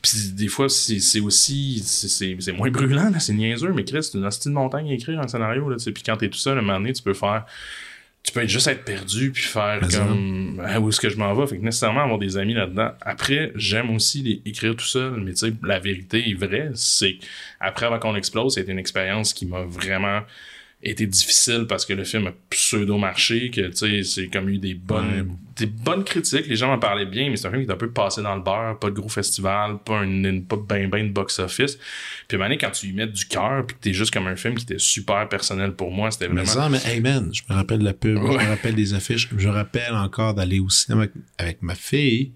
puis 0.02 0.32
des 0.32 0.48
fois, 0.48 0.68
c'est 0.68 1.20
aussi. 1.20 1.82
C'est 1.84 2.52
moins 2.52 2.70
brûlant, 2.70 3.12
c'est 3.18 3.32
niaiseux, 3.32 3.72
mais 3.72 3.84
Chris, 3.84 4.04
c'est 4.04 4.18
une 4.18 4.24
hostie 4.24 4.48
de 4.48 4.54
montagne 4.54 4.90
à 4.90 4.94
écrire 4.94 5.20
un 5.20 5.28
scénario. 5.28 5.68
Là, 5.68 5.76
puis 5.76 6.02
quand 6.04 6.16
t'es 6.16 6.28
tout 6.28 6.38
seul, 6.38 6.56
à 6.56 6.60
un 6.60 6.62
moment 6.62 6.78
donné, 6.78 6.92
tu 6.92 7.02
peux 7.02 7.14
faire. 7.14 7.44
Tu 8.22 8.32
peux 8.32 8.46
juste 8.46 8.66
être 8.66 8.84
perdu 8.84 9.30
puis 9.30 9.42
faire 9.42 9.80
comme 9.80 10.62
ah, 10.62 10.78
où 10.78 10.90
est-ce 10.90 11.00
que 11.00 11.08
je 11.08 11.16
m'en 11.16 11.34
vais? 11.34 11.46
Fait 11.46 11.56
que 11.56 11.64
nécessairement 11.64 12.02
avoir 12.02 12.18
des 12.18 12.36
amis 12.36 12.52
là-dedans. 12.52 12.90
Après, 13.00 13.50
j'aime 13.54 13.88
aussi 13.94 14.42
écrire 14.44 14.76
tout 14.76 14.84
seul, 14.84 15.22
mais 15.22 15.32
tu 15.32 15.48
sais, 15.48 15.54
la 15.62 15.78
vérité 15.78 16.28
est 16.28 16.34
vraie, 16.34 16.70
c'est 16.74 17.16
après 17.60 17.86
avant 17.86 17.98
qu'on 17.98 18.14
explose, 18.14 18.56
c'était 18.56 18.72
une 18.72 18.78
expérience 18.78 19.32
qui 19.32 19.46
m'a 19.46 19.62
vraiment 19.62 20.20
été 20.82 21.06
difficile 21.06 21.66
parce 21.68 21.84
que 21.84 21.92
le 21.92 22.04
film 22.04 22.26
a 22.28 22.32
pseudo 22.48 22.96
marché 22.96 23.50
que 23.50 23.68
tu 23.68 23.76
sais 23.76 24.02
c'est 24.02 24.28
comme 24.28 24.48
eu 24.48 24.58
des 24.58 24.72
bonnes 24.72 25.36
des 25.56 25.66
bonnes 25.66 26.04
critiques. 26.04 26.46
Les 26.46 26.56
gens 26.56 26.72
en 26.72 26.78
parlaient 26.78 27.04
bien 27.04 27.28
mais 27.28 27.36
c'est 27.36 27.48
un 27.48 27.50
film 27.50 27.64
qui 27.64 27.68
est 27.68 27.74
un 27.74 27.76
peu 27.76 27.90
passé 27.90 28.22
dans 28.22 28.34
le 28.34 28.40
beurre. 28.40 28.78
Pas 28.78 28.88
de 28.88 28.94
gros 28.94 29.10
festival 29.10 29.78
pas 29.84 30.02
une, 30.02 30.44
pas 30.46 30.56
ben 30.56 30.88
ben 30.88 31.06
de 31.06 31.12
box 31.12 31.38
office 31.38 31.78
puis 32.28 32.40
à 32.40 32.56
quand 32.56 32.70
tu 32.70 32.86
y 32.86 32.92
mets 32.92 33.06
du 33.06 33.26
cœur 33.26 33.66
puis 33.66 33.76
que 33.76 33.82
t'es 33.82 33.92
juste 33.92 34.12
comme 34.12 34.26
un 34.26 34.36
film 34.36 34.54
qui 34.54 34.64
était 34.64 34.78
super 34.78 35.28
personnel 35.28 35.72
pour 35.72 35.90
moi 35.90 36.10
c'était 36.10 36.26
vraiment 36.26 36.42
mais 36.42 36.46
ça 36.46 36.68
mais 36.70 36.80
hey 36.86 37.00
man 37.00 37.30
je 37.32 37.42
me 37.50 37.54
rappelle 37.54 37.80
de 37.80 37.84
la 37.84 37.92
pub 37.92 38.16
je 38.16 38.22
me 38.32 38.48
rappelle 38.48 38.74
des 38.74 38.94
affiches. 38.94 39.28
Je 39.36 39.48
me 39.48 39.52
rappelle 39.52 39.94
encore 39.94 40.34
d'aller 40.34 40.60
au 40.60 40.70
cinéma 40.70 41.06
avec, 41.38 41.62
ma 41.62 41.74
fille. 41.74 42.32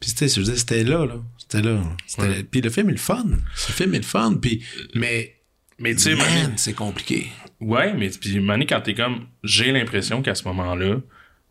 Puis 0.00 0.10
c'était 0.10 0.84
là 0.84 1.06
là. 1.06 1.22
C'était 1.38 1.62
là. 1.62 1.82
Puis 2.50 2.60
le 2.60 2.70
film 2.70 2.90
est 2.90 2.92
le 2.92 2.98
fun. 2.98 3.24
Le 3.28 3.72
film 3.72 3.94
est 3.94 3.98
le 3.98 4.04
fun 4.04 4.34
puis 4.40 4.62
mais 4.94 5.32
mais 5.78 5.94
tu 5.94 6.02
sais, 6.02 6.16
c'est 6.56 6.72
compliqué. 6.72 7.30
Ouais, 7.60 7.94
mais 7.94 8.10
puis 8.10 8.38
Mané, 8.40 8.66
quand 8.66 8.80
t'es 8.80 8.94
comme, 8.94 9.26
j'ai 9.42 9.72
l'impression 9.72 10.22
qu'à 10.22 10.34
ce 10.34 10.44
moment-là, 10.44 10.96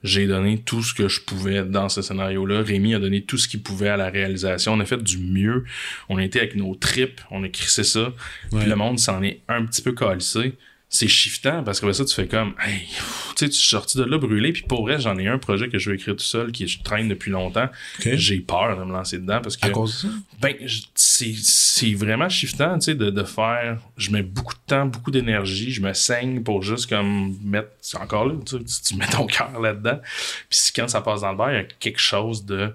j'ai 0.04 0.28
donné 0.28 0.60
tout 0.60 0.84
ce 0.84 0.94
que 0.94 1.08
je 1.08 1.22
pouvais 1.22 1.64
dans 1.64 1.90
ce 1.90 2.04
scénario-là. 2.04 2.62
Rémi 2.62 2.94
a 2.94 3.00
donné 3.00 3.24
tout 3.24 3.38
ce 3.38 3.48
qu'il 3.48 3.64
pouvait 3.64 3.90
à 3.90 3.98
la 3.98 4.10
réalisation. 4.10 4.74
On 4.74 4.80
a 4.80 4.86
fait 4.86 5.02
du 5.02 5.18
mieux. 5.18 5.66
On 6.10 6.18
a 6.18 6.24
été 6.24 6.40
avec 6.40 6.56
nos 6.56 6.76
tripes. 6.76 7.22
On 7.32 7.44
a 7.44 7.50
crissé 7.50 7.84
ça. 7.84 8.14
Puis 8.56 8.68
le 8.70 8.76
monde 8.76 9.00
s'en 9.00 9.24
est 9.24 9.42
un 9.48 9.66
petit 9.66 9.82
peu 9.82 9.94
calissé 9.94 10.54
c'est 10.96 11.10
shiftant 11.10 11.62
parce 11.62 11.82
que 11.82 11.92
ça 11.92 12.06
tu 12.06 12.16
fais 12.16 12.28
comme 12.28 12.54
hey, 12.66 12.88
tu 13.36 13.46
sais 13.46 13.50
tu 13.50 13.58
suis 13.58 13.70
sorti 13.70 13.98
de 13.98 14.04
là 14.04 14.18
brûlé 14.18 14.54
puis 14.54 14.64
pour 14.64 14.84
vrai 14.84 14.98
j'en 14.98 15.18
ai 15.18 15.28
un 15.28 15.38
projet 15.38 15.68
que 15.68 15.78
je 15.78 15.90
veux 15.90 15.96
écrire 15.96 16.16
tout 16.16 16.24
seul 16.24 16.54
qui 16.54 16.68
je 16.68 16.82
traîne 16.82 17.10
depuis 17.10 17.32
longtemps. 17.32 17.68
J'ai 18.00 18.40
peur 18.40 18.78
de 18.80 18.84
me 18.86 18.94
lancer 18.94 19.18
dedans 19.18 19.42
parce 19.42 19.58
que 19.58 19.68
à 19.68 19.72
cause 19.72 20.04
de 20.04 20.08
ça? 20.08 20.14
Ben 20.42 20.56
c'est 20.96 21.94
vraiment 21.94 22.30
shiftant 22.30 22.80
tu 22.80 22.86
sais 22.86 22.96
de, 22.96 23.10
de 23.10 23.24
faire 23.24 23.80
je 23.98 24.10
mets 24.12 24.24
beaucoup 24.24 24.54
de 24.54 24.60
temps 24.68 24.86
beaucoup 24.86 25.12
d'énergie 25.12 25.72
je 25.72 25.82
me 25.82 25.92
saigne 25.94 26.44
pour 26.44 26.62
juste 26.64 26.88
comme 26.88 27.36
mettre 27.44 27.70
c'est 27.82 27.98
encore 27.98 28.26
là 28.26 28.36
tu, 28.46 28.58
tu 28.64 28.96
mets 28.96 29.08
ton 29.08 29.26
cœur 29.28 29.60
là 29.60 29.74
dedans 29.74 30.00
puis 30.50 30.60
quand 30.74 30.88
ça 30.88 31.02
passe 31.02 31.22
dans 31.22 31.32
le 31.32 31.38
bar 31.38 31.52
il 31.52 31.56
y 31.56 31.60
a 31.60 31.64
quelque 31.64 32.00
chose 32.00 32.46
de 32.46 32.74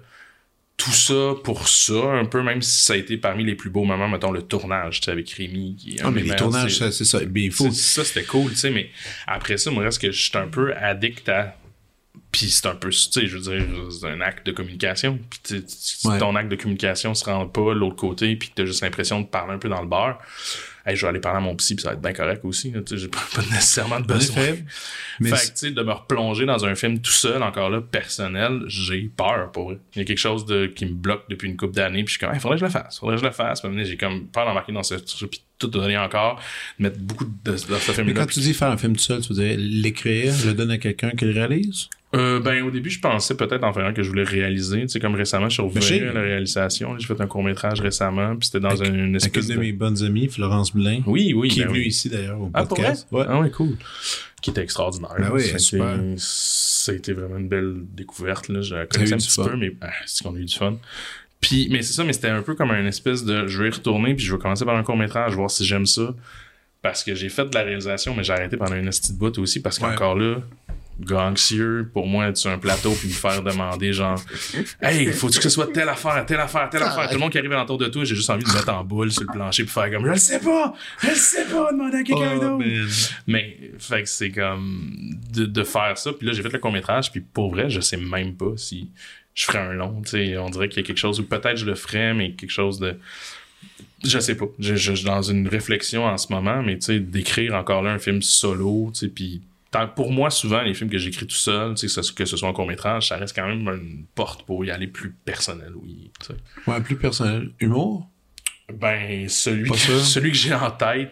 tout 0.81 0.91
ça 0.91 1.35
pour 1.43 1.67
ça, 1.67 1.93
un 1.93 2.25
peu, 2.25 2.41
même 2.41 2.63
si 2.63 2.83
ça 2.83 2.93
a 2.93 2.95
été 2.95 3.15
parmi 3.17 3.43
les 3.43 3.53
plus 3.53 3.69
beaux 3.69 3.83
moments, 3.83 4.09
mettons, 4.09 4.31
le 4.31 4.41
tournage, 4.41 4.99
tu 4.99 5.05
sais, 5.05 5.11
avec 5.11 5.29
Rémi. 5.29 5.75
Qui 5.75 5.99
ah, 6.03 6.09
mais 6.09 6.23
les 6.23 6.35
tournages, 6.35 6.79
c'est 6.79 6.91
ça. 6.91 7.19
ça, 7.71 8.03
c'était 8.03 8.23
cool, 8.23 8.51
tu 8.51 8.57
sais, 8.57 8.71
mais 8.71 8.89
après 9.27 9.57
ça, 9.57 9.69
moi, 9.69 9.83
reste 9.83 10.01
que 10.01 10.11
je 10.11 10.19
suis 10.19 10.37
un 10.37 10.47
peu 10.47 10.75
addict 10.75 11.29
à 11.29 11.55
Puis 12.31 12.49
c'est 12.49 12.65
un 12.67 12.75
peu, 12.75 12.89
tu 12.89 12.97
sais, 12.97 13.27
je 13.27 13.37
veux 13.37 13.43
dire, 13.57 13.65
c'est 13.91 14.07
un 14.07 14.21
acte 14.21 14.45
de 14.45 14.51
communication. 14.53 15.19
Puis 15.43 15.63
si 15.67 16.07
Ouais. 16.07 16.17
ton 16.17 16.35
acte 16.35 16.49
de 16.49 16.55
communication 16.55 17.13
se 17.13 17.25
rend 17.25 17.45
pas 17.47 17.73
de 17.73 17.79
l'autre 17.79 17.97
côté, 17.97 18.35
puis 18.35 18.49
que 18.49 18.53
t'as 18.55 18.65
juste 18.65 18.81
l'impression 18.81 19.19
de 19.21 19.25
parler 19.27 19.53
un 19.53 19.57
peu 19.57 19.67
dans 19.67 19.81
le 19.81 19.87
bar, 19.87 20.17
hey, 20.85 20.95
je 20.95 21.01
vais 21.01 21.09
aller 21.09 21.19
parler 21.19 21.37
à 21.39 21.41
mon 21.41 21.55
psy, 21.57 21.75
puis 21.75 21.83
ça 21.83 21.89
va 21.89 21.95
être 21.95 22.01
bien 22.01 22.13
correct 22.13 22.39
aussi. 22.45 22.73
J'ai 22.89 23.07
pas, 23.09 23.19
pas 23.35 23.41
nécessairement 23.41 23.99
de 23.99 24.05
besoin. 24.07 24.55
Mais 25.19 25.29
fait 25.29 25.35
que, 25.35 25.51
tu 25.51 25.51
sais, 25.55 25.71
de 25.71 25.83
me 25.83 25.91
replonger 25.91 26.45
dans 26.45 26.65
un 26.65 26.73
film 26.75 26.99
tout 26.99 27.11
seul, 27.11 27.43
encore 27.43 27.69
là, 27.69 27.81
personnel, 27.81 28.61
j'ai 28.67 29.11
peur 29.15 29.51
pour 29.51 29.65
vrai. 29.65 29.79
Il 29.95 29.99
y 29.99 30.01
a 30.01 30.05
quelque 30.05 30.17
chose 30.17 30.45
de, 30.45 30.67
qui 30.67 30.85
me 30.85 30.93
bloque 30.93 31.25
depuis 31.29 31.49
une 31.49 31.57
couple 31.57 31.73
d'années, 31.75 32.03
puis 32.05 32.13
je 32.13 32.17
suis 32.17 32.25
comme, 32.25 32.33
il 32.33 32.39
faudrait 32.39 32.55
que 32.57 32.61
je 32.61 32.65
le 32.65 32.71
fasse, 32.71 32.97
faudrait 32.99 33.15
que 33.17 33.21
je 33.21 33.25
le 33.27 33.33
fasse. 33.33 33.61
J'ai 33.83 33.97
comme 33.97 34.27
peur 34.27 34.45
d'embarquer 34.45 34.71
dans 34.71 34.83
ce 34.83 34.95
truc, 34.95 35.29
puis 35.31 35.41
tout 35.59 35.67
donner 35.67 35.97
encore, 35.97 36.41
mettre 36.79 36.97
beaucoup 36.97 37.25
de, 37.25 37.31
dans 37.51 37.57
ce 37.57 37.67
mais 37.71 37.77
film-là. 37.93 38.13
quand 38.21 38.27
tu 38.27 38.39
dis 38.39 38.53
faire 38.53 38.69
un 38.71 38.77
film 38.77 38.95
tout 38.95 39.03
seul, 39.03 39.21
tu 39.21 39.33
veux 39.33 39.43
dire 39.43 39.55
l'écrire, 39.59 40.33
le 40.45 40.53
donner 40.53 40.75
à 40.75 40.77
quelqu'un 40.77 41.11
qui 41.11 41.25
le 41.25 41.33
réalise? 41.33 41.89
Euh, 42.13 42.41
ben, 42.41 42.61
au 42.63 42.71
début, 42.71 42.89
je 42.89 42.99
pensais 42.99 43.35
peut-être 43.37 43.63
en 43.63 43.71
faire 43.71 43.85
un 43.85 43.93
que 43.93 44.03
je 44.03 44.09
voulais 44.09 44.23
réaliser. 44.25 44.81
Tu 44.81 44.89
sais, 44.89 44.99
comme 44.99 45.15
récemment, 45.15 45.47
je 45.47 45.53
suis 45.53 45.61
revenu 45.63 46.09
à 46.09 46.13
la 46.13 46.21
réalisation. 46.21 46.97
J'ai 46.99 47.07
fait 47.07 47.21
un 47.21 47.27
court-métrage 47.27 47.79
récemment, 47.79 48.35
puis 48.35 48.47
c'était 48.47 48.59
dans 48.59 48.69
Avec- 48.69 48.87
une 48.89 48.93
Avec 48.95 49.05
une 49.07 49.15
espèce 49.15 49.47
de 49.47 49.53
de... 49.55 49.59
mes 49.59 49.71
bonnes 49.71 50.03
amies, 50.03 50.27
Florence 50.27 50.73
Blin, 50.75 51.01
Oui, 51.05 51.31
oui, 51.33 51.47
qui 51.47 51.61
est 51.61 51.63
ben 51.63 51.69
venue 51.69 51.79
oui. 51.81 51.87
ici 51.87 52.09
d'ailleurs 52.09 52.41
au 52.41 52.51
Ah, 52.53 52.65
pour 52.65 52.77
vrai? 52.77 52.87
podcast. 52.87 53.07
Ouais. 53.11 53.23
Ah 53.29 53.39
ouais, 53.39 53.49
cool. 53.49 53.77
Qui 54.41 54.49
était 54.49 54.61
extraordinaire. 54.61 55.15
Ben 55.17 55.29
oui, 55.31 55.43
super. 55.57 55.95
été, 55.95 56.15
ça 56.17 56.91
a 56.91 56.95
été 56.95 57.13
vraiment 57.13 57.37
une 57.37 57.47
belle 57.47 57.75
découverte. 57.95 58.49
Là. 58.49 58.61
Je 58.61 58.75
la 58.75 58.85
connaissais 58.87 59.13
un 59.13 59.17
petit 59.17 59.29
fun. 59.31 59.47
peu, 59.47 59.55
mais 59.55 59.73
ah, 59.79 59.89
c'est 60.05 60.23
qu'on 60.25 60.35
a 60.35 60.39
eu 60.39 60.45
du 60.45 60.55
fun. 60.55 60.77
Puis, 61.39 61.69
mais 61.71 61.81
c'est 61.81 61.93
ça, 61.93 62.03
mais 62.03 62.11
c'était 62.13 62.27
un 62.27 62.41
peu 62.41 62.55
comme 62.55 62.71
une 62.71 62.87
espèce 62.87 63.23
de. 63.23 63.47
Je 63.47 63.61
vais 63.63 63.69
y 63.69 63.71
retourner, 63.71 64.15
puis 64.15 64.25
je 64.25 64.33
vais 64.35 64.39
commencer 64.41 64.65
par 64.65 64.75
un 64.75 64.83
court-métrage, 64.83 65.33
voir 65.35 65.49
si 65.49 65.63
j'aime 65.65 65.85
ça. 65.85 66.13
Parce 66.81 67.03
que 67.03 67.15
j'ai 67.15 67.29
fait 67.29 67.45
de 67.45 67.55
la 67.55 67.61
réalisation, 67.63 68.13
mais 68.15 68.23
j'ai 68.23 68.33
arrêté 68.33 68.57
pendant 68.57 68.75
une 68.75 68.85
petite 68.89 69.15
bout 69.17 69.37
aussi, 69.37 69.61
parce 69.61 69.79
Ouais. 69.79 69.89
qu'encore 69.89 70.15
là, 70.17 70.37
gars 71.05 71.23
anxieux, 71.23 71.89
pour 71.93 72.07
moi, 72.07 72.27
être 72.27 72.37
sur 72.37 72.49
un 72.51 72.57
plateau, 72.57 72.93
puis 72.93 73.07
me 73.09 73.13
faire 73.13 73.41
demander, 73.43 73.93
genre, 73.93 74.19
Hey, 74.81 75.07
faut-tu 75.11 75.37
que 75.37 75.43
ce 75.43 75.49
soit 75.49 75.67
telle 75.73 75.89
affaire, 75.89 76.25
telle 76.25 76.39
affaire, 76.39 76.69
telle 76.69 76.83
affaire. 76.83 77.07
Tout 77.07 77.15
le 77.15 77.19
monde 77.19 77.31
qui 77.31 77.37
arrive 77.37 77.51
alentour 77.51 77.77
de 77.77 77.87
toi, 77.87 78.03
j'ai 78.03 78.15
juste 78.15 78.29
envie 78.29 78.43
de 78.43 78.49
me 78.49 78.53
mettre 78.53 78.69
en 78.73 78.83
boule 78.83 79.11
sur 79.11 79.23
le 79.23 79.27
plancher, 79.33 79.63
puis 79.63 79.71
faire 79.71 79.91
comme, 79.91 80.05
je 80.05 80.11
le 80.11 80.17
sais 80.17 80.39
pas, 80.39 80.73
je 81.01 81.07
le 81.09 81.15
sais 81.15 81.45
pas, 81.45 81.71
demander 81.71 81.97
à 81.97 82.03
quelqu'un 82.03 82.33
Oh, 82.37 82.39
d'autre. 82.39 82.65
Mais, 83.27 83.57
fait 83.79 84.03
que 84.03 84.09
c'est 84.09 84.31
comme 84.31 84.91
de, 85.33 85.45
de 85.45 85.63
faire 85.63 85.97
ça. 85.97 86.11
Puis 86.13 86.25
là, 86.27 86.33
j'ai 86.33 86.41
fait 86.41 86.51
le 86.53 86.59
court-métrage, 86.59 87.11
puis 87.11 87.21
pour 87.21 87.51
vrai, 87.51 87.69
je 87.69 87.79
sais 87.81 87.97
même 87.97 88.35
pas 88.35 88.51
si 88.57 88.89
je 89.33 89.45
ferais 89.45 89.59
un 89.59 89.73
long. 89.73 90.01
Tu 90.03 90.09
sais, 90.11 90.37
on 90.37 90.49
dirait 90.49 90.67
qu'il 90.69 90.81
y 90.81 90.83
a 90.83 90.87
quelque 90.87 90.97
chose 90.97 91.19
où 91.19 91.23
peut-être 91.23 91.55
je 91.57 91.65
le 91.65 91.75
ferais, 91.75 92.13
mais 92.13 92.31
quelque 92.31 92.51
chose 92.51 92.79
de. 92.79 92.95
Je 94.03 94.17
sais 94.19 94.35
pas. 94.35 94.45
Je, 94.59 94.75
je- 94.75 94.91
je 94.91 94.93
suis 94.95 95.05
dans 95.05 95.21
une 95.21 95.47
réflexion 95.47 96.05
en 96.05 96.17
ce 96.17 96.33
moment, 96.33 96.63
mais 96.63 96.75
tu 96.79 96.85
sais, 96.87 96.99
d'écrire 96.99 97.53
encore 97.55 97.81
là 97.83 97.91
un 97.91 97.99
film 97.99 98.21
solo, 98.21 98.89
tu 98.93 99.01
sais, 99.01 99.07
puis. 99.07 99.41
Tant- 99.71 99.87
Pour 99.87 100.11
moi, 100.11 100.29
souvent, 100.29 100.61
les 100.61 100.73
films 100.73 100.89
que 100.89 100.97
j'écris 100.97 101.25
tout 101.25 101.35
seul, 101.35 101.73
que 101.75 101.87
ce- 101.87 102.11
que 102.11 102.25
ce 102.25 102.37
soit 102.37 102.49
un 102.49 102.53
court-métrage, 102.53 103.07
ça 103.07 103.17
reste 103.17 103.35
quand 103.35 103.47
même 103.47 103.67
une 103.67 104.05
porte 104.15 104.45
pour 104.45 104.63
y 104.65 104.71
aller 104.71 104.87
plus 104.87 105.11
personnel, 105.11 105.71
oui. 105.75 106.11
Ouais, 106.67 106.81
plus 106.81 106.97
personnel. 106.97 107.49
Humour? 107.59 108.07
Ben, 108.73 109.27
celui 109.29 109.69
Pas 109.69 109.75
que, 109.75 109.79
celui 109.99 110.31
que 110.31 110.37
j'ai 110.37 110.53
en 110.53 110.71
tête, 110.71 111.11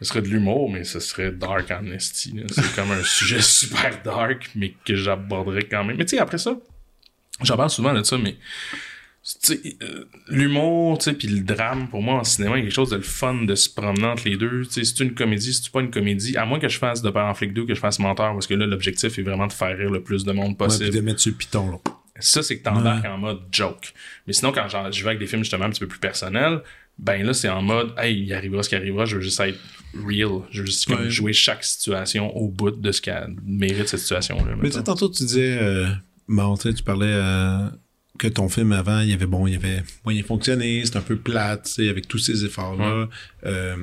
ce 0.00 0.06
serait 0.06 0.22
de 0.22 0.28
l'humour, 0.28 0.70
mais 0.70 0.84
ce 0.84 0.98
serait 1.00 1.30
Dark 1.30 1.70
Amnesty. 1.70 2.42
C'est 2.50 2.74
comme 2.74 2.90
un 2.90 3.02
sujet 3.04 3.40
super 3.42 4.02
dark, 4.02 4.50
mais 4.54 4.74
que 4.84 4.94
j'aborderais 4.94 5.64
quand 5.64 5.84
même. 5.84 5.96
Mais 5.96 6.04
tu 6.04 6.16
sais, 6.16 6.18
après 6.18 6.38
ça, 6.38 6.56
j'en 7.42 7.56
parle 7.56 7.70
souvent 7.70 7.92
de 7.94 8.02
ça, 8.02 8.16
mais 8.18 8.36
euh, 9.50 10.04
l'humour, 10.28 10.98
tu 10.98 11.12
puis 11.12 11.28
le 11.28 11.40
drame, 11.40 11.88
pour 11.88 12.02
moi, 12.02 12.14
en 12.20 12.24
cinéma, 12.24 12.56
il 12.56 12.60
y 12.60 12.62
a 12.62 12.64
quelque 12.66 12.74
chose 12.74 12.90
de 12.90 12.96
le 12.96 13.02
fun 13.02 13.44
de 13.44 13.54
se 13.54 13.68
promener 13.68 14.06
entre 14.06 14.28
les 14.28 14.36
deux. 14.36 14.62
Tu 14.64 14.72
sais, 14.72 14.84
c'est 14.84 15.04
une 15.04 15.14
comédie, 15.14 15.52
c'est 15.52 15.70
pas 15.70 15.80
une 15.80 15.90
comédie? 15.90 16.36
À 16.36 16.46
moins 16.46 16.58
que 16.58 16.68
je 16.68 16.78
fasse 16.78 17.02
de 17.02 17.10
Père 17.10 17.24
en 17.26 17.34
flic 17.34 17.52
2, 17.52 17.66
que 17.66 17.74
je 17.74 17.80
fasse 17.80 17.98
menteur, 17.98 18.32
parce 18.32 18.46
que 18.46 18.54
là, 18.54 18.66
l'objectif 18.66 19.18
est 19.18 19.22
vraiment 19.22 19.46
de 19.46 19.52
faire 19.52 19.76
rire 19.76 19.90
le 19.90 20.02
plus 20.02 20.24
de 20.24 20.32
monde 20.32 20.50
Ouais, 20.50 20.54
possible. 20.56 20.90
puis 20.90 20.98
de 21.00 21.04
mettre 21.04 21.20
sur 21.20 21.32
le 21.32 21.36
piton, 21.36 21.70
là. 21.70 21.78
Ça, 22.22 22.42
c'est 22.42 22.58
que 22.58 22.64
t'embarques 22.64 23.06
en 23.06 23.16
mode 23.18 23.40
joke. 23.50 23.94
Mais 24.26 24.32
sinon, 24.34 24.52
quand 24.52 24.66
je 24.90 25.02
vais 25.02 25.08
avec 25.08 25.18
des 25.20 25.26
films 25.26 25.42
justement 25.42 25.64
un 25.64 25.70
petit 25.70 25.80
peu 25.80 25.86
plus 25.88 26.00
personnels, 26.00 26.60
ben 26.98 27.24
là, 27.24 27.32
c'est 27.32 27.48
en 27.48 27.62
mode, 27.62 27.94
hey, 27.96 28.24
il 28.24 28.34
arrivera 28.34 28.62
ce 28.62 28.68
qui 28.68 28.74
arrivera, 28.74 29.06
je 29.06 29.16
veux 29.16 29.22
juste 29.22 29.40
être 29.40 29.58
real. 30.06 30.42
Je 30.50 30.60
veux 30.60 30.66
juste 30.66 30.86
comme, 30.86 31.00
Ouais. 31.04 31.08
jouer 31.10 31.32
chaque 31.32 31.64
situation 31.64 32.36
au 32.36 32.48
bout 32.48 32.72
de 32.72 32.92
ce 32.92 33.00
qu'elle 33.00 33.34
mérite 33.46 33.88
cette 33.88 34.00
situation-là. 34.00 34.54
Mais 34.60 34.68
tu 34.68 34.76
sais, 34.76 34.82
tantôt, 34.82 35.08
tu 35.08 35.24
disais, 35.24 35.56
euh, 35.62 35.86
bon, 36.28 36.58
tu 36.58 36.74
tu 36.74 36.82
parlais 36.82 37.06
euh, 37.08 37.68
que 38.20 38.28
ton 38.28 38.48
film 38.50 38.72
avant, 38.72 39.00
il 39.00 39.08
y 39.08 39.12
avait, 39.14 39.26
bon, 39.26 39.46
il 39.46 39.54
y 39.54 39.56
avait 39.56 39.82
moyen 40.04 40.22
fonctionné, 40.22 40.84
c'était 40.84 40.98
un 40.98 41.02
peu 41.02 41.16
plate, 41.16 41.64
tu 41.64 41.72
sais, 41.72 41.88
avec 41.88 42.06
tous 42.06 42.18
ces 42.18 42.44
efforts-là. 42.44 43.08
Euh, 43.46 43.76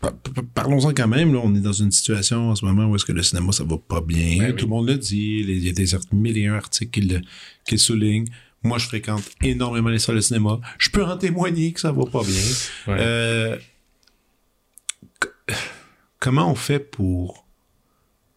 par- 0.00 0.12
par- 0.14 0.44
Parlons-en 0.54 0.92
quand 0.92 1.08
même, 1.08 1.32
là, 1.32 1.40
on 1.42 1.54
est 1.54 1.60
dans 1.60 1.72
une 1.72 1.90
situation 1.90 2.50
en 2.50 2.54
ce 2.56 2.64
moment 2.64 2.86
où 2.86 2.96
est-ce 2.96 3.04
que 3.06 3.12
le 3.12 3.22
cinéma, 3.22 3.52
ça 3.52 3.64
va 3.64 3.76
pas 3.78 4.00
bien. 4.02 4.38
Ben 4.38 4.50
oui. 4.50 4.56
Tout 4.56 4.66
le 4.66 4.70
monde 4.70 4.88
le 4.88 4.96
dit, 4.98 5.38
il 5.46 5.66
y 5.66 5.68
a 5.70 5.72
des 5.72 5.86
mille 6.12 6.36
et 6.38 6.46
un 6.46 6.54
articles 6.54 6.90
qui 6.90 7.06
le, 7.08 7.20
qui 7.66 7.72
le 7.74 7.78
soulignent. 7.78 8.28
Moi, 8.62 8.76
je 8.76 8.86
fréquente 8.86 9.22
énormément 9.42 9.88
les 9.88 9.98
salles 9.98 10.16
de 10.16 10.20
cinéma. 10.20 10.60
Je 10.78 10.90
peux 10.90 11.02
en 11.04 11.16
témoigner 11.16 11.72
que 11.72 11.80
ça 11.80 11.92
va 11.92 12.04
pas 12.04 12.22
bien. 12.22 12.42
Ouais. 12.88 12.96
Euh, 13.00 13.56
comment 16.18 16.50
on 16.50 16.54
fait 16.54 16.78
pour 16.78 17.46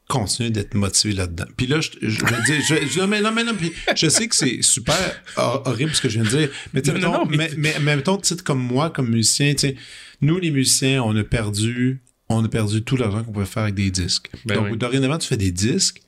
continuer 0.07 0.49
d'être 0.49 0.73
motivé 0.75 1.13
là-dedans? 1.13 1.45
Puis 1.57 1.67
là, 1.67 1.79
je, 1.81 1.89
je, 2.01 2.09
je 2.09 2.25
veux 2.25 2.43
dire, 2.45 2.61
je, 2.67 2.75
je- 2.87 2.99
non, 2.99 3.07
mais 3.07 3.21
non, 3.21 3.31
mais 3.31 3.43
non, 3.43 3.55
puis 3.55 3.71
je 3.95 4.07
sais 4.09 4.27
que 4.27 4.35
c'est 4.35 4.61
super 4.61 4.95
hor- 5.37 5.63
horrible 5.65 5.93
ce 5.93 6.01
que 6.01 6.09
je 6.09 6.19
viens 6.19 6.29
de 6.29 6.37
dire, 6.37 6.49
mais 6.73 6.81
tu 6.81 6.91
mais- 7.29 7.51
mais, 7.57 7.95
mettons, 7.95 8.17
titre 8.17 8.43
comme 8.43 8.59
moi, 8.61 8.89
comme 8.89 9.09
musicien, 9.09 9.53
tu 9.55 9.75
nous, 10.21 10.39
les 10.39 10.51
musiciens, 10.51 11.01
on 11.03 11.15
a 11.15 11.23
perdu, 11.23 12.01
on 12.29 12.43
a 12.43 12.47
perdu 12.49 12.83
tout 12.83 12.95
l'argent 12.97 13.23
qu'on 13.23 13.31
pouvait 13.31 13.45
faire 13.45 13.63
avec 13.63 13.75
des 13.75 13.91
disques. 13.91 14.29
Ben 14.45 14.55
Donc, 14.55 14.67
oui. 14.71 14.77
dorénavant, 14.77 15.17
tu 15.17 15.27
fais 15.27 15.37
des 15.37 15.51
disques, 15.51 16.01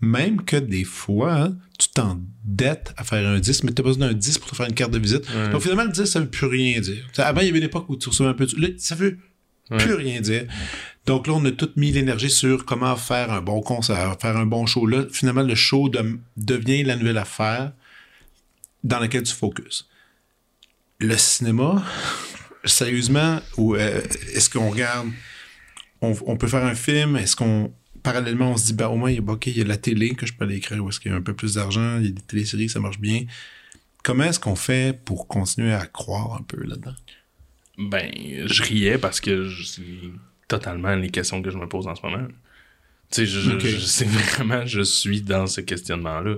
même 0.00 0.42
que 0.44 0.56
des 0.56 0.84
fois, 0.84 1.32
hein, 1.34 1.56
tu 1.78 1.88
t'endettes 1.88 2.92
à 2.96 3.04
faire 3.04 3.26
un 3.28 3.38
disque, 3.38 3.64
mais 3.64 3.72
tu 3.72 3.80
as 3.82 3.84
besoin 3.84 4.08
d'un 4.08 4.14
disque 4.14 4.40
pour 4.40 4.50
te 4.50 4.56
faire 4.56 4.66
une 4.66 4.74
carte 4.74 4.90
de 4.92 4.98
visite. 4.98 5.24
Ouais. 5.34 5.50
Donc, 5.50 5.62
finalement, 5.62 5.84
le 5.84 5.90
disque, 5.92 6.06
ça 6.08 6.20
veut 6.20 6.28
plus 6.28 6.46
rien 6.46 6.80
dire. 6.80 7.06
Avant, 7.18 7.40
il 7.40 7.46
y 7.46 7.50
avait 7.50 7.58
une 7.58 7.64
époque 7.64 7.88
où 7.88 7.96
tu 7.96 8.08
recevais 8.08 8.28
un 8.30 8.34
peu 8.34 8.46
de... 8.46 8.60
Là, 8.60 8.68
ça 8.78 8.94
veut 8.94 9.18
plus 9.78 9.94
rien 9.94 10.20
dire. 10.20 10.44
Donc 11.06 11.26
là, 11.26 11.32
on 11.34 11.44
a 11.44 11.50
tout 11.50 11.70
mis 11.76 11.90
l'énergie 11.90 12.30
sur 12.30 12.64
comment 12.64 12.94
faire 12.96 13.32
un 13.32 13.40
bon 13.42 13.60
concert, 13.60 14.16
faire 14.20 14.36
un 14.36 14.46
bon 14.46 14.66
show. 14.66 14.86
Là, 14.86 15.04
finalement, 15.10 15.42
le 15.42 15.54
show 15.56 15.88
de- 15.88 16.18
devient 16.36 16.84
la 16.84 16.96
nouvelle 16.96 17.18
affaire 17.18 17.72
dans 18.84 19.00
laquelle 19.00 19.24
tu 19.24 19.34
focuses. 19.34 19.88
Le 21.00 21.16
cinéma, 21.16 21.84
sérieusement, 22.64 23.40
ou 23.56 23.74
euh, 23.74 24.00
est-ce 24.34 24.48
qu'on 24.48 24.70
regarde, 24.70 25.08
on, 26.00 26.36
peut 26.36 26.48
faire 26.48 26.64
un 26.64 26.74
film, 26.76 27.16
est-ce 27.16 27.34
qu'on, 27.36 27.72
parallèlement, 28.04 28.52
on 28.52 28.56
se 28.56 28.66
dit, 28.66 28.72
bah, 28.74 28.88
au 28.88 28.96
moins, 28.96 29.10
il 29.10 29.16
y 29.16 29.18
a, 29.20 29.50
y 29.58 29.60
a 29.60 29.64
la 29.64 29.76
télé 29.76 30.10
que 30.14 30.26
je 30.26 30.32
peux 30.34 30.44
aller 30.44 30.56
écrire, 30.56 30.84
où 30.84 30.88
est-ce 30.88 31.00
qu'il 31.00 31.10
y 31.10 31.14
a 31.14 31.18
un 31.18 31.22
peu 31.22 31.34
plus 31.34 31.54
d'argent, 31.54 31.98
il 31.98 32.06
y 32.06 32.08
a 32.08 32.12
des 32.12 32.22
téléséries, 32.22 32.68
ça 32.68 32.78
marche 32.80 32.98
bien. 33.00 33.24
Comment 34.04 34.24
est-ce 34.24 34.40
qu'on 34.40 34.56
fait 34.56 34.98
pour 35.04 35.26
continuer 35.28 35.72
à 35.72 35.86
croire 35.86 36.34
un 36.34 36.42
peu 36.42 36.62
là-dedans? 36.64 36.94
Ben, 37.78 38.10
je 38.46 38.62
riais 38.62 38.98
parce 38.98 39.20
que 39.20 39.44
je- 39.48 39.64
c'est 39.64 39.82
totalement 40.52 40.94
les 40.94 41.08
questions 41.08 41.40
que 41.40 41.50
je 41.50 41.56
me 41.56 41.66
pose 41.66 41.86
en 41.86 41.94
ce 41.94 42.02
moment. 42.02 42.26
Tu 43.10 43.26
sais, 43.26 43.78
c'est 43.80 44.04
vraiment, 44.08 44.66
je 44.66 44.82
suis 44.82 45.22
dans 45.22 45.46
ce 45.46 45.60
questionnement-là. 45.60 46.36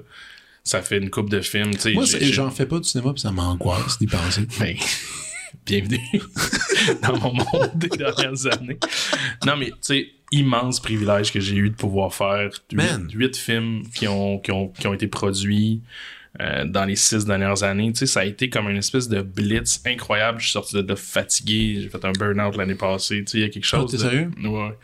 Ça 0.62 0.82
fait 0.82 0.98
une 0.98 1.10
coupe 1.10 1.30
de 1.30 1.40
films, 1.40 1.72
tu 1.72 1.80
sais. 1.80 1.92
Moi, 1.92 2.04
j'en 2.04 2.50
fais 2.50 2.66
pas 2.66 2.78
du 2.78 2.88
cinéma, 2.88 3.12
puis 3.12 3.20
ça 3.20 3.32
m'angoisse 3.32 3.98
d'y 3.98 4.06
penser. 4.06 4.46
Ben, 4.58 4.76
bienvenue 5.66 6.00
dans 7.02 7.16
mon 7.18 7.32
monde 7.32 7.70
des 7.76 7.88
dernières 7.88 8.46
années. 8.46 8.78
Non, 9.46 9.56
mais 9.56 9.70
tu 9.70 9.76
sais, 9.82 10.08
immense 10.32 10.80
privilège 10.80 11.32
que 11.32 11.38
j'ai 11.38 11.56
eu 11.56 11.70
de 11.70 11.76
pouvoir 11.76 12.12
faire 12.12 12.50
huit 12.72 13.36
films 13.36 13.84
qui 13.94 14.08
ont, 14.08 14.38
qui 14.38 14.50
ont, 14.50 14.68
qui 14.68 14.86
ont 14.86 14.94
été 14.94 15.06
produits 15.06 15.80
euh, 16.40 16.64
dans 16.64 16.84
les 16.84 16.96
six 16.96 17.24
dernières 17.24 17.62
années. 17.62 17.92
Tu 17.92 18.00
sais, 18.00 18.06
ça 18.06 18.20
a 18.20 18.24
été 18.24 18.50
comme 18.50 18.68
une 18.68 18.76
espèce 18.78 19.08
de 19.08 19.22
blitz 19.22 19.80
incroyable. 19.86 20.38
Je 20.40 20.44
suis 20.44 20.52
sorti 20.52 20.82
de 20.82 20.94
fatigué. 20.94 21.78
J'ai 21.82 21.88
fait 21.88 22.04
un 22.04 22.12
burn-out 22.12 22.56
l'année 22.56 22.74
passée. 22.74 23.24
Tu 23.24 23.32
sais, 23.32 23.38
il 23.38 23.40
y 23.42 23.44
a 23.44 23.48
quelque 23.48 23.64
chose. 23.64 23.90
t'es 23.90 23.96
de- 23.98 24.02
sérieux? 24.02 24.30
Ouais. 24.42 24.76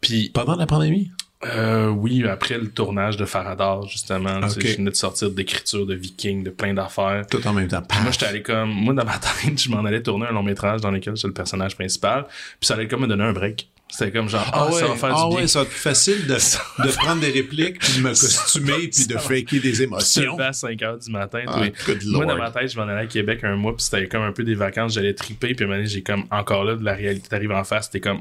Puis, 0.00 0.30
Pendant 0.32 0.56
la 0.56 0.66
pandémie? 0.66 1.10
euh, 1.44 1.88
oui, 1.88 2.26
après 2.26 2.58
le 2.58 2.68
tournage 2.70 3.16
de 3.16 3.24
Faradar, 3.24 3.86
justement, 3.88 4.40
tu 4.42 4.48
sais, 4.50 4.58
Ok. 4.58 4.66
je 4.66 4.76
venais 4.78 4.90
de 4.90 4.96
sortir 4.96 5.30
d'écriture 5.30 5.86
de 5.86 5.94
Viking, 5.94 6.42
de 6.42 6.50
plein 6.50 6.72
d'affaires. 6.74 7.26
Tout 7.30 7.46
en 7.46 7.52
même 7.52 7.68
temps. 7.68 7.82
Puis 7.82 7.98
moi, 8.02 8.10
j'étais 8.10 8.26
allé 8.26 8.42
comme. 8.42 8.70
Moi, 8.70 8.94
dans 8.94 9.04
ma 9.04 9.18
tête, 9.44 9.60
je 9.60 9.68
m'en 9.70 9.84
allais 9.84 10.02
tourner 10.02 10.26
un 10.26 10.32
long 10.32 10.42
métrage 10.42 10.80
dans 10.80 10.90
lequel 10.90 11.14
j'étais 11.16 11.28
le 11.28 11.34
personnage 11.34 11.74
principal. 11.74 12.24
Puis 12.60 12.66
ça 12.66 12.74
allait 12.74 12.88
comme 12.88 13.02
me 13.02 13.06
donner 13.06 13.24
un 13.24 13.32
break. 13.32 13.68
C'était 13.96 14.10
comme 14.12 14.28
genre, 14.28 14.46
ah, 14.52 14.68
ça 14.72 14.88
va 14.88 14.94
faire 14.94 15.16
ah 15.16 15.22
du 15.24 15.28
bien. 15.30 15.36
ouais, 15.38 15.46
ça 15.46 15.60
va 15.60 15.62
être 15.62 15.70
plus 15.70 15.80
facile 15.80 16.26
de, 16.26 16.34
de 16.86 16.96
prendre 16.96 17.20
des 17.22 17.30
répliques, 17.30 17.78
puis 17.78 17.94
de 17.94 18.02
me 18.02 18.10
costumer, 18.10 18.88
puis 18.88 19.06
de 19.06 19.16
faker 19.18 19.58
des 19.58 19.82
émotions. 19.82 20.34
levais 20.34 20.44
à 20.44 20.52
5 20.52 20.82
heures 20.82 20.98
du 20.98 21.10
matin. 21.10 21.44
Ah, 21.46 21.62
Moi, 22.04 22.26
dans 22.26 22.36
ma 22.36 22.50
tête, 22.50 22.70
je 22.70 22.76
m'en 22.76 22.82
allais 22.82 23.04
à 23.04 23.06
Québec 23.06 23.40
un 23.44 23.56
mois, 23.56 23.74
puis 23.74 23.84
c'était 23.84 24.06
comme 24.06 24.20
un 24.20 24.32
peu 24.32 24.44
des 24.44 24.54
vacances, 24.54 24.92
j'allais 24.92 25.14
triper, 25.14 25.54
puis 25.54 25.64
à 25.64 25.66
un 25.66 25.68
moment 25.68 25.78
donné, 25.78 25.88
j'ai 25.88 26.02
comme 26.02 26.24
encore 26.30 26.64
là 26.64 26.76
de 26.76 26.84
la 26.84 26.92
réalité 26.92 27.28
t'arrive 27.28 27.52
en 27.52 27.64
face, 27.64 27.88
t'es 27.88 28.00
comme. 28.00 28.20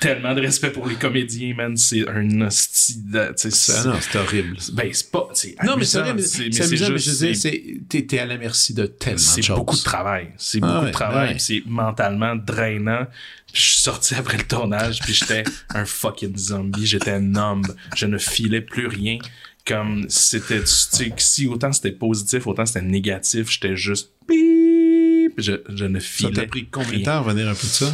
Tellement 0.00 0.34
de 0.34 0.40
respect 0.40 0.70
pour 0.70 0.86
les 0.86 0.94
comédiens, 0.96 1.54
man. 1.54 1.76
C'est 1.76 2.06
un 2.08 2.50
c'est- 2.50 2.94
Ah 3.18 3.84
non, 3.86 3.94
c'est 4.00 4.18
horrible. 4.18 4.56
Ben, 4.72 4.88
c'est 4.92 5.10
pas. 5.10 5.28
c'est 5.34 5.56
Non, 5.64 5.76
mais 5.76 5.84
c'est 5.84 6.14
mais 6.14 6.22
c'est- 6.22 6.28
c'est 6.28 6.44
mais 6.44 6.52
c'est 6.52 6.76
juste- 6.76 6.84
je 6.84 6.92
veux 6.92 6.98
dire, 6.98 7.36
c'est- 7.36 7.80
c'est- 7.90 8.06
t'es 8.06 8.18
à 8.18 8.26
la 8.26 8.36
merci 8.38 8.74
de 8.74 8.86
tellement 8.86 9.16
de 9.16 9.20
c'est 9.20 9.42
choses. 9.42 9.56
beaucoup 9.56 9.76
de 9.76 9.82
travail. 9.82 10.28
C'est 10.38 10.58
Ah 10.62 10.66
beaucoup 10.66 10.80
ouais, 10.80 10.86
de 10.86 10.92
travail. 10.92 11.28
ouais. 11.28 11.34
puis 11.34 11.42
C'est 11.42 11.62
mentalement 11.66 12.36
drainant. 12.36 13.06
Puis 13.52 13.62
je 13.62 13.70
suis 13.72 13.80
sorti 13.82 14.14
après 14.14 14.36
le 14.38 14.44
tournage, 14.44 15.00
puis 15.00 15.14
j'étais 15.14 15.44
un 15.74 15.84
fucking 15.84 16.36
zombie. 16.36 16.84
J'étais 16.86 17.20
numb. 17.20 17.66
Je 17.96 18.06
ne 18.06 18.18
filais 18.18 18.60
plus 18.60 18.86
rien. 18.86 19.18
Comme 19.66 20.06
c'était, 20.08 20.60
tu 20.60 20.66
sais, 20.66 21.12
si 21.16 21.46
autant 21.48 21.72
c'était 21.72 21.90
positif, 21.90 22.46
autant 22.46 22.66
c'était 22.66 22.82
négatif. 22.86 23.50
J'étais 23.50 23.76
juste 23.76 24.10
bip. 24.28 25.32
Je, 25.38 25.52
je 25.68 25.84
ne 25.84 25.98
Ça 25.98 26.06
filais. 26.06 26.32
t'a 26.32 26.46
pris 26.46 26.66
combien 26.70 26.98
de 27.00 27.04
temps 27.04 27.10
à 27.12 27.18
revenir 27.20 27.48
un 27.48 27.54
peu 27.54 27.66
de 27.66 27.72
ça? 27.72 27.92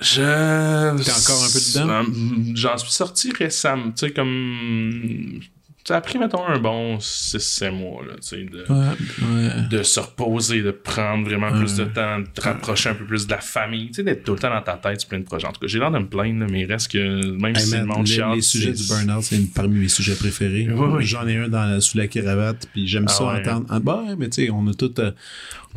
Je. 0.00 1.02
T'es 1.02 1.10
encore 1.10 1.44
un 1.44 1.52
peu 1.52 1.58
dedans? 1.58 1.88
Euh, 1.88 2.52
J'en 2.54 2.76
suis 2.78 2.92
sorti 2.92 3.32
récemment. 3.32 3.90
Tu 3.92 4.06
sais, 4.06 4.10
comme. 4.12 5.40
Ça 5.88 5.98
a 5.98 6.00
pris, 6.00 6.18
mettons, 6.18 6.44
un 6.44 6.58
bon 6.58 6.96
6-7 6.98 7.70
mois, 7.70 8.02
là, 8.04 8.14
tu 8.14 8.22
sais, 8.22 8.42
de 8.42 8.64
Ouais, 8.68 8.88
ouais. 9.22 9.68
de 9.70 9.84
se 9.84 10.00
reposer, 10.00 10.60
de 10.60 10.72
prendre 10.72 11.24
vraiment 11.24 11.52
plus 11.52 11.76
de 11.76 11.84
temps, 11.84 12.18
de 12.18 12.26
te 12.26 12.40
rapprocher 12.40 12.88
un 12.88 12.94
peu 12.96 13.04
plus 13.04 13.28
de 13.28 13.30
la 13.30 13.38
famille, 13.38 13.86
tu 13.90 13.94
sais, 13.94 14.02
d'être 14.02 14.24
tout 14.24 14.32
le 14.32 14.38
temps 14.40 14.50
dans 14.52 14.62
ta 14.62 14.72
tête 14.78 14.98
sur 15.02 15.08
plein 15.10 15.20
de 15.20 15.24
projets. 15.24 15.46
En 15.46 15.52
tout 15.52 15.60
cas, 15.60 15.68
j'ai 15.68 15.78
l'air 15.78 15.92
de 15.92 16.00
me 16.00 16.08
plaindre, 16.08 16.40
là, 16.40 16.46
mais 16.50 16.62
il 16.62 16.64
reste 16.72 16.90
que 16.90 17.30
même 17.30 17.54
Hey, 17.54 17.62
si 17.62 17.70
man, 17.70 17.80
le 17.82 17.86
monde 17.86 18.04
chiale, 18.08 18.34
les 18.34 18.42
sujets 18.42 18.72
du 18.72 18.82
burn-out, 18.84 19.22
c'est 19.22 19.38
parmi 19.54 19.78
mes 19.78 19.86
sujets 19.86 20.16
préférés. 20.16 20.68
J'en 21.02 21.24
ai 21.28 21.36
un 21.36 21.48
dans 21.48 21.64
la- 21.66 21.80
sous 21.80 21.96
la 21.98 22.08
cravate, 22.08 22.66
puis 22.72 22.88
j'aime 22.88 23.04
Ah 23.06 23.12
ça 23.12 23.24
ouais. 23.24 23.38
entendre. 23.48 23.66
Ah, 23.70 23.78
bah, 23.78 24.02
mais 24.18 24.28
tu 24.28 24.42
sais, 24.46 24.50
on 24.50 24.66
a 24.66 24.74
tout, 24.74 24.92
euh, 24.98 25.12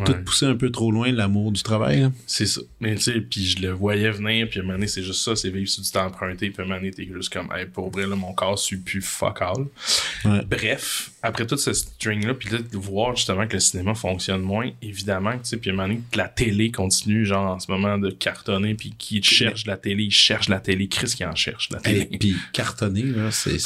tout 0.06 0.12
Ouais. 0.12 0.20
poussé 0.24 0.45
un 0.45 0.56
peu 0.56 0.70
trop 0.72 0.91
loin 0.91 1.12
l'amour 1.12 1.52
du 1.52 1.62
travail. 1.64 2.02
là. 2.02 2.12
C'est 2.26 2.45
ça. 2.45 2.62
Mais 2.80 2.95
tu 2.95 3.02
sais, 3.04 3.22
puis 3.22 3.45
je 3.45 3.62
le 3.62 3.70
voyais 3.72 4.12
venir, 4.12 4.47
puis 4.50 4.60
à 4.60 4.64
un 4.64 4.66
moment 4.66 4.76
donné, 4.78 4.88
c'est 4.88 5.04
juste 5.04 5.22
ça, 5.22 5.36
c'est 5.36 5.50
vivre 5.50 5.70
sur 5.70 5.84
du 5.84 5.91
temps 5.91 6.06
emprunté, 6.06 6.50
puis 6.50 6.62
à 6.62 6.66
un 6.66 6.68
moment 6.68 6.80
donné, 6.80 6.91
t'es 6.91 7.08
juste 7.14 7.32
comme, 7.32 7.50
hey, 7.56 7.66
pour 7.66 7.89
vrai, 7.91 8.08
là, 8.08 8.16
mon 8.16 8.34
corps 8.34 8.58
suit 8.58 8.78
plus 8.78 9.02
fuck 9.02 9.41
all. 9.41 9.66
Ouais. 10.26 10.41
Bref, 10.50 11.12
après 11.22 11.45
tout 11.45 11.58
ce 11.58 11.74
string-là, 11.74 12.34
puis 12.34 12.50
là, 12.50 12.60
de 12.60 12.78
voir 12.78 13.16
justement 13.16 13.47
que 13.47 13.54
le 13.54 13.60
cinéma 13.60 13.93
fonctionne 13.95 14.41
moins, 14.41 14.70
évidemment, 14.82 15.34
tu 15.34 15.39
sais, 15.43 15.58
puis 15.58 15.70
à 15.70 15.74
un 15.74 15.76
moment 15.76 15.88
donné, 15.89 16.02
que 16.12 16.18
la 16.18 16.28
télé 16.28 16.72
continue, 16.72 17.26
genre, 17.26 17.52
en 17.56 17.60
ce 17.60 17.72
moment, 17.72 17.97
de 17.97 18.10
cartonner, 18.12 18.76
puis 18.76 18.93
qui 18.97 19.22
cherche 19.24 19.66
la 19.66 19.78
télé, 19.78 20.04
il 20.04 20.12
cherche 20.12 20.50
la 20.50 20.60
télé, 20.60 20.88
Chris 20.88 21.14
qui 21.16 21.26
en 21.26 21.36
cherche, 21.36 21.70
la 21.72 21.80
télé. 21.80 22.08
Et 22.12 22.18
puis 22.18 22.36
cartonner, 22.54 23.04
là, 23.04 23.32
c'est 23.32 23.58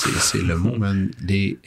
le 0.42 0.56
mot, 0.58 0.76
man. 0.78 1.12
Les... 1.22 1.58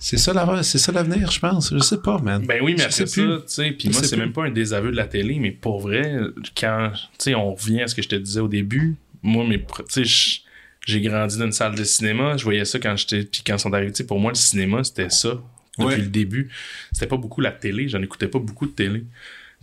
C'est 0.00 0.16
ça 0.16 0.32
l'avenir, 0.32 0.64
c'est 0.64 0.78
ça 0.78 0.92
l'avenir, 0.92 1.30
je 1.30 1.40
pense. 1.40 1.72
Je 1.74 1.78
sais 1.80 1.98
pas, 2.00 2.18
man. 2.18 2.44
Ben 2.46 2.60
oui, 2.62 2.74
mais 2.78 2.84
sais 2.90 3.06
ça, 3.06 3.36
tu 3.38 3.42
sais, 3.46 3.70
puis 3.72 3.88
moi, 3.90 4.02
c'est 4.02 4.16
même 4.16 4.32
pas 4.32 4.44
un 4.44 4.50
désaveu 4.50 4.92
de 4.92 4.96
la 4.96 5.06
télé, 5.06 5.38
mais 5.40 5.50
pour 5.50 5.80
vrai, 5.80 6.18
quand, 6.56 6.92
tu 6.94 7.00
sais, 7.18 7.34
on 7.34 7.54
revient 7.54 7.82
à 7.82 7.88
ce 7.88 7.94
que 7.96 8.02
je 8.02 8.08
te 8.08 8.14
disais 8.16 8.40
au 8.40 8.48
début, 8.48 8.94
moi, 9.22 9.44
pr- 9.58 9.84
tu 9.92 10.04
sais, 10.06 10.40
j'ai 10.86 11.00
grandi 11.00 11.36
dans 11.36 11.46
une 11.46 11.52
salle 11.52 11.74
de 11.74 11.82
cinéma, 11.84 12.36
je 12.36 12.44
voyais 12.44 12.64
ça 12.64 12.78
quand 12.78 12.96
j'étais, 12.96 13.24
puis 13.24 13.42
quand 13.44 13.56
ils 13.56 13.60
sont 13.60 13.72
arrivés, 13.74 13.90
tu 13.90 13.98
sais, 13.98 14.06
pour 14.06 14.20
moi, 14.20 14.30
le 14.30 14.36
cinéma, 14.36 14.84
c'était 14.84 15.10
ça, 15.10 15.30
depuis 15.78 15.84
Ouais. 15.86 15.96
le 15.96 16.06
début. 16.06 16.48
C'était 16.92 17.06
pas 17.08 17.16
beaucoup 17.16 17.40
la 17.40 17.50
télé, 17.52 17.88
j'en 17.88 18.00
écoutais 18.02 18.28
pas 18.28 18.38
beaucoup 18.38 18.66
de 18.66 18.72
télé. 18.72 19.04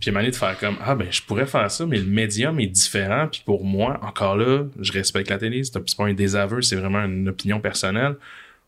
Puis 0.02 0.12
donné, 0.20 0.32
de 0.32 0.36
faire 0.36 0.58
comme, 0.60 0.76
ah 0.82 0.94
ben, 0.96 1.08
je 1.10 1.22
pourrais 1.22 1.46
faire 1.46 1.72
ça, 1.72 1.86
mais 1.86 1.98
le 1.98 2.04
médium 2.06 2.60
est 2.60 2.68
différent, 2.68 3.30
puis 3.32 3.42
pour 3.46 3.64
moi, 3.64 3.98
encore 4.04 4.36
là, 4.36 4.66
je 4.82 4.92
respecte 4.92 5.30
la 5.30 5.38
télé, 5.38 5.64
c'est 5.64 5.72
c'est 5.86 5.98
pas 5.98 6.06
un 6.06 6.14
désaveu, 6.14 6.62
c'est 6.62 6.76
vraiment 6.76 7.00
une 7.06 7.30
opinion 7.30 7.62
personnelle. 7.62 8.16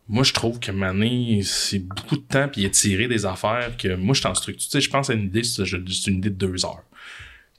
Moi, 0.09 0.23
je 0.23 0.33
trouve 0.33 0.59
que 0.59 0.71
Mané, 0.71 1.41
c'est 1.43 1.79
beaucoup 1.79 2.15
de 2.15 2.21
temps 2.21 2.47
puis 2.47 2.63
étirer 2.63 3.07
des 3.07 3.25
affaires 3.25 3.75
que 3.77 3.95
moi, 3.95 4.13
je 4.13 4.19
suis 4.19 4.27
en 4.27 4.35
structure. 4.35 4.63
Tu 4.63 4.71
sais, 4.71 4.81
je 4.81 4.89
pense 4.89 5.09
à 5.09 5.13
une 5.13 5.25
idée, 5.25 5.43
c'est 5.43 5.65
une 5.65 6.17
idée 6.17 6.29
de 6.29 6.35
deux 6.35 6.65
heures. 6.65 6.83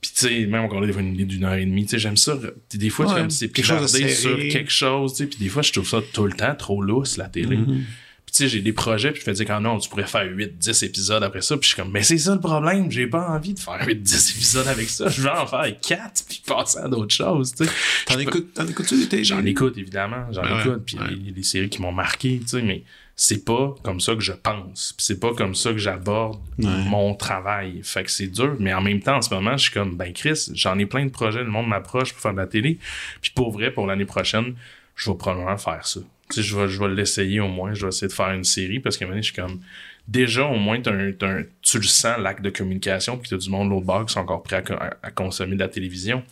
Puis, 0.01 0.13
tu 0.15 0.29
sais, 0.29 0.47
même 0.47 0.63
encore 0.63 0.81
là, 0.81 0.87
des 0.87 0.93
fois, 0.93 1.03
une 1.03 1.15
idée 1.15 1.25
d'une 1.25 1.45
heure 1.45 1.55
et 1.55 1.67
demie. 1.67 1.85
Tu 1.85 1.91
sais, 1.91 1.99
j'aime 1.99 2.17
ça. 2.17 2.39
Des 2.73 2.89
fois, 2.89 3.07
c'est 3.07 3.15
Ouais, 3.23 3.31
c'est 3.31 3.49
quelque 3.49 3.67
chose 3.67 3.97
sur 4.15 4.39
quelque 4.39 4.71
chose. 4.71 5.13
Tu 5.13 5.17
sais, 5.19 5.27
puis 5.27 5.39
des 5.39 5.49
fois, 5.49 5.63
je 5.63 5.73
trouve 5.73 5.89
ça 5.89 6.01
tout 6.13 6.25
le 6.25 6.33
temps 6.33 6.55
trop 6.55 6.81
lousse, 6.81 7.17
la 7.17 7.29
télé. 7.29 7.57
Mm-hmm. 7.57 7.81
Puis, 8.29 8.33
tu 8.37 8.43
sais, 8.43 8.49
j'ai 8.51 8.61
des 8.61 8.75
projets, 8.75 9.11
puis 9.11 9.21
je 9.21 9.25
fais 9.25 9.33
dire, 9.33 9.47
quand 9.47 9.59
non, 9.63 9.79
tu 9.79 9.89
pourrais 9.89 10.07
faire 10.07 10.27
8, 10.31 10.59
10 10.59 10.83
épisodes 10.83 11.23
après 11.23 11.41
ça. 11.41 11.57
Puis, 11.57 11.63
je 11.71 11.75
suis 11.75 11.83
comme, 11.83 11.91
mais 11.91 12.03
c'est 12.03 12.19
ça 12.19 12.35
le 12.35 12.41
problème. 12.41 12.91
J'ai 12.91 13.07
pas 13.07 13.27
envie 13.27 13.55
de 13.55 13.59
faire 13.59 13.81
8, 13.87 14.03
10 14.03 14.31
épisodes 14.37 14.69
avec 14.69 14.87
ça. 14.91 15.09
Je 15.09 15.23
veux 15.23 15.31
en 15.31 15.47
faire 15.47 15.75
4, 15.81 16.25
puis 16.29 16.43
passer 16.47 16.77
à 16.79 16.89
d'autres 16.89 17.15
choses, 17.15 17.55
tu 17.55 17.65
sais. 17.65 17.71
T'en 18.05 18.17
peux- 18.17 18.21
écoutes, 18.21 18.53
t'en 18.53 18.67
écoutes-tu 18.67 19.07
des? 19.07 19.25
J'en 19.25 19.43
écoute, 19.47 19.79
évidemment. 19.79 20.27
J'en 20.31 20.43
Ouais, 20.43 20.61
écoute. 20.61 20.83
Puis 20.85 20.99
il 21.11 21.27
y 21.27 21.31
a 21.31 21.33
des 21.33 21.43
séries 21.43 21.71
qui 21.71 21.81
m'ont 21.81 21.91
marqué, 21.91 22.39
tu 22.43 22.49
sais, 22.49 22.61
mais 22.61 22.85
c'est 23.17 23.47
pas 23.47 23.75
comme 23.83 23.99
ça 23.99 24.15
que 24.15 24.21
je 24.21 24.33
pense. 24.35 24.93
Puis 24.95 25.07
c'est 25.07 25.19
pas 25.21 25.33
comme 25.33 25.55
ça 25.55 25.73
que 25.73 25.79
j'aborde 25.79 26.39
Ouais. 26.59 26.67
mon 26.87 27.15
travail. 27.15 27.81
Fait 27.83 28.05
que 28.05 28.11
c'est 28.11 28.27
dur. 28.27 28.57
Mais 28.61 28.75
en 28.75 28.83
même 28.83 29.01
temps, 29.01 29.17
en 29.17 29.23
ce 29.23 29.33
moment, 29.33 29.57
je 29.57 29.63
suis 29.63 29.73
comme, 29.73 29.97
ben 29.97 30.13
Chris, 30.13 30.51
j'en 30.53 30.79
ai 30.79 30.85
plein 30.85 31.07
de 31.07 31.11
projets. 31.11 31.43
Le 31.43 31.51
monde 31.51 31.67
m'approche 31.69 32.13
pour 32.13 32.21
faire 32.21 32.33
de 32.35 32.37
la 32.39 32.47
télé. 32.47 32.79
Puis 33.23 33.33
pour 33.35 33.51
vrai, 33.53 33.71
pour 33.73 33.87
l'année 33.87 34.05
prochaine, 34.05 34.55
je 34.97 35.11
vais 35.11 35.17
probablement 35.17 35.57
faire 35.57 35.87
ça. 35.87 36.01
Tu 36.31 36.37
sais, 36.37 36.43
je 36.43 36.57
vais, 36.57 36.69
je 36.69 36.79
vais 36.79 36.89
l'essayer 36.89 37.41
au 37.41 37.49
moins. 37.49 37.75
Je 37.75 37.83
vais 37.83 37.89
essayer 37.89 38.09
de 38.09 38.13
faire 38.13 38.31
une 38.31 38.45
série 38.45 38.81
parce 38.81 38.97
qu'à 38.97 39.05
un 39.05 39.09
moment 39.09 39.15
donné, 39.17 39.23
je 39.23 39.33
suis 39.33 39.41
comme, 39.43 39.61
déjà, 40.07 40.45
au 40.45 40.57
moins, 40.57 40.81
t'as 40.81 40.93
un- 40.93 41.13
un- 41.23 41.43
tu 41.63 41.79
le 41.79 41.85
sens, 41.85 42.19
l'acte 42.19 42.43
de 42.43 42.51
communication, 42.51 43.17
puis 43.19 43.31
t'as 43.31 43.37
du 43.39 43.49
monde 43.51 43.69
de 43.69 43.75
l'autre 43.75 43.87
bord 43.87 44.07
qui 44.07 44.13
sont 44.15 44.21
encore 44.21 44.43
prêts 44.43 44.57
à, 44.57 44.63
co- 44.63 44.75
à- 44.75 44.97
à 45.03 45.11
consommer 45.11 45.55
de 45.55 45.61
la 45.61 45.69
télévision. 45.69 46.23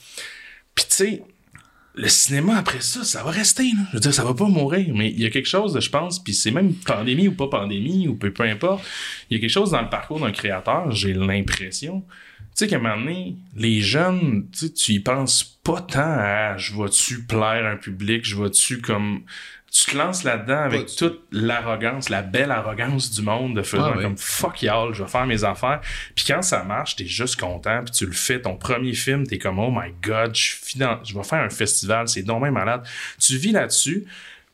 Puis 0.75 0.85
tu 0.89 0.95
sais, 0.95 1.23
le 1.95 2.09
cinéma 2.09 2.59
après 2.59 2.83
ça, 2.83 3.05
ça 3.05 3.23
va 3.25 3.31
rester. 3.31 3.63
Là. 3.65 3.85
Je 3.91 3.97
veux 3.97 4.01
dire, 4.01 4.13
ça 4.13 4.23
va 4.25 4.35
pas 4.35 4.49
mourir. 4.49 4.95
Mais 4.95 5.11
il 5.11 5.21
y 5.21 5.25
a 5.25 5.31
quelque 5.31 5.49
chose, 5.49 5.79
je 5.81 5.89
pense, 5.89 6.23
puis 6.23 6.35
c'est 6.35 6.51
même 6.51 6.75
pandémie 6.75 7.29
ou 7.29 7.33
pas 7.33 7.49
pandémie, 7.49 8.07
ou 8.07 8.15
peu, 8.15 8.31
peu 8.31 8.43
importe. 8.43 8.85
Il 9.31 9.35
y 9.35 9.39
a 9.39 9.41
quelque 9.41 9.49
chose 9.51 9.71
dans 9.71 9.81
le 9.81 9.89
parcours 9.89 10.21
d'un 10.21 10.33
créateur, 10.33 10.91
j'ai 10.91 11.15
l'impression. 11.15 12.05
Tu 12.55 12.65
sais 12.65 12.69
qu'à 12.69 12.77
un 12.77 12.81
moment 12.81 12.99
donné, 12.99 13.37
les 13.55 13.81
jeunes, 13.81 14.47
tu 14.59 14.73
tu 14.73 14.93
y 14.93 15.01
penses 15.01 15.43
pas 15.63 15.81
tant 15.83 16.01
à 16.19 16.57
je 16.59 16.75
vais-tu 16.75 17.23
plaire 17.25 17.67
un 17.67 17.77
public, 17.77 18.25
je 18.27 18.37
vais-tu 18.43 18.81
comme. 18.81 19.23
Tu 19.77 19.91
te 19.91 19.97
lances 19.97 20.25
là-dedans 20.25 20.59
avec 20.61 20.87
toute 20.97 21.21
l'arrogance, 21.33 22.09
la 22.09 22.23
belle 22.23 22.51
arrogance 22.51 23.11
du 23.11 23.21
monde 23.21 23.57
de 23.57 23.63
faire 23.63 23.85
Ah 23.85 23.97
ouais. 23.97 24.03
comme 24.03 24.17
fuck 24.17 24.63
y'all, 24.63 24.95
je 24.95 25.03
vais 25.03 25.09
faire 25.09 25.27
mes 25.27 25.45
affaires. 25.45 25.81
Puis 26.15 26.25
quand 26.27 26.41
ça 26.41 26.63
marche, 26.65 26.97
t'es 26.97 27.05
juste 27.05 27.39
content, 27.39 27.83
puis 27.85 27.93
tu 27.93 28.07
le 28.07 28.13
fais. 28.13 28.41
Ton 28.41 28.57
premier 28.57 28.95
film, 28.95 29.27
t'es 29.27 29.37
comme 29.37 29.59
oh 29.59 29.71
my 29.71 29.93
god, 30.03 30.35
je 30.35 30.55
suis 30.65 30.79
dans- 30.79 31.03
je 31.05 31.15
vais 31.15 31.25
faire 31.25 31.41
un 31.43 31.51
festival, 31.51 32.09
c'est 32.09 32.23
bien 32.23 32.39
malade. 32.51 32.83
Tu 33.21 33.37
vis 33.37 33.53
là-dessus. 33.53 34.07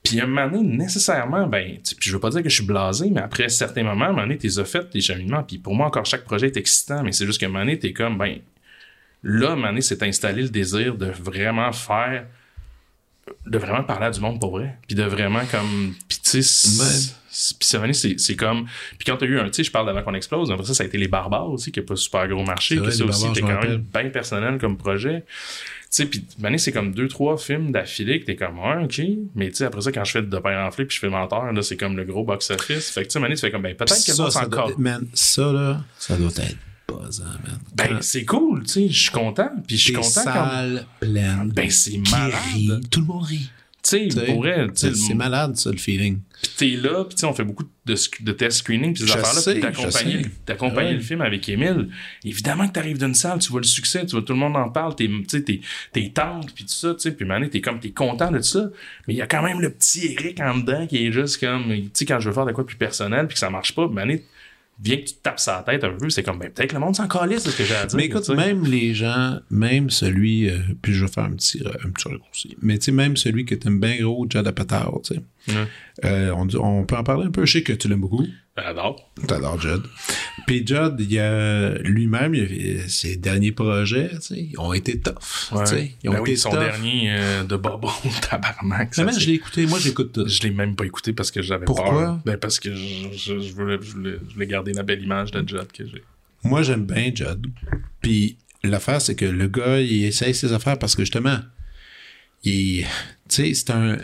Puis 0.02 0.18
à 0.18 0.24
un 0.24 0.26
moment 0.26 0.48
donné, 0.48 0.76
nécessairement, 0.76 1.46
ben, 1.46 1.76
puis 1.84 2.08
je 2.10 2.12
veux 2.12 2.18
pas 2.18 2.30
dire 2.30 2.42
que 2.42 2.48
je 2.48 2.56
suis 2.56 2.64
blasé, 2.66 3.08
mais 3.08 3.20
après 3.20 3.48
certains 3.48 3.84
moments, 3.84 4.06
à 4.06 4.08
un 4.08 4.12
moment 4.12 4.22
donné, 4.22 4.38
t'es 4.38 4.48
fait 4.64 4.90
tes 4.90 5.00
cheminements. 5.00 5.44
Puis 5.44 5.58
pour 5.58 5.76
moi, 5.76 5.86
encore 5.86 6.04
chaque 6.04 6.24
projet 6.24 6.48
est 6.48 6.56
excitant, 6.56 7.04
mais 7.04 7.12
c'est 7.12 7.26
juste 7.26 7.38
qu'à 7.38 7.46
un 7.46 7.50
moment 7.50 7.60
donné, 7.64 7.78
t'es 7.78 7.92
comme, 7.92 8.18
ben, 8.18 8.38
là, 9.22 9.50
à 9.50 9.52
un 9.52 9.54
moment 9.54 9.68
donné, 9.68 9.82
c'est 9.82 10.02
installé 10.02 10.42
le 10.42 10.48
désir 10.48 10.96
de 10.96 11.06
vraiment 11.06 11.70
faire, 11.70 12.26
de 13.46 13.58
vraiment 13.58 13.82
parler 13.84 14.06
à 14.06 14.10
du 14.10 14.20
monde 14.20 14.40
pour 14.40 14.50
vrai. 14.58 14.76
Puis 14.86 14.94
de 14.96 15.02
vraiment 15.04 15.42
comme, 15.50 15.94
puis 16.08 16.18
tu 16.22 16.42
sais, 16.42 16.42
c'est- 16.42 18.36
comme, 18.36 18.66
puis 18.98 19.06
quand 19.06 19.16
t'as 19.16 19.26
eu 19.26 19.38
un, 19.38 19.46
tu 19.46 19.54
sais, 19.54 19.64
je 19.64 19.70
parle 19.70 19.86
d'avant 19.86 20.02
qu'on 20.02 20.14
explose, 20.14 20.50
après 20.50 20.64
ça, 20.66 20.74
ça 20.74 20.82
a 20.82 20.86
été 20.86 20.98
les 20.98 21.08
barbares 21.08 21.50
aussi, 21.50 21.72
qui 21.72 21.80
a 21.80 21.82
pas 21.82 21.96
super 21.96 22.26
gros 22.28 22.44
marché, 22.44 22.76
que 22.76 22.80
vrai, 22.80 22.90
ça 22.92 23.04
aussi, 23.04 23.32
t'es 23.32 23.40
quand 23.40 23.62
même 23.62 23.78
bien 23.78 24.10
personnel 24.10 24.58
comme 24.58 24.76
projet. 24.76 25.24
Tu 25.26 25.86
sais, 25.90 26.06
puis 26.06 26.24
Mané, 26.38 26.58
c'est 26.58 26.72
comme 26.72 26.92
deux, 26.94 27.06
trois 27.08 27.36
films 27.36 27.70
d'affilée 27.70 28.18
que 28.20 28.24
t'es 28.26 28.36
comme, 28.36 28.58
ouais, 28.58 28.84
ok. 28.84 29.00
Mais 29.34 29.50
tu 29.50 29.56
sais, 29.56 29.64
après 29.64 29.82
ça, 29.82 29.92
quand 29.92 30.04
je 30.04 30.12
fais 30.12 30.22
de 30.22 30.38
père 30.38 30.66
enflé 30.66 30.84
puis 30.86 30.94
je 30.94 31.00
fais 31.00 31.08
menteur, 31.10 31.52
là, 31.52 31.62
c'est 31.62 31.76
comme 31.76 31.96
le 31.96 32.04
gros 32.04 32.24
box-office. 32.24 32.90
Fait 32.90 33.02
que 33.02 33.08
tu 33.08 33.12
sais, 33.12 33.20
Mané, 33.20 33.34
tu 33.34 33.40
fais 33.42 33.50
comme, 33.50 33.62
ben, 33.62 33.74
peut-être 33.76 33.94
que 34.04 34.12
ça, 34.12 34.24
ça, 34.24 34.30
ça 34.30 34.46
encore. 34.46 34.68
doit, 34.68 34.76
man, 34.78 35.06
ça, 35.14 35.52
là, 35.52 35.80
ça 35.98 36.16
doit 36.16 36.30
être 36.30 36.56
buzzant, 36.88 37.24
man. 37.24 37.58
Ben, 37.74 37.98
c'est 38.00 38.24
cool, 38.24 38.64
tu 38.64 38.72
sais, 38.72 38.88
je 38.88 39.02
suis 39.02 39.10
content. 39.10 39.50
Puis 39.66 39.76
je 39.76 39.84
suis 39.84 39.92
content 39.92 40.24
quand. 40.24 40.32
salle 40.32 40.86
pleine. 41.00 41.52
Ben, 41.54 41.70
c'est 41.70 41.98
malade. 42.10 42.34
rit, 42.54 42.70
Tout 42.90 43.00
le 43.00 43.06
monde 43.06 43.24
rit. 43.24 43.50
Tu 43.82 44.10
sais, 44.10 44.26
pour 44.26 44.44
sais, 44.74 44.94
C'est 44.94 45.14
malade, 45.14 45.56
ça, 45.56 45.70
le 45.72 45.76
feeling. 45.76 46.20
Puis 46.40 46.52
t'es 46.56 46.88
là, 46.88 47.04
puis 47.04 47.24
on 47.24 47.32
fait 47.32 47.42
beaucoup 47.42 47.64
de, 47.84 48.32
test 48.32 48.58
screening, 48.58 48.94
puis 48.94 49.04
ces 49.04 49.12
affaires-là, 49.12 49.70
puis 49.72 50.66
Ouais. 50.76 50.92
le 50.92 51.00
film 51.00 51.20
avec 51.20 51.48
Émile. 51.48 51.88
Évidemment 52.24 52.68
que 52.68 52.72
t'arrives 52.72 52.98
d'une 52.98 53.14
salle, 53.14 53.40
tu 53.40 53.50
vois 53.50 53.60
le 53.60 53.66
succès, 53.66 54.06
tu 54.06 54.12
vois 54.12 54.22
tout 54.22 54.34
le 54.34 54.38
monde 54.38 54.56
en 54.56 54.68
parle, 54.70 54.94
t'es, 54.94 55.08
tu 55.08 55.24
sais, 55.28 55.42
t'es, 55.42 56.08
tendre, 56.10 56.46
puis 56.54 56.64
tout 56.64 56.72
ça, 56.72 56.94
tu 56.94 57.00
sais, 57.00 57.12
puis 57.12 57.24
Mané, 57.24 57.50
t'es 57.50 57.60
comme, 57.60 57.80
t'es 57.80 57.90
content 57.90 58.30
de 58.30 58.40
ça, 58.40 58.70
mais 59.08 59.14
il 59.14 59.16
y 59.16 59.22
a 59.22 59.26
quand 59.26 59.42
même 59.42 59.60
le 59.60 59.70
petit 59.70 60.12
Eric 60.12 60.40
en 60.40 60.58
dedans 60.58 60.86
qui 60.86 61.04
est 61.04 61.12
juste 61.12 61.40
comme, 61.40 61.64
tu 61.66 61.90
sais, 61.92 62.04
quand 62.04 62.20
je 62.20 62.28
veux 62.28 62.34
faire 62.34 62.46
de 62.46 62.52
quoi 62.52 62.64
plus 62.64 62.76
personnel, 62.76 63.26
puis 63.26 63.34
que 63.34 63.40
ça 63.40 63.50
marche 63.50 63.74
pas, 63.74 63.88
Mané, 63.88 64.24
vient 64.80 64.96
que 64.96 65.02
tu 65.02 65.14
te 65.14 65.22
tapes 65.22 65.38
sa 65.38 65.62
tête 65.64 65.84
un 65.84 65.96
peu, 65.96 66.10
c'est 66.10 66.22
comme, 66.22 66.38
ben, 66.38 66.50
peut-être 66.50 66.70
que 66.70 66.74
le 66.74 66.80
monde 66.80 66.96
s'en 66.96 67.08
calisse 67.08 67.44
de 67.44 67.50
ce 67.50 67.56
que 67.56 67.64
j'ai 67.64 67.74
à 67.74 67.86
dire. 67.86 67.96
Mais 67.96 68.06
écoute, 68.06 68.28
même 68.30 68.64
les 68.64 68.94
gens, 68.94 69.38
même 69.50 69.90
celui, 69.90 70.48
euh, 70.48 70.58
puis 70.80 70.92
je 70.92 71.04
vais 71.04 71.10
faire 71.10 71.24
un 71.24 71.32
petit, 71.32 71.62
un 71.84 71.90
petit 71.90 72.08
raccourci, 72.08 72.56
mais 72.62 72.78
tu 72.78 72.86
sais, 72.86 72.92
même 72.92 73.16
celui 73.16 73.44
que 73.44 73.54
t'aimes 73.54 73.80
bien 73.80 73.96
gros, 74.00 74.26
Judd 74.28 74.46
Apatow, 74.46 75.02
tu 75.04 75.14
sais, 75.14 75.54
euh, 76.04 76.34
on 76.34 76.84
peut 76.84 76.96
en 76.96 77.04
parler 77.04 77.26
un 77.26 77.30
peu, 77.30 77.46
je 77.46 77.52
sais 77.52 77.62
que 77.62 77.72
tu 77.72 77.88
l'aimes 77.88 78.00
beaucoup, 78.00 78.26
J'adore. 78.56 79.10
t'adores 79.26 79.60
Judd. 79.60 79.82
Puis 80.46 80.66
Judd, 80.66 80.96
il 81.00 81.10
y 81.12 81.18
a 81.18 81.70
lui-même, 81.78 82.34
ses 82.86 83.16
derniers 83.16 83.52
projets, 83.52 84.10
tu 84.16 84.20
sais, 84.20 84.48
ils 84.52 84.58
ont 84.58 84.74
été 84.74 85.00
tough, 85.00 85.14
Ouais. 85.52 85.94
ils 86.02 86.10
ont 86.10 86.12
Ben 86.14 86.20
oui, 86.20 86.30
été 86.32 86.36
son 86.36 86.50
tough. 86.50 86.58
dernier 86.60 87.12
euh, 87.16 87.44
de 87.44 87.56
Bobo, 87.56 87.88
tabarnak. 88.30 88.94
Ça, 88.94 89.06
je 89.10 89.26
l'ai 89.26 89.34
écouté, 89.34 89.64
moi 89.66 89.78
j'écoute 89.78 90.12
tout. 90.12 90.28
Je 90.28 90.42
l'ai 90.42 90.50
même 90.50 90.76
pas 90.76 90.84
écouté 90.84 91.14
parce 91.14 91.30
que 91.30 91.40
j'avais 91.40 91.64
Pourquoi? 91.64 91.90
peur. 91.90 92.20
Ben 92.26 92.36
parce 92.36 92.60
que 92.60 92.74
je, 92.74 93.08
je, 93.12 93.38
je 93.40 93.52
voulais, 93.54 93.78
je, 93.80 93.92
voulais, 93.92 94.16
je 94.28 94.34
voulais 94.34 94.46
garder 94.46 94.74
la 94.74 94.82
belle 94.82 95.02
image 95.02 95.30
de 95.30 95.46
Judd 95.48 95.72
que 95.72 95.86
j'ai. 95.86 96.02
Moi, 96.44 96.62
j'aime 96.62 96.84
bien 96.84 97.10
Judd. 97.14 97.46
Puis 98.02 98.36
l'affaire, 98.62 99.00
c'est 99.00 99.14
que 99.14 99.24
le 99.24 99.48
gars, 99.48 99.80
il 99.80 100.04
essaye 100.04 100.34
ses 100.34 100.52
affaires 100.52 100.78
parce 100.78 100.94
que 100.94 101.02
justement, 101.04 101.38
il 102.44 102.82
tu 102.82 102.86
sais, 103.28 103.54
c'est 103.54 103.70
un, 103.70 103.96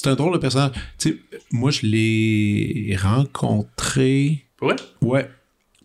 c'est 0.00 0.08
un 0.10 0.14
drôle 0.14 0.34
de 0.34 0.38
personnage. 0.38 0.70
Tu 0.98 1.08
sais, 1.10 1.16
moi, 1.50 1.70
je 1.72 1.84
l'ai 1.86 2.96
rencontré, 2.96 4.44
Ouais? 4.62 4.76
ouais, 5.02 5.28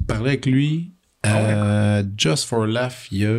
parlé 0.08 0.30
avec 0.30 0.46
lui, 0.46 0.92
euh, 1.26 2.04
Just 2.18 2.46
for 2.46 2.66
Laugh, 2.68 3.08
il 3.12 3.18
y 3.20 3.26
a... 3.26 3.30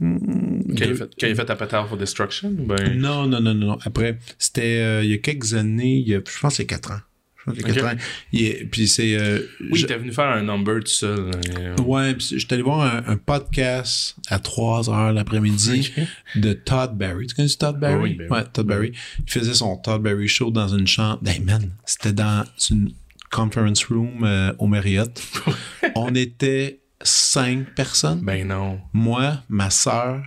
hmm, 0.00 0.60
Quand 0.78 0.84
il 0.84 0.90
a 0.92 0.94
fait, 0.94 1.10
quand 1.20 1.26
il 1.26 1.32
a 1.32 1.34
fait 1.34 1.50
Appetite 1.50 1.86
for 1.88 1.96
Destruction? 1.98 2.50
Ben, 2.58 2.96
Non, 2.98 3.26
non, 3.26 3.40
non, 3.40 3.54
non, 3.54 3.66
non. 3.66 3.78
Après, 3.84 4.18
c'était 4.38 4.78
euh, 4.80 5.04
il 5.04 5.10
y 5.10 5.14
a 5.14 5.18
quelques 5.18 5.54
années, 5.54 5.96
il 5.96 6.08
y 6.08 6.14
a, 6.14 6.18
je 6.18 6.40
pense 6.40 6.52
que 6.54 6.56
c'est 6.58 6.66
4 6.66 6.92
ans. 6.92 7.00
Je 7.46 7.52
pense 7.52 7.62
que 7.62 7.68
c'est 7.68 7.74
4 7.80 7.84
Ok. 7.86 7.92
ans. 7.92 8.02
Il 8.32 8.42
est- 8.44 8.64
puis 8.70 8.88
c'est... 8.88 9.16
euh, 9.16 9.38
oui, 9.70 9.78
je- 9.78 9.84
était 9.84 9.96
venu 9.96 10.12
faire 10.12 10.26
un 10.28 10.42
number 10.42 10.80
tout 10.80 10.86
seul. 10.86 11.30
euh, 11.58 11.76
Ouais, 11.82 12.14
puis 12.14 12.34
j'étais 12.38 12.54
allé 12.54 12.62
voir 12.62 12.80
un, 12.82 13.12
un 13.12 13.16
podcast 13.16 14.16
à 14.28 14.38
3 14.38 14.90
heures 14.90 15.12
l'après-midi 15.12 15.92
de 16.34 16.52
Todd 16.52 16.96
Barry. 16.96 17.26
Tu 17.28 17.34
connais 17.34 17.48
Todd 17.48 17.78
Barry? 17.78 18.02
Oui, 18.02 18.14
ben 18.14 18.26
oui. 18.30 18.36
ouais, 18.36 18.44
Todd 18.52 18.66
Barry. 18.66 18.92
Il 19.26 19.30
faisait 19.32 19.54
son 19.54 19.76
Todd 19.76 20.02
Barry 20.02 20.26
show 20.28 20.50
dans 20.50 20.68
une 20.68 20.86
chambre. 20.86 21.20
Hey 21.26 21.40
man, 21.40 21.70
c'était 21.84 22.12
dans 22.12 22.44
une 22.70 22.92
conference 23.30 23.84
room 23.86 24.24
euh, 24.24 24.52
au 24.58 24.66
Marriott. 24.66 25.22
On 25.94 26.14
était 26.14 26.80
cinq 27.02 27.74
personnes. 27.74 28.20
Ben 28.22 28.46
non. 28.48 28.80
Moi, 28.92 29.42
ma 29.48 29.70
sœur, 29.70 30.22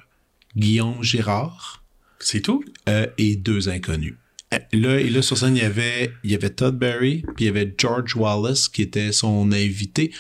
Guillaume 0.56 1.04
Girard 1.04 1.84
C'est 2.20 2.42
tout? 2.42 2.64
euh, 2.88 3.08
et 3.18 3.36
deux 3.36 3.70
inconnus. 3.70 4.16
Euh, 4.54 4.58
Là, 4.74 5.00
et 5.00 5.10
là, 5.10 5.22
sur 5.22 5.38
scène, 5.38 5.56
il 5.56 5.62
y 5.62 5.66
avait, 5.66 6.12
il 6.24 6.32
y 6.32 6.36
avait 6.36 6.50
Todd 6.50 6.78
Barry, 6.78 7.24
puis 7.36 7.46
il 7.46 7.46
y 7.46 7.50
avait 7.50 7.72
George 7.78 8.16
Wallace, 8.16 8.68
qui 8.68 8.82
était 8.82 9.12
son 9.12 9.52
invité, 9.52 10.12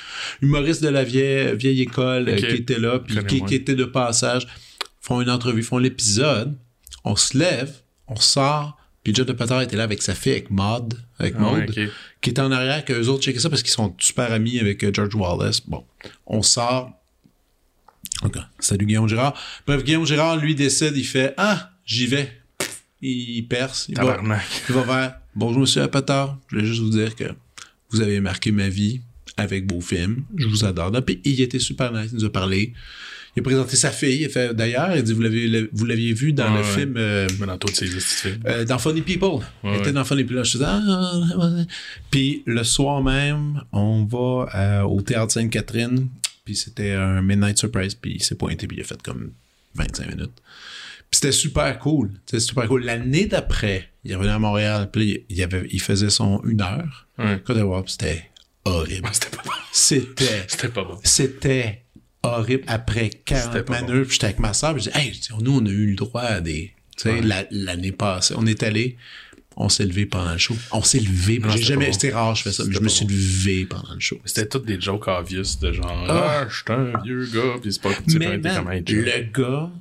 humoriste 0.41 0.83
de 0.83 0.89
la 0.89 1.03
vieille, 1.03 1.55
vieille 1.55 1.81
école, 1.81 2.29
euh, 2.29 2.35
qui 2.35 2.55
était 2.55 2.79
là, 2.79 2.99
puis 2.99 3.43
qui, 3.45 3.55
était 3.55 3.75
de 3.75 3.85
passage. 3.85 4.47
Font 5.01 5.21
une 5.21 5.29
entrevue, 5.29 5.63
font 5.63 5.77
l'épisode. 5.77 6.55
On 7.03 7.15
se 7.15 7.37
lève, 7.37 7.71
on 8.07 8.17
sort, 8.17 8.77
puis 9.03 9.15
John 9.15 9.33
Pater 9.33 9.61
était 9.63 9.77
là 9.77 9.83
avec 9.83 10.01
sa 10.01 10.13
fille, 10.13 10.33
avec 10.33 10.51
Maud, 10.51 10.93
avec 11.17 11.35
Ah 11.37 11.41
Maud, 11.41 11.73
qui 12.21 12.29
était 12.29 12.41
en 12.41 12.51
arrière, 12.51 12.83
que 12.83 12.93
eux 12.93 13.09
autres 13.09 13.23
checkaient 13.23 13.39
ça 13.39 13.49
parce 13.49 13.63
qu'ils 13.63 13.71
sont 13.71 13.95
super 13.97 14.31
amis 14.31 14.59
avec 14.59 14.83
euh, 14.83 14.91
George 14.93 15.15
Wallace. 15.15 15.61
Bon, 15.61 15.85
on 16.27 16.41
sort. 16.41 16.91
Ok, 18.23 18.37
salut 18.59 18.85
Guillaume 18.85 19.07
Girard. 19.07 19.33
Bref, 19.65 19.83
Guillaume 19.83 20.05
Girard, 20.05 20.37
lui, 20.37 20.53
décide, 20.53 20.97
il 20.97 21.05
fait 21.05 21.33
Ah, 21.37 21.71
j'y 21.85 22.07
vais. 22.07 22.38
Il 23.01 23.45
perce. 23.47 23.85
Il 23.89 23.95
va, 23.95 24.19
il 24.69 24.75
va 24.75 24.83
faire 24.83 25.15
Bonjour, 25.35 25.61
monsieur 25.61 25.83
Apatow. 25.83 26.31
Je 26.49 26.55
voulais 26.55 26.67
juste 26.67 26.81
vous 26.81 26.89
dire 26.89 27.15
que 27.15 27.25
vous 27.91 28.01
avez 28.01 28.19
marqué 28.19 28.51
ma 28.51 28.67
vie 28.69 29.01
avec 29.37 29.71
vos 29.71 29.79
films. 29.81 30.23
Je 30.35 30.47
vous 30.47 30.65
adore. 30.65 30.91
Puis 31.05 31.21
il 31.23 31.39
était 31.41 31.59
super 31.59 31.93
nice. 31.93 32.09
Il 32.11 32.17
nous 32.19 32.25
a 32.25 32.31
parlé. 32.31 32.73
Il 33.37 33.39
a 33.39 33.43
présenté 33.43 33.77
sa 33.77 33.91
fille. 33.91 34.21
Il 34.21 34.25
a 34.25 34.29
fait 34.29 34.53
D'ailleurs, 34.53 34.93
il 34.97 35.03
dit 35.03 35.13
Vous 35.13 35.21
l'avez, 35.21 35.69
vous 35.71 35.85
l'aviez 35.85 36.11
vu 36.13 36.33
dans 36.33 36.53
le 36.53 36.59
ouais. 36.59 36.63
film. 36.63 36.95
euh, 36.97 37.27
dans 37.47 37.57
tous 37.57 37.73
ces 37.73 37.85
petits 37.85 37.99
films. 38.01 38.39
euh, 38.47 38.65
dans 38.65 38.79
Funny 38.79 39.01
People. 39.01 39.45
Il 39.63 39.69
était 39.75 39.85
ouais. 39.85 39.91
dans 39.93 40.03
Funny 40.03 40.23
People. 40.25 40.43
Je 40.43 40.51
disais, 40.53 40.65
ah. 40.67 41.13
Puis 42.11 42.43
le 42.45 42.63
soir 42.65 43.01
même, 43.01 43.61
on 43.71 44.03
va 44.03 44.49
euh, 44.55 44.81
au 44.81 45.01
théâtre 45.01 45.31
Sainte-Catherine. 45.31 46.09
Puis 46.43 46.55
c'était 46.57 46.91
un 46.91 47.21
Midnight 47.21 47.57
Surprise. 47.59 47.95
Puis 47.95 48.15
il 48.15 48.23
s'est 48.23 48.35
pointé. 48.35 48.67
Puis 48.67 48.77
il 48.77 48.81
a 48.81 48.83
fait 48.83 49.01
comme 49.01 49.31
25 49.75 50.07
minutes. 50.15 50.31
Puis 51.11 51.19
c'était 51.19 51.31
super 51.31 51.79
cool. 51.79 52.11
C'était 52.25 52.39
super 52.39 52.67
cool. 52.67 52.83
L'année 52.85 53.25
d'après, 53.25 53.89
il 54.03 54.11
est 54.11 54.15
revenu 54.15 54.31
à 54.31 54.39
Montréal. 54.39 54.89
Puis 54.91 55.25
il, 55.29 55.37
y 55.37 55.43
avait, 55.43 55.67
il 55.71 55.81
faisait 55.81 56.09
son 56.09 56.41
une 56.45 56.61
heure. 56.61 57.07
Ouais. 57.17 57.37
Puis 57.37 57.55
c'était 57.87 58.29
horrible. 58.65 59.09
C'était 59.11 59.35
pas 59.35 59.43
bon. 59.43 59.51
C'était 59.71 60.45
C'était 60.47 60.67
pas 60.69 60.83
bon. 60.83 60.99
c'était 61.03 61.83
horrible. 62.23 62.63
Après 62.67 63.09
40 63.09 63.43
C'était 63.53 63.63
pas 63.63 63.81
manœuvres, 63.81 64.11
j'étais 64.11 64.25
avec 64.25 64.39
ma 64.39 64.53
soeur, 64.53 64.77
je 64.77 64.83
dis 64.89 64.97
hey, 64.97 65.19
nous, 65.41 65.57
on 65.59 65.65
a 65.65 65.69
eu 65.69 65.87
le 65.91 65.95
droit 65.95 66.21
à 66.21 66.41
des. 66.41 66.73
Tu 66.97 67.03
sais, 67.09 67.21
Ouais. 67.21 67.47
l'année 67.51 67.91
passée, 67.93 68.33
on 68.37 68.45
est 68.45 68.61
allé, 68.61 68.97
on 69.55 69.69
s'est 69.69 69.85
levé 69.85 70.05
pendant 70.05 70.33
le 70.33 70.37
show. 70.37 70.55
On 70.71 70.81
s'est 70.83 70.99
levé. 70.99 71.41
J'ai 71.55 71.61
jamais. 71.63 71.85
pas 71.85 71.91
bon. 71.91 71.93
C'était 71.93 72.11
rare, 72.13 72.35
je 72.35 72.43
fais 72.43 72.51
ça, 72.51 72.63
mais 72.65 72.73
je 72.73 72.79
me 72.79 72.83
pas 72.85 72.89
suis 72.89 73.05
levé 73.05 73.65
pendant 73.65 73.93
le 73.93 73.99
show. 73.99 74.17
C'était 74.25 74.47
toutes 74.47 74.65
des 74.65 74.79
jokes 74.79 75.07
obvious 75.07 75.57
de 75.61 75.71
genre 75.71 76.05
Ah. 76.09 76.41
Ah, 76.43 76.47
je 76.49 76.55
suis 76.55 76.63
un 76.67 77.01
vieux 77.03 77.25
gars, 77.33 77.59
pis 77.63 77.71
c'est 77.73 77.81
pas 77.81 77.89
pas 77.89 77.95
Mais 78.19 78.35
été 78.35 78.37
man, 78.37 78.83
le 78.85 79.31
gars, 79.31 79.71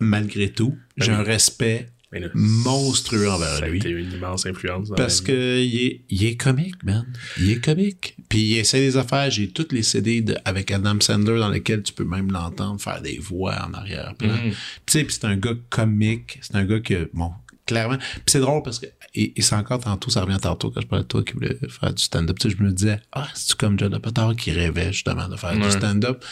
malgré 0.00 0.50
tout, 0.50 0.76
j'ai 0.96 1.08
Ben 1.08 1.14
oui. 1.14 1.20
un 1.20 1.22
respect 1.24 1.88
là, 2.12 2.28
monstrueux 2.34 3.26
Ça 3.26 3.34
envers 3.34 3.62
a 3.64 3.68
lui. 3.68 3.78
été 3.78 3.90
une 3.90 4.12
immense 4.12 4.46
influence. 4.46 4.88
Parce 4.96 5.20
ma 5.22 5.26
vie. 5.26 5.32
que 5.34 5.62
il 5.64 5.76
est, 5.86 6.00
il 6.10 6.24
est 6.26 6.36
comique, 6.36 6.82
man. 6.84 7.04
Il 7.40 7.50
est 7.50 7.64
comique. 7.64 8.16
Puis 8.28 8.40
il 8.40 8.58
essaie 8.58 8.78
des 8.80 8.96
affaires. 8.96 9.30
J'ai 9.30 9.48
toutes 9.50 9.72
les 9.72 9.82
CD 9.82 10.20
de- 10.20 10.36
avec 10.44 10.70
Adam 10.70 10.96
Sandler 11.00 11.38
dans 11.40 11.48
lesquels 11.48 11.82
tu 11.82 11.92
peux 11.92 12.04
même 12.04 12.30
l'entendre 12.30 12.80
faire 12.80 13.02
des 13.02 13.18
voix 13.18 13.66
en 13.68 13.74
arrière-plan. 13.74 14.36
Puis 14.36 14.50
tu 14.86 14.92
sais, 14.92 15.04
puis 15.04 15.14
c'est 15.20 15.26
un 15.26 15.36
gars 15.36 15.54
comique. 15.70 16.38
C'est 16.40 16.54
un 16.54 16.64
gars 16.64 16.78
que, 16.80 17.10
bon, 17.14 17.32
clairement. 17.66 17.96
Puis 17.98 18.22
c'est 18.26 18.40
drôle 18.40 18.62
parce 18.62 18.78
que, 18.78 18.86
et, 19.14 19.38
et 19.38 19.42
c'est 19.42 19.54
encore 19.54 19.80
tantôt, 19.80 20.10
ça 20.10 20.22
revient 20.22 20.38
tantôt 20.40 20.70
quand 20.70 20.80
je 20.80 20.86
parlais 20.86 21.04
de 21.04 21.08
toi 21.08 21.22
qui 21.22 21.32
voulait 21.32 21.56
faire 21.68 21.92
du 21.92 22.02
stand-up. 22.02 22.38
Tu 22.38 22.50
sais, 22.50 22.56
je 22.56 22.62
me 22.62 22.72
disais, 22.72 23.00
ah, 23.12 23.28
c'est-tu 23.34 23.54
comme 23.54 23.78
John 23.78 23.94
Apatow 23.94 24.34
qui 24.34 24.50
rêvait 24.50 24.92
justement 24.92 25.28
de 25.28 25.36
faire 25.36 25.56
du 25.56 25.70
stand-up? 25.70 26.24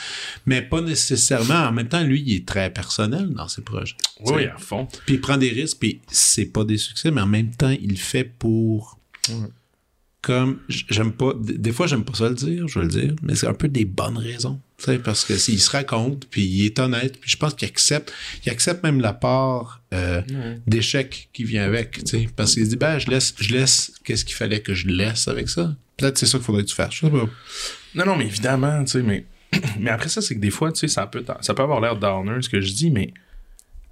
Mais 0.47 0.63
pas 0.63 0.81
nécessairement. 0.81 1.69
En 1.69 1.73
même 1.73 1.89
temps, 1.89 2.03
lui, 2.03 2.23
il 2.27 2.37
est 2.37 2.47
très 2.47 2.73
personnel 2.73 3.31
dans 3.31 3.49
ses 3.49 3.63
projets. 3.63 3.97
Oui, 4.25 4.47
à 4.47 4.59
fond. 4.59 4.87
Puis 5.07 5.15
il 5.15 5.21
prend 5.21 5.37
des 5.37 5.51
risques, 5.51 5.79
puis 5.81 6.01
c'est 6.11 6.47
pas 6.47 6.65
des 6.65 6.79
succès, 6.79 7.11
mais 7.11 7.21
en 7.21 7.27
même 7.27 7.51
temps, 7.55 7.71
il 7.71 7.91
le 7.91 7.97
fait 7.97 8.25
pour. 8.25 8.99
Comme, 10.21 10.61
j'aime 10.69 11.13
pas. 11.13 11.33
Des 11.41 11.73
fois, 11.73 11.89
j'aime 11.89 12.05
pas 12.05 12.15
ça 12.15 12.29
le 12.29 12.37
dire, 12.37 12.69
je 12.69 12.79
veux 12.79 12.85
le 12.85 12.91
dire, 12.91 13.15
mais 13.23 13.35
c'est 13.35 13.49
un 13.49 13.55
peu 13.55 13.69
des 13.69 13.85
bonnes 13.85 14.19
raisons. 14.19 14.61
Parce 15.05 15.25
que 15.25 15.37
s'il 15.37 15.61
se 15.61 15.71
raconte, 15.71 16.27
puis 16.27 16.43
il 16.43 16.67
est 16.67 16.79
honnête, 16.79 17.19
puis 17.21 17.31
je 17.31 17.37
pense 17.37 17.55
qu'il 17.55 17.69
accepte. 17.69 18.13
Il 18.45 18.51
accepte 18.51 18.83
même 18.83 19.01
la 19.01 19.13
part 19.13 19.83
euh, 19.93 20.23
d'échec 20.67 21.29
qui 21.33 21.45
vient 21.45 21.65
avec. 21.65 22.01
Parce 22.37 22.55
qu'il 22.55 22.65
se 22.65 22.71
dit, 22.71 22.77
ben, 22.77 22.99
je 22.99 23.11
laisse, 23.11 23.35
je 23.39 23.53
laisse, 23.53 23.93
qu'est-ce 24.05 24.25
qu'il 24.25 24.37
fallait 24.37 24.61
que 24.61 24.75
je 24.75 24.89
laisse 24.89 25.29
avec 25.29 25.49
ça? 25.49 25.75
Peut-être 25.97 26.19
c'est 26.19 26.27
ça 26.27 26.39
qu'il 26.39 26.45
faudrait 26.45 26.65
que 26.65 26.69
tu 26.69 26.75
fasses. 26.75 26.95
Je 26.95 27.07
sais 27.07 27.11
pas. 27.11 27.29
Non, 27.95 28.07
non, 28.07 28.17
mais 28.17 28.27
évidemment, 28.27 28.83
tu 28.85 28.93
sais, 28.93 29.03
mais... 29.03 29.27
mais 29.79 29.91
après 29.91 30.09
ça, 30.09 30.23
c'est 30.23 30.35
que 30.35 30.41
des 30.41 30.51
fois, 30.51 30.73
tu 30.73 30.81
sais, 30.81 30.89
ça 30.89 31.07
peut, 31.07 31.25
ça 31.41 31.55
peut 31.55 31.63
avoir 31.63 31.81
l'air 31.81 31.97
downer, 31.97 32.41
ce 32.41 32.49
que 32.49 32.61
je 32.61 32.73
dis, 32.73 32.91
mais 32.91 33.13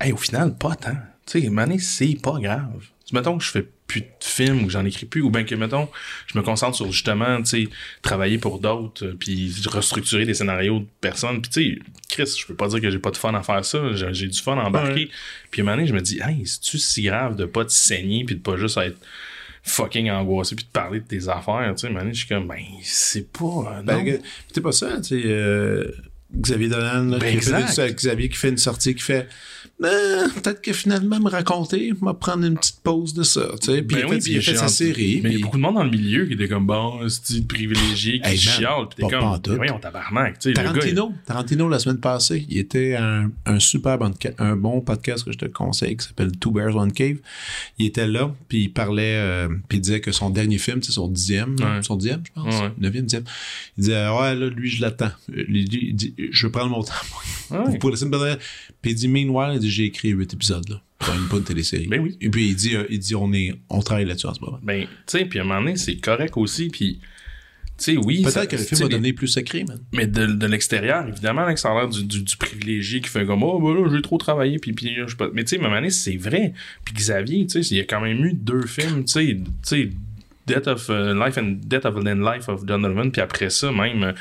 hey, 0.00 0.12
au 0.12 0.16
final, 0.16 0.56
pas 0.56 0.74
tant. 0.74 0.96
Tu 1.26 1.42
sais, 1.42 1.78
c'est 1.78 2.18
pas 2.20 2.38
grave. 2.40 2.86
Mettons 3.14 3.38
que 3.38 3.44
je 3.44 3.50
fais 3.50 3.66
plus 3.86 4.02
de 4.02 4.06
films 4.20 4.62
ou 4.62 4.66
que 4.66 4.72
j'en 4.72 4.84
écris 4.84 5.06
plus, 5.06 5.20
ou 5.22 5.30
bien 5.30 5.44
que, 5.44 5.54
mettons, 5.54 5.88
je 6.32 6.38
me 6.38 6.42
concentre 6.44 6.76
sur 6.76 6.90
justement, 6.92 7.38
tu 7.42 7.64
sais, 7.64 7.68
travailler 8.02 8.38
pour 8.38 8.60
d'autres, 8.60 9.04
euh, 9.06 9.16
puis 9.18 9.52
restructurer 9.66 10.24
des 10.26 10.34
scénarios 10.34 10.80
de 10.80 10.86
personnes. 11.00 11.42
Puis, 11.42 11.50
tu 11.50 11.74
sais, 11.74 11.78
Chris, 12.08 12.36
je 12.40 12.46
peux 12.46 12.54
pas 12.54 12.68
dire 12.68 12.80
que 12.80 12.90
j'ai 12.90 12.98
pas 12.98 13.10
de 13.10 13.16
fun 13.16 13.34
à 13.34 13.42
faire 13.42 13.64
ça. 13.64 13.92
J'ai 13.94 14.12
j'ai 14.14 14.28
du 14.28 14.40
fun 14.40 14.56
à 14.58 14.62
embarquer. 14.64 14.94
Ouais. 15.06 15.10
Puis, 15.50 15.60
à 15.60 15.64
un 15.64 15.66
moment 15.66 15.76
donné, 15.76 15.88
je 15.88 15.94
me 15.94 16.00
dis, 16.00 16.20
hey, 16.22 16.46
c'est-tu 16.46 16.78
si 16.78 17.02
grave 17.02 17.36
de 17.36 17.44
pas 17.46 17.64
te 17.64 17.72
saigner, 17.72 18.24
puis 18.24 18.36
de 18.36 18.40
pas 18.40 18.56
juste 18.56 18.76
être 18.78 18.98
fucking 19.62 20.10
angoissé, 20.10 20.54
puis 20.56 20.64
de 20.64 20.70
parler 20.70 21.00
de 21.00 21.04
tes 21.06 21.28
affaires, 21.28 21.72
tu 21.76 21.80
sais, 21.82 21.86
à 21.86 21.90
un 21.90 21.92
moment 21.92 22.02
donné, 22.04 22.14
je 22.14 22.20
suis 22.20 22.28
comme, 22.28 22.46
ben, 22.48 22.62
c'est 22.82 23.30
pas. 23.32 23.74
euh, 23.78 23.82
Ben, 23.82 24.04
non. 24.04 24.18
c'est 24.52 24.60
pas 24.62 24.72
ça, 24.72 24.96
tu 25.00 25.20
sais. 25.20 25.22
euh, 25.26 25.90
Xavier 26.36 26.68
Dolan, 26.68 27.04
là, 27.04 27.18
Ben, 27.18 27.38
qui 27.38 27.44
fait 27.46 27.94
Xavier 27.94 28.28
qui 28.28 28.36
fait 28.36 28.50
une 28.50 28.56
sortie, 28.58 28.94
qui 28.94 29.02
fait 29.02 29.28
Euh, 29.82 30.28
peut-être 30.34 30.60
que 30.60 30.74
finalement 30.74 31.18
me 31.20 31.30
raconter, 31.30 31.92
m'a 32.02 32.12
prendre 32.12 32.44
une 32.44 32.54
petite 32.56 32.80
pause 32.82 33.14
de 33.14 33.22
ça, 33.22 33.48
tu 33.62 33.72
sais. 33.72 33.82
Puis 33.82 33.96
Ben 33.96 33.98
il 34.00 34.02
a 34.02 34.08
oui, 34.08 34.20
fait, 34.20 34.30
il 34.30 34.36
a 34.36 34.38
puis 34.38 34.44
fait 34.46 34.52
j'ai 34.52 34.56
sa 34.58 34.68
série. 34.68 35.20
Mais 35.22 35.30
il 35.30 35.32
y 35.32 35.34
puis- 35.36 35.42
a 35.42 35.46
beaucoup 35.46 35.56
de 35.56 35.62
monde 35.62 35.74
dans 35.76 35.84
le 35.84 35.90
milieu 35.90 36.26
qui 36.26 36.34
était 36.34 36.48
comme 36.48 36.66
bon, 36.66 37.08
style 37.08 37.46
privilégié, 37.46 38.20
qui 38.20 38.28
Hey, 38.28 38.36
chiale, 38.36 38.88
pis 38.90 38.96
t'es 38.96 39.02
comme, 39.10 39.38
mais 39.48 39.56
voyons, 39.56 39.78
tabarnak, 39.78 40.38
tu 40.38 40.50
sais, 40.50 40.52
gars, 40.52 40.64
Tarantino, 40.64 41.12
Tarantino, 41.24 41.68
la 41.70 41.78
semaine 41.78 41.98
passée, 41.98 42.44
il 42.50 42.58
était 42.58 42.94
un, 42.96 43.30
un 43.46 43.58
super 43.58 43.96
bon, 43.96 44.12
un 44.38 44.54
bon 44.56 44.82
podcast 44.82 45.24
que 45.24 45.32
je 45.32 45.38
te 45.38 45.46
conseille 45.46 45.96
qui 45.96 46.06
s'appelle 46.06 46.32
Two 46.32 46.50
Bears, 46.52 46.76
One 46.76 46.92
Cave. 46.92 47.16
Il 47.78 47.86
était 47.86 48.06
là, 48.06 48.34
puis 48.48 48.64
il 48.64 48.68
parlait, 48.74 49.16
euh, 49.16 49.48
puis 49.68 49.78
il 49.78 49.80
disait 49.80 50.00
que 50.02 50.12
son 50.12 50.28
dernier 50.28 50.58
film, 50.58 50.82
c'est 50.82 50.92
son 50.92 51.08
dixième, 51.08 51.56
Ouais. 51.58 51.82
son 51.82 51.96
dixième, 51.96 52.22
je 52.26 52.32
pense, 52.42 52.60
Ouais. 52.60 52.70
neuvième, 52.78 53.06
dixième. 53.06 53.24
Il 53.78 53.84
disait, 53.84 54.08
ouais, 54.10 54.34
là, 54.34 54.46
lui, 54.48 54.68
je 54.68 54.82
l'attends. 54.82 55.10
Euh, 55.34 55.42
il 55.48 55.66
dit, 55.96 56.14
je 56.30 56.46
vais 56.46 56.52
prendre 56.52 56.70
mon 56.70 56.82
temps 56.82 56.92
Ah 57.50 57.64
ouais. 57.64 57.78
pour 57.78 57.90
laisser 57.90 58.04
me 58.04 58.10
donner. 58.10 58.34
Puis 58.82 58.92
il 58.92 58.94
dit, 58.94 59.08
meanwhile, 59.08 59.54
il 59.54 59.60
dit, 59.60 59.70
j'ai 59.70 59.84
écrit 59.84 60.10
huit 60.10 60.32
épisodes, 60.32 60.68
là, 60.68 60.82
pour 60.98 61.14
une 61.14 61.26
bonne 61.26 61.44
télésérie. 61.44 61.86
Ben 61.86 62.00
oui. 62.00 62.16
Et 62.20 62.28
puis 62.30 62.48
il 62.48 62.56
dit, 62.56 62.76
euh, 62.76 62.84
il 62.90 62.98
dit, 62.98 63.14
on 63.14 63.32
est, 63.32 63.54
on 63.68 63.80
travaille 63.80 64.04
là-dessus 64.06 64.26
en 64.26 64.34
ce 64.34 64.40
moment. 64.40 64.58
Ben, 64.62 64.82
tu 64.82 64.88
sais, 65.06 65.24
puis 65.24 65.38
à 65.38 65.42
un 65.42 65.44
moment 65.46 65.60
donné, 65.60 65.76
c'est 65.76 65.96
correct 65.96 66.36
aussi, 66.36 66.68
puis 66.68 67.00
tu 67.78 67.94
sais, 67.94 67.96
oui. 67.96 68.22
Peut-être 68.22 68.46
que 68.48 68.56
le 68.56 68.62
film 68.62 68.80
va 68.82 68.88
donner 68.88 69.14
plus 69.14 69.28
secret, 69.28 69.64
man. 69.64 69.78
Mais 69.94 70.06
de, 70.06 70.26
de 70.26 70.46
l'extérieur, 70.46 71.08
évidemment, 71.08 71.46
là, 71.46 71.54
que 71.54 71.60
ça 71.60 71.70
a 71.70 71.74
l'air 71.74 71.88
du, 71.88 72.04
du, 72.04 72.22
du 72.22 72.36
privilégié 72.36 73.00
qui 73.00 73.08
fait 73.08 73.24
comme, 73.24 73.42
oh, 73.42 73.58
ben 73.58 73.82
là, 73.82 73.90
j'ai 73.90 74.02
trop 74.02 74.18
travaillé, 74.18 74.58
puis, 74.58 74.72
puis 74.74 74.94
je 74.96 75.06
sais 75.06 75.16
pas. 75.16 75.28
Mais 75.32 75.44
tu 75.44 75.50
sais, 75.50 75.56
à 75.56 75.60
un 75.60 75.62
moment 75.62 75.76
donné, 75.76 75.88
c'est 75.88 76.18
vrai. 76.18 76.52
Puis 76.84 76.94
Xavier, 76.94 77.46
tu 77.46 77.62
sais, 77.62 77.74
il 77.74 77.78
y 77.78 77.80
a 77.80 77.84
quand 77.84 78.02
même 78.02 78.22
eu 78.22 78.34
deux 78.34 78.66
films, 78.66 79.04
tu 79.06 79.36
sais, 79.62 79.90
Death 80.54 80.66
of 80.68 80.90
euh, 80.90 81.14
Life 81.14 81.38
and 81.38 81.56
Death 81.64 81.84
of 81.86 81.96
and 81.96 82.22
Life 82.34 82.48
of 82.48 82.64
Donovan, 82.64 83.10
puis 83.10 83.20
après 83.20 83.50
ça, 83.50 83.70
même 83.72 84.02
euh, 84.02 84.12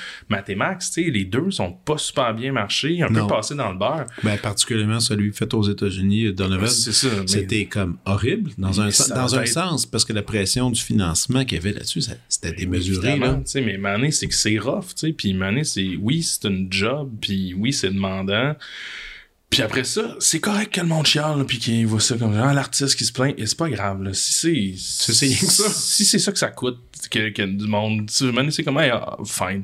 sais, 1.03 1.09
les 1.09 1.25
deux 1.25 1.51
sont 1.51 1.71
pas 1.71 1.97
super 1.97 2.33
bien 2.33 2.51
marchés, 2.51 3.01
un 3.01 3.09
Non. 3.09 3.27
peu 3.27 3.35
passés 3.35 3.55
dans 3.55 3.71
le 3.71 3.77
beurre. 3.77 4.05
Ben, 4.23 4.37
particulièrement 4.37 4.99
celui 4.99 5.31
fait 5.33 5.53
aux 5.53 5.63
États-unis, 5.63 6.33
Donovan. 6.33 6.67
Ça. 6.67 7.07
mais- 7.19 7.27
C'était 7.27 7.65
comme 7.65 7.97
horrible 8.05 8.51
dans 8.57 8.81
un, 8.81 8.85
Mais 8.85 8.91
sen- 8.91 9.07
ça 9.07 9.15
dans 9.15 9.35
un 9.35 9.41
être- 9.41 9.47
sens, 9.47 9.85
parce 9.85 10.05
que 10.05 10.13
la 10.13 10.21
pression 10.23 10.69
du 10.71 10.81
financement 10.81 11.45
qu'il 11.45 11.57
y 11.57 11.61
avait 11.61 11.73
là-dessus, 11.73 12.01
c'était 12.27 12.53
démesuré. 12.53 13.09
Évidemment, 13.11 13.43
Là. 13.55 13.61
mais 13.61 13.77
Mané, 13.77 14.11
c'est 14.11 14.27
que 14.27 14.33
c'est 14.35 14.57
rough, 14.57 14.93
puis 15.17 15.33
Mané, 15.33 15.63
c'est, 15.63 15.95
oui, 15.99 16.21
c'est 16.23 16.47
une 16.47 16.67
job, 16.71 17.09
puis 17.21 17.53
oui, 17.57 17.73
c'est 17.73 17.89
demandant, 17.91 18.55
Puis 19.49 19.63
après 19.63 19.83
ça, 19.83 20.15
c'est 20.19 20.39
correct 20.39 20.75
que 20.75 20.81
le 20.81 20.85
monde 20.85 21.07
chiale, 21.07 21.43
puis 21.45 21.57
qu'il 21.57 21.87
voit 21.87 21.99
ça 21.99 22.15
comme 22.17 22.35
genre 22.35 22.53
l'artiste 22.53 22.95
qui 22.95 23.03
se 23.03 23.11
plaint, 23.11 23.33
et 23.37 23.47
c'est 23.47 23.57
pas 23.57 23.69
grave. 23.69 24.03
Là. 24.03 24.13
Si 24.13 24.31
c'est 24.31 25.13
Si 25.15 25.33
ça. 25.33 25.69
si 25.69 26.05
c'est 26.05 26.19
ça 26.19 26.31
que 26.31 26.37
ça 26.37 26.49
coûte, 26.49 26.77
que, 27.09 27.29
que 27.29 27.41
du 27.41 27.65
monde, 27.65 28.07
tu 28.07 28.31
sais, 28.31 28.51
c'est 28.51 28.63
comme 28.63 28.77
hey, 28.79 28.91
ah, 28.91 29.17
fine. 29.25 29.63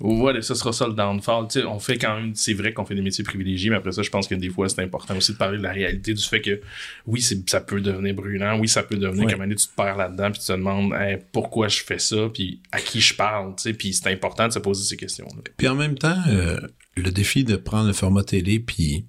Ouais, 0.00 0.42
ça 0.42 0.54
sera 0.54 0.72
ça 0.72 0.86
le 0.86 0.92
downfall. 0.92 1.46
Tu 1.48 1.60
sais, 1.60 1.66
on 1.66 1.78
fait 1.78 1.96
quand 1.96 2.16
même, 2.16 2.34
c'est 2.34 2.52
vrai 2.52 2.74
qu'on 2.74 2.84
fait 2.84 2.94
des 2.94 3.00
métiers 3.00 3.24
privilégiés, 3.24 3.70
mais 3.70 3.76
après 3.76 3.92
ça, 3.92 4.02
je 4.02 4.10
pense 4.10 4.28
que 4.28 4.34
des 4.34 4.50
fois, 4.50 4.68
c'est 4.68 4.82
important 4.82 5.16
aussi 5.16 5.32
de 5.32 5.38
parler 5.38 5.56
de 5.56 5.62
la 5.62 5.72
réalité 5.72 6.12
du 6.12 6.22
fait 6.22 6.42
que 6.42 6.60
oui, 7.06 7.22
c'est, 7.22 7.48
ça 7.48 7.62
peut 7.62 7.80
devenir 7.80 8.14
brûlant, 8.14 8.58
oui, 8.58 8.68
ça 8.68 8.82
peut 8.82 8.96
devenir 8.96 9.30
comme 9.30 9.40
année, 9.40 9.54
tu 9.54 9.66
te 9.66 9.74
perds 9.74 9.96
là-dedans, 9.96 10.32
puis 10.32 10.40
tu 10.40 10.46
te 10.48 10.52
demandes 10.52 10.92
hey, 10.92 11.18
pourquoi 11.32 11.68
je 11.68 11.82
fais 11.82 11.98
ça, 11.98 12.28
puis 12.32 12.60
à 12.72 12.80
qui 12.80 13.00
je 13.00 13.14
parle, 13.14 13.54
tu 13.56 13.62
sais, 13.62 13.72
puis 13.72 13.94
c'est 13.94 14.10
important 14.10 14.48
de 14.48 14.52
se 14.52 14.58
poser 14.58 14.84
ces 14.84 14.96
questions-là. 14.96 15.42
Puis 15.56 15.68
en 15.68 15.74
même 15.74 15.96
temps, 15.96 16.22
euh, 16.28 16.60
le 16.96 17.10
défi 17.10 17.44
de 17.44 17.56
prendre 17.56 17.86
le 17.86 17.94
format 17.94 18.22
télé, 18.24 18.60
puis 18.60 19.06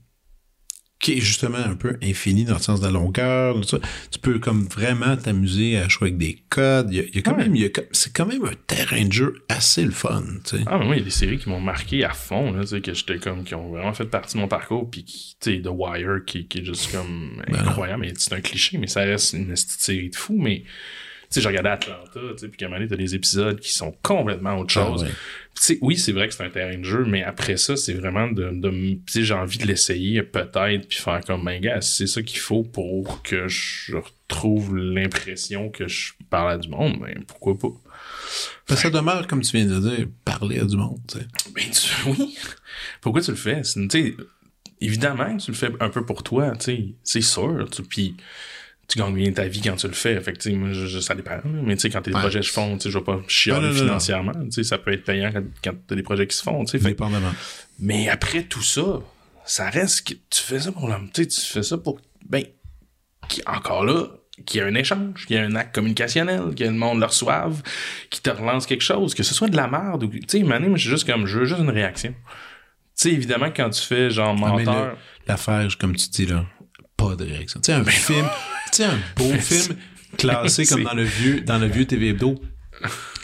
qui 1.05 1.13
est 1.19 1.21
justement 1.21 1.59
un 1.59 1.75
peu 1.75 1.97
infini 2.01 2.45
dans 2.45 2.55
le 2.55 2.59
sens 2.59 2.79
de 2.79 2.85
la 2.85 2.91
longueur, 2.91 3.63
ça, 3.63 3.77
tu 4.11 4.17
peux 4.17 4.39
comme 4.39 4.65
vraiment 4.65 5.15
t'amuser 5.15 5.77
à 5.77 5.87
jouer 5.87 6.07
avec 6.07 6.17
des 6.17 6.39
codes. 6.49 6.87
Il 6.91 6.97
y 6.97 6.99
a, 6.99 7.03
il 7.03 7.15
y 7.15 7.19
a 7.19 7.21
quand 7.21 7.35
Ouais. 7.37 7.47
même, 7.47 7.69
c'est 7.91 8.11
quand 8.11 8.25
même 8.25 8.43
un 8.43 8.53
terrain 8.65 9.05
de 9.05 9.13
jeu 9.13 9.35
assez 9.47 9.83
le 9.85 9.91
fun, 9.91 10.23
tu 10.43 10.57
sais. 10.57 10.63
Ah, 10.65 10.79
mais 10.79 10.85
moi, 10.85 10.95
il 10.95 10.99
y 10.99 11.01
a 11.01 11.05
des 11.05 11.11
séries 11.11 11.37
qui 11.37 11.47
m'ont 11.49 11.61
marqué 11.61 12.03
à 12.03 12.09
fond, 12.09 12.51
là, 12.53 12.61
tu 12.61 12.69
sais, 12.69 12.81
que 12.81 12.93
j'étais 12.95 13.19
comme, 13.19 13.43
qui 13.43 13.53
ont 13.53 13.69
vraiment 13.69 13.93
fait 13.93 14.05
partie 14.05 14.35
de 14.35 14.41
mon 14.41 14.47
parcours, 14.47 14.89
puis 14.89 15.03
qui, 15.03 15.35
tu 15.39 15.55
sais, 15.57 15.61
The 15.61 15.69
Wire, 15.71 16.25
qui, 16.25 16.47
qui 16.47 16.59
est 16.59 16.65
juste 16.65 16.91
comme 16.91 17.39
Ben 17.51 17.59
incroyable, 17.59 18.01
mais 18.01 18.13
c'est 18.17 18.33
un 18.33 18.41
cliché, 18.41 18.79
mais 18.79 18.87
ça 18.87 19.01
reste 19.01 19.33
une 19.33 19.55
série 19.55 20.09
de 20.09 20.15
fous, 20.15 20.39
mais, 20.41 20.63
sais, 21.29 21.41
j'ai 21.41 21.47
regardé 21.47 21.69
Atlanta, 21.69 22.11
tu 22.13 22.19
sais, 22.37 22.47
puis 22.47 22.57
qu'à 22.57 22.65
un 22.65 22.69
moment 22.69 22.79
donné, 22.79 22.89
t'as 22.89 22.95
des 22.95 23.15
épisodes 23.15 23.59
qui 23.59 23.71
sont 23.71 23.91
complètement 24.03 24.57
autre 24.57 24.71
chose. 24.73 25.01
Ah 25.03 25.07
ouais. 25.07 25.13
Tu 25.55 25.61
sais, 25.63 25.77
oui, 25.81 25.97
c'est 25.97 26.11
vrai 26.11 26.27
que 26.27 26.33
c'est 26.33 26.43
un 26.43 26.49
terrain 26.49 26.77
de 26.77 26.83
jeu, 26.83 27.05
mais 27.05 27.23
après 27.23 27.55
ça, 27.57 27.77
c'est 27.77 27.93
vraiment 27.93 28.27
de, 28.27 28.49
de 28.51 28.69
tu 28.69 28.99
sais, 29.07 29.23
j'ai 29.23 29.33
envie 29.33 29.57
de 29.57 29.65
l'essayer 29.65 30.21
peut-être, 30.23 30.87
puis 30.87 30.97
faire 30.99 31.21
comme, 31.25 31.45
ben, 31.45 31.61
gars, 31.61 31.79
c'est 31.81 32.07
ça 32.07 32.21
qu'il 32.21 32.39
faut 32.39 32.63
pour 32.63 33.21
que 33.23 33.47
je 33.47 33.95
retrouve 33.95 34.75
l'impression 34.75 35.69
que 35.69 35.87
je 35.87 36.11
parle 36.29 36.51
à 36.51 36.57
du 36.57 36.67
monde, 36.69 36.99
ben, 36.99 37.23
pourquoi 37.25 37.57
pas? 37.57 37.69
Parce 38.67 38.81
que 38.81 38.89
ça 38.89 38.97
demeure, 38.97 39.27
comme 39.27 39.41
tu 39.41 39.55
viens 39.55 39.65
de 39.65 39.79
dire, 39.79 40.07
parler 40.25 40.59
à 40.59 40.65
du 40.65 40.75
monde, 40.75 40.99
tu 41.07 41.19
sais. 41.19 41.25
Ben, 41.53 41.63
tu, 41.71 42.09
oui. 42.21 42.35
Pourquoi 42.99 43.21
tu 43.21 43.31
le 43.31 43.37
fais? 43.37 43.61
Tu 43.61 43.87
sais, 43.89 44.15
évidemment 44.81 45.37
que 45.37 45.41
tu 45.43 45.51
le 45.51 45.57
fais 45.57 45.69
un 45.79 45.89
peu 45.89 46.05
pour 46.05 46.21
toi, 46.23 46.51
tu 46.57 46.65
sais, 46.65 46.85
c'est 47.03 47.21
sûr. 47.21 47.67
tu- 47.71 47.83
Puis 47.83 48.15
tu 48.87 48.99
gagnes 48.99 49.13
bien 49.15 49.31
ta 49.31 49.47
vie 49.47 49.61
quand 49.61 49.75
tu 49.75 49.87
le 49.87 49.93
fais. 49.93 50.19
Fait 50.21 50.33
que, 50.33 50.49
moi, 50.51 50.69
je, 50.73 50.99
ça 50.99 51.15
dépend. 51.15 51.37
Mais 51.45 51.75
tu 51.75 51.81
sais, 51.81 51.89
quand 51.89 52.01
tes 52.01 52.13
Ouais. 52.13 52.19
projets 52.19 52.41
se 52.41 52.51
font, 52.51 52.77
je 52.79 52.89
vais 52.89 53.03
pas 53.03 53.19
chialer 53.27 53.73
financièrement. 53.73 54.33
Tu 54.45 54.51
sais, 54.51 54.63
ça 54.63 54.77
peut 54.77 54.93
être 54.93 55.03
payant 55.03 55.31
quand, 55.31 55.43
quand 55.63 55.73
t'as 55.87 55.95
des 55.95 56.03
projets 56.03 56.27
qui 56.27 56.35
se 56.37 56.43
font. 56.43 56.65
Fait 56.67 56.77
Dépendamment. 56.79 57.33
mais 57.79 58.09
après 58.09 58.43
tout 58.43 58.61
ça, 58.63 58.99
ça 59.45 59.69
reste 59.69 60.07
que 60.07 60.13
tu 60.29 60.41
fais 60.41 60.59
ça 60.59 60.71
pour 60.71 60.87
l'homme. 60.87 61.09
Tu 61.13 61.25
fais 61.29 61.63
ça 61.63 61.77
pour. 61.77 61.99
Ben, 62.29 62.43
qui, 63.27 63.41
encore 63.47 63.85
là, 63.85 64.05
qu'il 64.45 64.59
y 64.59 64.63
a 64.63 64.67
un 64.67 64.75
échange, 64.75 65.25
qu'il 65.25 65.35
y 65.35 65.39
a 65.39 65.43
un 65.43 65.55
acte 65.55 65.73
communicationnel, 65.73 66.53
que 66.55 66.63
le 66.63 66.71
monde 66.71 66.99
le 66.99 67.05
reçoive, 67.05 67.61
qui 68.09 68.21
te 68.21 68.29
relance 68.29 68.65
quelque 68.67 68.83
chose, 68.83 69.13
que 69.15 69.23
ce 69.23 69.33
soit 69.33 69.47
de 69.47 69.55
la 69.55 69.67
merde 69.67 70.03
ou. 70.03 70.07
Tu 70.09 70.19
sais, 70.27 70.39
je 70.45 70.77
suis 70.77 70.89
juste 70.89 71.07
comme, 71.09 71.25
je 71.25 71.39
veux 71.39 71.45
juste 71.45 71.61
une 71.61 71.69
réaction. 71.69 72.11
Tu 72.97 73.09
sais, 73.09 73.11
évidemment, 73.11 73.49
quand 73.55 73.69
tu 73.71 73.81
fais 73.81 74.09
genre 74.09 74.35
Ah, 74.37 74.39
menteur. 74.39 74.97
L'affaire, 75.27 75.67
comme 75.79 75.95
tu 75.95 76.07
dis 76.09 76.25
là, 76.27 76.45
pas 76.97 77.15
de 77.15 77.25
réaction. 77.25 77.59
Tu 77.61 77.67
sais, 77.67 77.73
un 77.73 77.83
film, 77.85 78.25
tu 78.71 78.77
sais, 78.77 78.85
un 78.85 78.99
beau 79.15 79.31
film 79.39 79.75
classé 80.17 80.65
comme 80.65 80.83
dans 80.83 80.93
le 80.93 81.03
vieux, 81.03 81.41
dans 81.41 81.57
le 81.59 81.67
vieux 81.67 81.85
TV 81.85 82.09
Hebdo, 82.09 82.35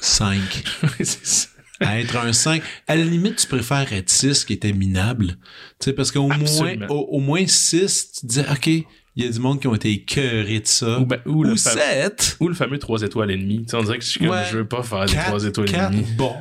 5. 0.02 0.38
c'est 1.00 1.26
ça. 1.26 1.48
à 1.80 2.00
être 2.00 2.16
un 2.18 2.34
5. 2.34 2.62
À 2.88 2.96
la 2.96 3.04
limite, 3.04 3.38
tu 3.38 3.48
préfères 3.48 3.92
être 3.94 4.10
6 4.10 4.46
qui 4.46 4.54
était 4.54 4.74
minable. 4.74 5.38
Tu 5.80 5.86
sais, 5.86 5.94
parce 5.94 6.12
qu'au 6.12 6.28
moins, 6.28 6.76
au, 6.90 6.96
au 7.12 7.20
moins 7.20 7.46
6, 7.46 8.12
tu 8.14 8.22
te 8.22 8.26
dis, 8.28 8.40
OK, 8.40 8.68
il 8.68 8.86
y 9.26 9.28
a 9.28 9.32
du 9.32 9.40
monde 9.40 9.60
qui 9.60 9.68
ont 9.68 9.76
été 9.76 9.92
écœurés 9.92 10.60
de 10.62 10.68
ça. 10.68 11.00
Ou, 11.00 11.06
ben, 11.06 11.20
ou, 11.26 11.44
le 11.44 11.56
fa- 11.56 11.72
7. 11.72 12.38
ou 12.40 12.48
le 12.48 12.54
fameux 12.56 12.80
3 12.80 13.02
étoiles 13.04 13.32
et 13.32 13.38
demie. 13.38 13.64
Tu 13.64 13.72
sais, 13.72 13.78
on 13.78 13.84
dirait 13.84 14.00
que 14.00 14.06
je 14.06 14.20
Ouais. 14.28 14.44
je 14.52 14.58
veux 14.58 14.68
pas 14.68 14.84
faire 14.84 15.06
des 15.06 15.14
4, 15.14 15.26
3 15.28 15.46
étoiles 15.46 15.70
et 15.70 15.90
demie. 15.96 16.06
bon. 16.18 16.36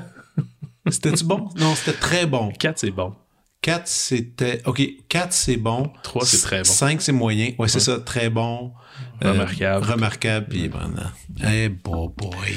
C'était-tu 0.88 1.24
bon? 1.24 1.48
Non, 1.56 1.74
c'était 1.74 1.96
très 1.98 2.26
bon. 2.26 2.50
4, 2.58 2.78
c'est 2.78 2.90
bon. 2.90 3.14
4, 3.62 3.86
c'était... 3.86 4.62
OK, 4.64 4.82
4, 5.08 5.32
c'est 5.32 5.56
bon. 5.56 5.92
3, 6.02 6.24
c'est 6.24 6.38
très 6.38 6.58
bon. 6.58 6.64
5, 6.64 7.02
c'est 7.02 7.12
moyen. 7.12 7.52
Ouais, 7.58 7.68
c'est 7.68 7.80
ça, 7.80 7.98
très 8.00 8.30
bon. 8.30 8.72
Euh, 9.22 9.32
Remarquable. 9.32 9.84
remarquable, 9.84 10.46
puis 10.48 10.68
vraiment. 10.68 11.10
Eh, 11.46 11.68
bon 11.68 12.12
boy. 12.16 12.54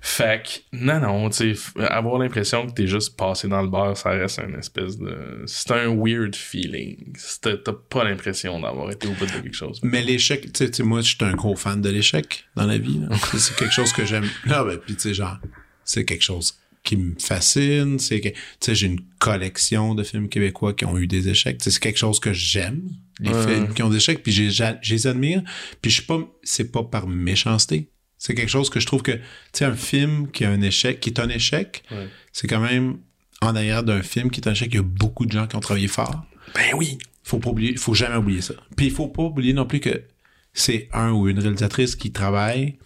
Fait 0.00 0.42
que, 0.44 0.76
non, 0.76 1.00
non, 1.00 1.30
tu 1.30 1.56
sais, 1.56 1.84
avoir 1.88 2.18
l'impression 2.18 2.66
que 2.66 2.72
t'es 2.72 2.86
juste 2.86 3.16
passé 3.16 3.48
dans 3.48 3.60
le 3.60 3.68
bar, 3.68 3.96
ça 3.96 4.10
reste 4.10 4.38
une 4.38 4.54
espèce 4.54 4.98
de. 4.98 5.42
C'est 5.46 5.72
un 5.72 5.88
weird 5.96 6.36
feeling. 6.36 7.12
T'as 7.42 7.56
pas 7.88 8.04
l'impression 8.04 8.60
d'avoir 8.60 8.90
été 8.92 9.08
au 9.08 9.12
bout 9.12 9.26
de 9.26 9.32
quelque 9.32 9.52
chose. 9.52 9.80
Mais 9.82 10.00
l'échec, 10.00 10.52
tu 10.52 10.68
sais, 10.72 10.82
moi, 10.84 11.00
je 11.00 11.16
suis 11.16 11.24
un 11.24 11.34
gros 11.34 11.56
fan 11.56 11.80
de 11.80 11.90
l'échec 11.90 12.44
dans 12.54 12.66
la 12.66 12.78
vie. 12.78 13.00
c'est 13.36 13.56
quelque 13.56 13.74
chose 13.74 13.92
que 13.92 14.04
j'aime. 14.04 14.28
Là, 14.44 14.62
ben, 14.62 14.78
puis 14.78 14.94
tu 14.94 15.02
sais, 15.02 15.14
genre, 15.14 15.38
c'est 15.84 16.04
quelque 16.04 16.24
chose 16.24 16.56
qui 16.86 16.96
me 16.96 17.14
fascine. 17.18 17.98
C'est 17.98 18.20
que, 18.20 18.28
tu 18.30 18.34
sais, 18.60 18.74
j'ai 18.74 18.86
une 18.86 19.00
collection 19.18 19.94
de 19.94 20.02
films 20.02 20.28
québécois 20.30 20.72
qui 20.72 20.86
ont 20.86 20.96
eu 20.96 21.06
des 21.06 21.28
échecs. 21.28 21.58
C'est 21.60 21.78
quelque 21.78 21.98
chose 21.98 22.20
que 22.20 22.32
j'aime, 22.32 22.88
les 23.20 23.30
Ouais. 23.30 23.46
films 23.46 23.74
qui 23.74 23.82
ont 23.82 23.90
des 23.90 23.96
échecs, 23.98 24.22
puis 24.22 24.32
je 24.32 24.42
les 24.90 25.06
admire. 25.06 25.42
Puis 25.82 25.90
je 25.90 25.96
suis 25.96 26.06
pas, 26.06 26.18
c'est 26.42 26.72
pas 26.72 26.82
par 26.84 27.06
méchanceté. 27.06 27.90
C'est 28.18 28.34
quelque 28.34 28.48
chose 28.48 28.70
que 28.70 28.80
je 28.80 28.86
trouve 28.86 29.02
que, 29.02 29.12
tu 29.12 29.20
sais, 29.52 29.64
un 29.66 29.74
film 29.76 30.30
qui 30.30 30.44
a 30.46 30.50
un 30.50 30.62
échec, 30.62 31.00
qui 31.00 31.10
est 31.10 31.20
un 31.20 31.28
échec, 31.28 31.82
Ouais. 31.90 32.08
c'est 32.32 32.46
quand 32.46 32.60
même 32.60 32.98
en 33.42 33.54
arrière 33.54 33.82
d'un 33.82 34.00
film 34.02 34.30
qui 34.30 34.40
est 34.40 34.48
un 34.48 34.52
échec, 34.52 34.68
il 34.72 34.76
y 34.76 34.78
a 34.78 34.82
beaucoup 34.82 35.26
de 35.26 35.32
gens 35.32 35.46
qui 35.46 35.56
ont 35.56 35.60
travaillé 35.60 35.88
fort 35.88 36.24
Ben 36.54 36.72
oui. 36.74 36.96
faut 37.22 37.38
pas 37.38 37.50
oublier, 37.50 37.76
faut 37.76 37.92
jamais 37.92 38.16
oublier 38.16 38.40
ça. 38.40 38.54
Puis 38.76 38.86
il 38.86 38.92
faut 38.92 39.08
pas 39.08 39.24
oublier 39.24 39.52
non 39.52 39.66
plus 39.66 39.80
que 39.80 40.02
c'est 40.54 40.88
un 40.94 41.10
ou 41.12 41.28
une 41.28 41.38
réalisatrice 41.38 41.94
qui 41.96 42.12
travaille, 42.12 42.78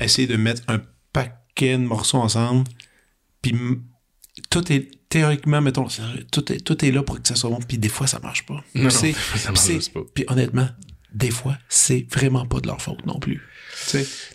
essayer 0.00 0.26
de 0.26 0.36
mettre 0.36 0.62
un 0.68 0.80
paquet 1.12 1.76
de 1.76 1.82
morceaux 1.84 2.16
ensemble, 2.18 2.64
puis 3.42 3.54
tout 4.50 4.72
est 4.72 4.90
théoriquement, 5.08 5.60
mettons, 5.60 5.86
tout 6.30 6.52
est, 6.52 6.60
tout 6.60 6.84
est 6.84 6.90
là 6.90 7.02
pour 7.02 7.20
que 7.20 7.26
ça 7.26 7.34
soit 7.34 7.50
bon, 7.50 7.58
puis 7.66 7.78
des 7.78 7.88
fois 7.88 8.06
ça 8.06 8.18
marche 8.20 8.46
pas. 8.46 8.62
Non, 8.74 8.90
ça 9.38 9.52
puis 9.52 9.72
marche 9.74 9.90
pas. 9.92 10.00
Puis 10.14 10.24
honnêtement, 10.28 10.68
des 11.12 11.30
fois, 11.30 11.58
c'est 11.68 12.06
vraiment 12.10 12.46
pas 12.46 12.60
de 12.60 12.68
leur 12.68 12.80
faute 12.80 13.04
non 13.06 13.18
plus. 13.18 13.42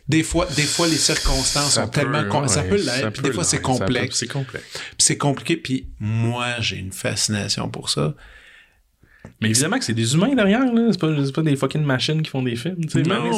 Des 0.08 0.22
fois, 0.22 0.46
des 0.56 0.62
fois 0.62 0.86
les 0.88 0.96
circonstances 0.96 1.74
sont 1.74 1.88
tellement 1.88 2.24
com- 2.28 2.48
ça 2.48 2.62
peut 2.62 2.76
l'être, 2.76 3.10
puis 3.12 3.22
des 3.22 3.32
fois 3.32 3.44
c'est 3.44 3.60
complexe. 3.62 4.18
C'est 4.18 4.26
complexe. 4.26 4.66
Puis 4.72 4.94
c'est 4.98 5.16
compliqué, 5.18 5.56
puis 5.56 5.88
moi 5.98 6.56
j'ai 6.60 6.76
une 6.76 6.92
fascination 6.92 7.68
pour 7.70 7.88
ça. 7.90 8.14
Mais 9.40 9.50
évidemment 9.50 9.78
que 9.78 9.84
c'est 9.84 9.92
des 9.94 10.14
humains 10.14 10.34
derrière, 10.34 10.72
là. 10.72 10.88
C'est 10.92 11.00
pas, 11.00 11.12
pas 11.34 11.42
des 11.42 11.56
fucking 11.56 11.82
machines 11.82 12.22
qui 12.22 12.30
font 12.30 12.42
des 12.42 12.56
films. 12.56 12.80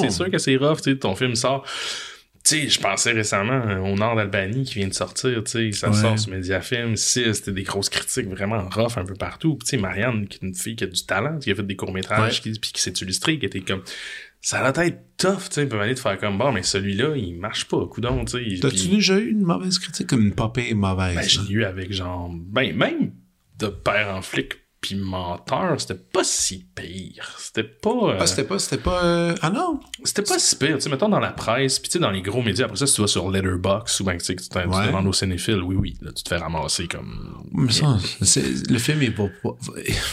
C'est 0.02 0.10
sûr 0.10 0.30
que 0.30 0.38
c'est 0.38 0.56
rough, 0.56 0.78
tu 0.82 0.90
sais, 0.92 0.98
ton 0.98 1.14
film 1.16 1.34
sort. 1.34 1.64
Tu 2.48 2.60
sais, 2.62 2.68
je 2.68 2.80
pensais 2.80 3.12
récemment 3.12 3.52
euh, 3.66 3.78
au 3.80 3.94
nord 3.94 4.16
d'Albanie 4.16 4.64
qui 4.64 4.76
vient 4.76 4.88
de 4.88 4.94
sortir, 4.94 5.44
tu 5.44 5.50
sais, 5.50 5.72
ça 5.72 5.90
Ouais. 5.90 5.96
sort 5.96 6.18
sur 6.18 6.30
Mediafilm, 6.30 6.96
6, 6.96 7.32
c'était 7.34 7.52
des 7.52 7.62
grosses 7.64 7.90
critiques 7.90 8.28
vraiment 8.28 8.66
rough 8.70 8.96
un 8.96 9.04
peu 9.04 9.14
partout. 9.14 9.56
Puis 9.56 9.66
tu 9.66 9.70
sais, 9.70 9.76
Marianne, 9.76 10.26
qui 10.28 10.38
est 10.42 10.46
une 10.46 10.54
fille 10.54 10.76
qui 10.76 10.84
a 10.84 10.86
du 10.86 11.04
talent, 11.04 11.38
qui 11.38 11.50
a 11.50 11.54
fait 11.54 11.62
des 11.62 11.76
courts-métrages, 11.76 12.36
Ouais. 12.44 12.52
qui, 12.52 12.58
puis 12.58 12.72
qui 12.72 12.80
s'est 12.80 12.92
illustrée, 13.02 13.38
qui 13.38 13.44
était 13.46 13.60
comme... 13.60 13.82
Ça 14.40 14.62
va 14.62 14.86
être 14.86 14.98
tough, 15.18 15.48
tu 15.48 15.54
sais, 15.56 15.66
peut 15.66 15.80
aller 15.80 15.94
de 15.94 15.98
faire 15.98 16.16
comme, 16.16 16.38
bon, 16.38 16.52
mais 16.52 16.62
celui-là, 16.62 17.16
il 17.16 17.34
marche 17.34 17.66
pas, 17.66 17.84
coudon, 17.86 18.24
tu 18.24 18.54
sais. 18.54 18.60
T'as-tu 18.60 18.88
déjà 18.88 19.18
eu 19.18 19.30
une 19.32 19.42
mauvaise 19.42 19.78
critique 19.78 20.06
comme 20.06 20.22
une 20.22 20.34
popée 20.34 20.72
mauvaise? 20.74 21.16
ben, 21.16 21.22
là? 21.22 21.48
l'ai 21.48 21.54
eu 21.54 21.64
avec 21.64 21.92
genre. 21.92 22.30
Ben, 22.32 22.74
même 22.74 23.12
de 23.58 23.66
père 23.66 24.14
en 24.14 24.22
flic 24.22 24.52
puis 24.80 24.94
menteur, 24.94 25.80
c'était 25.80 25.94
pas 25.96 26.22
si 26.24 26.64
pire. 26.74 27.34
C'était 27.38 27.64
pas. 27.64 27.90
euh, 27.90 28.16
Ah, 28.20 28.26
c'était 28.26 28.44
pas, 28.44 28.58
c'était 28.58 28.80
pas, 28.82 29.02
euh, 29.04 29.34
ah 29.42 29.50
non? 29.50 29.80
c'était 30.04 30.22
pas 30.22 30.38
si 30.38 30.54
pire. 30.56 30.76
Tu 30.76 30.82
sais, 30.82 30.88
mettons 30.90 31.08
dans 31.08 31.18
la 31.18 31.32
presse, 31.32 31.78
puis 31.80 31.88
tu 31.88 31.94
sais, 31.94 31.98
dans 31.98 32.10
les 32.12 32.22
gros 32.22 32.42
médias. 32.42 32.66
Après 32.66 32.76
ça, 32.76 32.86
si 32.86 32.94
tu 32.94 33.00
vas 33.00 33.06
sur 33.08 33.28
Letterboxd 33.30 34.00
ou 34.00 34.04
ben, 34.04 34.16
tu 34.18 34.24
sais, 34.24 34.36
que 34.36 34.42
tu, 34.42 34.48
t'en- 34.48 34.62
tu 34.62 34.68
Ouais. 34.68 34.86
demandes 34.86 35.06
au 35.08 35.12
cinéphile, 35.12 35.62
oui, 35.62 35.74
oui, 35.76 35.96
là, 36.00 36.12
tu 36.12 36.22
te 36.22 36.28
fais 36.28 36.36
ramasser 36.36 36.86
comme. 36.86 37.42
Mais 37.52 37.72
ça, 37.72 37.96
le 38.68 38.78
film 38.78 39.02
est 39.02 39.10
pas, 39.10 39.28
pas- 39.42 39.56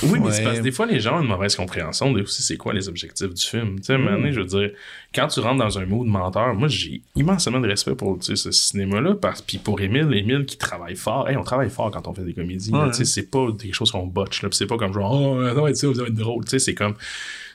Oui, 0.04 0.20
mais 0.20 0.20
Ouais. 0.20 0.32
c'est 0.32 0.44
parce 0.44 0.58
que 0.58 0.64
des 0.64 0.72
fois, 0.72 0.88
les 0.88 1.00
gens 1.00 1.18
ont 1.20 1.22
une 1.22 1.28
mauvaise 1.28 1.56
compréhension 1.56 2.12
de 2.12 2.24
aussi 2.24 2.42
c'est 2.42 2.58
quoi 2.58 2.74
les 2.74 2.90
objectifs 2.90 3.34
du 3.34 3.44
film. 3.46 3.80
Tu 3.80 3.86
sais, 3.86 3.98
donné, 3.98 4.32
je 4.32 4.40
veux 4.40 4.46
dire, 4.48 4.72
quand 5.16 5.28
tu 5.28 5.40
rentres 5.40 5.58
dans 5.64 5.80
un 5.80 5.86
mood 5.86 6.06
menteur, 6.08 6.54
moi, 6.54 6.68
j'ai 6.68 7.02
immensément 7.16 7.60
de 7.62 7.68
respect 7.68 7.96
pour 7.96 8.18
ce 8.22 8.36
cinéma-là. 8.36 9.16
Puis 9.48 9.58
pour 9.58 9.80
Émile, 9.80 10.14
Émile 10.14 10.46
qui 10.46 10.58
travaille 10.58 10.96
fort. 10.96 11.30
Hey, 11.30 11.38
on 11.38 11.44
travaille 11.44 11.70
fort 11.70 11.90
quand 11.92 12.08
on 12.08 12.14
fait 12.14 12.24
des 12.26 12.34
comédies. 12.34 12.72
Ouais. 12.72 12.92
c'est 12.94 13.30
pas 13.32 13.48
des 13.58 13.72
choses 13.72 13.92
qu'on 13.92 14.06
botche. 14.08 14.44
C'est 14.52 14.68
pas 14.68 14.78
comme 14.78 14.94
genre, 14.94 15.14
oh, 15.14 15.42
ça 15.44 15.54
va 15.54 15.70
être 15.70 15.78
ça, 15.78 15.94
ça 15.94 16.02
va 16.02 16.08
être 16.08 16.14
drôle. 16.14 16.44
C'est 16.48 16.76
comme, 16.76 16.96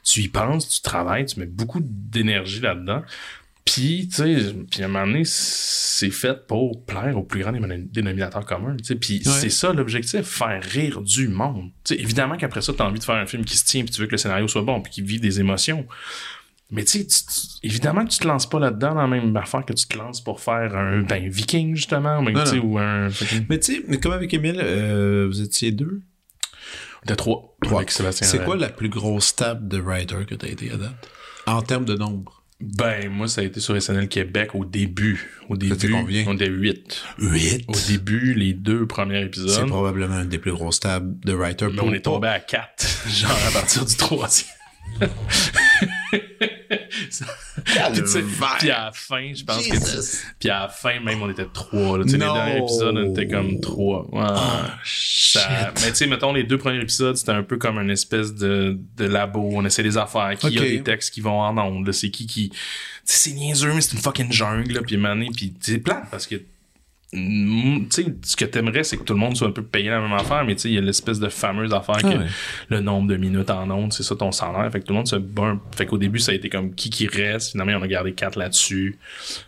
tu 0.02 0.22
y 0.22 0.28
penses, 0.28 0.68
tu 0.68 0.80
travailles, 0.80 1.26
tu 1.26 1.38
mets 1.38 1.46
beaucoup 1.46 1.80
d'énergie 1.84 2.60
là-dedans. 2.60 3.02
Puis, 3.66 4.08
tu 4.08 4.16
sais, 4.16 4.54
puis 4.70 4.82
à 4.82 4.86
un 4.86 4.88
moment 4.88 5.06
donné, 5.06 5.22
c'est 5.24 6.10
fait 6.10 6.46
pour 6.46 6.84
plaire 6.86 7.16
au 7.16 7.22
plus 7.22 7.42
grand 7.42 7.52
dénom- 7.52 7.88
dénominateur 7.92 8.44
commun. 8.44 8.74
Puis 9.00 9.18
Ouais. 9.18 9.32
c'est 9.32 9.50
ça 9.50 9.72
l'objectif, 9.72 10.22
faire 10.22 10.60
rire 10.62 11.02
du 11.02 11.28
monde. 11.28 11.70
Évidemment 11.90 12.36
qu'après 12.36 12.62
ça, 12.62 12.72
tu 12.72 12.82
as 12.82 12.86
envie 12.86 12.98
de 12.98 13.04
faire 13.04 13.14
un 13.16 13.26
film 13.26 13.44
qui 13.44 13.56
se 13.56 13.64
tient, 13.66 13.82
puis 13.84 13.90
tu 13.90 14.00
veux 14.00 14.06
que 14.06 14.12
le 14.12 14.18
scénario 14.18 14.48
soit 14.48 14.62
bon, 14.62 14.80
puis 14.80 14.90
qu'il 14.92 15.04
vive 15.04 15.20
des 15.20 15.38
émotions. 15.40 15.86
Mais 16.72 16.84
tu 16.84 16.98
sais, 17.00 17.06
tu- 17.06 17.24
tu- 17.24 17.66
évidemment 17.66 18.04
que 18.04 18.10
tu 18.10 18.18
te 18.18 18.28
lances 18.28 18.48
pas 18.48 18.58
là-dedans 18.60 18.94
dans 18.94 19.00
la 19.02 19.06
même 19.08 19.36
affaire 19.36 19.64
que 19.64 19.72
tu 19.72 19.86
te 19.86 19.98
lances 19.98 20.20
pour 20.20 20.40
faire 20.40 20.76
un 20.76 21.02
ben, 21.02 21.28
viking, 21.28 21.74
justement, 21.74 22.18
ou, 22.18 22.22
même, 22.22 22.34
Non, 22.34 22.44
tu 22.44 22.50
sais, 22.50 22.56
non. 22.56 22.62
ou 22.64 22.78
un... 22.78 23.08
Mais 23.48 23.58
tu 23.58 23.74
sais, 23.74 23.82
mais 23.88 23.98
comme 23.98 24.12
avec 24.12 24.32
Emile, 24.34 24.60
euh, 24.62 25.26
vous 25.28 25.40
étiez 25.42 25.72
deux? 25.72 26.00
Était 27.04 27.16
trois. 27.16 27.56
Trois. 27.62 27.78
Avec 27.78 27.90
Sébastien 27.90 28.26
C'est 28.26 28.44
quoi 28.44 28.56
la 28.56 28.68
plus 28.68 28.88
grosse 28.88 29.34
table 29.34 29.66
de 29.68 29.78
writer 29.80 30.24
que 30.28 30.34
t'as 30.34 30.48
été 30.48 30.70
à 30.70 30.76
date? 30.76 31.08
En 31.46 31.62
termes 31.62 31.84
de 31.86 31.94
nombre. 31.96 32.36
Ben, 32.60 33.08
moi, 33.08 33.26
ça 33.26 33.40
a 33.40 33.44
été 33.44 33.58
sur 33.58 33.80
SNL 33.80 34.06
Québec 34.06 34.50
au 34.54 34.66
début. 34.66 35.30
Au 35.48 35.56
début, 35.56 35.90
combien? 35.90 36.24
on 36.28 36.34
était 36.34 36.46
huit. 36.50 37.02
Huit? 37.18 37.64
Au 37.68 37.72
début, 37.88 38.34
les 38.34 38.52
deux 38.52 38.86
premiers 38.86 39.20
C'est 39.20 39.26
épisodes. 39.40 39.66
probablement 39.68 40.20
une 40.20 40.28
des 40.28 40.38
plus 40.38 40.52
grosses 40.52 40.78
tables 40.78 41.18
de 41.24 41.32
writer. 41.32 41.68
Mais 41.72 41.80
on 41.80 41.92
est 41.94 42.00
tombé 42.04 42.28
à 42.28 42.38
quatre, 42.38 42.86
genre 43.08 43.30
à 43.48 43.50
partir 43.52 43.86
du 43.86 43.96
troisième. 43.96 44.50
Ça- 47.24 48.18
puis, 48.58 48.70
à 48.70 48.84
la 48.86 48.92
fin, 48.92 49.32
je 49.34 49.44
pense 49.44 49.66
que 49.66 49.76
puis 50.38 50.50
à 50.50 50.60
la 50.60 50.68
fin 50.68 51.00
même 51.00 51.22
on 51.22 51.30
était 51.30 51.46
trois. 51.52 51.98
Là, 51.98 52.04
les 52.04 52.12
derniers 52.18 52.58
épisodes 52.58 52.96
on 52.96 53.12
était 53.12 53.26
comme 53.28 53.60
trois. 53.60 54.06
Ouais. 54.12 54.20
Ah, 54.24 54.78
Ça- 54.84 55.72
mais 55.82 55.90
tu 55.90 55.96
sais, 55.96 56.06
mettons 56.06 56.32
les 56.32 56.44
deux 56.44 56.58
premiers 56.58 56.80
épisodes, 56.80 57.16
c'était 57.16 57.32
un 57.32 57.42
peu 57.42 57.56
comme 57.58 57.78
une 57.78 57.90
espèce 57.90 58.34
de, 58.34 58.78
de 58.96 59.04
labo. 59.04 59.48
On 59.52 59.64
essaie 59.64 59.82
des 59.82 59.96
affaires. 59.96 60.36
Qui 60.38 60.46
a 60.58 60.60
des 60.62 60.82
textes 60.82 61.12
qui 61.14 61.20
vont 61.20 61.40
en 61.40 61.56
ondes. 61.58 61.90
C'est 61.92 62.10
qui 62.10 62.26
qui. 62.26 62.52
C'est 63.04 63.32
niaiseux, 63.32 63.72
mais 63.72 63.80
c'est 63.80 63.94
une 63.94 64.02
fucking 64.02 64.30
jungle. 64.32 64.72
Là, 64.74 64.80
puis 64.82 64.96
mané, 64.96 65.28
puis 65.34 65.54
c'est 65.60 65.78
plate 65.78 66.04
parce 66.10 66.26
que 66.26 66.36
sais, 67.12 68.06
ce 68.22 68.36
que 68.36 68.44
t'aimerais, 68.44 68.84
c'est 68.84 68.96
que 68.96 69.02
tout 69.02 69.14
le 69.14 69.18
monde 69.18 69.36
soit 69.36 69.48
un 69.48 69.52
peu 69.52 69.62
payé 69.62 69.90
la 69.90 70.00
même 70.00 70.12
affaire, 70.12 70.44
mais 70.44 70.54
tu 70.54 70.62
sais, 70.62 70.68
il 70.68 70.74
y 70.74 70.78
a 70.78 70.80
l'espèce 70.80 71.18
de 71.18 71.28
fameuse 71.28 71.72
affaire 71.72 71.96
Ah 71.98 72.02
que 72.02 72.18
ouais. 72.18 72.26
le 72.68 72.80
nombre 72.80 73.08
de 73.08 73.16
minutes 73.16 73.50
en 73.50 73.68
ondes, 73.70 73.92
c'est 73.92 74.02
ça 74.02 74.14
ton 74.14 74.30
salaire. 74.32 74.70
Fait 74.70 74.80
que 74.80 74.84
tout 74.84 74.92
le 74.92 74.98
monde 74.98 75.08
se 75.08 75.16
bat. 75.16 75.56
Fait 75.76 75.86
qu'au 75.86 75.98
début, 75.98 76.18
ça 76.20 76.32
a 76.32 76.34
été 76.34 76.48
comme 76.48 76.74
qui 76.74 76.90
qui 76.90 77.06
reste. 77.08 77.52
Finalement, 77.52 77.78
on 77.78 77.82
a 77.82 77.88
gardé 77.88 78.12
quatre 78.12 78.38
là-dessus. 78.38 78.98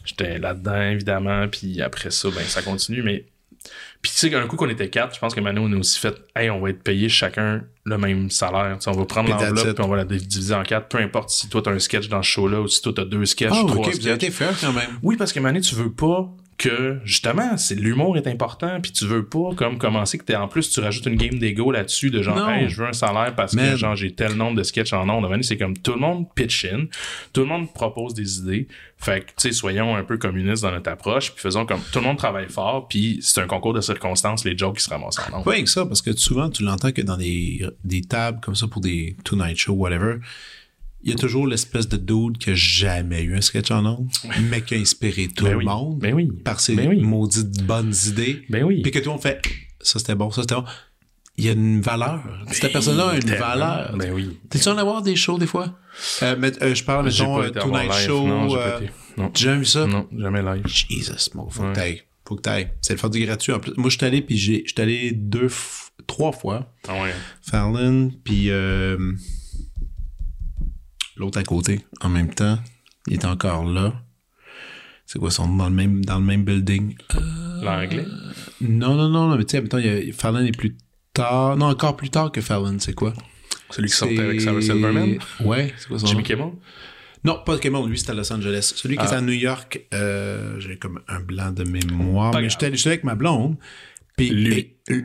J'étais 0.05 0.39
là-dedans, 0.39 0.83
évidemment. 0.83 1.47
Puis 1.49 1.81
après 1.83 2.11
ça, 2.11 2.29
ben, 2.31 2.43
ça 2.45 2.63
continue. 2.63 3.03
Mais, 3.03 3.27
puis 4.01 4.11
tu 4.11 4.19
sais, 4.29 4.35
un 4.35 4.47
coup 4.49 4.57
qu'on 4.57 4.69
était 4.69 4.89
quatre, 4.89 5.15
je 5.15 5.21
pense 5.21 5.33
que 5.35 5.41
maintenant, 5.41 5.63
on 5.63 5.73
a 5.73 5.77
aussi 5.77 6.01
fait, 6.01 6.17
hey, 6.35 6.51
on 6.51 6.61
va 6.61 6.71
être 6.71 6.83
payé 6.83 7.09
chacun 7.09 7.63
le 7.85 7.99
même 7.99 8.29
salaire. 8.31 8.77
Tu 8.81 8.89
on 8.89 8.93
va 8.93 9.05
prendre 9.05 9.29
l'enveloppe 9.31 9.75
puis 9.77 9.85
on 9.85 9.89
va 9.89 9.97
la 9.99 10.05
diviser 10.05 10.55
en 10.55 10.65
quatre. 10.65 10.89
Peu 10.89 10.99
importe 10.99 11.31
si 11.31 11.49
toi, 11.49 11.63
t'as 11.63 11.71
un 11.71 11.79
sketch 11.79 12.09
dans 12.09 12.23
ce 12.23 12.29
show-là 12.29 12.61
ou 12.61 12.67
si 12.67 12.83
toi, 12.83 12.93
t'as 12.95 13.05
deux 13.05 13.25
sketchs 13.25 13.53
ou 13.53 13.67
trois 13.67 13.77
ok, 13.79 13.85
vous 13.87 13.93
sketchs. 13.93 14.07
avez 14.07 14.15
été 14.17 14.31
fair 14.33 14.53
quand 14.61 14.73
même. 14.73 14.99
Oui, 15.05 15.17
parce 15.17 15.33
que 15.33 15.39
Mané, 15.39 15.61
tu 15.61 15.77
veux 15.77 15.93
pas 15.93 16.29
que 16.63 16.99
justement, 17.05 17.57
c'est 17.57 17.75
l'humour 17.75 18.17
est 18.17 18.29
important, 18.29 18.81
puis 18.81 18.93
tu 18.93 19.05
veux 19.05 19.25
pas 19.25 19.51
comme 19.57 19.79
commencer 19.79 20.17
que 20.17 20.25
t'es 20.25 20.37
en 20.37 20.47
plus 20.47 20.71
tu 20.71 20.79
rajoutes 20.79 21.07
une 21.07 21.17
game 21.17 21.39
d'ego 21.39 21.73
là-dessus 21.73 22.11
de 22.11 22.23
genre 22.23 22.49
hey, 22.49 22.69
je 22.69 22.83
veux 22.83 22.89
un 22.89 22.93
salaire 22.93 23.35
parce 23.35 23.55
Man. 23.55 23.73
que 23.73 23.77
genre 23.77 23.97
j'ai 23.97 24.15
tel 24.15 24.35
nombre 24.35 24.57
de 24.57 24.63
sketchs 24.63 24.93
en. 24.93 25.05
Mané, 25.05 25.43
c'est 25.43 25.57
comme 25.57 25.77
tout 25.77 25.93
le 25.95 25.99
monde 25.99 26.27
pitch 26.35 26.67
in, 26.67 26.87
tout 27.33 27.41
le 27.41 27.49
monde 27.49 27.73
propose 27.73 28.15
des 28.15 28.39
idées. 28.39 28.69
Fait 28.97 29.21
que 29.21 29.27
tu 29.27 29.33
sais 29.39 29.53
soyons 29.53 29.97
un 29.97 30.05
peu 30.05 30.19
communistes 30.19 30.63
dans 30.63 30.71
notre 30.71 30.91
approche, 30.91 31.33
puis 31.33 31.43
faisons 31.43 31.67
comme 31.67 31.81
tout 31.93 31.99
le 31.99 32.05
monde 32.05 32.19
travaille 32.19 32.49
fort, 32.49 32.87
puis 32.87 33.19
c'est 33.23 33.41
un 33.41 33.47
concours 33.49 33.75
de 33.75 33.81
circonstances 33.81 34.45
les 34.45 34.57
jokes 34.57 34.77
qui 34.77 34.85
se 34.85 34.91
ramassent 34.91 35.19
en 35.19 35.39
ondes. 35.39 35.45
Pas 35.45 35.61
que 35.61 35.69
ça, 35.69 35.85
parce 35.85 36.01
que 36.01 36.13
souvent, 36.13 36.49
tu 36.49 36.63
l'entends 36.63 36.93
que 36.93 37.03
dans 37.03 37.17
des, 37.17 37.67
des 37.83 38.03
tables 38.03 38.39
comme 38.41 38.55
ça 38.55 38.69
pour 38.69 38.81
des 38.81 39.17
Tonight 39.25 39.57
Show, 39.59 39.73
whatever, 39.73 40.19
il 41.05 41.11
y 41.11 41.13
a 41.13 41.17
toujours 41.17 41.47
l'espèce 41.47 41.89
de 41.89 41.97
dude 41.97 42.39
qui 42.39 42.51
a 42.51 42.55
jamais 42.55 43.23
eu 43.23 43.37
un 43.37 43.41
sketch 43.41 43.71
en 43.71 43.85
ondes, 43.85 44.09
mais 44.51 44.63
qui 44.63 44.75
a 44.75 44.79
inspiré 44.79 45.29
tout 45.29 45.45
Ben 45.45 45.53
le 45.53 45.57
oui. 45.59 45.65
monde 45.65 45.99
Ben 45.99 46.15
oui. 46.15 46.31
par 46.45 46.61
ses 46.61 46.75
Ben 46.77 46.89
oui. 46.89 47.01
maudites 47.03 47.63
bonnes 47.65 47.95
idées. 48.07 48.43
Ben 48.49 48.65
oui. 48.65 48.83
Puis 48.83 48.93
que 48.93 48.99
tout 48.99 49.07
le 49.07 49.11
monde 49.13 49.23
fait 49.23 49.41
ça 49.81 49.99
c'était 49.99 50.15
bon, 50.15 50.31
ça 50.31 50.43
c'était 50.43 50.55
bon. 50.55 50.65
Il 51.39 51.47
y 51.47 51.49
a 51.49 51.53
une 51.53 51.81
valeur. 51.81 52.23
Cette 52.51 52.73
personne-là 52.73 53.09
a 53.09 53.17
une 53.17 53.31
valeur. 53.31 53.97
Ben 53.97 54.13
oui. 54.13 54.39
T'es-tu 54.51 54.69
en 54.69 54.77
avoir 54.77 55.01
des 55.03 55.17
shows 55.17 55.39
des 55.39 55.47
fois? 55.47 55.79
Euh, 56.23 56.37
mais, 56.39 56.53
euh, 56.63 56.75
je 56.75 56.85
parle, 56.85 57.07
mettons, 57.07 57.41
euh, 57.43 57.49
Tonight 57.49 57.89
live. 57.91 58.07
Show. 58.07 58.27
Non, 58.29 58.49
j'ai 58.51 58.55
pas 58.57 58.61
euh, 58.63 58.81
été. 58.81 58.91
Non. 59.17 59.31
Jamais 59.35 59.59
vu 59.59 59.65
ça? 59.65 59.87
Non, 59.87 60.07
jamais 60.17 60.43
live. 60.43 60.67
Jesus, 60.67 61.31
mon, 61.35 61.49
faut 61.49 61.63
Ouais. 61.63 61.71
que 61.71 61.75
t'ailles. 61.75 62.03
Faut 62.29 62.37
que 62.37 62.43
t'ailles. 62.43 62.69
C'est 62.83 62.93
le 62.93 62.99
faire 62.99 63.11
du 63.11 63.25
gratuit 63.25 63.53
en 63.53 63.61
plus. 63.61 63.73
Moi, 63.79 63.89
je 63.91 63.97
suis 63.97 64.07
allé, 64.07 64.21
puis 64.21 64.37
j'ai, 64.37 64.63
je 64.67 64.73
suis 64.73 64.81
allé 64.83 65.11
deux, 65.13 65.49
trois 66.07 66.33
fois. 66.33 66.71
Ah 66.87 67.03
ouais. 67.03 67.15
Fallon, 67.41 68.13
puis 68.25 68.51
euh, 68.51 69.13
l'autre 71.23 71.39
à 71.39 71.43
côté, 71.43 71.81
en 72.01 72.09
même 72.09 72.33
temps. 72.35 72.59
Il 73.07 73.15
est 73.15 73.25
encore 73.25 73.65
là. 73.65 73.95
C'est 75.07 75.19
quoi, 75.19 75.29
ils 75.31 75.33
sont 75.33 75.49
dans 75.57 75.69
le 75.69 75.75
même, 75.75 76.05
dans 76.05 76.19
le 76.19 76.25
même 76.25 76.45
building? 76.45 76.95
L'anglais? 77.63 78.07
Non, 78.61 78.95
non, 78.95 79.09
non, 79.09 79.29
non, 79.29 79.37
mais 79.37 79.45
tu 79.45 79.53
sais, 79.57 79.63
mettons, 79.63 79.79
il 79.79 79.87
y 80.07 80.11
a, 80.11 80.13
Fallon 80.13 80.45
est 80.45 80.57
plus 80.57 80.77
tard. 81.13 81.57
Non, 81.57 81.67
encore 81.67 81.97
plus 81.97 82.11
tard 82.11 82.31
que 82.33 82.41
Fallon, 82.41 82.77
c'est 82.79 82.95
quoi? 82.95 83.13
Celui 83.71 83.89
qui 83.89 83.97
sortait 83.97 84.21
avec 84.21 84.41
Sarah 84.41 84.61
Silverman? 84.61 85.19
Ouais, 85.45 85.73
c'est 85.79 85.89
quoi 85.89 85.99
son 85.99 86.07
Jimmy 86.07 86.19
nom? 86.23 86.25
Kimmel? 86.27 86.51
Non, 87.25 87.39
pas 87.45 87.59
Kimmel, 87.59 87.87
lui, 87.87 87.99
c'était 87.99 88.13
à 88.13 88.15
Los 88.15 88.33
Angeles. 88.33 88.73
Celui 88.77 88.97
qui 88.97 89.03
Ah. 89.07 89.11
est 89.11 89.15
à 89.15 89.21
New 89.21 89.33
York, 89.33 89.81
euh, 89.95 90.59
j'ai 90.61 90.77
comme 90.79 91.01
un 91.09 91.21
blanc 91.21 91.53
de 91.53 91.65
mémoire. 91.65 92.31
Pas 92.33 92.41
mais 92.41 92.49
j'étais 92.49 92.67
avec 92.89 93.05
ma 93.05 93.15
blonde. 93.15 93.57
Puis 94.17 94.31
Lui. 94.31 94.59
et, 94.59 94.77
euh, 94.91 95.03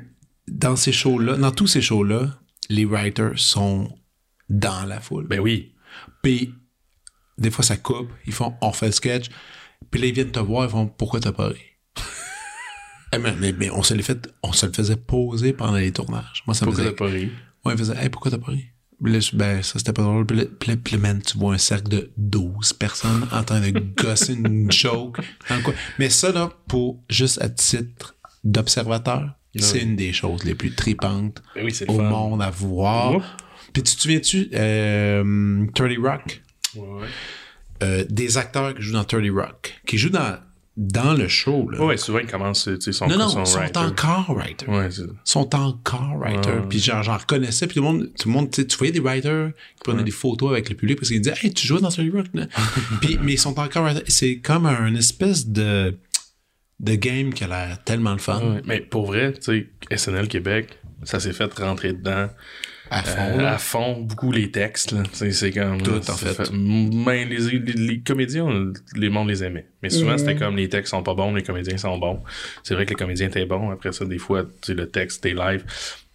dans 0.48 0.76
ces 0.76 0.92
shows-là, 0.92 1.36
dans 1.38 1.52
tous 1.52 1.68
ces 1.68 1.82
shows-là, 1.82 2.40
les 2.70 2.86
writers 2.86 3.38
sont 3.38 3.98
dans 4.50 4.86
la 4.86 5.00
foule. 5.00 5.28
Ben 5.28 5.40
oui. 5.40 5.74
Puis 6.28 6.54
des 7.38 7.52
fois, 7.52 7.64
ça 7.64 7.78
coupe. 7.78 8.10
Ils 8.26 8.34
font, 8.34 8.54
on 8.62 8.74
fait 8.74 8.88
le 8.88 8.92
sketch. 8.92 9.28
Puis 9.90 10.02
là, 10.02 10.08
ils 10.08 10.14
viennent 10.14 10.32
te 10.32 10.40
voir, 10.40 10.66
ils 10.66 10.70
font, 10.70 10.86
pourquoi 10.86 11.22
t'as 11.22 11.32
pas 11.32 11.48
ri? 11.50 11.62
Eh, 13.14 13.18
mais, 13.18 13.34
mais, 13.40 13.54
mais 13.54 13.70
on 13.70 13.82
se 13.82 13.94
le 13.94 14.02
fait, 14.04 14.28
on 14.44 14.52
se 14.52 14.66
le 14.66 14.74
faisait 14.74 14.98
poser 14.98 15.54
pendant 15.54 15.78
les 15.78 15.94
tournages. 15.94 16.44
Moi, 16.46 16.54
ça 16.54 16.66
me 16.66 16.72
Pourquoi 16.72 16.84
faisait 16.84 16.96
t'as 16.98 17.06
pas 17.06 17.12
ri? 17.12 17.32
Ouais, 17.64 17.74
il 17.74 17.78
faisait, 17.78 17.96
hey, 18.04 18.10
pourquoi 18.10 18.30
t'as 18.32 18.40
pas 18.40 18.52
ri? 18.52 18.66
Puis 19.02 19.14
là, 19.14 19.20
je- 19.22 19.36
ben, 19.38 19.64
ça, 19.64 19.80
c'était 19.80 19.94
pas 19.94 20.02
drôle. 20.02 20.26
Puis 20.26 20.36
là, 20.38 20.44
puis 20.60 20.72
là, 20.72 20.78
puis 20.84 20.96
là, 20.96 21.00
man, 21.02 21.22
tu 21.22 21.38
vois 21.38 21.54
un 21.54 21.58
cercle 21.58 21.88
de 21.88 22.12
12 22.18 22.74
personnes 22.74 23.26
en 23.32 23.44
train 23.46 23.62
de 23.62 23.70
gosser 23.80 24.34
une 24.34 24.70
joke. 24.74 25.22
dans 25.50 25.62
coin. 25.62 25.74
Mais 25.98 26.10
ça, 26.10 26.34
là, 26.34 26.52
pour, 26.68 27.02
juste 27.10 27.42
à 27.42 27.48
titre 27.48 28.16
d'observateur, 28.44 29.30
c'est 29.58 29.80
une 29.80 29.96
des 29.96 30.12
choses 30.12 30.44
les 30.44 30.54
plus 30.56 30.76
tripantes 30.76 31.42
Ben 31.56 31.64
oui, 31.66 31.74
au 31.88 31.96
fun. 31.98 32.10
monde 32.10 32.42
à 32.42 32.50
voir. 32.50 33.16
Oups. 33.16 33.26
Puis 33.78 33.84
tu 33.84 33.96
te 33.96 34.02
souviens-tu, 34.02 34.50
euh, 34.56 35.66
30 35.76 35.92
Rock? 36.00 36.42
Ouais, 36.76 36.82
ouais. 36.82 37.08
Euh, 37.84 38.06
des 38.10 38.40
acteurs 38.40 38.74
qui 38.74 38.82
jouent 38.82 38.94
dans 38.94 39.04
30 39.04 39.22
Rock, 39.30 39.76
qui 39.86 40.00
jouent 40.00 40.10
dans, 40.10 40.40
dans 40.78 41.14
le 41.14 41.28
show, 41.28 41.70
là. 41.70 41.86
Ouais, 41.86 41.96
souvent, 41.96 42.18
ils 42.18 42.26
commencent, 42.26 42.64
tu 42.64 42.82
sais, 42.82 42.92
son, 42.92 43.06
non, 43.06 43.20
non, 43.20 43.30
son 43.30 43.42
ils 43.44 43.46
sont 43.46 43.60
writer. 43.60 43.78
encore 43.78 44.34
writers. 44.36 44.68
Ouais, 44.68 44.90
sont 45.24 45.54
encore 45.56 46.18
writers. 46.18 46.56
Ouais. 46.56 46.68
Puis 46.68 46.80
genre, 46.80 47.04
j'en 47.04 47.18
reconnaissais. 47.18 47.68
Puis 47.68 47.76
tout 47.76 47.82
le 47.82 47.86
monde, 47.88 48.12
tout 48.18 48.28
le 48.28 48.34
monde 48.34 48.50
tu 48.50 48.62
sais, 48.62 48.68
tu 48.68 48.78
voyais 48.78 48.92
des 48.92 49.00
writers 49.00 49.52
qui 49.76 49.84
prenaient 49.84 50.04
des 50.04 50.10
photos 50.10 50.50
avec 50.54 50.70
le 50.70 50.76
public 50.76 50.98
parce 50.98 51.10
qu'ils 51.10 51.22
disaient 51.22 51.36
Hey, 51.44 51.54
tu 51.54 51.68
joues 51.68 51.78
dans 51.78 51.92
Story 51.92 52.10
Rock. 52.10 52.26
là? 52.34 52.48
puis, 53.02 53.20
mais 53.22 53.34
ils 53.34 53.40
sont 53.40 53.60
encore 53.60 53.84
writers. 53.84 54.02
C'est 54.08 54.38
comme 54.40 54.66
un 54.66 54.96
espèce 54.96 55.46
de, 55.50 55.96
de 56.80 56.96
game 56.96 57.32
qui 57.32 57.44
a 57.44 57.48
l'air 57.48 57.84
tellement 57.84 58.14
le 58.14 58.18
fun. 58.18 58.40
Ouais, 58.40 58.62
Mais 58.66 58.80
pour 58.82 59.06
vrai, 59.06 59.34
tu 59.34 59.68
sais, 59.92 59.96
SNL 59.96 60.28
Québec, 60.28 60.80
ça 61.04 61.20
s'est 61.20 61.34
fait 61.34 61.54
rentrer 61.54 61.94
dedans. 61.94 62.28
À 62.90 63.04
fond, 63.04 63.22
Euh, 63.22 63.42
là. 63.42 63.54
à 63.54 63.58
fond, 63.58 64.02
beaucoup 64.02 64.32
les 64.32 64.52
textes, 64.52 64.92
là. 64.94 65.04
C'est, 65.14 65.32
c'est 65.32 65.52
comme. 65.52 65.82
Tout, 65.82 65.98
en 66.10 66.16
fait. 66.16 66.52
Ben, 66.52 67.28
les, 67.28 67.38
les, 67.38 67.60
les 67.60 68.00
comédiens, 68.00 68.48
les 68.96 69.10
mondes 69.10 69.28
les 69.30 69.44
aimait. 69.44 69.68
Mais 69.84 69.90
souvent, 69.90 70.14
Mm. 70.14 70.18
c'était 70.20 70.36
comme 70.36 70.56
les 70.56 70.70
textes 70.70 70.92
sont 70.92 71.04
pas 71.04 71.14
bons, 71.14 71.34
les 71.36 71.44
comédiens 71.44 71.78
sont 71.78 71.98
bons. 71.98 72.22
C'est 72.64 72.74
vrai 72.76 72.86
que 72.86 72.92
les 72.92 72.96
comédiens 72.96 73.28
étaient 73.28 73.46
bons. 73.46 73.72
Après 73.72 73.92
ça, 73.92 74.06
des 74.06 74.18
fois, 74.20 74.46
le 74.68 74.90
texte, 74.90 75.24
t'es 75.24 75.34
live. 75.34 75.64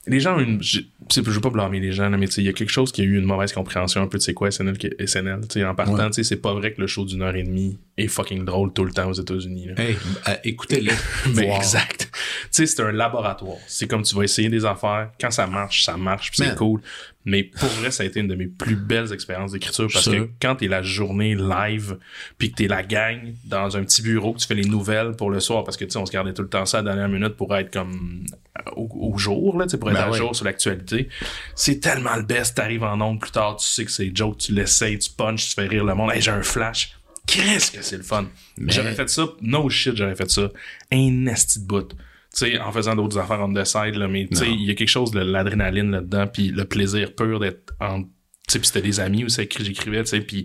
Les 0.07 0.19
gens 0.19 0.37
ont 0.37 0.41
une. 0.41 0.61
Je, 0.63 0.81
veux 1.21 1.41
pas 1.41 1.51
blâmer 1.51 1.79
les 1.79 1.93
gens, 1.93 2.09
là, 2.09 2.17
mais 2.17 2.27
tu 2.27 2.33
sais, 2.35 2.43
il 2.43 2.47
y 2.47 2.49
a 2.49 2.53
quelque 2.53 2.71
chose 2.71 2.91
qui 2.91 3.03
a 3.03 3.05
eu 3.05 3.17
une 3.19 3.25
mauvaise 3.25 3.53
compréhension 3.53 4.03
un 4.03 4.09
peu 4.09 4.19
de 4.19 4.23
c'est 4.23 4.35
quoi 4.35 4.51
SNL. 4.51 4.77
SNL 5.07 5.41
tu 5.43 5.61
sais, 5.61 5.65
en 5.65 5.75
partant, 5.77 5.95
Ouais. 5.95 6.07
tu 6.09 6.15
sais, 6.15 6.25
c'est 6.25 6.37
pas 6.41 6.53
vrai 6.55 6.73
que 6.73 6.81
le 6.81 6.89
show 6.89 7.05
d'une 7.05 7.23
heure 7.23 7.37
et 7.37 7.43
demie 7.45 7.79
est 7.97 8.09
fucking 8.09 8.45
drôle 8.45 8.73
tout 8.73 8.85
le 8.85 8.93
temps 8.93 9.09
aux 9.09 9.13
États-Unis. 9.13 9.69
Hey, 9.77 9.97
euh, 10.29 10.35
écoutez-le. 10.45 10.91
Ben, 11.35 11.47
Voir. 11.47 11.59
exact. 11.59 12.09
Tu 12.13 12.19
sais, 12.51 12.67
c'est 12.67 12.83
un 12.83 12.91
laboratoire. 12.91 13.59
C'est 13.69 13.87
comme 13.87 14.03
tu 14.03 14.15
vas 14.17 14.25
essayer 14.25 14.49
des 14.49 14.65
affaires. 14.65 15.11
Quand 15.21 15.31
ça 15.31 15.47
marche, 15.47 15.85
ça 15.85 15.97
marche, 15.97 16.33
c'est 16.35 16.57
cool. 16.57 16.81
Mais 17.25 17.45
pour 17.45 17.69
vrai, 17.69 17.91
ça 17.91 18.03
a 18.03 18.07
été 18.07 18.21
une 18.21 18.29
de 18.29 18.35
mes 18.35 18.47
plus 18.47 18.75
belles 18.75 19.13
expériences 19.13 19.53
d'écriture 19.53 19.89
parce 19.93 20.09
que 20.09 20.29
quand 20.41 20.57
t'es 20.57 20.67
la 20.67 20.83
journée 20.83 21.35
live, 21.37 21.99
puis 22.39 22.51
que 22.51 22.57
t'es 22.57 22.67
la 22.69 22.83
gang 22.83 23.35
dans 23.45 23.77
un 23.77 23.85
petit 23.85 24.03
bureau, 24.03 24.33
que 24.33 24.41
tu 24.41 24.47
fais 24.47 24.55
les 24.55 24.65
nouvelles 24.65 25.13
pour 25.13 25.31
le 25.31 25.39
soir, 25.39 25.63
parce 25.63 25.77
que 25.77 25.85
tu 25.85 25.93
sais, 25.93 25.99
on 25.99 26.07
se 26.07 26.13
gardait 26.13 26.35
tout 26.35 26.43
le 26.43 26.49
temps 26.49 26.67
ça 26.67 26.79
à 26.79 26.83
la 26.83 26.95
dernière 26.95 27.09
minute 27.09 27.37
pour 27.37 27.55
être 27.57 27.73
comme 27.73 28.25
euh, 28.59 28.71
au, 28.77 29.13
au 29.13 29.19
jour, 29.19 29.59
là, 29.59 29.67
pour 29.79 29.91
être 29.91 29.97
Ben 29.97 30.05
à 30.05 30.11
ouais. 30.11 30.19
jour 30.19 30.35
sur 30.35 30.45
l'actualité. 30.45 31.09
C'est 31.55 31.79
tellement 31.81 32.17
le 32.17 32.23
best. 32.23 32.57
T'arrives 32.57 32.83
en 32.83 33.01
ondes 33.01 33.21
plus 33.21 33.31
tard, 33.31 33.57
tu 33.57 33.67
sais 33.67 33.85
que 33.85 33.91
c'est 33.93 34.11
joke, 34.15 34.39
tu 34.39 34.53
l'essayes, 34.53 34.99
tu 34.99 35.11
punches, 35.11 35.51
tu 35.51 35.55
fais 35.55 35.67
rire 35.67 35.85
le 35.85 35.95
monde. 35.95 36.11
Hey, 36.13 36.21
j'ai 36.21 36.33
un 36.33 36.43
flash. 36.43 36.97
Qu'est-ce 37.27 37.71
que 37.71 37.83
c'est 37.83 37.99
le 37.99 38.03
fun? 38.03 38.27
J'aurais 38.67 38.95
fait 38.95 39.09
ça, 39.09 39.27
no 39.41 39.71
shit, 39.71 39.97
j'aurais 39.97 40.17
fait 40.17 40.29
ça. 40.29 40.51
Un 40.91 41.27
esti 41.27 41.61
de 41.61 41.67
bout. 41.67 41.95
Tu 42.35 42.47
sais, 42.47 42.59
en 42.59 42.73
faisant 42.73 42.95
d'autres 42.97 43.19
affaires 43.19 43.41
on 43.41 43.53
the 43.53 43.65
side, 43.65 43.95
là, 43.97 44.09
mais 44.09 44.27
tu 44.27 44.37
sais, 44.37 44.51
il 44.51 44.63
y 44.65 44.71
a 44.71 44.75
quelque 44.75 44.89
chose 44.89 45.11
de 45.11 45.21
l'adrénaline 45.21 45.91
là-dedans, 45.91 46.27
puis 46.27 46.49
le 46.49 46.65
plaisir 46.65 47.15
pur 47.15 47.39
d'être 47.41 47.75
en... 47.81 48.03
Tu 48.05 48.09
sais, 48.49 48.59
puis 48.59 48.67
c'était 48.69 48.83
des 48.83 49.01
amis 49.01 49.25
aussi 49.25 49.47
qui 49.47 49.65
j'écrivais, 49.65 50.03
tu 50.05 50.11
sais, 50.11 50.21
puis 50.21 50.45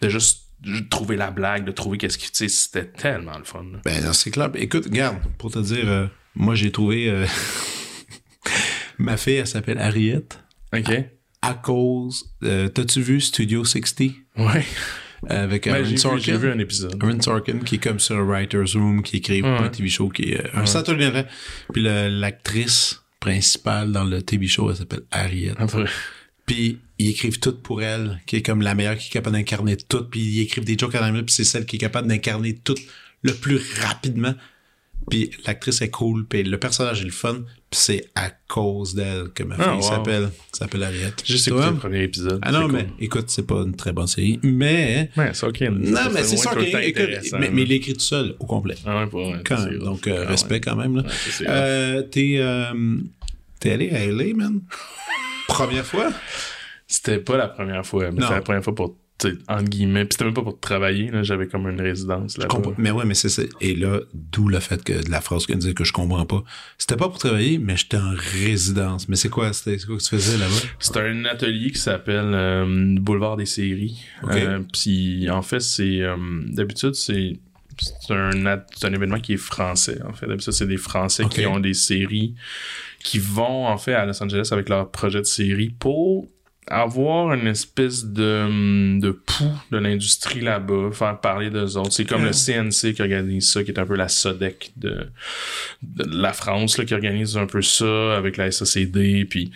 de 0.00 0.08
juste 0.08 0.44
de 0.60 0.80
trouver 0.80 1.14
la 1.16 1.30
blague, 1.30 1.64
de 1.64 1.70
trouver 1.70 1.96
qu'est-ce 1.98 2.18
qui... 2.18 2.26
Tu 2.30 2.36
sais, 2.36 2.48
c'était 2.48 2.86
tellement 2.90 3.38
le 3.38 3.44
fun. 3.44 3.64
là. 3.72 3.78
Ben, 3.84 4.12
c'est 4.12 4.32
clair. 4.32 4.50
Écoute, 4.54 4.86
regarde, 4.86 5.18
pour 5.38 5.52
te 5.52 5.60
dire, 5.60 5.84
euh, 5.88 6.06
moi, 6.34 6.56
j'ai 6.56 6.72
trouvé. 6.72 7.08
euh, 7.08 7.24
ma 8.98 9.16
fille, 9.16 9.34
elle 9.34 9.46
s'appelle 9.46 9.78
Harriet. 9.78 10.24
OK? 10.76 10.90
À 11.42 11.54
cause. 11.54 12.34
euh, 12.42 12.68
T'as-tu 12.68 13.00
vu 13.00 13.20
Studio 13.20 13.64
60 13.64 14.10
Ouais. 14.38 14.64
Avec 15.26 15.64
Ben, 15.64 15.74
Aaron 15.74 15.84
j'ai, 15.84 15.90
vu, 15.92 15.98
Sorkin? 15.98 16.20
j'ai 16.22 16.36
vu 16.36 16.50
un 16.50 16.58
épisode. 16.58 17.02
Aaron 17.02 17.20
Sorkin 17.20 17.58
qui 17.60 17.76
est 17.76 17.78
comme 17.78 17.98
sur 18.00 18.24
writer's 18.24 18.74
room 18.76 19.02
qui 19.02 19.16
écrit 19.18 19.42
Ouais. 19.42 19.48
un 19.48 19.68
TV 19.68 19.88
show 19.88 20.08
qui 20.08 20.32
est 20.32 20.40
euh, 20.44 20.48
un 20.60 20.66
Saturday 20.66 21.10
Night 21.10 21.26
puis 21.72 21.82
l'actrice 21.82 23.02
principale 23.20 23.90
dans 23.92 24.04
le 24.04 24.22
TV 24.22 24.46
show, 24.46 24.70
elle 24.70 24.76
s'appelle 24.76 25.02
Harriet. 25.10 25.52
Après. 25.58 25.84
Puis 26.46 26.78
ils 26.98 27.10
écrivent 27.10 27.38
tout 27.40 27.56
pour 27.56 27.82
elle, 27.82 28.20
qui 28.26 28.36
est 28.36 28.42
comme 28.42 28.62
la 28.62 28.74
meilleure 28.74 28.96
qui 28.96 29.08
est 29.08 29.12
capable 29.12 29.36
d'incarner 29.36 29.76
tout. 29.76 30.04
Puis 30.04 30.20
ils 30.20 30.40
écrivent 30.40 30.64
des 30.64 30.78
jokes 30.78 30.94
à 30.94 31.00
la 31.00 31.10
minute, 31.10 31.26
puis 31.26 31.34
c'est 31.34 31.44
celle 31.44 31.66
qui 31.66 31.76
est 31.76 31.78
capable 31.80 32.08
d'incarner 32.08 32.54
tout 32.56 32.74
le 33.22 33.34
plus 33.34 33.60
rapidement. 33.80 34.34
Puis 35.10 35.30
l'actrice 35.46 35.80
est 35.82 35.90
cool, 35.90 36.26
puis 36.26 36.42
le 36.42 36.58
personnage 36.58 37.00
est 37.02 37.04
le 37.04 37.10
fun, 37.10 37.40
c'est 37.70 38.06
à 38.14 38.30
cause 38.48 38.94
d'elle 38.94 39.28
que 39.34 39.42
ma 39.42 39.56
Ah, 39.58 39.74
fille 39.74 39.82
s'appelle 39.82 40.30
s'appelle 40.52 40.82
Harriet. 40.84 41.12
J'ai 41.24 41.34
juste 41.34 41.48
écouté 41.48 41.66
le 41.66 41.74
premier 41.76 42.02
épisode. 42.02 42.38
Ah 42.42 42.50
non, 42.50 42.66
C'est 42.66 42.72
mais 42.72 42.86
écoute, 42.98 43.26
c'est 43.28 43.46
pas 43.46 43.56
une 43.62 43.76
très 43.76 43.92
bonne 43.92 44.06
série, 44.06 44.40
mais 44.42 45.10
Ouais, 45.16 45.30
c'est 45.34 45.46
ok. 45.46 45.60
non, 45.60 46.00
mais 46.14 46.24
c'est 46.24 46.36
ça, 46.38 46.52
ok, 46.52 46.66
mais, 47.38 47.50
mais 47.50 47.62
il 47.62 47.72
écrit 47.72 47.92
tout 47.92 48.00
seul 48.00 48.36
au 48.38 48.46
complet. 48.46 48.76
Ah 48.86 49.04
ouais, 49.12 49.34
Quand 49.44 49.58
c'est 49.58 49.70
même. 49.70 49.78
Donc 49.80 50.06
euh, 50.06 50.24
Ah 50.26 50.30
respect 50.30 50.54
ouais. 50.54 50.60
quand 50.60 50.76
même 50.76 50.96
là. 50.96 51.02
Ouais, 51.02 51.08
ça, 51.10 51.30
c'est 51.30 51.44
rough. 51.46 51.54
Euh, 51.54 52.02
t'es 52.02 52.36
euh, 52.38 52.96
t'es 53.60 53.72
allé 53.72 53.90
à 53.90 54.06
LA, 54.06 54.34
man? 54.34 54.60
Première 55.48 55.84
fois? 55.84 56.10
C'était 56.86 57.18
pas 57.18 57.36
la 57.36 57.48
première 57.48 57.84
fois, 57.84 58.10
mais 58.10 58.22
c'était 58.22 58.34
la 58.34 58.40
première 58.40 58.64
fois 58.64 58.74
pour, 58.74 58.96
entre 59.48 59.64
guillemets. 59.64 60.04
Puis 60.04 60.12
c'était 60.14 60.24
même 60.26 60.34
pas 60.34 60.42
pour 60.42 60.58
travailler, 60.60 61.10
là. 61.10 61.22
J'avais 61.22 61.46
comme 61.46 61.68
une 61.68 61.80
résidence 61.80 62.38
là-bas. 62.38 62.48
Comprends- 62.54 62.74
Mais 62.78 62.90
ouais, 62.90 63.04
mais 63.04 63.14
c'est 63.14 63.28
ça. 63.28 63.42
Et 63.60 63.74
là, 63.74 64.00
d'où 64.14 64.48
le 64.48 64.60
fait 64.60 64.82
que 64.84 64.92
de 65.04 65.10
la 65.10 65.20
phrase 65.20 65.46
qu'on 65.46 65.56
disait 65.56 65.74
que 65.74 65.84
je 65.84 65.92
comprends 65.92 66.24
pas. 66.26 66.44
C'était 66.78 66.96
pas 66.96 67.08
pour 67.08 67.18
travailler, 67.18 67.58
mais 67.58 67.76
j'étais 67.76 67.96
en 67.96 68.12
résidence. 68.42 69.08
Mais 69.08 69.16
c'est 69.16 69.28
quoi, 69.28 69.52
c'était 69.52 69.78
c'est 69.78 69.86
quoi 69.86 69.96
que 69.96 70.02
tu 70.02 70.10
faisais 70.10 70.38
là-bas? 70.38 70.54
C'est 70.78 70.96
un 70.98 71.24
atelier 71.24 71.70
qui 71.70 71.78
s'appelle 71.78 72.30
euh, 72.32 72.96
Boulevard 73.00 73.36
des 73.36 73.46
séries. 73.46 73.98
Ok. 74.22 74.30
Euh, 74.36 74.60
Puis 74.72 75.28
en 75.30 75.42
fait, 75.42 75.60
c'est 75.60 76.00
euh, 76.02 76.16
d'habitude 76.46 76.94
c'est 76.94 77.38
c'est 77.80 78.12
un, 78.12 78.44
at- 78.46 78.66
c'est 78.74 78.86
un 78.88 78.92
événement 78.92 79.20
qui 79.20 79.34
est 79.34 79.36
français. 79.36 80.00
En 80.08 80.12
fait, 80.12 80.26
d'habitude 80.26 80.52
c'est 80.52 80.66
des 80.66 80.76
Français 80.78 81.24
qui 81.30 81.46
ont 81.46 81.60
des 81.60 81.74
séries 81.74 82.34
qui 83.04 83.20
vont 83.20 83.66
en 83.66 83.78
fait 83.78 83.94
à 83.94 84.04
Los 84.04 84.20
Angeles 84.20 84.48
avec 84.50 84.68
leur 84.68 84.90
projet 84.90 85.20
de 85.20 85.24
série 85.26 85.70
pour 85.70 86.26
avoir 86.70 87.32
une 87.32 87.46
espèce 87.46 88.04
de, 88.04 88.98
de 89.00 89.10
pouls 89.10 89.60
de 89.70 89.78
l'industrie 89.78 90.40
là-bas, 90.40 90.90
faire 90.92 91.18
parler 91.20 91.50
d'eux 91.50 91.76
autres. 91.76 91.92
C'est 91.92 92.04
comme 92.04 92.24
le 92.24 92.32
CNC 92.32 92.94
qui 92.94 93.02
organise 93.02 93.50
ça, 93.50 93.64
qui 93.64 93.70
est 93.70 93.78
un 93.78 93.86
peu 93.86 93.96
la 93.96 94.08
SODEC 94.08 94.72
de, 94.76 95.08
de 95.82 96.04
la 96.22 96.32
France, 96.32 96.78
là, 96.78 96.84
qui 96.84 96.94
organise 96.94 97.36
un 97.36 97.46
peu 97.46 97.62
ça 97.62 98.16
avec 98.16 98.36
la 98.36 98.50
SACD, 98.50 99.26
puis 99.28 99.50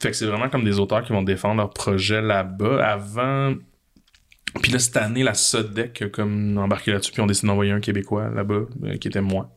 fait 0.00 0.10
que 0.10 0.16
c'est 0.16 0.26
vraiment 0.26 0.48
comme 0.48 0.64
des 0.64 0.80
auteurs 0.80 1.04
qui 1.04 1.12
vont 1.12 1.22
défendre 1.22 1.58
leur 1.58 1.70
projet 1.70 2.20
là-bas 2.20 2.84
avant. 2.84 3.54
Puis 4.60 4.72
là, 4.72 4.78
cette 4.78 4.96
année, 4.96 5.22
la 5.22 5.34
SODEC 5.34 6.02
a 6.02 6.08
comme 6.08 6.58
embarqué 6.58 6.92
là-dessus, 6.92 7.12
puis 7.12 7.22
on 7.22 7.26
décidé 7.26 7.48
d'envoyer 7.48 7.72
un 7.72 7.80
Québécois 7.80 8.30
là-bas, 8.34 8.62
euh, 8.84 8.96
qui 8.98 9.08
était 9.08 9.20
moi. 9.20 9.50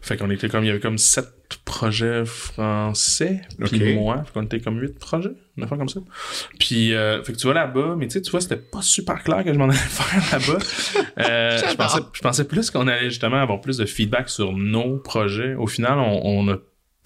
Fait 0.00 0.16
qu'on 0.16 0.30
était 0.30 0.48
comme, 0.48 0.64
il 0.64 0.68
y 0.68 0.70
avait 0.70 0.80
comme 0.80 0.98
sept 0.98 1.28
projets 1.64 2.24
français, 2.24 3.42
puis 3.66 3.94
moi. 3.94 4.22
Fait 4.24 4.32
qu'on 4.34 4.42
était 4.42 4.60
comme 4.60 4.80
huit 4.80 4.98
projets, 4.98 5.32
une 5.56 5.64
affaire 5.64 5.78
comme 5.78 5.88
ça. 5.88 6.00
Puis, 6.58 6.94
euh, 6.94 7.22
fait 7.22 7.32
que 7.32 7.38
tu 7.38 7.46
vas 7.46 7.54
là-bas, 7.54 7.94
mais 7.98 8.06
tu 8.06 8.14
sais, 8.14 8.22
tu 8.22 8.30
vois, 8.30 8.40
c'était 8.40 8.56
pas 8.56 8.82
super 8.82 9.22
clair 9.22 9.44
que 9.44 9.52
je 9.52 9.58
m'en 9.58 9.64
allais 9.68 9.74
faire 9.74 10.38
là-bas. 10.38 10.58
Euh, 11.18 11.58
je, 11.70 11.76
pensais, 11.76 12.00
je 12.12 12.20
pensais 12.20 12.44
plus 12.44 12.70
qu'on 12.70 12.86
allait 12.86 13.10
justement 13.10 13.38
avoir 13.38 13.60
plus 13.60 13.76
de 13.78 13.86
feedback 13.86 14.28
sur 14.28 14.52
nos 14.52 14.96
projets. 14.98 15.54
Au 15.54 15.66
final, 15.66 15.98
on, 15.98 16.20
on 16.24 16.52
a 16.52 16.58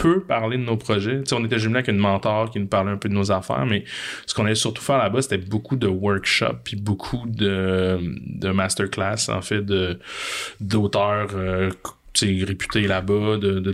peu 0.02 0.20
parlé 0.20 0.56
de 0.58 0.64
nos 0.64 0.76
projets. 0.76 1.18
Tu 1.20 1.26
sais, 1.28 1.34
on 1.34 1.44
était 1.44 1.58
jumelés 1.58 1.78
avec 1.78 1.88
une 1.88 1.98
mentor 1.98 2.50
qui 2.50 2.58
nous 2.60 2.66
parlait 2.66 2.90
un 2.90 2.96
peu 2.96 3.08
de 3.08 3.14
nos 3.14 3.30
affaires, 3.30 3.64
mais 3.66 3.84
ce 4.26 4.34
qu'on 4.34 4.44
allait 4.46 4.54
surtout 4.56 4.82
faire 4.82 4.98
là-bas, 4.98 5.22
c'était 5.22 5.38
beaucoup 5.38 5.76
de 5.76 5.86
workshops, 5.86 6.60
puis 6.64 6.76
beaucoup 6.76 7.24
de, 7.28 7.98
de 8.26 8.50
masterclass, 8.50 9.28
en 9.28 9.42
fait, 9.42 9.62
de 9.64 9.98
d'auteurs 10.60 11.30
euh, 11.34 11.70
réputés 12.44 12.86
là-bas, 12.86 13.38
de, 13.38 13.58
de, 13.60 13.72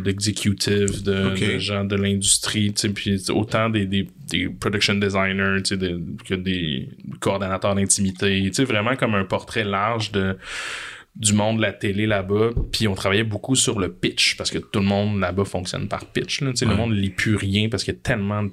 de, 1.05 1.35
de 1.55 1.59
gens 1.59 1.85
de 1.85 1.97
l'industrie, 1.97 2.73
tu 2.73 2.81
sais, 2.83 2.89
puis 2.91 3.21
autant 3.31 3.69
des, 3.69 3.85
des, 3.87 4.09
des 4.31 4.49
production 4.49 4.95
designers, 4.95 5.63
tu 5.65 5.71
sais, 5.71 5.77
de- 5.77 6.01
que 6.25 6.35
des 6.35 6.89
coordonnateurs 7.21 7.75
d'intimité, 7.75 8.43
tu 8.47 8.55
sais, 8.55 8.65
vraiment 8.65 8.97
comme 8.97 9.15
un 9.17 9.25
portrait 9.25 9.65
large 9.65 10.13
de 10.13 10.37
du 11.19 11.33
monde 11.33 11.57
de 11.57 11.63
la 11.63 11.73
télé 11.73 12.07
là-bas, 12.07 12.51
puis 12.73 12.87
on 12.89 12.95
travaillait 12.95 13.25
beaucoup 13.25 13.57
sur 13.57 13.79
le 13.81 13.93
pitch, 13.93 14.37
parce 14.37 14.51
que 14.51 14.59
tout 14.59 14.79
le 14.79 14.85
monde 14.87 15.19
là-bas 15.19 15.45
fonctionne 15.45 15.89
par 15.89 16.05
pitch. 16.07 16.41
Là. 16.43 16.51
Tu 16.53 16.59
sais, 16.59 16.65
Le 16.65 16.71
Ouais. 16.73 16.77
monde 16.77 16.91
ne 16.93 16.97
lit 17.01 17.11
plus 17.11 17.35
rien 17.35 17.69
parce 17.69 17.83
qu'il 17.85 17.95
y 17.95 17.97
a 17.97 18.01
tellement 18.01 18.45
de, 18.45 18.51
il 18.51 18.53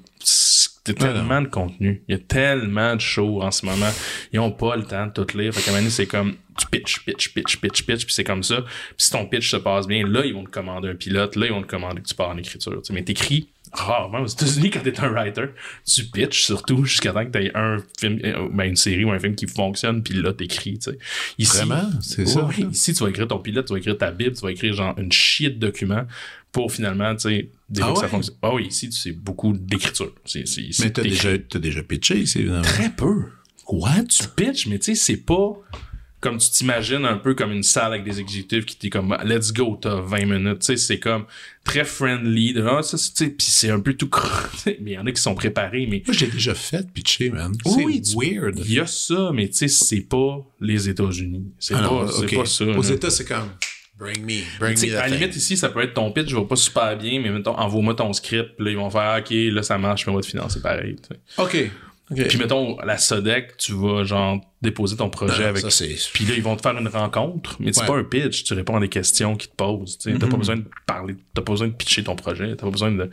y 0.88 0.90
a 0.90 0.92
Ouais, 0.92 1.12
tellement 1.14 1.42
de 1.42 1.48
contenu. 1.48 2.02
Il 2.08 2.12
y 2.12 2.14
a 2.14 2.18
tellement 2.20 2.94
de 2.96 3.00
shows 3.00 3.42
en 3.42 3.50
ce 3.50 3.66
moment. 3.66 3.90
Ils 4.32 4.38
ont 4.40 4.50
pas 4.52 4.76
le 4.76 4.84
temps 4.84 5.06
de 5.06 5.12
tout 5.12 5.36
lire. 5.36 5.52
Fait 5.54 5.60
qu'à 5.62 5.70
un 5.70 5.72
moment 5.72 5.78
donné, 5.82 5.90
c'est 5.90 6.06
comme 6.06 6.34
tu 6.58 6.66
pitch, 6.70 7.00
pitch, 7.04 7.34
pitch, 7.34 7.56
pitch, 7.60 7.82
pitch, 7.84 8.04
puis 8.04 8.14
c'est 8.14 8.24
comme 8.24 8.42
ça. 8.42 8.62
Puis 8.62 8.94
si 8.98 9.10
ton 9.10 9.26
pitch 9.26 9.50
se 9.50 9.56
passe 9.56 9.86
bien, 9.86 10.06
là, 10.06 10.24
ils 10.24 10.32
vont 10.32 10.44
te 10.44 10.50
commander 10.50 10.88
un 10.88 10.94
pilote, 10.94 11.36
là, 11.36 11.46
ils 11.46 11.52
vont 11.52 11.62
te 11.62 11.66
commander 11.66 12.02
que 12.02 12.08
tu 12.08 12.14
pars 12.14 12.30
en 12.30 12.36
écriture. 12.36 12.72
Tu 12.82 12.84
sais, 12.84 12.92
mais 12.92 13.02
t'écris 13.02 13.48
rarement 13.76 14.20
aux 14.20 14.26
États-Unis 14.26 14.70
quand 14.70 14.80
t'es 14.80 14.98
un 15.00 15.08
writer. 15.10 15.46
Tu 15.84 16.04
pitches 16.04 16.42
surtout 16.44 16.84
jusqu'à 16.84 17.12
temps 17.12 17.24
que 17.24 17.30
t'aies 17.30 17.50
un 17.54 17.78
film, 17.98 18.18
euh, 18.24 18.48
ben 18.52 18.64
une 18.64 18.76
série 18.76 19.04
ou 19.04 19.10
un 19.10 19.18
film 19.18 19.34
qui 19.34 19.46
fonctionne, 19.46 20.02
puis 20.02 20.14
là, 20.14 20.32
t'écris, 20.32 20.78
tu 20.78 20.90
sais. 20.90 20.98
Ici, 21.38 21.56
Vraiment? 21.58 21.88
C'est 22.00 22.26
ça? 22.26 22.44
oui, 22.46 22.66
ici, 22.70 22.94
tu 22.94 23.02
vas 23.04 23.10
écrire 23.10 23.28
ton 23.28 23.38
pilote, 23.38 23.66
tu 23.66 23.72
vas 23.72 23.78
écrire 23.78 23.98
ta 23.98 24.10
Bible, 24.10 24.34
tu 24.34 24.42
vas 24.42 24.50
écrire 24.50 24.72
genre 24.74 24.94
une 24.98 25.12
chier 25.12 25.50
de 25.50 25.58
documents 25.58 26.04
pour 26.52 26.72
finalement, 26.72 27.14
tu 27.14 27.28
sais, 27.28 27.50
des 27.68 27.82
Ah 27.82 27.86
fois 27.86 27.92
que 27.94 27.98
ça 28.00 28.04
ouais? 28.06 28.10
fonctionne. 28.10 28.36
Ah 28.42 28.54
oui, 28.54 28.66
ici, 28.68 28.88
c'est 28.92 29.12
beaucoup 29.12 29.52
d'écriture. 29.52 30.12
Ici, 30.34 30.70
Mais 30.80 30.90
t'as 30.90 31.02
déjà, 31.02 31.36
déjà 31.36 31.82
pitché, 31.82 32.24
c'est 32.26 32.40
évidemment. 32.40 32.62
Très 32.62 32.90
peu. 32.90 33.24
What? 33.68 34.04
Tu 34.08 34.24
pitches, 34.36 34.66
mais 34.68 34.78
tu 34.78 34.86
sais, 34.86 34.94
c'est 34.94 35.16
pas 35.16 35.52
comme 36.20 36.38
tu 36.38 36.50
t'imagines 36.50 37.04
un 37.04 37.18
peu 37.18 37.34
comme 37.34 37.52
une 37.52 37.62
salle 37.62 37.92
avec 37.92 38.04
des 38.04 38.20
exécutifs 38.20 38.64
qui 38.64 38.76
t'es 38.76 38.90
comme 38.90 39.16
let's 39.24 39.52
go 39.52 39.78
t'as 39.80 40.00
20 40.00 40.24
minutes 40.26 40.60
tu 40.60 40.66
sais 40.66 40.76
c'est 40.76 40.98
comme 40.98 41.24
très 41.64 41.84
friendly 41.84 42.54
de 42.54 42.62
ah, 42.66 42.82
ça 42.82 42.96
c'est- 42.96 43.28
puis 43.36 43.46
c'est 43.46 43.70
un 43.70 43.80
peu 43.80 43.94
tout 43.94 44.10
mais 44.66 44.76
il 44.80 44.92
y 44.92 44.98
en 44.98 45.06
a 45.06 45.12
qui 45.12 45.20
sont 45.20 45.34
préparés 45.34 45.86
mais 45.90 46.02
Moi, 46.06 46.16
j'ai 46.16 46.26
déjà 46.28 46.54
fait 46.54 46.90
pitcher, 46.92 47.30
man. 47.30 47.52
Oui, 47.66 48.00
c'est 48.02 48.14
weird. 48.16 48.58
il 48.64 48.72
y 48.72 48.80
a 48.80 48.86
ça 48.86 49.30
mais 49.34 49.48
tu 49.48 49.56
sais 49.56 49.68
c'est 49.68 50.00
pas 50.00 50.44
les 50.60 50.88
États-Unis 50.88 51.44
c'est 51.58 51.74
Ah 51.74 51.88
pas 51.88 52.08
c'est 52.08 52.34
pas 52.34 52.46
ça 52.46 52.64
Aux. 52.64 52.82
États, 52.82 53.10
c'est 53.10 53.24
comme, 53.26 53.50
bring 53.98 54.22
me, 54.24 54.40
bring 54.58 54.78
me 54.78 54.96
à 54.96 55.08
la 55.08 55.16
limite, 55.16 55.36
ici, 55.36 55.56
ça 55.56 55.68
peut 55.70 55.82
être 55.82 55.94
ton 55.94 56.10
pitch, 56.12 56.28
je 56.28 56.36
vais 56.36 56.44
pas 56.44 56.56
super 56.56 56.96
bien, 56.98 57.20
mais 57.20 57.30
mettons, 57.30 57.56
envoie-moi 57.58 57.94
ton 57.94 58.12
script, 58.12 58.52
là, 58.58 58.70
ils 58.70 58.76
vont 58.76 58.90
faire, 58.90 59.18
OK, 59.20 59.30
là, 59.30 59.62
ça 59.62 59.78
marche, 59.78 60.06
mais 60.06 60.12
on 60.12 60.16
va 60.16 60.20
te 60.22 60.26
financer 60.26 60.60
pareil. 60.60 60.96
OK. 61.38 61.70
OK. 62.10 62.28
Puis, 62.28 62.38
mettons, 62.38 62.78
la 62.82 62.98
SODEC, 62.98 63.56
tu 63.56 63.72
vas, 63.72 64.04
genre, 64.04 64.40
déposer 64.62 64.96
ton 64.96 65.10
projet 65.10 65.44
Ah, 65.44 65.48
avec. 65.48 65.68
ça, 65.70 65.84
Puis 66.12 66.24
là, 66.24 66.34
ils 66.36 66.42
vont 66.42 66.54
te 66.56 66.62
faire 66.62 66.76
une 66.78 66.86
rencontre, 66.88 67.56
mais 67.58 67.72
c'est 67.72 67.80
Ouais. 67.80 67.86
pas 67.86 67.96
un 67.96 68.04
pitch, 68.04 68.44
tu 68.44 68.54
réponds 68.54 68.76
à 68.76 68.80
des 68.80 68.88
questions 68.88 69.36
qu'ils 69.36 69.50
te 69.50 69.56
posent. 69.56 69.98
Tu 69.98 70.16
T'as 70.18 70.28
pas 70.28 70.36
besoin 70.36 70.56
de 70.56 70.64
parler, 70.86 71.16
t'as 71.34 71.42
pas 71.42 71.52
besoin 71.52 71.68
de 71.68 71.72
pitcher 71.72 72.04
ton 72.04 72.14
projet, 72.14 72.50
t'as 72.56 72.64
pas 72.64 72.70
besoin 72.70 72.92
de. 72.92 73.10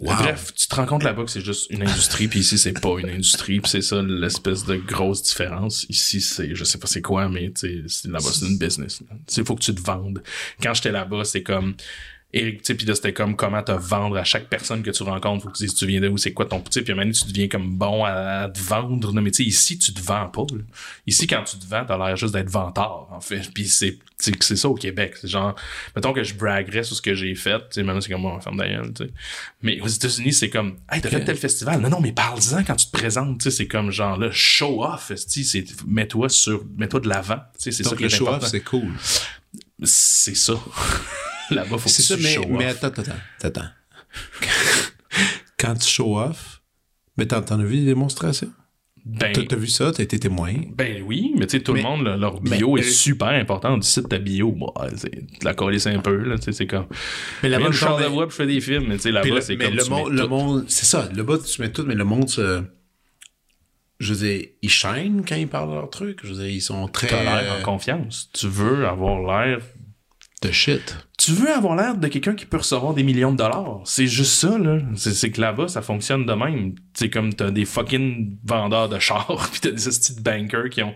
Wow. 0.00 0.14
Bref, 0.14 0.54
tu 0.54 0.68
te 0.68 0.74
rends 0.76 0.86
compte 0.86 1.02
là-bas 1.02 1.24
que 1.24 1.30
c'est 1.30 1.44
juste 1.44 1.66
une 1.70 1.82
industrie, 1.82 2.28
puis 2.28 2.38
ici, 2.38 2.56
c'est 2.56 2.80
pas 2.80 2.98
une 3.00 3.10
industrie, 3.10 3.58
puis 3.60 3.68
c'est 3.68 3.82
ça 3.82 4.00
l'espèce 4.00 4.64
de 4.64 4.76
grosse 4.76 5.22
différence. 5.22 5.86
Ici, 5.88 6.20
c'est, 6.20 6.54
je 6.54 6.62
sais 6.62 6.78
pas 6.78 6.86
c'est 6.86 7.02
quoi, 7.02 7.28
mais 7.28 7.52
là-bas, 8.04 8.20
c'est 8.32 8.46
une 8.46 8.58
business. 8.58 9.02
Il 9.36 9.44
faut 9.44 9.56
que 9.56 9.62
tu 9.62 9.74
te 9.74 9.82
vendes. 9.82 10.22
Quand 10.62 10.72
j'étais 10.72 10.92
là-bas, 10.92 11.24
c'est 11.24 11.42
comme, 11.42 11.74
Eric, 12.34 12.58
tu 12.58 12.66
sais, 12.66 12.74
puis 12.74 12.84
là, 12.84 12.94
c'était 12.94 13.14
comme 13.14 13.36
comment 13.36 13.62
te 13.62 13.72
vendre 13.72 14.18
à 14.18 14.24
chaque 14.24 14.50
personne 14.50 14.82
que 14.82 14.90
tu 14.90 15.02
rencontres. 15.02 15.44
Faut 15.44 15.48
que 15.48 15.56
tu 15.56 15.64
dises, 15.64 15.74
tu 15.74 15.86
viens 15.86 16.02
de 16.02 16.08
où, 16.08 16.18
c'est 16.18 16.34
quoi 16.34 16.44
ton 16.44 16.60
petit, 16.60 16.82
puis 16.82 16.92
à 16.92 16.94
un 16.94 16.96
moment 16.96 17.06
donné, 17.06 17.18
tu 17.18 17.26
deviens 17.26 17.48
comme 17.48 17.78
bon 17.78 18.04
à, 18.04 18.42
à 18.42 18.48
te 18.50 18.60
vendre. 18.60 19.14
Non, 19.14 19.22
mais 19.22 19.30
tu 19.30 19.44
sais, 19.44 19.48
ici, 19.48 19.78
tu 19.78 19.94
te 19.94 20.02
vends 20.02 20.26
pas. 20.28 20.44
là. 20.54 20.62
Ici, 21.06 21.26
quand 21.26 21.42
tu 21.44 21.56
te 21.58 21.66
vends, 21.66 21.86
t'as 21.86 21.96
l'air 21.96 22.16
juste 22.16 22.34
d'être 22.34 22.50
venteur, 22.50 23.08
en 23.10 23.20
fait. 23.20 23.50
Puis 23.54 23.66
c'est, 23.66 23.98
c'est 24.18 24.56
ça 24.56 24.68
au 24.68 24.74
Québec. 24.74 25.14
C'est 25.18 25.28
genre, 25.28 25.54
mettons 25.96 26.12
que 26.12 26.22
je 26.22 26.34
braguerais 26.34 26.82
sur 26.82 26.96
ce 26.96 27.00
que 27.00 27.14
j'ai 27.14 27.34
fait. 27.34 27.60
Tu 27.60 27.64
sais, 27.70 27.82
maintenant, 27.82 28.02
c'est 28.02 28.12
comme 28.12 28.20
moi, 28.20 28.38
femme 28.42 28.58
d'ailleurs, 28.58 28.84
tu 28.94 29.04
sais. 29.04 29.10
Mais 29.62 29.80
aux 29.80 29.88
États-Unis, 29.88 30.34
c'est 30.34 30.50
comme, 30.50 30.76
hey, 30.92 31.00
t'as 31.00 31.08
fait 31.08 31.24
tel 31.24 31.36
festival. 31.36 31.80
Non, 31.80 31.88
non, 31.88 32.00
mais 32.02 32.12
parle-en 32.12 32.62
quand 32.62 32.76
tu 32.76 32.88
te 32.88 32.92
présentes, 32.92 33.38
tu 33.40 33.44
sais. 33.44 33.56
C'est 33.56 33.68
comme 33.68 33.90
genre, 33.90 34.18
là, 34.18 34.28
show 34.32 34.84
off, 34.84 35.10
esti, 35.10 35.44
c'est, 35.44 35.64
mets-toi 35.86 36.28
sur, 36.28 36.62
mets-toi 36.76 37.00
de 37.00 37.08
l'avant. 37.08 37.38
Tu 37.54 37.64
sais, 37.64 37.72
c'est 37.72 37.84
ça 37.84 37.96
qui 37.96 38.02
le 38.02 38.10
show-off, 38.10 38.34
important. 38.34 38.48
c'est 38.48 38.60
cool. 38.60 38.92
C'est 39.82 40.36
ça. 40.36 40.52
Là-bas, 41.50 41.78
faut 41.78 41.84
que 41.84 41.90
C'est 41.90 42.02
tu 42.02 42.08
ça, 42.08 42.16
mais, 42.20 42.34
show 42.34 42.44
mais 42.48 42.66
off. 42.66 42.84
attends, 42.84 43.00
attends, 43.02 43.12
attends. 43.42 43.68
Quand 45.58 45.74
tu 45.74 45.88
show 45.88 46.18
off, 46.18 46.62
mais 47.16 47.26
t'en, 47.26 47.40
as 47.40 47.56
vu 47.64 47.78
des 47.78 47.86
démonstrations? 47.86 48.52
Ben, 49.04 49.32
T'as, 49.32 49.56
vu 49.56 49.68
ça? 49.68 49.90
T'as 49.90 50.02
été 50.02 50.18
témoin? 50.18 50.52
Ben 50.76 51.02
oui, 51.06 51.32
mais 51.38 51.46
tu 51.46 51.56
sais, 51.56 51.62
tout 51.62 51.72
Mais- 51.72 51.80
le 51.82 51.88
monde, 51.88 52.04
le- 52.04 52.16
leur 52.16 52.40
bio 52.42 52.74
mais- 52.74 52.80
est 52.82 52.90
super 52.90 53.28
important. 53.28 53.78
Du 53.78 53.86
site 53.86 54.08
ta 54.10 54.18
bio, 54.18 54.52
bah, 54.52 54.86
de 54.90 55.44
la 55.44 55.54
coller 55.54 55.86
un 55.88 56.00
peu, 56.00 56.14
là, 56.24 56.36
tu 56.36 56.44
sais, 56.44 56.52
c'est 56.52 56.66
comme. 56.66 56.86
Mais 57.42 57.48
Là-bas, 57.48 57.70
je 57.70 57.78
chante 57.78 58.02
de 58.02 58.06
voix 58.06 58.26
puis 58.26 58.32
je 58.36 58.42
fais 58.42 58.46
des 58.46 58.60
films, 58.60 58.84
mais 58.88 58.96
tu 58.96 59.02
sais, 59.04 59.10
là-bas, 59.10 59.40
c'est 59.40 59.56
mais 59.56 59.64
comme 59.66 59.74
le 59.76 59.82
tu 59.84 59.90
monde, 59.90 60.10
mets 60.10 60.16
le 60.16 60.22
tout. 60.24 60.28
monde, 60.28 60.64
c'est 60.68 60.84
ça. 60.84 61.08
Là-bas, 61.14 61.38
tu 61.38 61.62
mets 61.62 61.72
tout, 61.72 61.84
mais 61.86 61.94
le 61.94 62.04
monde 62.04 62.28
se, 62.28 62.62
je 63.98 64.12
veux 64.12 64.26
dire, 64.28 64.46
ils 64.60 64.68
chaînent 64.70 65.24
quand 65.26 65.36
ils 65.36 65.48
parlent 65.48 65.70
de 65.70 65.74
leur 65.76 65.88
truc. 65.88 66.20
Je 66.22 66.28
veux 66.28 66.34
dire, 66.42 66.48
ils 66.48 66.60
sont 66.60 66.86
très 66.88 67.06
T'as 67.06 67.22
l'air 67.42 67.56
en 67.58 67.62
confiance. 67.62 68.28
Tu 68.34 68.46
veux 68.46 68.86
avoir 68.86 69.20
l'air 69.46 69.60
de 70.42 70.52
shit. 70.52 70.96
tu 71.18 71.32
veux 71.32 71.50
avoir 71.50 71.74
l'air 71.74 71.96
de 71.96 72.06
quelqu'un 72.08 72.34
qui 72.34 72.46
peut 72.46 72.58
recevoir 72.58 72.94
des 72.94 73.02
millions 73.02 73.32
de 73.32 73.36
dollars? 73.36 73.80
C'est 73.84 74.06
juste 74.06 74.32
ça, 74.34 74.56
là. 74.56 74.78
C'est, 74.94 75.30
que 75.30 75.40
là-bas, 75.40 75.66
ça 75.68 75.82
fonctionne 75.82 76.26
de 76.26 76.32
même. 76.32 76.74
C'est 76.94 77.10
comme 77.10 77.34
t'as 77.34 77.50
des 77.50 77.64
fucking 77.64 78.38
vendeurs 78.44 78.88
de 78.88 78.98
chars, 78.98 79.50
pis 79.52 79.60
t'as 79.60 79.70
des 79.70 79.76
petits 79.82 80.20
bankers 80.20 80.70
qui 80.70 80.82
ont, 80.82 80.94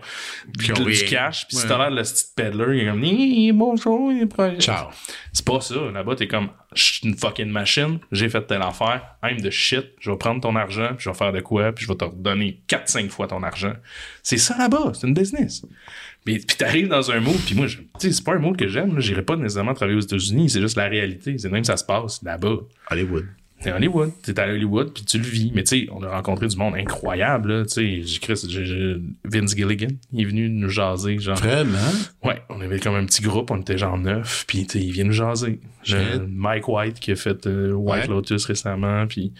Qui 0.63 0.71
ont 0.71 0.83
du 0.83 1.05
cash, 1.05 1.47
pis 1.47 1.55
si 1.57 1.63
Ouais. 1.63 1.67
t'as 1.67 1.77
l'air 1.77 1.91
de 1.91 1.95
le 1.97 2.01
petit 2.03 2.25
peddler, 2.35 2.77
il 2.77 2.87
est 2.87 3.49
comme, 3.51 3.57
bonjour, 3.57 4.11
il 4.11 4.21
est 4.21 4.25
proche. 4.25 4.59
Ciao. 4.59 4.87
C'est 5.33 5.45
pas 5.45 5.59
ça. 5.61 5.75
Là-bas, 5.93 6.15
t'es 6.15 6.27
comme, 6.27 6.49
je 6.73 6.83
suis 6.83 7.07
une 7.07 7.15
fucking 7.15 7.49
machine, 7.49 7.99
j'ai 8.11 8.29
fait 8.29 8.41
telle 8.47 8.61
affaire, 8.61 9.17
I'm 9.23 9.41
the 9.41 9.49
shit, 9.49 9.91
je 9.99 10.09
vais 10.11 10.17
prendre 10.17 10.41
ton 10.41 10.55
argent, 10.55 10.89
puis 10.95 11.03
je 11.03 11.09
vais 11.09 11.15
faire 11.15 11.31
de 11.33 11.41
quoi, 11.41 11.71
puis 11.73 11.85
je 11.85 11.91
vais 11.91 11.97
te 11.97 12.05
redonner 12.05 12.63
4-5 12.69 13.09
fois 13.09 13.27
ton 13.27 13.43
argent. 13.43 13.73
C'est 14.23 14.37
ça 14.37 14.57
là-bas, 14.57 14.91
c'est 14.93 15.05
une 15.07 15.13
business. 15.13 15.65
Mais 16.25 16.39
puis 16.39 16.57
t'arrives 16.57 16.87
dans 16.87 17.11
un 17.11 17.19
mood, 17.19 17.35
puis 17.45 17.55
moi, 17.55 17.67
tu 17.67 17.83
sais, 17.97 18.11
c'est 18.11 18.23
pas 18.23 18.33
un 18.35 18.39
mood 18.39 18.55
que 18.55 18.67
j'aime, 18.67 18.95
là. 18.95 19.01
j'irais 19.01 19.23
pas 19.23 19.35
nécessairement 19.35 19.73
travailler 19.73 19.97
aux 19.97 20.01
États-Unis, 20.01 20.49
c'est 20.49 20.61
juste 20.61 20.77
la 20.77 20.87
réalité, 20.87 21.37
c'est 21.37 21.49
même 21.49 21.63
ça 21.65 21.75
se 21.75 21.83
passe 21.83 22.21
là-bas. 22.23 22.59
Hollywood. 22.89 23.25
T'es 23.63 23.69
à 23.71 23.75
Hollywood, 23.75 24.11
t'es 24.21 24.37
à 24.39 24.47
Hollywood, 24.47 24.91
puis 24.93 25.05
tu 25.05 25.17
le 25.17 25.23
vis. 25.23 25.51
Mais 25.55 25.63
tu 25.63 25.79
sais, 25.79 25.87
on 25.91 26.03
a 26.03 26.09
rencontré 26.09 26.47
du 26.47 26.57
monde 26.57 26.75
incroyable, 26.75 27.53
là, 27.59 27.65
tu 27.65 28.05
sais, 28.05 28.99
Vince 29.23 29.55
Gilligan, 29.55 29.87
il 30.11 30.21
est 30.21 30.25
venu 30.25 30.49
nous 30.49 30.69
jaser, 30.69 31.17
genre. 31.19 31.37
Vraiment? 31.37 31.77
Ouais, 32.23 32.41
on 32.49 32.59
avait 32.61 32.79
comme 32.79 32.95
un 32.95 33.05
petit 33.05 33.21
groupe, 33.21 33.51
on 33.51 33.61
était 33.61 33.77
genre 33.77 33.97
neuf, 33.97 34.43
puis 34.47 34.65
tu 34.67 34.79
sais, 34.79 34.85
il 34.85 34.91
vient 34.91 35.05
nous 35.05 35.13
jaser. 35.13 35.59
J'ai. 35.83 35.97
Mike 36.29 36.67
White 36.69 36.99
qui 36.99 37.11
a 37.11 37.15
fait 37.15 37.45
euh, 37.47 37.71
White 37.73 38.03
Ouais. 38.03 38.07
Lotus 38.07 38.45
récemment, 38.45 39.05
puis 39.05 39.33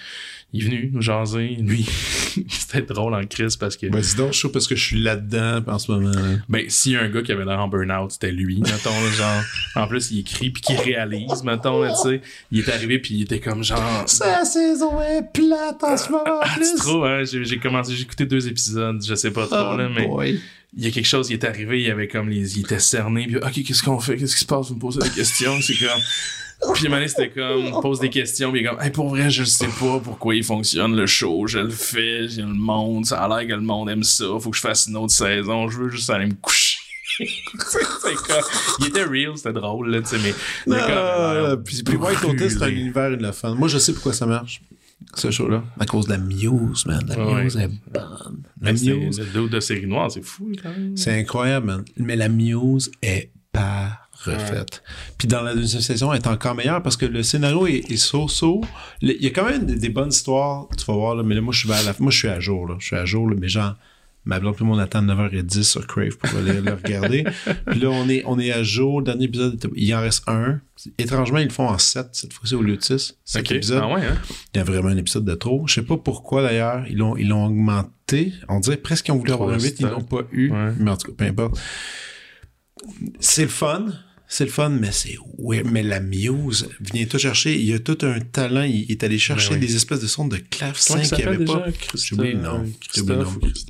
il 0.51 0.61
est 0.61 0.65
venu 0.65 0.89
nous 0.93 1.01
jaser. 1.01 1.55
Lui, 1.59 1.83
c'était 2.49 2.81
drôle 2.81 3.13
en 3.13 3.23
crise 3.25 3.55
parce 3.55 3.77
que, 3.77 3.87
Ben, 3.87 4.01
dis 4.01 4.15
donc, 4.15 4.33
je 4.33 4.39
suis 4.39 4.49
parce 4.49 4.67
que 4.67 4.75
je 4.75 4.83
suis 4.83 4.99
là-dedans 5.01 5.61
en 5.65 5.79
ce 5.79 5.91
moment. 5.91 6.11
là. 6.11 6.35
ben, 6.49 6.65
s'il 6.67 6.91
y 6.93 6.95
a 6.97 7.01
un 7.01 7.09
gars 7.09 7.21
qui 7.21 7.31
avait 7.31 7.45
l'air 7.45 7.59
en 7.59 7.67
burn-out, 7.69 8.11
c'était 8.11 8.31
lui, 8.31 8.59
mettons, 8.59 8.91
genre. 9.17 9.41
En 9.75 9.87
plus, 9.87 10.11
il 10.11 10.19
écrit 10.19 10.49
puis 10.49 10.61
qu'il 10.61 10.75
réalise, 10.75 11.43
mettons, 11.43 11.87
tu 11.87 11.95
sais. 12.09 12.21
Il 12.51 12.59
est 12.59 12.69
arrivé 12.69 12.99
puis 12.99 13.15
il 13.15 13.21
était 13.23 13.39
comme 13.39 13.63
genre. 13.63 14.03
Sa 14.14 14.45
saison 14.45 15.02
est 15.02 15.23
plate 15.34 15.84
en 15.84 15.98
ce 15.98 16.11
moment. 16.11 16.40
Ah, 16.41 16.56
c'est 16.61 16.76
trop, 16.76 17.03
hein? 17.03 17.23
J'ai 17.23 17.57
commencé, 17.60 17.95
j'ai 17.95 18.03
écouté 18.03 18.26
deux 18.26 18.48
épisodes, 18.48 19.03
je 19.06 19.15
sais 19.15 19.31
pas 19.31 19.45
trop, 19.48 19.72
Oh, 19.73 19.77
là, 19.77 19.90
mais. 19.90 20.07
boy. 20.07 20.40
il 20.77 20.84
y 20.84 20.88
a 20.88 20.91
quelque 20.91 21.06
chose 21.07 21.27
qui 21.27 21.34
est 21.34 21.44
arrivé, 21.44 21.81
il 21.81 21.88
y 21.88 21.91
avait 21.91 22.07
comme 22.07 22.30
les, 22.30 22.57
il 22.57 22.61
était 22.61 22.80
cerné, 22.80 23.26
puis 23.27 23.38
ok, 23.38 23.64
qu'est-ce 23.64 23.84
qu'on 23.84 23.99
fait, 23.99 24.18
qu'est-ce 24.18 24.34
qui 24.35 24.41
se 24.41 24.45
passe, 24.45 24.69
vous 24.69 24.76
me 24.76 24.80
posez 24.80 24.99
des 25.02 25.10
questions, 25.10 25.53
c'est 25.61 25.76
comme, 25.76 26.73
puis 26.73 26.88
donné, 26.88 27.07
c'était 27.07 27.30
comme, 27.30 27.80
pose 27.81 27.99
des 27.99 28.10
questions, 28.10 28.52
puis 28.52 28.61
il 28.61 28.65
est 28.65 28.69
comme, 28.69 28.81
hey, 28.81 28.90
pour 28.90 29.10
vrai, 29.10 29.30
je 29.30 29.44
sais 29.44 29.68
pas 29.68 29.99
pourquoi 30.03 30.34
il 30.35 30.44
fonctionne 30.44 30.95
le 30.95 31.06
show, 31.06 31.45
je 31.48 31.60
le 31.60 31.69
fais, 31.69 32.27
j'ai 32.27 32.41
le 32.41 32.48
monde, 32.48 33.06
ça 33.06 33.19
a 33.22 33.27
l'air 33.27 33.48
que 33.48 33.53
le 33.53 33.61
monde 33.61 33.90
aime 33.90 34.03
ça, 34.03 34.26
faut 34.40 34.49
que 34.49 34.57
je 34.57 34.61
fasse 34.61 34.88
une 34.88 34.98
autre 34.98 35.14
saison, 35.14 35.68
je 35.69 35.77
veux 35.77 35.90
juste 35.90 36.10
aller 36.10 36.26
me 36.27 36.34
coucher. 36.41 36.72
Comme, 37.18 38.41
il 38.80 38.88
était 38.88 39.03
real, 39.03 39.38
c'était 39.38 39.53
drôle, 39.53 39.90
là, 39.91 40.02
tu 40.02 40.07
sais, 40.07 40.18
mais 40.23 40.31
comme- 40.65 40.76
Ah, 40.90 41.56
puis, 41.64 41.84
puis 41.84 41.95
White 41.98 42.22
Lotus, 42.22 42.53
c'est 42.57 42.64
un 42.64 42.68
univers 42.69 43.11
et 43.14 43.18
de 43.18 43.23
la 43.23 43.31
fun. 43.34 43.56
Moi, 43.56 43.68
je 43.68 43.77
sais 43.77 43.94
pourquoi 43.94 44.14
ça 44.14 44.26
marche, 44.26 44.61
ce 45.15 45.30
show-là. 45.31 45.64
À 45.80 45.85
cause 45.85 46.06
de 46.06 46.11
la 46.11 46.18
Muse, 46.18 46.85
man. 46.85 47.03
La 47.07 47.26
Ouais. 47.26 47.44
Muse 47.44 47.57
est 47.57 47.68
bonne. 47.91 48.44
La 48.61 48.73
Mais 48.73 48.80
Muse, 48.80 49.19
le 49.19 49.26
dos 49.26 49.48
de 49.48 49.60
série 49.60 49.85
noire, 49.88 50.10
c'est 50.11 50.23
fou, 50.23 50.52
quand 50.61 50.69
même. 50.69 50.95
c'est 50.98 51.19
incroyable, 51.19 51.68
man. 51.68 51.85
Mais 51.98 52.15
la 52.15 52.30
Muse 52.30 52.91
est 53.02 53.31
pas 53.52 53.99
refaite. 54.26 54.81
Puis 55.18 55.27
dans 55.27 55.41
la 55.41 55.53
deuxième 55.53 55.81
saison, 55.81 56.14
elle 56.14 56.19
est 56.19 56.27
encore 56.27 56.56
meilleure 56.56 56.81
parce 56.81 56.95
que 56.95 57.06
le 57.06 57.23
scénario 57.23 57.68
est, 57.68 57.95
so-so. 57.98 58.61
Il 59.02 59.22
y 59.22 59.27
a 59.27 59.31
quand 59.31 59.44
même 59.45 59.65
des, 59.65 59.76
des 59.76 59.90
bonnes 59.90 60.10
histoires, 60.10 60.68
tu 60.77 60.85
vas 60.85 60.94
voir, 60.94 61.15
là, 61.15 61.23
mais 61.23 61.35
là, 61.35 61.41
moi, 61.41 61.53
je 61.53 61.60
suis 61.60 61.68
vers 61.68 61.84
la- 61.84 61.94
moi, 61.99 62.10
je 62.10 62.18
suis 62.18 62.27
à 62.30 62.40
jour, 62.40 62.65
là. 62.68 62.76
Je 62.80 62.85
suis 62.85 62.95
à 62.95 63.03
jour, 63.06 63.27
là, 63.30 63.35
mais 63.38 63.49
genre, 63.49 63.76
ma 64.25 64.39
blonde 64.39 64.55
tout 64.55 64.63
le 64.63 64.69
monde 64.69 64.79
attend 64.79 65.01
9h10 65.01 65.63
sur 65.63 65.85
Crave 65.87 66.17
pour 66.17 66.29
aller 66.39 66.61
le 66.61 66.73
regarder. 66.73 67.25
Puis 67.67 67.79
là, 67.79 67.89
on 67.89 68.07
est, 68.09 68.23
on 68.25 68.39
est 68.39 68.51
à 68.51 68.63
jour. 68.63 68.99
Le 68.99 69.05
dernier 69.05 69.25
épisode, 69.25 69.61
il 69.75 69.93
en 69.93 70.01
reste 70.01 70.23
un. 70.27 70.61
Étrangement, 70.97 71.39
ils 71.39 71.45
le 71.47 71.49
font 71.53 71.67
en 71.67 71.77
7 71.77 72.07
cette 72.13 72.33
fois-ci 72.33 72.55
au 72.55 72.61
lieu 72.61 72.77
de 72.77 72.81
6. 72.83 73.17
Cet 73.23 73.41
Ok, 73.45 73.51
épisode. 73.51 73.81
ah 73.83 73.93
ouais, 73.93 74.05
hein? 74.05 74.17
Il 74.53 74.57
y 74.57 74.61
a 74.61 74.63
vraiment 74.63 74.89
un 74.89 74.97
épisode 74.97 75.25
de 75.25 75.35
trop. 75.35 75.65
Je 75.67 75.73
sais 75.75 75.81
pas 75.83 75.97
pourquoi 75.97 76.41
d'ailleurs. 76.41 76.85
Ils 76.89 76.97
l'ont, 76.97 77.15
ils 77.17 77.27
l'ont 77.27 77.45
augmenté. 77.45 78.33
On 78.49 78.59
dirait 78.59 78.77
presque 78.77 79.05
qu'ils 79.05 79.13
ont 79.13 79.17
voulu 79.17 79.31
avoir 79.31 79.49
un 79.49 79.57
de 79.57 79.61
8, 79.63 79.79
ils 79.79 79.85
l'ont 79.87 80.01
pas 80.01 80.21
eu. 80.31 80.51
Ouais. 80.51 80.73
Mais 80.79 80.91
en 80.91 80.97
tout 80.97 81.07
cas, 81.11 81.13
peu 81.17 81.25
importe. 81.25 81.59
C'est 83.19 83.43
le 83.43 83.47
fun. 83.49 83.85
C'est 84.27 84.45
le 84.45 84.51
fun, 84.51 84.69
mais 84.69 84.91
c'est 84.91 85.15
weird. 85.37 85.67
Mais 85.71 85.83
la 85.83 85.99
Muse 85.99 86.67
vient 86.79 87.05
tout 87.05 87.19
chercher. 87.19 87.53
Il 87.55 87.65
y 87.65 87.73
a 87.73 87.79
tout 87.79 87.97
un 88.01 88.19
talent. 88.19 88.63
Il 88.63 88.89
est 88.89 89.03
allé 89.03 89.19
chercher 89.19 89.49
Ben 89.51 89.59
oui. 89.61 89.67
des 89.67 89.75
espèces 89.75 89.99
de 89.99 90.07
sons 90.07 90.27
de 90.27 90.37
clavecin 90.37 91.01
qu'il 91.01 91.17
n'y 91.17 91.23
avait 91.23 91.45
pas. 91.45 91.65
J'ai 91.93 92.15
oublié 92.15 92.33
le 92.33 92.39
nom. 92.41 92.65
J'ai 92.93 93.01
oublié 93.01 93.19
le 93.19 93.23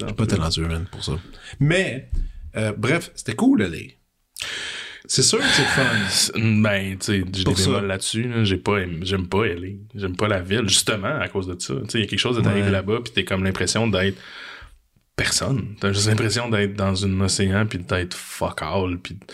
nom. 0.05 0.13
pas 0.13 0.25
talentueux, 0.25 0.67
man, 0.67 0.85
pour 0.91 1.03
ça. 1.03 1.19
Mais, 1.59 2.09
euh, 2.55 2.71
bref, 2.77 3.11
c'était 3.15 3.35
cool, 3.35 3.63
les. 3.63 3.97
C'est 5.05 5.23
sûr 5.23 5.39
que 5.39 5.43
c'est 5.45 5.63
le 5.63 5.67
fun. 5.67 6.61
Ben, 6.61 6.97
tu 6.97 7.05
sais, 7.05 7.23
j'ai 7.33 7.43
des 7.43 7.87
là-dessus. 7.87 8.23
Là. 8.29 8.43
J'ai 8.45 8.57
pas, 8.57 8.77
j'aime 9.01 9.27
pas 9.27 9.45
LA. 9.45 9.67
J'aime 9.95 10.15
pas 10.15 10.29
la 10.29 10.41
ville, 10.41 10.63
justement, 10.69 11.19
à 11.19 11.27
cause 11.27 11.47
de 11.47 11.59
ça. 11.59 11.73
Tu 11.73 11.89
sais, 11.89 11.97
il 11.97 12.01
y 12.01 12.03
a 12.05 12.07
quelque 12.07 12.19
chose 12.19 12.37
de 12.37 12.41
t'arriver 12.41 12.67
Ouais. 12.67 12.71
là-bas, 12.71 12.99
puis 13.03 13.11
t'es 13.13 13.25
comme 13.25 13.43
l'impression 13.43 13.87
d'être 13.87 14.17
personne. 15.15 15.75
T'as 15.79 15.91
juste 15.93 16.07
l'impression 16.07 16.49
d'être 16.49 16.73
dans 16.75 17.05
un 17.05 17.21
océan, 17.21 17.65
puis 17.65 17.79
d'être 17.79 18.15
fuck 18.15 18.61
all. 18.61 18.97
Puis, 18.97 19.15
tu 19.17 19.25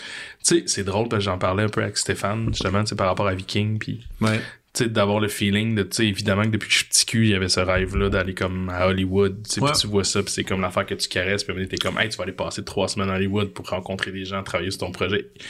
sais, 0.42 0.62
c'est 0.66 0.84
drôle, 0.84 1.08
parce 1.08 1.20
que 1.24 1.30
j'en 1.30 1.38
parlais 1.38 1.62
un 1.62 1.68
peu 1.68 1.82
avec 1.82 1.96
Stéphane, 1.96 2.48
justement, 2.52 2.84
par 2.96 3.06
rapport 3.08 3.26
à 3.28 3.34
Viking, 3.34 3.78
puis 3.78 4.06
Ouais. 4.20 4.38
tu 4.74 4.84
sais, 4.84 4.88
d'avoir 4.90 5.20
le 5.20 5.28
feeling 5.28 5.74
de, 5.74 5.82
tu 5.82 5.96
sais, 5.96 6.06
évidemment 6.06 6.42
que 6.42 6.48
depuis 6.50 6.68
que 6.68 6.72
je 6.72 6.78
suis 6.80 6.86
petit 6.88 7.06
cul, 7.06 7.24
il 7.26 7.30
y 7.30 7.34
avait 7.34 7.48
ce 7.48 7.60
rêve-là 7.60 8.10
d'aller 8.10 8.34
comme 8.34 8.68
à 8.68 8.86
Hollywood, 8.88 9.42
tu 9.44 9.54
sais, 9.54 9.60
Ouais. 9.62 9.72
tu 9.72 9.86
vois 9.86 10.04
ça, 10.04 10.22
puis 10.22 10.32
c'est 10.32 10.44
comme 10.44 10.60
l'affaire 10.60 10.84
que 10.86 10.94
tu 10.94 11.08
caresses, 11.08 11.44
puis 11.44 11.66
t'es 11.68 11.78
comme, 11.78 11.98
hey, 11.98 12.08
tu 12.10 12.16
vas 12.18 12.24
aller 12.24 12.32
passer 12.32 12.62
trois 12.62 12.88
semaines 12.88 13.10
à 13.10 13.14
Hollywood 13.14 13.48
pour 13.54 13.66
rencontrer 13.68 14.12
des 14.12 14.24
gens, 14.26 14.42
travailler 14.42 14.70
sur 14.70 14.80
ton 14.80 14.92
projet. 14.92 15.30
Tu 15.34 15.40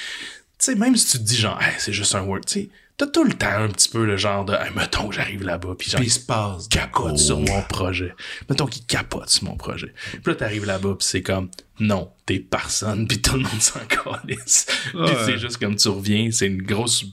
sais, 0.59 0.74
même 0.77 0.94
si 0.97 1.11
tu 1.12 1.19
te 1.19 1.23
dis 1.24 1.36
genre, 1.39 1.61
hey, 1.61 1.73
c'est 1.78 1.93
juste 1.93 2.15
un 2.15 2.23
work, 2.23 2.47
tu 2.47 2.61
sais, 2.61 2.69
t'as 3.01 3.06
tout 3.06 3.24
le 3.24 3.32
temps 3.32 3.47
un 3.51 3.68
petit 3.68 3.89
peu 3.89 4.05
le 4.05 4.18
genre 4.18 4.44
de, 4.44 4.52
hey, 4.52 4.70
mettons 4.77 5.09
que 5.09 5.14
j'arrive 5.14 5.43
là-bas, 5.43 5.74
puis 5.78 5.89
genre, 5.90 6.01
Puis 6.01 6.09
il 6.09 6.12
se 6.12 6.20
passe. 6.20 6.68
capote 6.68 7.16
sur 7.16 7.40
mon 7.40 7.62
projet. 7.62 8.14
Mettons 8.51 8.66
qu'il 8.66 8.85
capote 8.85 9.31
sur 9.31 9.44
mon 9.44 9.56
projet. 9.56 9.94
Puis 10.12 10.20
là, 10.27 10.35
t'arrives 10.35 10.66
là-bas, 10.66 10.97
puis 10.98 11.09
c'est 11.09 11.22
comme, 11.22 11.48
non, 11.78 12.10
t'es 12.27 12.39
personne, 12.40 13.09
puis 13.09 13.22
tout 13.22 13.36
le 13.36 13.44
monde 13.44 13.60
s'en 13.60 13.81
calisse. 13.89 14.66
Puis 14.90 15.01
Ouais. 15.01 15.16
c'est 15.24 15.39
juste 15.39 15.56
comme 15.56 15.77
tu 15.77 15.89
reviens, 15.89 16.28
c'est 16.31 16.47
une 16.47 16.60
grosse 16.62 17.05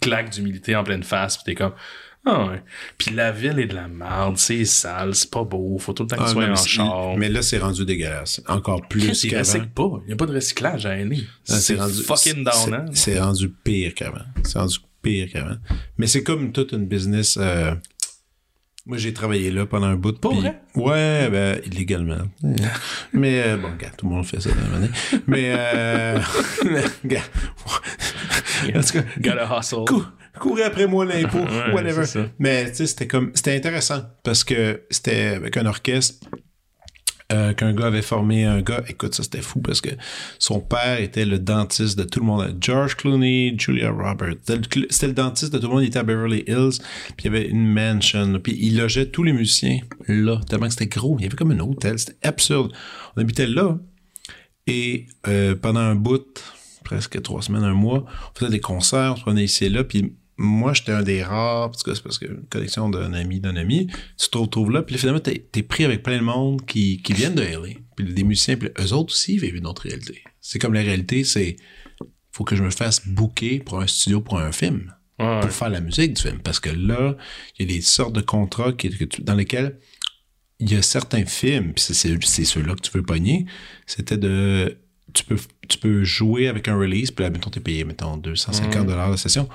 claque 0.00 0.30
d'humilité 0.30 0.76
en 0.76 0.84
pleine 0.84 1.02
face, 1.02 1.36
puis 1.38 1.44
t'es 1.46 1.54
comme, 1.56 1.72
ah 2.24 2.44
ouais. 2.46 2.62
Puis 2.98 3.10
la 3.12 3.32
ville 3.32 3.58
est 3.58 3.66
de 3.66 3.74
la 3.74 3.88
merde, 3.88 4.38
c'est 4.38 4.64
sale, 4.64 5.12
c'est 5.16 5.28
pas 5.28 5.42
beau, 5.42 5.76
faut 5.78 5.92
tout 5.92 6.04
le 6.04 6.08
temps 6.08 6.16
que 6.18 6.22
Ah, 6.22 6.26
tu 6.26 6.32
sois 6.34 6.44
en 6.44 6.54
char. 6.54 7.16
mais 7.16 7.28
là, 7.28 7.42
c'est 7.42 7.58
rendu 7.58 7.84
dégueulasse. 7.84 8.40
Encore 8.46 8.86
plus 8.86 9.22
qu'avant. 9.22 9.38
recycle 9.40 9.68
pas. 9.74 9.90
Il 10.04 10.06
n'y 10.06 10.12
a 10.12 10.16
pas 10.16 10.26
de 10.26 10.34
recyclage 10.34 10.86
à 10.86 10.94
LA. 10.96 11.16
Ah, 11.48 11.54
C'est 11.58 11.76
fucking 11.76 12.44
c'est- 12.48 12.70
down, 12.70 12.74
hein? 12.74 12.84
C'est 12.94 13.18
rendu 13.18 13.48
pire 13.48 13.92
qu'avant. 13.94 14.22
C'est 14.44 14.58
rendu 14.60 14.78
pire 15.02 15.28
qu'avant. 15.32 15.56
Mais 15.98 16.06
c'est 16.06 16.22
comme 16.22 16.52
toute 16.52 16.72
une 16.72 16.86
business. 16.86 17.36
euh, 17.40 17.74
Moi, 18.86 18.98
j'ai 18.98 19.12
travaillé 19.12 19.50
là 19.52 19.64
pendant 19.66 19.86
un 19.86 19.94
bout 19.96 20.12
de 20.12 20.18
Pour 20.18 20.32
puis- 20.32 20.40
vrai? 20.40 20.60
Ouais, 20.74 21.28
ben, 21.30 21.60
illégalement. 21.64 22.18
Mais 23.12 23.42
euh, 23.46 23.56
bon, 23.56 23.68
gars, 23.78 23.90
tout 23.96 24.06
le 24.08 24.14
monde 24.14 24.26
fait 24.26 24.40
ça 24.40 24.50
dans 24.50 24.78
la. 24.80 24.88
Mais, 25.26 25.52
euh, 25.56 26.18
gars, 27.04 27.20
en 28.74 28.80
tout 28.80 28.92
cas, 28.92 29.02
Gotta 29.20 29.58
hustle. 29.58 29.84
cou- 29.86 30.04
courez 30.38 30.64
après 30.64 30.86
moi 30.86 31.04
l'impôt, 31.04 31.44
whatever. 31.72 32.04
Mais 32.38 32.70
tu 32.70 32.76
sais, 32.78 32.86
c'était 32.86 33.06
comme, 33.06 33.30
c'était 33.34 33.54
intéressant 33.56 34.02
parce 34.24 34.42
que 34.44 34.82
c'était 34.90 35.26
avec 35.36 35.56
un 35.56 35.66
orchestre 35.66 36.26
euh, 37.32 37.52
qu'un 37.54 37.72
gars 37.72 37.86
avait 37.86 38.02
formé 38.02 38.44
un 38.44 38.60
gars. 38.60 38.82
Écoute, 38.88 39.14
ça 39.14 39.22
c'était 39.22 39.42
fou 39.42 39.60
parce 39.60 39.80
que 39.80 39.90
son 40.38 40.60
père 40.60 41.00
était 41.00 41.24
le 41.24 41.38
dentiste 41.38 41.98
de 41.98 42.04
tout 42.04 42.20
le 42.20 42.26
monde. 42.26 42.56
George 42.60 42.96
Clooney, 42.96 43.54
Julia 43.58 43.90
Roberts. 43.90 44.36
C'était 44.44 45.06
le, 45.06 45.12
dentiste 45.12 45.52
de 45.52 45.58
tout 45.58 45.66
le 45.66 45.72
monde. 45.72 45.82
Il 45.82 45.88
était 45.88 45.98
à 45.98 46.02
Beverly 46.02 46.44
Hills. 46.46 46.78
Puis 47.16 47.24
il 47.24 47.24
y 47.24 47.28
avait 47.28 47.48
une 47.48 47.66
mansion. 47.66 48.38
Puis 48.40 48.56
il 48.60 48.76
logeait 48.76 49.06
tous 49.06 49.22
les 49.22 49.32
musiciens 49.32 49.78
là. 50.08 50.40
Tellement 50.48 50.66
que 50.66 50.72
c'était 50.72 50.86
gros. 50.86 51.16
Il 51.18 51.22
y 51.22 51.26
avait 51.26 51.36
comme 51.36 51.52
un 51.52 51.60
hôtel. 51.60 51.98
C'était 51.98 52.26
absurde. 52.26 52.72
On 53.16 53.20
habitait 53.20 53.46
là. 53.46 53.78
Et 54.66 55.06
euh, 55.26 55.54
pendant 55.54 55.80
un 55.80 55.94
bout, 55.94 56.42
presque 56.84 57.20
trois 57.22 57.42
semaines, 57.42 57.64
un 57.64 57.74
mois, 57.74 58.04
on 58.34 58.38
faisait 58.38 58.50
des 58.50 58.60
concerts, 58.60 59.12
on 59.14 59.16
se 59.16 59.22
prenait 59.22 59.44
ici 59.44 59.64
et 59.64 59.68
là, 59.68 59.82
puis 59.82 60.14
moi, 60.42 60.72
j'étais 60.74 60.92
un 60.92 61.02
des 61.02 61.22
rares, 61.22 61.70
parce 61.70 61.82
que 61.82 61.94
c'est 61.94 62.02
parce 62.02 62.18
que 62.18 62.26
une 62.26 62.44
connexion 62.50 62.88
d'un 62.90 63.12
ami, 63.12 63.40
d'un 63.40 63.56
ami, 63.56 63.86
tu 64.18 64.28
te 64.28 64.36
retrouves 64.38 64.70
là, 64.70 64.82
puis 64.82 64.94
là, 64.94 64.98
finalement, 64.98 65.20
t'es, 65.20 65.46
t'es 65.50 65.62
pris 65.62 65.84
avec 65.84 66.02
plein 66.02 66.18
de 66.18 66.22
monde 66.24 66.66
qui, 66.66 67.00
qui 67.02 67.12
viennent 67.12 67.34
de 67.34 67.42
LA, 67.42 67.74
puis 67.96 68.12
des 68.12 68.24
musiciens, 68.24 68.56
puis 68.56 68.68
eux 68.78 68.92
autres 68.92 69.12
aussi 69.12 69.38
vivent 69.38 69.56
une 69.56 69.66
autre 69.66 69.82
réalité. 69.82 70.22
C'est 70.40 70.58
comme 70.58 70.74
la 70.74 70.80
réalité, 70.82 71.24
c'est 71.24 71.56
faut 72.32 72.44
que 72.44 72.56
je 72.56 72.62
me 72.64 72.70
fasse 72.70 73.06
booker 73.06 73.60
pour 73.60 73.80
un 73.80 73.86
studio, 73.86 74.20
pour 74.20 74.38
un 74.38 74.52
film, 74.52 74.92
Ouais, 75.18 75.40
pour 75.40 75.50
faire 75.50 75.68
la 75.70 75.80
musique 75.80 76.14
du 76.14 76.22
film, 76.22 76.40
parce 76.40 76.58
que 76.58 76.70
là, 76.70 77.16
il 77.58 77.66
y 77.70 77.70
a 77.70 77.74
des 77.76 77.82
sortes 77.82 78.14
de 78.14 78.22
contrats 78.22 78.72
qui, 78.72 78.90
que 78.90 79.04
tu- 79.04 79.22
dans 79.22 79.34
lesquels 79.34 79.78
il 80.58 80.72
y 80.72 80.76
a 80.76 80.82
certains 80.82 81.24
films, 81.26 81.72
puis 81.74 81.84
c'est, 81.84 82.44
ceux-là 82.44 82.74
que 82.74 82.80
tu 82.80 82.90
veux 82.92 83.02
pogner, 83.02 83.46
c'était 83.86 84.16
de 84.16 84.78
tu 85.12 85.24
peux 85.24 85.36
tu 85.68 85.76
peux 85.78 86.04
jouer 86.04 86.48
avec 86.48 86.68
un 86.68 86.76
release 86.76 87.10
puis 87.10 87.22
là 87.22 87.28
mettons 87.28 87.50
t'es 87.50 87.60
payé 87.60 87.84
mettons 87.84 88.16
250 88.16 88.86
dollars 88.86 89.10
la 89.10 89.18
session 89.18 89.46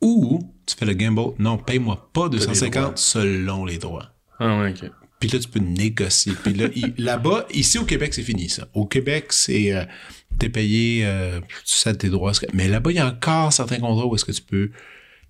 ou 0.00 0.40
tu 0.66 0.76
fais 0.76 0.86
le 0.86 0.94
gamble 0.94 1.32
non 1.38 1.58
paye-moi 1.58 2.10
pas 2.12 2.28
droits. 2.28 2.38
250 2.38 2.98
selon 2.98 3.64
les 3.64 3.78
droits 3.78 4.10
Ah 4.38 4.58
ouais, 4.60 4.70
ok. 4.70 4.90
Puis 5.18 5.28
là, 5.28 5.38
tu 5.38 5.48
peux 5.48 5.60
négocier. 5.60 6.32
Puis 6.42 6.54
là, 6.54 6.68
là-bas, 6.98 7.46
ici 7.52 7.76
au 7.78 7.84
Québec, 7.84 8.14
c'est 8.14 8.22
fini, 8.22 8.48
ça. 8.48 8.68
Au 8.72 8.86
Québec, 8.86 9.26
c'est... 9.34 9.72
euh, 9.74 9.84
t'es 10.38 10.48
payé, 10.48 11.02
euh, 11.04 11.40
tu 11.40 11.46
sais 11.64 11.94
tes 11.94 12.08
droits. 12.08 12.32
Mais 12.54 12.68
là-bas, 12.68 12.90
il 12.90 12.96
y 12.96 13.00
a 13.00 13.06
encore 13.08 13.52
certains 13.52 13.78
contrats 13.80 14.06
où 14.06 14.14
est-ce 14.14 14.24
que 14.24 14.32
tu 14.32 14.40
peux 14.40 14.70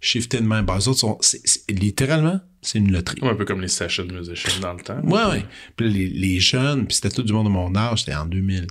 shifter 0.01 0.39
de 0.41 0.47
même. 0.47 0.65
Ben, 0.65 0.79
eux 0.79 0.89
autres 0.89 1.01
sont... 1.01 1.19
c'est- 1.21 1.41
c'est- 1.45 1.69
littéralement, 1.73 2.39
c'est 2.63 2.79
une 2.79 2.93
loterie. 2.93 3.19
Un 3.23 3.35
peu 3.35 3.45
comme 3.45 3.61
les 3.61 3.67
session 3.69 4.05
musicians 4.05 4.61
dans 4.61 4.75
le 4.75 4.81
temps. 4.83 5.01
Ouais, 5.03 5.25
ouais. 5.25 5.45
Puis 5.77 5.87
là, 5.89 5.93
les, 5.93 6.07
les 6.09 6.39
jeunes, 6.39 6.87
puis 6.87 6.95
c'était 6.95 7.11
tout 7.11 7.25
du 7.25 7.33
monde 7.33 7.47
de 7.47 7.51
mon 7.53 7.75
âge, 7.75 8.01
c'était 8.05 8.15
en 8.15 8.27
2004, 8.27 8.69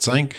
2005, 0.00 0.34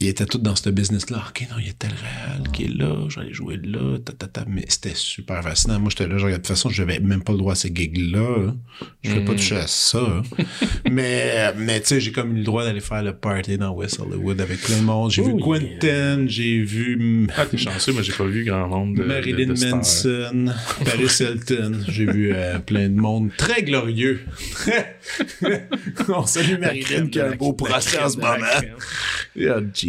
ils 0.00 0.06
étaient 0.06 0.26
tous 0.26 0.38
dans 0.38 0.54
ce 0.54 0.70
business-là. 0.70 1.24
OK, 1.28 1.44
non, 1.50 1.56
il 1.58 1.66
y 1.66 1.70
a 1.70 1.72
tel 1.76 1.90
réel 1.90 2.48
qui 2.52 2.66
est 2.66 2.68
là, 2.68 2.94
aller 3.16 3.32
jouer 3.34 3.58
là, 3.60 3.98
ta, 3.98 4.12
ta, 4.12 4.28
ta. 4.28 4.44
Mais 4.46 4.64
c'était 4.68 4.92
super 4.94 5.42
fascinant. 5.42 5.80
Moi, 5.80 5.90
j'étais 5.90 6.06
là, 6.06 6.18
je 6.18 6.24
regardais, 6.24 6.34
de 6.34 6.46
toute 6.46 6.46
façon, 6.46 6.70
je 6.70 6.84
n'avais 6.84 7.00
même 7.00 7.24
pas 7.24 7.32
le 7.32 7.38
droit 7.38 7.54
à 7.54 7.56
ces 7.56 7.72
gigs-là. 7.74 8.20
hein. 8.48 8.56
Je 9.02 9.10
ne 9.10 9.14
Mm. 9.16 9.18
vais 9.18 9.24
pas 9.24 9.32
toucher 9.34 9.56
à 9.56 9.66
ça. 9.66 9.98
hein. 9.98 10.22
mais, 10.88 11.52
mais 11.56 11.80
tu 11.80 11.86
sais, 11.88 12.00
j'ai 12.00 12.12
comme 12.12 12.32
eu 12.36 12.38
le 12.38 12.44
droit 12.44 12.62
d'aller 12.64 12.78
faire 12.80 13.02
le 13.02 13.12
party 13.12 13.58
dans 13.58 13.72
West 13.72 13.98
Hollywood 13.98 14.40
avec 14.40 14.60
plein 14.60 14.76
de 14.78 14.82
monde. 14.84 15.10
J'ai 15.10 15.22
vu 15.22 15.32
Oh, 15.34 15.38
Quentin, 15.38 16.26
j'ai 16.28 16.60
vu 16.62 17.26
Ah, 17.36 17.44
t'es 17.46 17.56
chanceux, 17.58 17.92
mais 17.92 18.04
j'ai 18.04 18.12
pas 18.12 18.24
vu 18.26 18.44
grand 18.44 18.68
nombre 18.68 18.98
de. 18.98 19.02
Marilyn 19.02 19.46
de- 19.48 19.52
de 19.52 19.54
stars. 19.56 19.74
Manson, 19.78 20.46
Paris 20.84 21.08
Hilton. 21.18 21.72
J'ai 21.88 22.06
vu 22.06 22.30
euh, 22.32 22.60
plein 22.60 22.88
de 22.88 22.94
monde 22.94 23.30
très 23.36 23.64
glorieux. 23.64 24.20
On 26.08 26.24
salue 26.24 26.60
Marilyn 26.60 27.08
qui 27.08 27.18
a 27.18 27.30
un 27.30 27.34
beau 27.34 27.52
procès 27.52 27.98
en 27.98 28.08
ce 28.08 28.16
moment. 28.16 28.46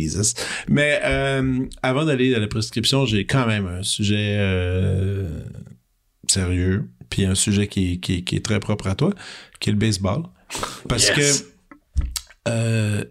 Jesus. 0.03 0.33
Mais 0.67 0.99
euh, 1.03 1.59
avant 1.83 2.05
d'aller 2.05 2.33
à 2.35 2.39
la 2.39 2.47
prescription, 2.47 3.05
j'ai 3.05 3.25
quand 3.25 3.45
même 3.47 3.67
un 3.67 3.83
sujet 3.83 4.35
euh, 4.39 5.39
sérieux, 6.27 6.89
puis 7.09 7.25
un 7.25 7.35
sujet 7.35 7.67
qui, 7.67 7.99
qui, 7.99 8.23
qui 8.23 8.35
est 8.35 8.45
très 8.45 8.59
propre 8.59 8.87
à 8.87 8.95
toi, 8.95 9.13
qui 9.59 9.69
est 9.69 9.73
le 9.73 9.79
baseball. 9.79 10.23
Parce 10.87 11.09
Yes. 11.09 11.41
que 11.41 11.45
euh, 12.47 13.03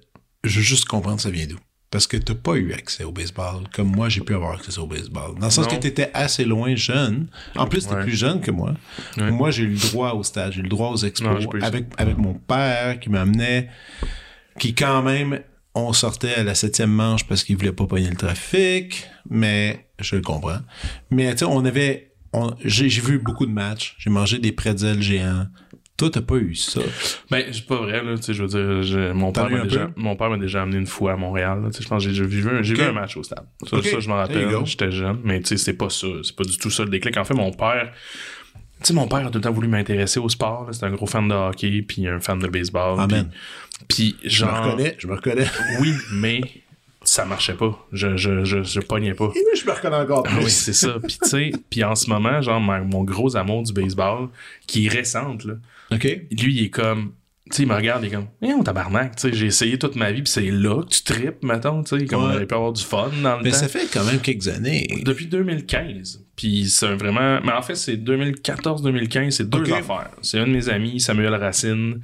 je 0.44 0.56
veux 0.56 0.62
juste 0.64 0.84
comprendre 0.86 1.20
ça 1.20 1.30
vient 1.30 1.46
d'où? 1.46 1.58
Parce 1.90 2.06
que 2.06 2.18
t'as 2.18 2.34
pas 2.34 2.52
eu 2.56 2.74
accès 2.74 3.02
au 3.04 3.12
baseball, 3.12 3.62
comme 3.72 3.88
moi 3.94 4.10
j'ai 4.10 4.20
pu 4.20 4.34
avoir 4.34 4.56
accès 4.58 4.78
au 4.78 4.86
baseball. 4.86 5.38
Dans 5.38 5.46
le 5.46 5.50
sens 5.50 5.66
Non. 5.66 5.74
que 5.76 5.80
t'étais 5.80 6.10
assez 6.12 6.44
loin 6.44 6.74
jeune. 6.76 7.28
En 7.56 7.66
plus, 7.66 7.86
t'es 7.86 7.94
Ouais. 7.94 8.02
plus 8.02 8.14
jeune 8.16 8.42
que 8.42 8.50
moi. 8.50 8.74
Ouais. 9.16 9.30
Moi, 9.30 9.50
j'ai 9.50 9.62
eu 9.62 9.68
le 9.68 9.78
droit 9.90 10.12
au 10.12 10.22
stade, 10.22 10.52
j'ai 10.52 10.60
eu 10.60 10.64
le 10.64 10.68
droit 10.68 10.90
aux 10.90 10.98
expos 10.98 11.46
avec, 11.62 11.86
avec 11.96 12.18
mon 12.18 12.34
père 12.34 13.00
qui 13.00 13.08
m'amenait, 13.08 13.70
qui 14.58 14.74
quand 14.74 15.02
même, 15.02 15.40
on 15.78 15.92
sortait 15.92 16.34
à 16.34 16.42
la 16.42 16.54
septième 16.54 16.90
manche 16.90 17.24
parce 17.26 17.44
qu'il 17.44 17.56
voulait 17.56 17.72
pas 17.72 17.86
pogner 17.86 18.10
le 18.10 18.16
trafic, 18.16 19.06
mais 19.30 19.86
je 20.00 20.16
le 20.16 20.22
comprends. 20.22 20.60
Mais 21.10 21.32
tu 21.32 21.38
sais, 21.38 21.44
on 21.44 21.64
avait, 21.64 22.12
j'ai 22.64 22.88
vu 22.88 23.18
beaucoup 23.18 23.46
de 23.46 23.52
matchs, 23.52 23.94
j'ai 23.98 24.10
mangé 24.10 24.38
des 24.38 24.52
pretzels 24.52 25.02
géants. 25.02 25.46
Toi, 25.96 26.10
t'as 26.10 26.22
pas 26.22 26.36
eu 26.36 26.54
ça? 26.54 26.80
Ben, 27.28 27.44
c'est 27.52 27.66
pas 27.66 27.74
vrai, 27.78 28.04
là. 28.04 28.16
Tu 28.16 28.22
sais, 28.22 28.32
je 28.34 28.42
veux 28.44 28.48
dire, 28.48 28.82
je- 28.84 29.10
mon, 29.12 29.32
père 29.32 29.50
m'a 29.50 29.62
déjà, 29.64 29.90
mon 29.96 30.14
père 30.14 30.30
m'a 30.30 30.38
déjà 30.38 30.62
amené 30.62 30.78
une 30.78 30.86
fois 30.86 31.14
à 31.14 31.16
Montréal. 31.16 31.60
là. 31.60 31.70
Tu 31.70 31.78
sais, 31.78 31.82
je 31.82 31.88
pense 31.88 32.04
que 32.04 32.12
j'ai 32.12 32.24
vu, 32.24 32.40
vu 32.40 32.80
un 32.82 32.92
match 32.92 33.16
au 33.16 33.24
stade. 33.24 33.44
Ça, 33.68 33.82
ça 33.82 33.98
je 33.98 34.08
m'en 34.08 34.14
rappelle. 34.14 34.48
J'étais 34.64 34.92
jeune. 34.92 35.18
Mais 35.24 35.40
tu 35.40 35.48
sais, 35.48 35.56
c'est 35.56 35.72
pas 35.72 35.90
ça. 35.90 36.06
C'est 36.22 36.36
pas 36.36 36.44
du 36.44 36.56
tout 36.56 36.70
ça 36.70 36.84
le 36.84 36.90
déclic. 36.90 37.16
En 37.16 37.24
fait, 37.24 37.34
mon 37.34 37.50
père. 37.50 37.92
Tu 38.80 38.86
sais, 38.88 38.92
mon 38.94 39.08
père 39.08 39.26
a 39.26 39.30
tout 39.30 39.38
le 39.38 39.40
temps 39.42 39.50
voulu 39.52 39.68
m'intéresser 39.68 40.20
au 40.20 40.28
sport. 40.28 40.68
C'est 40.72 40.84
un 40.84 40.90
gros 40.92 41.06
fan 41.06 41.26
de 41.28 41.34
hockey, 41.34 41.82
puis 41.82 42.06
un 42.06 42.20
fan 42.20 42.38
de 42.38 42.46
baseball. 42.48 42.98
Amen. 43.00 43.28
Puis, 43.88 44.14
puis 44.20 44.30
Je 44.30 44.44
me 44.44 44.50
genre. 44.50 44.64
reconnais, 44.64 44.96
je 44.98 45.06
me 45.08 45.14
reconnais. 45.14 45.46
Oui, 45.80 45.92
mais 46.12 46.40
ça 47.02 47.24
marchait 47.24 47.54
pas. 47.54 47.86
Je, 47.92 48.16
je, 48.16 48.44
je, 48.44 48.62
je 48.62 48.80
pognais 48.80 49.14
pas. 49.14 49.26
Et 49.34 49.38
oui, 49.38 49.60
je 49.60 49.66
me 49.66 49.72
reconnais 49.72 49.96
encore 49.96 50.24
Ah 50.28 50.34
oui, 50.42 50.50
c'est 50.50 50.72
ça. 50.72 50.96
Puis 51.06 51.18
tu 51.22 51.28
sais, 51.28 51.52
puis 51.70 51.82
en 51.84 51.94
ce 51.94 52.08
moment, 52.10 52.40
genre, 52.42 52.60
ma- 52.60 52.80
mon 52.80 53.02
gros 53.04 53.36
amour 53.36 53.62
du 53.62 53.72
baseball, 53.72 54.28
qui 54.66 54.86
est 54.86 54.90
récente, 54.90 55.44
là, 55.44 55.54
OK. 55.92 56.04
lui, 56.04 56.54
il 56.54 56.64
est 56.64 56.70
comme. 56.70 57.12
Tu 57.50 57.56
sais, 57.56 57.62
il 57.62 57.68
me 57.68 57.74
regarde, 57.74 58.04
il 58.04 58.08
est 58.08 58.14
comme, 58.14 58.26
eh, 58.42 58.52
on 58.52 58.62
tabarnak, 58.62 59.16
tu 59.16 59.22
sais, 59.30 59.34
j'ai 59.34 59.46
essayé 59.46 59.78
toute 59.78 59.96
ma 59.96 60.12
vie, 60.12 60.20
puis 60.20 60.30
c'est 60.30 60.50
là 60.50 60.82
que 60.82 60.88
tu 60.90 61.02
tripes, 61.02 61.42
mettons, 61.42 61.82
tu 61.82 61.98
sais, 61.98 62.04
comme 62.04 62.24
Ouais. 62.24 62.28
on 62.32 62.34
aurait 62.34 62.46
pu 62.46 62.54
avoir 62.54 62.72
du 62.74 62.84
fun 62.84 63.08
dans 63.22 63.38
le 63.38 63.42
Mais 63.42 63.50
temps. 63.52 63.56
ça 63.56 63.68
fait 63.68 63.88
quand 63.90 64.04
même 64.04 64.18
quelques 64.20 64.48
années. 64.48 64.86
Depuis 65.02 65.26
2015. 65.28 66.26
Puis 66.38 66.70
c'est 66.70 66.94
vraiment. 66.94 67.40
Mais 67.44 67.50
en 67.52 67.62
fait, 67.62 67.74
c'est 67.74 67.96
2014-2015, 67.96 69.30
c'est 69.32 69.50
deux 69.50 69.70
affaires. 69.72 70.10
C'est 70.22 70.38
un 70.38 70.46
de 70.46 70.52
mes 70.52 70.68
amis, 70.68 71.00
Samuel 71.00 71.34
Racine, 71.34 72.00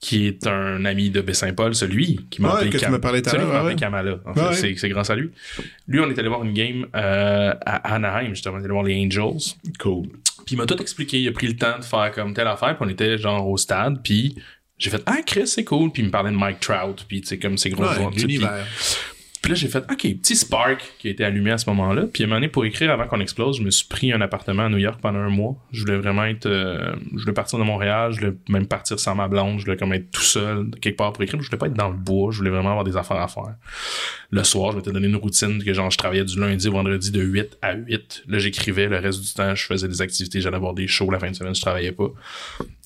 qui 0.00 0.26
est 0.26 0.46
un 0.46 0.84
ami 0.84 1.08
de 1.08 1.22
Baie-Saint-Paul, 1.22 1.74
celui 1.74 2.20
qui 2.30 2.42
m'a 2.42 2.48
Ouais, 2.50 2.54
appelé 2.56 2.70
que 2.70 2.76
tu 2.76 2.84
Cam- 2.84 3.00
parlé 3.00 3.22
tout 3.22 3.30
à 3.30 3.32
celui 3.32 3.44
l'heure, 3.44 3.50
qui 3.50 3.54
m'a 3.56 3.60
appelé. 3.62 3.76
Kamala. 3.76 4.18
En 4.26 4.34
fait, 4.34 4.40
Ouais. 4.40 4.54
c'est, 4.54 4.74
c'est 4.76 4.88
grâce 4.90 5.08
à 5.08 5.16
lui. 5.16 5.30
Lui, 5.88 5.98
on 6.00 6.10
est 6.10 6.18
allé 6.18 6.28
voir 6.28 6.44
une 6.44 6.52
game 6.52 6.86
euh, 6.94 7.54
à 7.64 7.94
Anaheim, 7.94 8.28
justement. 8.34 8.56
On 8.56 8.58
est 8.60 8.64
allé 8.64 8.72
voir 8.72 8.84
les 8.84 9.02
Angels. 9.02 9.54
Cool. 9.78 10.08
Puis 10.44 10.54
il 10.54 10.58
m'a 10.58 10.66
tout 10.66 10.80
expliqué. 10.80 11.18
Il 11.18 11.28
a 11.28 11.32
pris 11.32 11.46
le 11.46 11.56
temps 11.56 11.78
de 11.78 11.84
faire 11.84 12.12
comme 12.12 12.34
telle 12.34 12.48
affaire. 12.48 12.76
Puis 12.76 12.86
on 12.86 12.90
était 12.90 13.16
genre 13.16 13.48
au 13.48 13.56
stade. 13.56 14.02
Puis 14.04 14.36
j'ai 14.78 14.90
fait 14.90 15.02
Ah, 15.06 15.18
Chris, 15.24 15.46
c'est 15.46 15.64
cool. 15.64 15.90
Puis 15.90 16.02
il 16.02 16.06
me 16.06 16.10
parlait 16.10 16.30
de 16.32 16.36
Mike 16.36 16.60
Trout. 16.60 17.04
Puis 17.08 17.22
tu 17.22 17.28
sais, 17.28 17.38
comme 17.38 17.56
ces 17.56 17.70
gros 17.70 17.84
Ouais, 17.84 17.94
joueurs. 17.94 18.10
Puis- 19.42 19.50
là, 19.50 19.54
j'ai 19.56 19.68
fait, 19.68 19.84
OK, 19.90 19.98
petit 19.98 20.36
spark 20.36 20.94
qui 20.98 21.08
a 21.08 21.10
été 21.10 21.24
allumé 21.24 21.50
à 21.50 21.58
ce 21.58 21.68
moment-là. 21.70 22.04
Puis 22.12 22.22
à 22.22 22.26
un 22.26 22.28
moment 22.28 22.36
donné, 22.36 22.48
pour 22.48 22.64
écrire 22.64 22.90
avant 22.90 23.06
qu'on 23.06 23.20
explose, 23.20 23.58
je 23.58 23.62
me 23.62 23.70
suis 23.70 23.86
pris 23.86 24.12
un 24.12 24.20
appartement 24.20 24.64
à 24.64 24.68
New 24.68 24.78
York 24.78 25.00
pendant 25.00 25.18
un 25.18 25.30
mois. 25.30 25.56
Je 25.72 25.80
voulais 25.80 25.96
vraiment 25.96 26.24
être... 26.24 26.46
euh, 26.46 26.94
je 27.14 27.20
voulais 27.20 27.32
partir 27.32 27.58
de 27.58 27.64
Montréal. 27.64 28.12
Je 28.12 28.20
voulais 28.20 28.32
même 28.48 28.66
partir 28.66 28.98
sans 29.00 29.14
ma 29.14 29.28
blonde. 29.28 29.58
Je 29.58 29.64
voulais 29.64 29.76
comme 29.76 29.92
être 29.92 30.10
tout 30.10 30.20
seul, 30.22 30.70
quelque 30.80 30.96
part 30.96 31.12
pour 31.12 31.22
écrire. 31.22 31.40
Je 31.40 31.46
voulais 31.46 31.58
pas 31.58 31.66
être 31.66 31.74
dans 31.74 31.88
le 31.88 31.96
bois. 31.96 32.30
Je 32.32 32.38
voulais 32.38 32.50
vraiment 32.50 32.70
avoir 32.70 32.84
des 32.84 32.96
affaires 32.96 33.18
à 33.20 33.28
faire. 33.28 33.54
Le 34.30 34.44
soir, 34.44 34.72
je 34.72 34.76
m'étais 34.76 34.92
donné 34.92 35.06
une 35.08 35.16
routine 35.16 35.62
que 35.64 35.72
genre, 35.72 35.90
je 35.90 35.98
travaillais 35.98 36.24
du 36.24 36.38
lundi 36.38 36.68
au 36.68 36.72
vendredi 36.72 37.10
de 37.10 37.20
8 37.22 37.58
à 37.62 37.74
8. 37.74 38.24
Là, 38.28 38.38
j'écrivais. 38.38 38.86
Le 38.88 38.98
reste 38.98 39.20
du 39.22 39.32
temps, 39.32 39.54
je 39.54 39.64
faisais 39.64 39.88
des 39.88 40.02
activités. 40.02 40.40
J'allais 40.40 40.58
voir 40.58 40.74
des 40.74 40.86
shows 40.86 41.10
la 41.10 41.18
fin 41.18 41.30
de 41.30 41.34
semaine. 41.36 41.54
Je 41.54 41.60
travaillais 41.60 41.92
pas. 41.92 42.08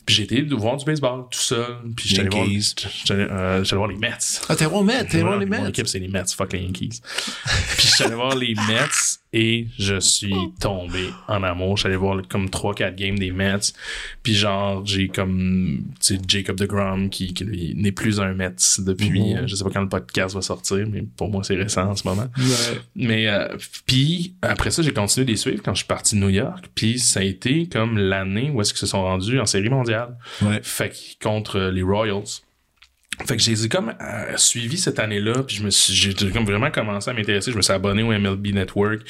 Puis 0.07 0.15
j'ai 0.17 0.23
été 0.25 0.43
voir 0.43 0.77
du 0.77 0.85
baseball 0.85 1.25
tout 1.31 1.39
seul. 1.39 1.77
Puis 1.97 2.09
j'étais 2.09 2.21
allé 2.23 2.31
voir, 2.31 2.47
j'étais 2.47 3.13
allé, 3.15 3.23
euh, 3.25 3.65
j'étais 3.65 3.73
allé 3.75 3.79
voir 3.79 3.89
les 3.89 3.97
Mets. 3.97 4.41
Ah, 4.49 4.57
t'es 4.57 4.67
bon, 4.67 4.83
Mets, 4.85 5.05
t'es 5.07 5.23
bon, 5.23 5.39
les 5.39 5.47
Mon 5.47 5.63
Mets? 5.63 5.69
équipe, 5.71 5.89
c'est 5.89 5.99
les 5.99 6.09
Mets, 6.09 6.25
fuck 6.37 6.53
les 6.53 6.61
Yankees. 6.61 7.01
puis 7.77 7.87
je 7.89 7.95
suis 7.95 8.05
allé 8.05 8.15
voir 8.15 8.35
les 8.37 8.55
Mets 8.55 9.19
et 9.37 9.67
je 9.79 9.99
suis 9.99 10.33
tombé 10.61 11.09
en 11.27 11.43
amour. 11.43 11.77
Je 11.77 11.81
suis 11.83 11.87
allé 11.89 11.97
voir 11.97 12.23
comme 12.29 12.47
3-4 12.47 12.95
games 12.95 13.19
des 13.19 13.33
Mets. 13.33 13.73
Puis 14.23 14.35
genre, 14.35 14.87
j'ai 14.87 15.09
comme, 15.09 15.83
tu 16.01 16.15
sais, 16.15 16.21
Jacob 16.27 16.57
DeGrom 16.57 17.11
qui, 17.11 17.35
qui 17.35 17.75
n'est 17.75 17.91
plus 17.93 18.21
un 18.21 18.33
Mets 18.33 18.55
depuis, 18.79 19.33
Mhm. 19.35 19.37
euh, 19.39 19.47
je 19.49 19.57
sais 19.57 19.65
pas 19.65 19.71
quand 19.71 19.83
le 19.83 19.89
podcast 19.89 20.35
va 20.37 20.41
sortir, 20.43 20.87
mais 20.89 21.03
pour 21.17 21.29
moi, 21.31 21.43
c'est 21.43 21.57
récent 21.57 21.89
en 21.91 21.97
ce 21.97 22.07
moment. 22.07 22.29
Ouais. 22.39 22.79
Mais 22.95 23.27
euh, 23.29 23.49
puis 23.87 24.35
après 24.41 24.71
ça, 24.71 24.83
j'ai 24.83 24.93
continué 24.93 25.25
de 25.27 25.31
les 25.33 25.37
suivre 25.37 25.63
quand 25.65 25.75
je 25.75 25.79
suis 25.79 25.89
parti 25.89 26.15
de 26.15 26.21
New 26.21 26.29
York. 26.31 26.67
Puis 26.77 27.01
ça 27.01 27.19
a 27.21 27.23
été 27.25 27.67
comme 27.69 27.99
l'année 27.99 28.51
où 28.51 28.61
est-ce 28.61 28.73
qu'ils 28.73 28.81
se 28.81 28.87
sont 28.87 29.03
rendus 29.03 29.41
en 29.41 29.47
série 29.47 29.69
mondiale. 29.69 30.17
Ouais. 30.43 30.61
Fait 30.63 30.91
que 30.91 31.25
contre 31.25 31.59
les 31.59 31.83
Royals. 31.83 32.23
Fait 33.27 33.37
que 33.37 33.43
j'ai 33.43 33.69
comme 33.69 33.95
euh, 34.01 34.37
suivi 34.37 34.77
cette 34.77 34.99
année-là, 34.99 35.45
puis 35.45 35.57
je 35.57 35.63
me 35.63 35.71
suis, 35.71 35.95
j'ai 35.95 36.15
comme 36.31 36.45
vraiment 36.45 36.71
commencé 36.71 37.11
à 37.11 37.15
m'intéresser. 37.15 37.53
Je 37.53 37.57
me 37.57 37.63
suis 37.63 37.73
abonné 37.73 38.03
au 38.03 38.09
MLB 38.09 38.49
Network. 38.49 39.01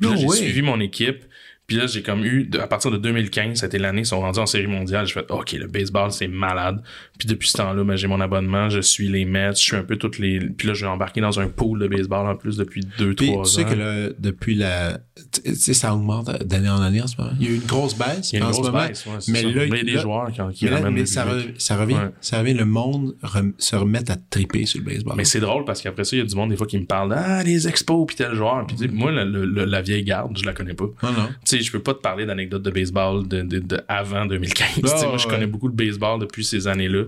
Puis 0.00 0.10
j'ai 0.16 0.28
suivi 0.28 0.62
mon 0.62 0.80
équipe. 0.80 1.24
Puis 1.66 1.76
là, 1.78 1.86
j'ai 1.86 2.02
comme 2.02 2.24
eu, 2.24 2.50
à 2.60 2.66
partir 2.66 2.90
de 2.90 2.98
2015, 2.98 3.58
c'était 3.60 3.78
l'année, 3.78 4.00
ils 4.02 4.06
sont 4.06 4.20
rendus 4.20 4.38
en 4.38 4.44
série 4.44 4.66
mondiale. 4.66 5.06
J'ai 5.06 5.14
fait, 5.14 5.30
OK, 5.30 5.52
le 5.52 5.66
baseball, 5.66 6.12
c'est 6.12 6.28
malade. 6.28 6.82
Puis 7.18 7.26
depuis 7.26 7.48
ce 7.48 7.56
temps-là, 7.56 7.82
ben, 7.84 7.96
j'ai 7.96 8.06
mon 8.06 8.20
abonnement, 8.20 8.68
je 8.68 8.80
suis 8.80 9.08
les 9.08 9.24
Mets, 9.24 9.52
je 9.52 9.60
suis 9.62 9.76
un 9.76 9.82
peu 9.82 9.96
toutes 9.96 10.18
les. 10.18 10.40
Puis 10.40 10.68
là, 10.68 10.74
je 10.74 10.84
vais 10.84 10.90
embarquer 10.90 11.22
dans 11.22 11.40
un 11.40 11.48
pool 11.48 11.78
de 11.80 11.88
baseball 11.88 12.26
en 12.26 12.36
plus 12.36 12.58
depuis 12.58 12.82
deux, 12.98 13.14
Puis, 13.14 13.26
trois 13.28 13.44
tu 13.44 13.48
ans. 13.48 13.52
sais 13.52 13.64
que 13.64 13.74
là, 13.74 14.08
depuis 14.18 14.54
la. 14.54 14.98
Tu 15.44 15.54
sais, 15.54 15.72
ça 15.74 15.94
augmente 15.94 16.26
d'année 16.44 16.68
en 16.68 16.82
année 16.82 17.00
en 17.00 17.06
ce 17.06 17.16
moment. 17.18 17.32
Il 17.40 17.46
y 17.46 17.48
a 17.48 17.52
eu 17.52 17.56
une 17.56 17.66
grosse 17.66 17.96
baisse. 17.96 18.32
Il 18.32 18.38
y 18.38 18.42
a 18.42 18.44
une 18.44 18.50
grosse 18.52 18.66
moment. 18.66 18.86
baisse, 18.86 19.06
ouais, 19.06 19.12
mais 19.28 19.42
ça. 19.42 19.48
là, 19.48 19.64
il 19.64 19.74
y 19.76 19.80
a 19.80 19.82
des 19.84 19.98
joueurs 19.98 20.26
qui, 20.32 20.40
qui 20.58 20.64
Mais, 20.66 20.70
là, 20.72 20.76
ramènent 20.78 20.94
mais 20.94 21.06
ça, 21.06 21.24
re- 21.24 21.54
ça 21.56 21.76
revient. 21.78 21.94
Ouais. 21.94 22.10
Ça 22.20 22.40
revient. 22.40 22.54
Le 22.54 22.64
monde 22.66 23.14
rem- 23.22 23.54
se 23.58 23.74
remet 23.76 24.10
à 24.10 24.16
triper 24.16 24.66
sur 24.66 24.80
le 24.80 24.84
baseball. 24.86 25.14
Mais 25.16 25.24
c'est 25.24 25.40
drôle 25.40 25.64
parce 25.64 25.80
qu'après 25.80 26.04
ça, 26.04 26.16
il 26.16 26.18
y 26.18 26.22
a 26.22 26.26
du 26.26 26.34
monde 26.36 26.50
des 26.50 26.56
fois 26.56 26.66
qui 26.66 26.78
me 26.78 26.84
parle 26.84 27.14
ah 27.16 27.42
les 27.42 27.66
expos 27.68 28.04
puis 28.06 28.16
tel 28.16 28.34
joueur. 28.34 28.66
Puis 28.66 28.76
moi 28.88 29.10
la, 29.12 29.24
le- 29.24 29.46
le- 29.46 29.64
la 29.64 29.80
vieille 29.82 30.04
garde, 30.04 30.36
je 30.36 30.44
la 30.44 30.52
connais 30.52 30.74
pas. 30.74 30.84
Non, 31.02 31.12
non. 31.12 31.28
Sais, 31.58 31.62
je 31.62 31.72
peux 31.72 31.82
pas 31.82 31.94
te 31.94 32.00
parler 32.00 32.26
d'anecdotes 32.26 32.62
de 32.62 32.70
baseball 32.70 33.26
de, 33.26 33.42
de, 33.42 33.58
de 33.58 33.80
avant 33.88 34.26
2015. 34.26 34.68
Tu 34.74 34.80
sais, 34.88 34.94
Ah, 35.02 35.06
moi, 35.08 35.18
je 35.18 35.26
connais 35.26 35.46
beaucoup 35.46 35.68
le 35.68 35.74
baseball 35.74 36.20
depuis 36.20 36.44
ces 36.44 36.66
années-là. 36.68 37.04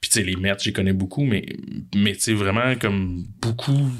Puis 0.00 0.10
tu 0.10 0.20
sais, 0.20 0.24
les 0.24 0.36
Mets, 0.36 0.54
j'y 0.60 0.72
connais 0.72 0.92
beaucoup, 0.92 1.24
mais 1.24 1.44
mais 1.94 2.14
tu 2.14 2.20
sais 2.20 2.34
vraiment 2.34 2.74
comme 2.80 3.24
beaucoup 3.40 3.90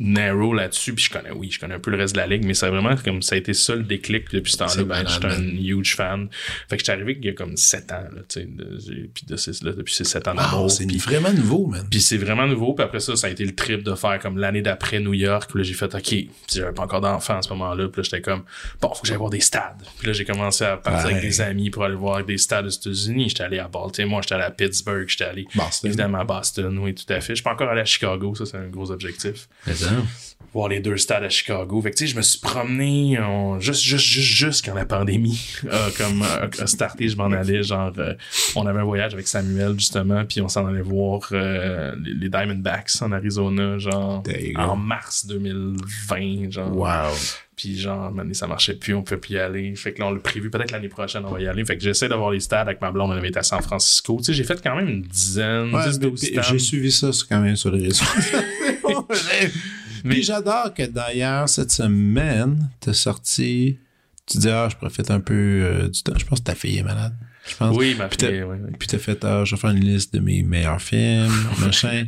narrow 0.00 0.54
là-dessus 0.54 0.92
puis 0.94 1.04
je 1.04 1.10
connais 1.10 1.30
oui 1.30 1.50
je 1.50 1.60
connais 1.60 1.74
un 1.74 1.78
peu 1.78 1.90
le 1.90 1.96
reste 1.96 2.14
de 2.14 2.20
la 2.20 2.26
ligue 2.26 2.44
mais 2.44 2.54
c'est 2.54 2.68
vraiment 2.68 2.96
comme 2.96 3.22
ça 3.22 3.36
a 3.36 3.38
été 3.38 3.54
ça 3.54 3.76
le 3.76 3.84
déclic 3.84 4.24
depuis 4.32 4.50
ce 4.52 4.58
temps-là 4.58 4.82
ben, 4.84 5.06
j'étais 5.06 5.26
un 5.26 5.40
huge 5.40 5.94
fan 5.94 6.28
fait 6.68 6.76
que 6.76 6.80
j'étais 6.82 6.92
arrivé 6.92 7.16
il 7.20 7.24
y 7.26 7.28
a 7.28 7.32
comme 7.32 7.56
7 7.56 7.92
ans 7.92 8.02
là 8.12 8.22
tu 8.28 8.40
sais 8.40 8.44
de- 8.46 8.78
j'ai- 8.84 9.10
puis 9.14 9.24
de, 9.26 9.36
ces- 9.36 9.64
là, 9.64 9.72
depuis 9.72 9.94
ces 9.94 10.04
7 10.04 10.26
ans 10.28 10.32
Wow, 10.32 10.36
d'amour 10.38 10.70
c'est 10.70 10.84
vraiment 10.96 11.32
nouveau, 11.32 11.66
man. 11.66 11.86
puis 11.90 12.00
c'est 12.00 12.16
vraiment 12.16 12.46
nouveau. 12.46 12.74
Puis 12.74 12.84
après 12.84 12.98
ça, 13.00 13.14
ça 13.16 13.28
a 13.28 13.30
été 13.30 13.44
le 13.44 13.54
trip 13.54 13.82
de 13.84 13.94
faire 13.94 14.18
comme 14.18 14.36
l'année 14.38 14.62
d'après 14.62 14.98
New 15.00 15.14
York. 15.14 15.48
Puis 15.50 15.58
là, 15.58 15.64
j'ai 15.64 15.74
fait 15.74 15.94
OK. 15.94 16.02
Puis 16.02 16.28
j'avais 16.52 16.72
pas 16.72 16.82
encore 16.82 17.00
d'enfants 17.00 17.38
à 17.38 17.42
ce 17.42 17.48
moment-là. 17.50 17.88
Puis 17.88 18.00
là, 18.00 18.02
j'étais 18.02 18.20
comme 18.20 18.42
bon, 18.80 18.88
faut 18.94 19.02
que 19.02 19.08
j'aille 19.08 19.16
voir 19.16 19.30
des 19.30 19.40
stades. 19.40 19.82
Puis 19.98 20.08
là, 20.08 20.12
j'ai 20.12 20.24
commencé 20.24 20.64
à 20.64 20.76
partir 20.76 21.06
Ouais. 21.06 21.12
avec 21.12 21.22
des 21.24 21.40
amis 21.40 21.70
pour 21.70 21.84
aller 21.84 21.94
voir 21.94 22.24
des 22.24 22.38
stades 22.38 22.66
aux 22.66 22.70
États-Unis. 22.70 23.28
J'étais 23.28 23.44
allé 23.44 23.58
à 23.58 23.68
Baltimore, 23.68 24.22
j'étais 24.22 24.34
allé 24.34 24.44
à 24.44 24.50
Pittsburgh, 24.50 25.08
j'étais 25.08 25.24
allé 25.24 25.46
Boston. 25.54 25.88
évidemment 25.88 26.18
à 26.18 26.24
Boston. 26.24 26.78
Oui, 26.78 26.94
tout 26.94 27.10
à 27.12 27.20
fait. 27.20 27.32
Je 27.32 27.36
suis 27.36 27.44
pas 27.44 27.52
encore 27.52 27.68
allé 27.68 27.80
à 27.82 27.84
Chicago. 27.84 28.34
Ça, 28.34 28.44
c'est 28.46 28.56
un 28.56 28.66
gros 28.68 28.90
objectif. 28.90 29.48
Mais 29.66 29.74
là-dedans? 29.84 30.06
voir 30.52 30.68
les 30.68 30.78
deux 30.78 30.96
stades 30.96 31.24
à 31.24 31.28
Chicago. 31.28 31.82
Fait 31.82 31.90
que, 31.90 31.96
tu 31.96 32.06
sais, 32.06 32.12
je 32.12 32.16
me 32.16 32.22
suis 32.22 32.38
promené 32.38 33.18
on- 33.18 33.58
juste, 33.58 33.82
juste, 33.82 34.06
juste, 34.06 34.28
juste 34.36 34.64
quand 34.64 34.74
la 34.74 34.84
pandémie 34.86 35.40
a 35.70 35.90
comme 35.98 36.22
a 36.22 36.66
starté, 36.68 37.08
je 37.08 37.16
m'en 37.16 37.24
allais, 37.32 37.64
genre, 37.64 37.92
euh, 37.98 38.14
on 38.54 38.64
avait 38.64 38.78
un 38.78 38.84
voyage 38.84 39.14
avec 39.14 39.26
Samuel, 39.26 39.74
justement, 39.76 40.24
puis 40.24 40.40
on 40.40 40.48
s'en 40.48 40.64
allait 40.66 40.80
voir 40.80 41.22
euh, 41.32 41.96
les, 42.00 42.14
les 42.14 42.28
Diamondbacks 42.28 42.90
en 43.00 43.10
Arizona, 43.10 43.78
genre, 43.78 44.22
en 44.56 44.76
mars 44.76 45.26
2020, 45.26 46.50
genre. 46.52 46.76
Wow. 46.76 47.12
Puis 47.56 47.78
genre, 47.78 48.12
ça 48.32 48.46
marchait 48.48 48.74
plus, 48.74 48.94
on 48.94 49.02
pouvait 49.02 49.20
plus 49.20 49.34
y 49.34 49.38
aller. 49.38 49.74
Fait 49.76 49.92
que 49.92 50.00
là, 50.00 50.08
on 50.08 50.10
l'a 50.12 50.18
prévu, 50.20 50.50
peut-être 50.50 50.72
l'année 50.72 50.88
prochaine, 50.88 51.22
on 51.24 51.30
va 51.32 51.40
y 51.40 51.46
aller. 51.46 51.64
Fait 51.64 51.76
que 51.76 51.82
j'essaie 51.84 52.08
d'avoir 52.08 52.30
les 52.32 52.40
stades 52.40 52.66
avec 52.66 52.80
ma 52.80 52.90
blonde, 52.90 53.10
on 53.10 53.14
avait 53.14 53.28
été 53.28 53.38
à 53.38 53.44
San 53.44 53.62
Francisco. 53.62 54.16
Tu 54.18 54.24
sais, 54.24 54.34
j'ai 54.34 54.42
fait 54.44 54.60
quand 54.62 54.74
même 54.74 54.88
une 54.88 55.02
dizaine, 55.02 55.72
Ouais, 55.74 55.84
10, 55.88 55.98
mais 56.00 56.10
12 56.10 56.20
puis 56.20 56.32
stades. 56.32 56.44
J'ai 56.44 56.58
suivi 56.58 56.90
ça 56.92 57.10
quand 57.28 57.40
même 57.40 57.54
sur 57.56 57.70
les 57.70 57.84
réseaux. 57.86 58.04
Mais- 60.04 60.14
Puis 60.14 60.22
j'adore 60.22 60.74
que 60.74 60.82
d'ailleurs, 60.84 61.48
cette 61.48 61.70
semaine, 61.72 62.68
t'as 62.80 62.92
sorti. 62.92 63.78
Tu 64.26 64.38
dis, 64.38 64.48
ah, 64.48 64.68
je 64.70 64.76
profite 64.76 65.10
un 65.10 65.20
peu 65.20 65.34
euh, 65.34 65.88
du 65.88 66.02
temps. 66.02 66.12
Je 66.16 66.24
pense 66.24 66.40
que 66.40 66.44
ta 66.44 66.54
fille 66.54 66.78
est 66.78 66.82
malade. 66.82 67.14
Je 67.46 67.54
pense. 67.56 67.76
Oui, 67.76 67.94
ma 67.98 68.08
Puis 68.08 68.16
t'as- 68.18 68.28
fille, 68.28 68.42
oui, 68.42 68.56
oui. 68.62 68.70
Puis 68.78 68.88
t'as 68.88 68.98
fait, 68.98 69.22
ah, 69.24 69.44
je 69.44 69.54
vais 69.54 69.60
faire 69.60 69.70
une 69.70 69.80
liste 69.84 70.14
de 70.14 70.20
mes 70.20 70.42
meilleurs 70.42 70.80
films, 70.80 71.32
machin. 71.60 72.06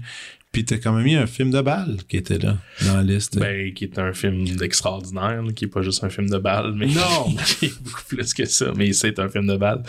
Puis 0.56 0.64
t'as 0.64 0.78
quand 0.78 0.94
même 0.94 1.04
mis 1.04 1.16
un 1.16 1.26
film 1.26 1.50
de 1.50 1.60
balle 1.60 1.98
qui 2.08 2.16
était 2.16 2.38
là, 2.38 2.56
dans 2.86 2.96
la 2.96 3.02
liste. 3.02 3.38
Ben, 3.38 3.74
qui 3.74 3.84
est 3.84 3.98
un 3.98 4.14
film 4.14 4.42
d'extraordinaire, 4.56 5.42
qui 5.54 5.66
est 5.66 5.68
pas 5.68 5.82
juste 5.82 6.02
un 6.02 6.08
film 6.08 6.30
de 6.30 6.38
balle, 6.38 6.72
mais 6.74 6.86
Non. 6.86 7.34
qui 7.58 7.66
est 7.66 7.82
beaucoup 7.82 8.00
plus 8.08 8.32
que 8.32 8.46
ça, 8.46 8.72
mais 8.74 8.90
c'est 8.94 9.18
un 9.18 9.28
film 9.28 9.46
de 9.48 9.56
balle. 9.58 9.82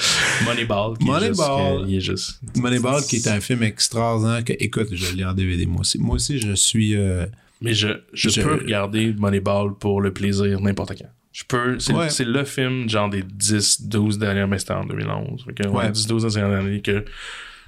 Moneyball, 0.43 0.97
qui 0.97 1.05
Moneyball. 1.05 1.23
est 1.23 1.29
juste, 1.31 1.89
il 1.89 1.95
est 1.95 2.01
juste. 2.01 2.41
Moneyball, 2.57 3.01
qui 3.03 3.15
est 3.15 3.27
un 3.29 3.39
film 3.39 3.63
extraordinaire 3.63 4.43
que, 4.43 4.51
écoute, 4.59 4.89
je 4.91 5.15
l'ai 5.15 5.23
en 5.23 5.33
DVD 5.33 5.65
moi 5.65 5.79
aussi. 5.79 5.97
Moi 5.99 6.15
aussi, 6.15 6.37
je 6.37 6.51
suis. 6.51 6.97
euh, 6.97 7.25
Mais 7.61 7.73
je, 7.73 7.87
je, 8.11 8.27
Je- 8.27 8.41
peux 8.41 8.55
regarder 8.55 9.13
Moneyball 9.13 9.73
pour 9.79 10.01
le 10.01 10.11
plaisir 10.11 10.59
n'importe 10.59 10.97
quand. 10.97 11.07
Je 11.31 11.43
peux, 11.47 11.79
c'est, 11.79 11.93
Ouais. 11.93 12.09
le 12.25 12.43
film, 12.43 12.89
genre 12.89 13.09
des 13.09 13.23
10, 13.23 13.83
12 13.87 14.17
dernières, 14.19 14.49
mais 14.49 14.59
c'était 14.59 14.73
en 14.73 14.83
2011. 14.85 15.45
Fait 15.45 15.53
que, 15.53 15.67
ouais, 15.69 15.85
Ouais. 15.85 15.91
10, 15.91 16.07
12 16.07 16.33
dernières 16.33 16.59
années 16.59 16.81
que 16.81 17.05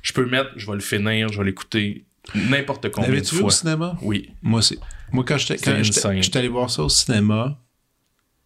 je 0.01 0.11
peux 0.11 0.26
mettre, 0.26 0.49
je 0.57 0.65
vais 0.67 0.73
le 0.73 0.80
finir, 0.81 1.30
je 1.31 1.38
vais 1.38 1.45
l'écouter 1.45 2.03
n'importe 2.35 2.91
combien 2.91 3.09
de 3.09 3.15
L'avais-tu 3.15 3.35
vu 3.35 3.43
au 3.43 3.49
cinéma? 3.49 3.97
Oui. 4.01 4.31
Moi 4.41 4.59
aussi. 4.59 4.77
Moi, 5.11 5.23
quand 5.27 5.37
j'étais, 5.37 5.57
quand 5.57 5.83
j'étais, 5.83 6.21
j'étais 6.21 6.39
allé 6.39 6.47
voir 6.47 6.69
ça 6.69 6.83
au 6.83 6.89
cinéma, 6.89 7.57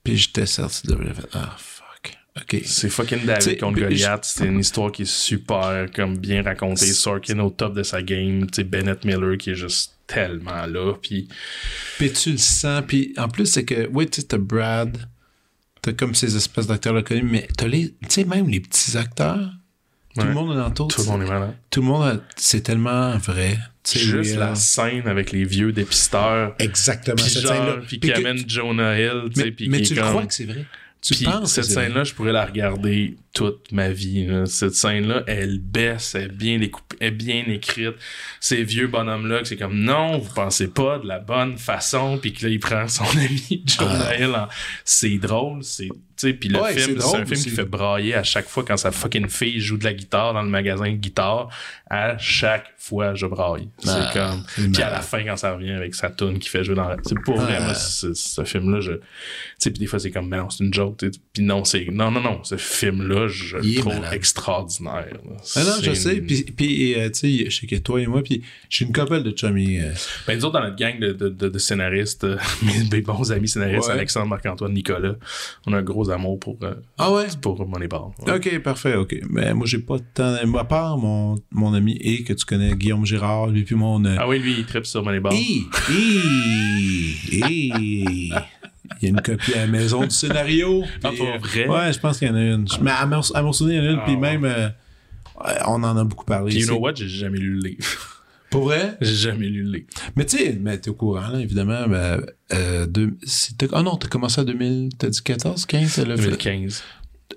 puis 0.03 0.17
j'étais 0.17 0.45
sorti 0.45 0.87
de 0.87 0.93
là, 0.93 0.99
j'ai 1.07 1.13
fait, 1.13 1.27
ah, 1.33 1.55
fuck. 1.57 2.17
OK. 2.35 2.61
C'est 2.65 2.89
fucking 2.89 3.25
David 3.25 3.41
T'sais, 3.41 3.57
contre 3.57 3.79
Goliath. 3.79 4.25
C'est 4.25 4.45
une 4.45 4.59
histoire 4.59 4.91
qui 4.91 5.03
est 5.03 5.11
super 5.11 5.87
comme 5.93 6.17
bien 6.17 6.41
racontée. 6.41 6.87
Sorkin 6.87 7.39
au 7.39 7.49
top 7.49 7.75
de 7.75 7.83
sa 7.83 8.01
game. 8.01 8.49
T'sais, 8.49 8.63
Bennett 8.63 9.05
Miller 9.05 9.37
qui 9.37 9.51
est 9.51 9.55
juste 9.55 9.97
tellement 10.07 10.65
là. 10.65 10.93
Puis 11.01 11.27
Puis 11.97 12.11
tu 12.11 12.31
le 12.31 12.37
sens, 12.37 12.83
puis 12.87 13.13
en 13.17 13.27
plus, 13.27 13.45
c'est 13.45 13.65
que, 13.65 13.87
oui, 13.93 14.09
tu 14.09 14.21
sais, 14.21 14.27
t'as 14.27 14.37
Brad, 14.37 14.97
t'as 15.81 15.93
comme 15.93 16.15
ces 16.15 16.35
espèces 16.35 16.67
d'acteurs-là 16.67 17.03
connus, 17.03 17.23
mais 17.23 17.47
t'as 17.57 17.67
les, 17.67 17.89
tu 17.89 17.95
sais, 18.09 18.25
même 18.25 18.47
les 18.47 18.59
petits 18.59 18.97
acteurs, 18.97 19.51
tout 20.15 20.21
Ouais. 20.21 20.27
le 20.27 20.33
monde 20.33 20.51
est 20.53 20.59
dans 20.59 20.71
tout 20.71 20.87
le 20.97 21.03
monde 21.05 21.21
est 21.23 21.27
malade. 21.27 21.55
Tout 21.69 21.81
le 21.81 21.87
monde, 21.87 22.03
a- 22.03 22.21
c'est 22.35 22.61
tellement 22.61 23.17
vrai. 23.17 23.57
C'est 23.83 23.99
Juste 23.99 24.35
la 24.37 24.55
scène 24.55 25.07
avec 25.07 25.31
les 25.31 25.43
vieux 25.43 25.71
dépisteurs. 25.73 26.55
Exactement, 26.59 27.15
Puis 27.15 27.25
cette 27.29 27.47
scène-là. 27.47 27.77
puis 27.87 27.99
qui 27.99 28.13
amène 28.13 28.37
Jonah 28.47 28.97
Hill. 28.99 29.23
t'sais, 29.33 29.45
mais 29.45 29.51
puis 29.51 29.69
mais 29.69 29.81
qui 29.81 29.89
tu 29.89 29.95
comme- 29.95 30.09
crois 30.09 30.25
que 30.25 30.33
c'est 30.33 30.45
vrai? 30.45 30.65
Tu 31.01 31.15
Puis 31.15 31.25
penses 31.25 31.51
cette 31.51 31.63
que 31.65 31.67
c'est 31.69 31.75
vrai? 31.75 31.85
scène-là, 31.87 32.03
je 32.05 32.13
pourrais 32.13 32.31
la 32.31 32.45
regarder 32.45 33.17
toute 33.33 33.73
ma 33.73 33.89
vie. 33.89 34.25
là. 34.25 34.45
Cette 34.45 34.73
scène-là, 34.73 35.23
elle 35.27 35.59
baisse, 35.59 36.15
elle 36.15 36.25
est 36.25 36.27
bien, 36.29 36.57
découpée, 36.57 36.95
elle 37.01 37.07
est 37.09 37.11
bien 37.11 37.43
écrite. 37.49 37.95
Ces 38.39 38.63
vieux 38.63 38.87
bonhommes-là, 38.87 39.41
c'est 39.43 39.57
comme 39.57 39.77
non, 39.77 40.17
vous 40.19 40.33
pensez 40.33 40.69
pas 40.69 40.99
de 40.99 41.05
la 41.07 41.19
bonne 41.19 41.57
façon, 41.57 42.17
puis 42.21 42.31
que 42.31 42.45
là, 42.45 42.51
il 42.53 42.59
prend 42.61 42.87
son 42.87 43.03
ami 43.17 43.65
Jonah 43.65 44.15
Hill. 44.17 44.33
en- 44.33 44.47
C'est 44.85 45.17
drôle, 45.17 45.61
c'est. 45.65 45.89
Puis 46.31 46.47
le 46.49 46.59
Ah. 46.59 46.63
Ouais, 46.63 46.73
film, 46.73 46.99
c'est 47.01 47.07
un 47.17 47.25
film 47.25 47.31
aussi. 47.31 47.43
qui 47.43 47.49
fait 47.49 47.65
brailler 47.65 48.15
à 48.15 48.23
chaque 48.23 48.47
fois 48.47 48.63
quand 48.65 48.77
sa 48.77 48.91
fucking 48.91 49.27
fille 49.27 49.59
joue 49.59 49.77
de 49.77 49.83
la 49.83 49.93
guitare 49.93 50.33
dans 50.33 50.41
le 50.43 50.49
magasin 50.49 50.89
de 50.91 50.95
guitare. 50.97 51.49
À 51.89 52.17
chaque 52.17 52.67
fois, 52.77 53.13
je 53.13 53.25
braille. 53.27 53.67
Ah, 53.85 54.09
c'est 54.11 54.19
comme. 54.19 54.43
c'est 54.55 54.71
Puis 54.71 54.81
à 54.81 54.89
la 54.89 55.01
fin, 55.01 55.23
quand 55.23 55.37
ça 55.37 55.53
revient 55.53 55.71
avec 55.71 55.93
sa 55.93 56.09
tune 56.09 56.39
qui 56.39 56.49
fait 56.49 56.63
jouer 56.63 56.75
dans 56.75 56.87
la. 56.87 56.97
C'est 57.03 57.19
pour 57.23 57.39
Ah. 57.39 57.43
vrai, 57.43 57.59
moi, 57.59 57.73
ce, 57.75 58.13
ce 58.13 58.43
film-là, 58.43 58.79
je. 58.81 58.93
Tu 58.93 58.99
sais, 59.59 59.69
puis 59.71 59.79
des 59.79 59.85
fois, 59.85 59.99
c'est 59.99 60.09
comme, 60.09 60.27
mais 60.29 60.37
non, 60.37 60.49
c'est 60.49 60.63
une 60.63 60.73
joke. 60.73 60.97
Puis 61.33 61.43
non, 61.43 61.63
c'est. 61.65 61.85
Non, 61.91 62.09
non, 62.09 62.21
non, 62.21 62.43
ce 62.43 62.55
film-là, 62.57 63.27
je 63.27 63.57
le 63.57 63.75
trouve 63.79 63.93
malade. 63.95 64.13
extraordinaire. 64.13 65.07
Ah 65.55 65.63
non, 65.63 65.71
je 65.81 65.93
sais. 65.93 66.15
Puis, 66.21 66.43
puis 66.43 66.95
euh, 66.95 67.09
tu 67.09 67.43
sais, 67.43 67.49
je 67.49 67.59
sais 67.59 67.67
que 67.67 67.75
toi 67.75 68.01
et 68.01 68.07
moi, 68.07 68.21
puis 68.23 68.41
j'ai 68.69 68.85
une 68.85 68.93
couple 68.93 69.21
de 69.23 69.35
chummies. 69.37 69.79
euh, 69.79 69.91
Ben, 70.27 70.37
nous 70.37 70.45
autres, 70.45 70.53
dans 70.59 70.63
notre 70.65 70.75
gang 70.75 70.99
de, 70.99 71.11
de, 71.13 71.29
de, 71.29 71.49
de 71.49 71.57
scénaristes, 71.59 72.25
mes, 72.63 72.83
mes 72.91 73.01
bons 73.01 73.31
amis 73.31 73.47
scénaristes, 73.47 73.87
Ouais. 73.87 73.93
Alexandre, 73.93 74.27
Marc-Antoine, 74.27 74.73
Nicolas, 74.73 75.15
on 75.65 75.73
a 75.73 75.77
un 75.77 75.81
gros 75.83 76.09
amour 76.13 76.39
pour, 76.39 76.57
euh, 76.63 76.75
Ah 76.97 77.11
ouais? 77.11 77.27
pour 77.41 77.67
Moneyball. 77.67 78.11
Ouais. 78.25 78.35
Ok, 78.35 78.59
parfait, 78.59 78.95
ok. 78.95 79.15
Mais 79.29 79.53
moi, 79.53 79.65
j'ai 79.67 79.79
pas 79.79 79.97
tant. 80.13 80.35
À 80.57 80.63
part 80.63 80.97
mon, 80.97 81.35
mon 81.51 81.73
ami 81.73 81.99
E, 82.05 82.23
que 82.23 82.33
tu 82.33 82.45
connais, 82.45 82.75
Guillaume 82.75 83.05
Girard, 83.05 83.47
lui, 83.47 83.63
puis 83.63 83.75
mon. 83.75 84.03
euh, 84.05 84.15
Ah 84.19 84.27
oui, 84.27 84.39
lui, 84.39 84.55
il 84.59 84.65
tripe 84.65 84.85
sur 84.85 85.03
Moneyball. 85.03 85.33
Hi! 85.33 85.65
Hi! 85.89 87.15
Hi! 87.31 88.33
Il 89.01 89.03
y 89.03 89.05
a 89.07 89.09
une 89.09 89.21
copie 89.21 89.53
à 89.53 89.61
la 89.65 89.67
maison 89.67 90.03
du 90.03 90.11
scénario. 90.11 90.83
Ah, 91.03 91.11
pour 91.17 91.27
euh, 91.27 91.37
vrai? 91.39 91.67
Ouais, 91.67 91.93
je 91.93 91.99
pense 91.99 92.19
qu'il 92.19 92.27
y 92.27 92.31
en 92.31 92.35
a 92.35 92.41
une. 92.41 92.65
Mais 92.81 92.91
à 92.91 93.05
mon, 93.05 93.21
à 93.33 93.41
mon 93.41 93.51
souvenir, 93.53 93.83
il 93.83 93.85
y 93.85 93.87
en 93.87 93.89
a 93.89 93.93
une, 93.93 93.99
Ah, 93.99 94.03
puis 94.05 94.15
ouais. 94.15 94.19
même, 94.19 94.45
euh, 94.45 94.69
on 95.67 95.83
en 95.83 95.97
a 95.97 96.03
beaucoup 96.03 96.25
parlé. 96.25 96.55
You 96.55 96.65
know 96.67 96.77
what? 96.79 96.95
J'ai 96.95 97.07
jamais 97.07 97.37
lu 97.39 97.55
le 97.55 97.69
livre. 97.69 98.22
Pour 98.53 98.63
vrai? 98.65 98.97
J'ai 99.01 99.15
jamais 99.15 99.47
lu 99.47 99.63
le 99.63 99.71
livre. 99.71 99.87
Mais 100.15 100.25
tu 100.25 100.37
sais, 100.37 100.57
mais 100.61 100.77
t'es 100.77 100.89
au 100.89 100.93
courant, 100.93 101.27
là, 101.27 101.39
évidemment. 101.39 101.87
Ben, 101.87 102.21
euh, 102.53 102.85
deux, 102.85 103.17
ah 103.71 103.81
non, 103.81 103.95
t'as 103.97 104.07
commencé 104.07 104.39
en 104.39 104.43
2000, 104.43 104.89
t'as 104.97 105.09
dit 105.09 105.21
14, 105.23 105.65
15, 105.65 105.95
t'as 105.95 106.05
le 106.05 106.15
fait. 106.15 106.23
2015. 106.23 106.83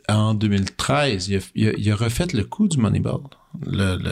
En 0.09 0.35
2013, 0.35 1.29
il 1.29 1.37
a, 1.37 1.41
il 1.55 1.69
a- 1.69 1.73
il 1.77 1.91
a 1.91 1.97
refait 1.97 2.27
le 2.33 2.45
coup 2.45 2.69
du 2.69 2.77
Moneyball. 2.79 3.21
Le, 3.65 3.97
le, 3.97 4.11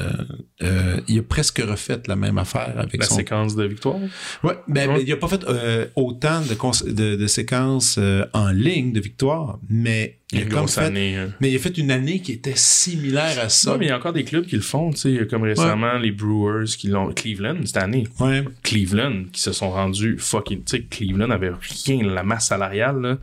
euh, 0.63 1.01
il 1.09 1.19
a 1.19 1.23
presque 1.23 1.59
refait 1.59 2.01
la 2.07 2.17
même 2.17 2.39
affaire 2.39 2.75
avec 2.79 2.99
La 3.01 3.07
son 3.07 3.17
séquence 3.17 3.55
de 3.57 3.65
victoire? 3.65 3.97
Ouais, 4.43 4.55
ben, 4.69 4.89
Ouais. 4.89 4.97
ben, 4.97 5.05
il 5.07 5.13
a 5.13 5.17
pas 5.17 5.29
fait 5.29 5.45
euh, 5.45 5.87
autant 5.97 6.41
de, 6.41 6.55
cons- 6.55 6.71
de, 6.87 7.17
de 7.17 7.27
séquences 7.27 7.97
euh, 7.99 8.25
en 8.33 8.51
ligne 8.51 8.93
de 8.93 9.01
victoire, 9.01 9.59
mais 9.69 10.19
il 10.33 10.43
a 10.43 10.45
comme 10.47 10.67
fait, 10.69 10.81
année. 10.81 11.17
hein. 11.17 11.33
mais 11.41 11.51
il 11.51 11.57
a 11.57 11.59
fait 11.59 11.77
une 11.79 11.91
année 11.91 12.21
qui 12.21 12.33
était 12.33 12.57
similaire 12.57 13.39
à 13.41 13.49
ça. 13.49 13.73
Non, 13.73 13.79
mais 13.79 13.87
il 13.87 13.89
y 13.89 13.93
a 13.93 13.97
encore 13.97 14.13
des 14.13 14.25
clubs 14.25 14.47
qui 14.47 14.57
le 14.57 14.63
font, 14.63 14.91
comme 15.31 15.43
récemment 15.43 15.99
les 15.99 16.11
Brewers 16.11 16.67
qui 16.77 16.89
l'ont. 16.89 17.13
Cleveland, 17.13 17.59
cette 17.65 17.77
année. 17.77 18.09
Ouais. 18.21 18.45
Cleveland 18.63 19.25
qui 19.33 19.41
se 19.41 19.53
sont 19.53 19.71
rendus 19.71 20.17
fucking. 20.19 20.65
Tu 20.65 20.77
sais, 20.77 20.83
Cleveland 20.83 21.31
avait 21.31 21.53
rien, 21.87 22.03
la 22.03 22.23
masse 22.23 22.49
salariale. 22.49 23.19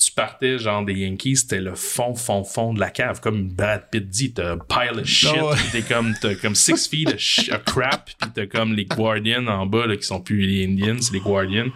Tu 0.00 0.12
partais 0.12 0.58
genre 0.58 0.82
des 0.82 0.94
Yankees, 0.94 1.36
c'était 1.36 1.60
le 1.60 1.74
fond, 1.74 2.14
fond, 2.14 2.42
fond 2.42 2.72
de 2.72 2.80
la 2.80 2.90
cave. 2.90 3.20
Comme 3.20 3.48
Brad 3.48 3.90
Pitt 3.90 4.08
dit, 4.08 4.32
t'as 4.32 4.52
un 4.52 4.58
pile 4.58 5.00
of 5.00 5.06
shit, 5.06 5.30
ouais. 5.30 5.56
pis 5.56 5.70
t'es 5.72 5.82
comme, 5.82 6.14
t'as 6.18 6.34
comme 6.36 6.54
six 6.54 6.88
feet 6.90 7.08
of 7.08 7.64
crap, 7.64 8.06
pis 8.06 8.28
t'as 8.34 8.46
comme 8.46 8.72
les 8.72 8.86
Guardians 8.86 9.46
en 9.46 9.66
bas, 9.66 9.86
là, 9.86 9.96
qui 9.96 10.04
sont 10.04 10.20
plus 10.20 10.46
les 10.46 10.64
Indians, 10.64 10.96
c'est 11.00 11.12
les 11.12 11.20
Guardians. 11.20 11.68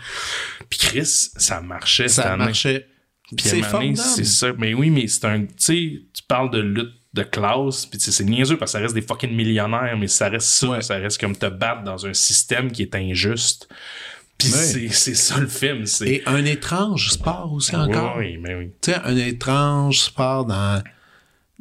Pis 0.70 0.78
Chris, 0.78 1.04
ça 1.04 1.60
marchait 1.60 2.08
Ça 2.08 2.34
marchait. 2.36 2.86
Puis 3.36 3.46
C'est 3.46 4.24
ça. 4.24 4.52
Mais 4.56 4.74
oui, 4.74 4.90
mais 4.90 5.06
c'est 5.06 5.26
un. 5.26 5.42
Tu 5.44 5.52
sais, 5.58 6.02
tu 6.12 6.22
parles 6.26 6.50
de 6.50 6.60
lutte 6.60 6.94
de 7.14 7.22
classe, 7.22 7.86
puis 7.86 7.98
tu 7.98 8.06
sais, 8.06 8.10
c'est 8.12 8.24
niaiseux 8.24 8.56
parce 8.56 8.72
que 8.72 8.78
ça 8.78 8.82
reste 8.82 8.94
des 8.94 9.02
fucking 9.02 9.34
millionnaires, 9.34 9.96
mais 9.96 10.08
ça 10.08 10.28
reste 10.28 10.48
ça. 10.48 10.68
Ouais. 10.68 10.82
Ça 10.82 10.96
reste 10.96 11.20
comme 11.20 11.36
te 11.36 11.46
battre 11.46 11.84
dans 11.84 12.06
un 12.06 12.12
système 12.12 12.72
qui 12.72 12.82
est 12.82 12.94
injuste. 12.96 13.68
Puis 14.38 14.52
Ouais. 14.52 14.88
c'est, 14.92 15.14
ça 15.14 15.38
le 15.38 15.46
film. 15.46 15.84
Et 16.04 16.22
un 16.26 16.44
étrange 16.44 17.10
sport 17.10 17.52
aussi 17.52 17.74
encore. 17.76 18.16
Oui, 18.18 18.36
mais 18.38 18.54
oui. 18.54 18.70
Tu 18.80 18.90
sais, 18.92 18.98
un 19.04 19.16
étrange 19.16 20.00
sport 20.00 20.44
dans, 20.44 20.82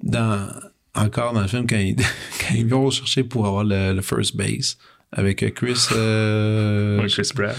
dans, 0.01 0.49
encore 0.95 1.33
dans 1.33 1.41
le 1.41 1.47
film 1.47 1.67
quand 1.67 1.77
ils, 1.77 1.95
quand 2.39 2.55
ils 2.55 2.67
vont 2.67 2.89
chercher 2.89 3.23
pour 3.23 3.45
avoir 3.47 3.63
le, 3.63 3.93
le 3.93 4.01
first 4.01 4.35
base 4.35 4.77
avec 5.11 5.53
Chris, 5.53 5.87
euh, 5.91 6.99
Oui, 7.03 7.09
Chris 7.11 7.29
Pratt. 7.35 7.55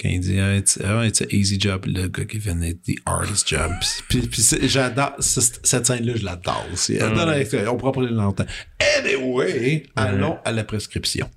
quand 0.00 0.08
il 0.08 0.20
dit 0.20 0.38
ah, 0.38 0.56
it's, 0.56 0.76
it's 0.76 1.20
an 1.22 1.26
easy 1.30 1.58
job, 1.60 1.84
le 1.86 2.06
gars 2.08 2.24
qui 2.24 2.38
fait 2.40 2.54
the 2.54 2.96
hardest 3.04 3.48
job. 3.48 3.72
Puis, 4.08 4.20
puis 4.22 4.42
j'adore 4.68 5.12
ce- 5.18 5.40
cette 5.64 5.86
scène-là, 5.86 6.14
je 6.16 6.24
l'adore 6.24 6.66
aussi. 6.72 6.96
Ouais. 6.98 7.66
on 7.68 7.76
pourra 7.76 7.92
parler 7.92 8.10
longtemps. 8.10 8.46
Anyway, 8.98 9.84
allons 9.96 10.38
à 10.44 10.52
la 10.52 10.62
prescription. 10.64 11.28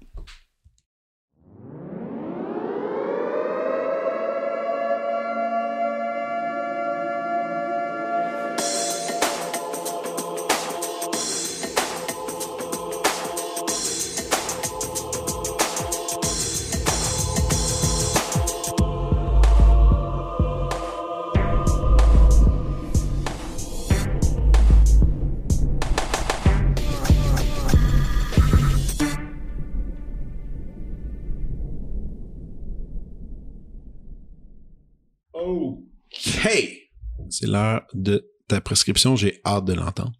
De 37.94 38.30
ta 38.48 38.62
prescription. 38.62 39.16
J'ai 39.16 39.42
hâte 39.46 39.66
de 39.66 39.74
l'entendre. 39.74 40.14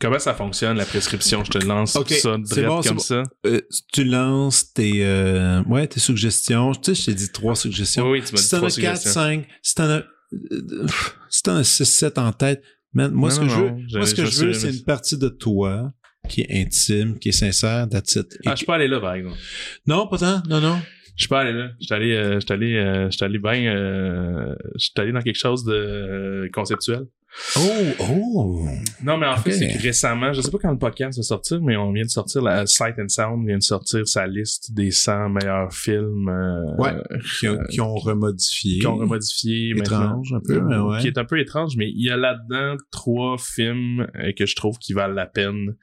Comment 0.00 0.18
ça 0.20 0.32
fonctionne, 0.32 0.76
la 0.76 0.84
prescription? 0.84 1.42
Je 1.42 1.50
te 1.50 1.58
lance 1.64 1.96
Ok, 1.96 2.10
ça 2.10 2.36
c'est 2.44 2.54
direct 2.54 2.68
bon, 2.68 2.82
c'est 2.82 2.88
comme 2.88 2.96
bon. 2.98 3.02
ça. 3.02 3.22
Euh, 3.46 3.60
tu 3.92 4.04
lances 4.04 4.72
tes, 4.72 5.04
euh, 5.04 5.60
ouais, 5.64 5.88
tes 5.88 5.98
suggestions. 5.98 6.70
Tu 6.72 6.94
sais, 6.94 7.00
je 7.00 7.06
t'ai 7.06 7.14
dit 7.14 7.32
trois 7.32 7.56
suggestions. 7.56 8.04
Oui, 8.08 8.20
oui, 8.20 8.24
tu 8.24 8.32
m'as 8.34 8.38
dit 8.38 8.44
si 8.44 8.50
t'en 8.50 8.56
trois 8.58 8.68
as 8.68 8.80
4, 8.80 8.96
suggestions. 8.96 9.12
5, 9.12 9.48
si 9.60 9.74
t'en 9.74 9.84
as, 9.90 10.02
euh, 10.34 10.86
si 11.30 11.42
t'en 11.42 11.56
as 11.56 11.64
6, 11.64 11.84
7 11.84 12.18
en 12.18 12.32
tête, 12.32 12.62
man, 12.92 13.10
moi, 13.10 13.28
Non, 13.30 13.34
ce 13.34 13.40
que 13.40 13.44
non, 13.46 13.50
je 13.50 13.60
veux, 13.60 13.98
moi, 13.98 14.06
ce 14.06 14.14
que 14.14 14.24
je- 14.24 14.30
je 14.30 14.44
veux, 14.46 14.52
c'est 14.52 14.70
une 14.70 14.84
partie 14.84 15.18
de 15.18 15.28
toi 15.28 15.92
qui 16.28 16.42
est 16.42 16.60
intime, 16.60 17.18
qui 17.18 17.30
est 17.30 17.32
sincère, 17.32 17.88
that's 17.88 18.14
it. 18.14 18.34
Et 18.34 18.38
Ah, 18.46 18.54
je 18.54 18.64
pas 18.64 18.76
allé 18.76 18.86
là, 18.86 19.00
par 19.00 19.14
exemple. 19.14 19.36
Non, 19.86 20.06
pas 20.06 20.18
tant, 20.18 20.42
non, 20.48 20.60
non. 20.60 20.80
Je 21.18 21.24
suis 21.24 21.28
pas 21.28 21.40
allé 21.40 21.52
là. 21.52 21.70
Je 21.80 21.84
suis 21.86 21.94
allé, 21.94 22.12
euh, 22.14 22.38
allé, 22.48 22.76
euh, 22.76 23.08
allé 23.20 23.38
bien, 23.38 23.74
euh, 23.74 24.54
je 24.76 24.84
suis 24.84 24.92
allé 24.98 25.10
dans 25.12 25.20
quelque 25.20 25.38
chose 25.38 25.64
de 25.64 25.74
euh, 25.74 26.48
conceptuel. 26.52 27.06
Oh, 27.56 27.60
oh. 28.00 28.66
Non, 29.02 29.18
mais 29.18 29.26
en 29.26 29.36
fait, 29.36 29.50
c'est 29.50 29.68
que 29.68 29.82
récemment, 29.82 30.32
je 30.32 30.40
sais 30.40 30.50
pas 30.50 30.58
quand 30.62 30.70
le 30.70 30.78
podcast 30.78 31.18
va 31.18 31.22
sortir, 31.22 31.60
mais 31.60 31.76
on 31.76 31.92
vient 31.92 32.04
de 32.04 32.08
sortir, 32.08 32.40
la 32.40 32.66
Sight 32.66 32.94
and 32.98 33.08
Sound 33.08 33.46
vient 33.46 33.58
de 33.58 33.62
sortir 33.62 34.06
sa 34.08 34.26
liste 34.26 34.72
des 34.72 34.90
100 34.90 35.28
meilleurs 35.30 35.72
films 35.72 36.28
euh, 36.28 36.76
Ouais. 36.78 36.94
Qui 37.38 37.48
ont, 37.48 37.58
qui 37.68 37.80
ont 37.80 37.94
remodifié. 37.96 38.78
qui 38.78 38.86
ont 38.86 38.96
remodifié. 38.96 39.70
Étrange 39.76 40.32
un 40.32 40.40
peu, 40.40 40.60
mais 40.60 40.78
ouais. 40.78 41.00
Qui 41.00 41.08
est 41.08 41.18
un 41.18 41.24
peu 41.24 41.38
étrange, 41.38 41.76
mais 41.76 41.90
il 41.90 42.02
y 42.06 42.10
a 42.10 42.16
là-dedans 42.16 42.76
trois 42.90 43.36
films 43.38 44.06
euh, 44.16 44.32
que 44.36 44.46
je 44.46 44.56
trouve 44.56 44.78
qui 44.78 44.92
valent 44.94 45.14
la 45.14 45.26
peine 45.26 45.74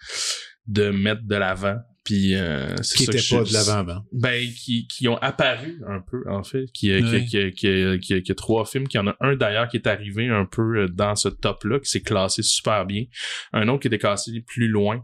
de 0.67 0.89
mettre 0.89 1.21
de 1.25 1.35
l'avant. 1.35 1.77
Puis 2.05 2.35
euh, 2.35 2.73
c'est 2.83 2.99
Qui 2.99 3.05
que 3.07 3.35
pas 3.35 3.43
de 3.43 3.51
l'avant 3.53 3.79
avant. 3.79 4.05
ben 4.13 4.47
qui, 4.53 4.87
qui 4.87 5.07
ont 5.07 5.17
apparu 5.17 5.81
un 5.87 5.99
peu 5.99 6.23
en 6.29 6.43
fait 6.43 6.65
qui 6.71 6.87
qui 6.89 6.91
Ouais. 7.03 7.25
qui, 7.25 7.51
qui, 7.51 7.99
qui, 7.99 8.21
qui 8.21 8.31
a 8.31 8.35
trois 8.35 8.63
films 8.65 8.87
qui 8.87 8.97
en 8.99 9.07
a 9.07 9.15
un 9.21 9.35
d'ailleurs 9.35 9.67
qui 9.67 9.77
est 9.77 9.87
arrivé 9.87 10.27
un 10.29 10.45
peu 10.45 10.83
euh, 10.83 10.87
dans 10.87 11.15
ce 11.15 11.29
top 11.29 11.63
là 11.63 11.79
qui 11.79 11.89
s'est 11.89 12.01
classé 12.03 12.43
super 12.43 12.85
bien 12.85 13.05
un 13.53 13.67
autre 13.69 13.81
qui 13.81 13.87
était 13.87 13.97
classé 13.97 14.31
plus 14.45 14.67
loin 14.67 15.03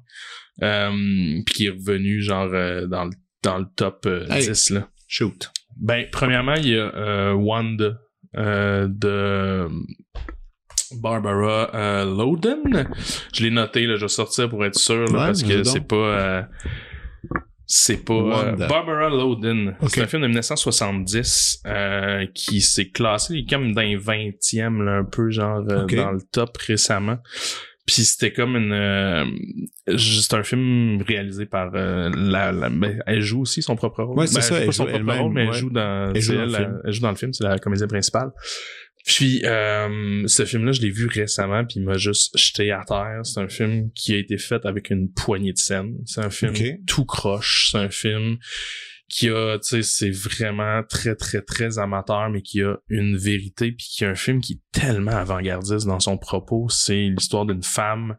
euh, 0.62 0.92
puis 1.46 1.54
qui 1.56 1.66
est 1.66 1.70
revenu 1.72 2.22
genre 2.22 2.50
euh, 2.54 2.86
dans 2.86 3.06
le 3.06 3.12
dans 3.42 3.58
le 3.58 3.66
top 3.76 4.06
euh, 4.06 4.28
Hey. 4.30 4.46
10 4.48 4.70
là 4.70 4.88
Shoot. 5.08 5.52
ben 5.78 6.06
premièrement 6.12 6.54
il 6.54 6.68
y 6.70 6.78
a 6.78 6.94
euh, 6.96 7.34
Wanda 7.34 7.98
euh, 8.38 8.88
de 8.88 9.68
Barbara 11.02 11.70
euh, 11.74 12.06
Loden. 12.06 12.90
Je 13.34 13.44
l'ai 13.44 13.50
noté, 13.50 13.86
là, 13.88 13.96
je 13.96 14.02
vais 14.02 14.08
sortir 14.10 14.50
pour 14.50 14.66
être 14.66 14.76
sûr, 14.78 15.06
là, 15.06 15.12
Ouais, 15.12 15.26
parce 15.28 15.44
que 15.44 15.64
c'est 15.64 15.88
pas... 15.88 15.96
euh, 15.96 16.42
c'est 17.74 18.04
pas... 18.04 18.14
euh. 18.14 18.56
Barbara 18.68 19.10
Loden. 19.10 19.76
C'est 19.88 20.02
un 20.02 20.08
film 20.08 20.24
de 20.24 20.28
1970 20.28 21.62
euh, 21.66 22.26
qui 22.36 22.60
s'est 22.60 22.90
classé, 22.90 23.34
il 23.36 23.40
est 23.46 23.50
comme 23.50 23.72
dans 23.74 23.82
les 23.82 23.98
20e, 23.98 24.84
là, 24.84 24.98
un 24.98 25.06
peu 25.06 25.30
genre 25.32 25.64
euh, 25.70 25.86
dans 25.86 26.12
le 26.12 26.22
top 26.32 26.58
récemment. 26.58 27.18
Puis 27.88 28.04
c'était 28.04 28.32
comme 28.34 28.56
une... 28.58 28.74
euh, 28.74 29.26
c'est 29.98 30.34
un 30.36 30.44
film 30.44 31.02
réalisé 31.02 31.46
par 31.46 31.72
euh, 31.74 32.10
la, 32.16 32.52
la- 32.52 32.70
ben, 32.70 33.02
Elle 33.08 33.22
joue 33.22 33.42
aussi 33.42 33.62
son 33.62 33.76
propre 33.76 34.04
rôle. 34.04 34.20
Ouais, 34.20 34.28
c'est 34.28 34.36
Ben, 34.36 34.42
ça, 34.42 34.56
elle 34.56 34.60
joue 34.60 34.62
elle 34.62 34.66
pas 34.68 34.72
son 34.74 34.84
joue 34.84 34.90
propre 34.90 35.00
elle-même, 35.00 35.22
rôle, 35.24 35.34
mais 35.34 35.42
elle 35.44 35.50
ouais. 35.50 35.58
joue 35.58 35.70
dans... 35.70 36.12
Elle 36.14 36.22
joue 36.22 36.34
dans 36.34 36.40
le 36.46 36.48
elle, 36.50 36.56
film. 36.56 36.82
elle 36.86 36.94
joue 36.94 37.02
dans 37.02 37.10
le 37.10 37.16
film, 37.16 37.34
c'est 37.34 37.44
la 37.44 37.58
comédienne 37.58 37.90
principale. 37.90 38.32
Puis 39.06 39.42
euh, 39.46 40.24
ce 40.28 40.46
film-là, 40.46 40.72
je 40.74 40.82
l'ai 40.82 40.92
vu 40.92 41.08
récemment, 41.08 41.66
puis 41.66 41.76
il 41.80 41.84
m'a 41.84 41.98
juste 41.98 42.38
jeté 42.38 42.72
à 42.72 42.84
terre. 42.88 43.22
C'est 43.24 43.40
un 43.40 43.50
film 43.50 43.92
qui 43.94 44.14
a 44.14 44.18
été 44.18 44.38
fait 44.38 44.66
avec 44.66 44.90
une 44.90 45.12
poignée 45.12 45.54
de 45.54 45.58
scènes. 45.58 45.96
C'est 46.06 46.22
un 46.22 46.30
film 46.30 46.54
tout 46.88 47.06
croche. 47.06 47.70
C'est 47.72 47.78
un 47.80 47.90
film 47.90 48.38
qui 49.10 49.28
a, 49.28 49.58
tu 49.60 49.68
sais, 49.68 49.82
c'est 49.82 50.10
vraiment 50.10 50.84
très, 50.88 51.16
très, 51.16 51.42
très 51.42 51.80
amateur, 51.80 52.30
mais 52.30 52.42
qui 52.42 52.62
a 52.62 52.76
une 52.88 53.18
vérité, 53.18 53.74
puis 53.74 53.86
qui 53.90 54.06
a 54.06 54.10
un 54.10 54.16
film 54.16 54.40
qui 54.40 54.54
est 54.54 54.80
tellement 54.80 55.12
avant-gardiste 55.12 55.86
dans 55.86 56.00
son 56.00 56.18
propos. 56.18 56.70
C'est 56.70 57.08
l'histoire 57.10 57.46
d'une 57.46 57.62
femme 57.64 58.16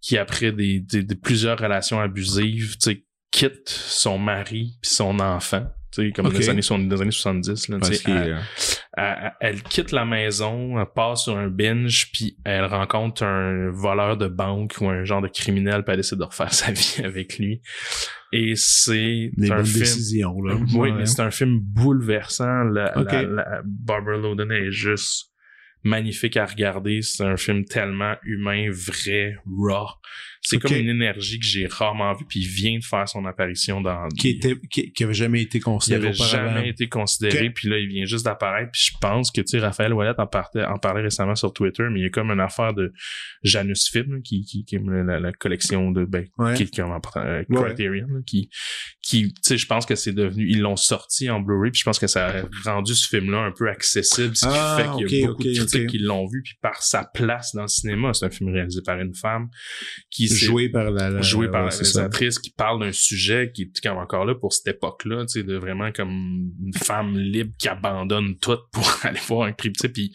qui, 0.00 0.16
après 0.16 0.52
des, 0.52 0.78
des, 0.78 1.02
des- 1.02 1.16
plusieurs 1.16 1.58
relations 1.58 1.98
abusives, 2.00 2.76
tu 2.78 2.90
sais, 2.92 3.04
quitte 3.32 3.68
son 3.68 4.18
mari 4.18 4.76
puis 4.80 4.90
son 4.92 5.18
enfant. 5.18 5.66
Tu 5.92 6.02
sais, 6.06 6.12
comme 6.12 6.26
dans, 6.26 6.38
les 6.38 6.48
années, 6.50 6.60
dans 6.88 6.94
les 6.96 7.02
années 7.02 7.10
70, 7.10 7.68
là, 7.68 7.78
tu 7.80 7.94
sais, 7.94 8.02
elle- 9.40 9.62
quitte 9.62 9.92
la 9.92 10.04
maison, 10.04 10.78
elle 10.78 10.86
passe 10.94 11.24
sur 11.24 11.36
un 11.36 11.48
binge, 11.48 12.10
puis 12.12 12.36
elle 12.44 12.64
rencontre 12.64 13.22
un 13.24 13.70
voleur 13.70 14.16
de 14.16 14.28
banque 14.28 14.76
ou 14.80 14.88
un 14.88 15.04
genre 15.04 15.22
de 15.22 15.28
criminel, 15.28 15.82
puis 15.84 15.92
elle 15.92 15.98
décide 15.98 16.18
de 16.18 16.24
refaire 16.24 16.52
sa 16.52 16.72
vie 16.72 17.02
avec 17.04 17.38
lui. 17.38 17.60
Et 18.32 18.54
c'est 18.56 19.30
un 19.50 19.64
film... 19.64 19.78
décisions, 19.80 20.42
là. 20.42 20.54
Oui, 20.74 20.90
Ouais. 20.90 20.92
mais 20.92 21.06
c'est 21.06 21.22
un 21.22 21.30
film 21.30 21.58
bouleversant. 21.60 22.64
La, 22.64 22.96
Ok. 22.98 23.12
la- 23.12 23.22
la- 23.22 23.62
Barbara 23.64 24.16
Loden 24.16 24.50
est 24.52 24.70
juste 24.70 25.32
magnifique 25.84 26.36
à 26.36 26.44
regarder. 26.44 27.00
C'est 27.02 27.24
un 27.24 27.36
film 27.36 27.64
tellement 27.64 28.16
humain, 28.24 28.68
vrai, 28.70 29.36
raw. 29.46 29.86
C'est 30.42 30.58
comme 30.58 30.74
une 30.76 30.88
énergie 30.88 31.38
que 31.38 31.44
j'ai 31.46 31.66
rarement 31.66 32.12
vue, 32.14 32.24
puis 32.28 32.40
il 32.40 32.46
vient 32.48 32.78
de 32.78 32.84
faire 32.84 33.08
son 33.08 33.24
apparition 33.26 33.80
dans... 33.80 34.08
Qui 34.08 34.30
était, 34.30 34.56
qui, 34.70 34.92
qui 34.92 35.04
avait 35.04 35.14
jamais 35.14 35.42
été 35.42 35.58
il 35.58 35.62
considéré 35.62 36.08
avait 36.08 36.16
auparavant. 36.16 36.54
jamais 36.54 36.68
été 36.68 36.88
considéré, 36.88 37.48
Ok. 37.48 37.54
puis 37.54 37.68
là, 37.68 37.78
il 37.78 37.88
vient 37.88 38.04
juste 38.04 38.24
d'apparaître. 38.24 38.70
Puis 38.72 38.90
je 38.92 38.98
pense 39.00 39.30
que, 39.30 39.40
tu 39.40 39.48
sais, 39.48 39.58
Raphaël 39.58 39.92
Ouellet 39.92 40.14
en, 40.18 40.26
partait- 40.26 40.64
en 40.64 40.78
parlait 40.78 41.02
récemment 41.02 41.34
sur 41.34 41.52
Twitter, 41.52 41.84
mais 41.90 42.00
il 42.00 42.02
y 42.04 42.06
a 42.06 42.10
comme 42.10 42.30
une 42.30 42.40
affaire 42.40 42.72
de 42.74 42.92
Janus 43.42 43.88
Film, 43.90 44.22
qui, 44.22 44.42
qui, 44.44 44.64
qui 44.64 44.76
est 44.76 44.82
la, 44.84 45.20
la 45.20 45.32
collection 45.32 45.90
de, 45.90 46.04
ben, 46.04 46.26
Ouais. 46.38 46.54
qui, 46.54 46.62
est 46.62 46.80
en 46.80 46.98
euh, 47.16 47.42
Ouais. 47.48 47.64
Criterion, 47.74 48.06
là, 48.08 48.20
qui, 48.26 48.48
qui, 49.02 49.28
tu 49.32 49.40
sais, 49.42 49.58
je 49.58 49.66
pense 49.66 49.86
que 49.86 49.94
c'est 49.96 50.12
devenu, 50.12 50.46
ils 50.48 50.60
l'ont 50.60 50.76
sorti 50.76 51.28
en 51.30 51.40
Blu-ray, 51.40 51.70
puis 51.72 51.80
je 51.80 51.84
pense 51.84 51.98
que 51.98 52.06
ça 52.06 52.28
a 52.28 52.42
rendu 52.64 52.94
ce 52.94 53.08
film-là 53.08 53.38
un 53.38 53.52
peu 53.52 53.68
accessible, 53.68 54.36
ce 54.36 54.46
qui 54.46 54.52
Ah, 54.54 54.76
fait 54.78 55.04
qu'il 55.06 55.18
y 55.20 55.24
a 55.24 55.26
beaucoup 55.28 55.42
de 55.42 55.52
critiques 55.54 55.86
qui 55.88 55.98
l'ont 55.98 56.26
vu, 56.26 56.42
puis 56.42 56.54
par 56.62 56.82
sa 56.82 57.04
place 57.04 57.54
dans 57.54 57.62
le 57.62 57.68
cinéma, 57.68 58.12
c'est 58.14 58.26
un 58.26 58.30
film 58.30 58.50
réalisé 58.52 58.80
par 58.84 58.98
une 59.00 59.14
femme 59.14 59.48
qui 60.10 60.27
Joué 60.36 60.68
par 60.68 60.90
la, 60.90 61.10
la- 61.10 61.20
joué 61.22 61.46
par 61.48 61.64
ouais, 61.64 61.70
la 61.70 61.76
réalisatrice 61.76 62.38
qui 62.38 62.50
parle 62.50 62.80
d'un 62.80 62.92
sujet 62.92 63.50
qui 63.54 63.62
est 63.62 63.80
comme 63.82 63.98
encore 63.98 64.24
là 64.24 64.34
pour 64.34 64.52
cette 64.52 64.68
époque-là, 64.76 65.22
tu 65.26 65.40
sais, 65.40 65.42
de 65.42 65.56
vraiment 65.56 65.90
comme 65.92 66.10
une 66.64 66.74
femme 66.74 67.18
libre 67.18 67.52
qui 67.58 67.68
abandonne 67.68 68.36
tout 68.38 68.58
pour 68.72 68.90
aller 69.02 69.20
voir 69.26 69.46
un 69.48 69.52
crime, 69.52 69.72
tu 69.72 69.80
sais, 69.82 69.88
puis 69.88 70.12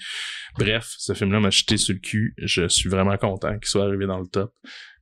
bref, 0.57 0.93
ce 0.97 1.13
film-là 1.13 1.39
m'a 1.39 1.49
jeté 1.49 1.77
sur 1.77 1.93
le 1.93 1.99
cul, 1.99 2.33
je 2.37 2.67
suis 2.67 2.89
vraiment 2.89 3.17
content 3.17 3.57
qu'il 3.57 3.67
soit 3.67 3.85
arrivé 3.85 4.05
dans 4.05 4.19
le 4.19 4.27
top, 4.27 4.53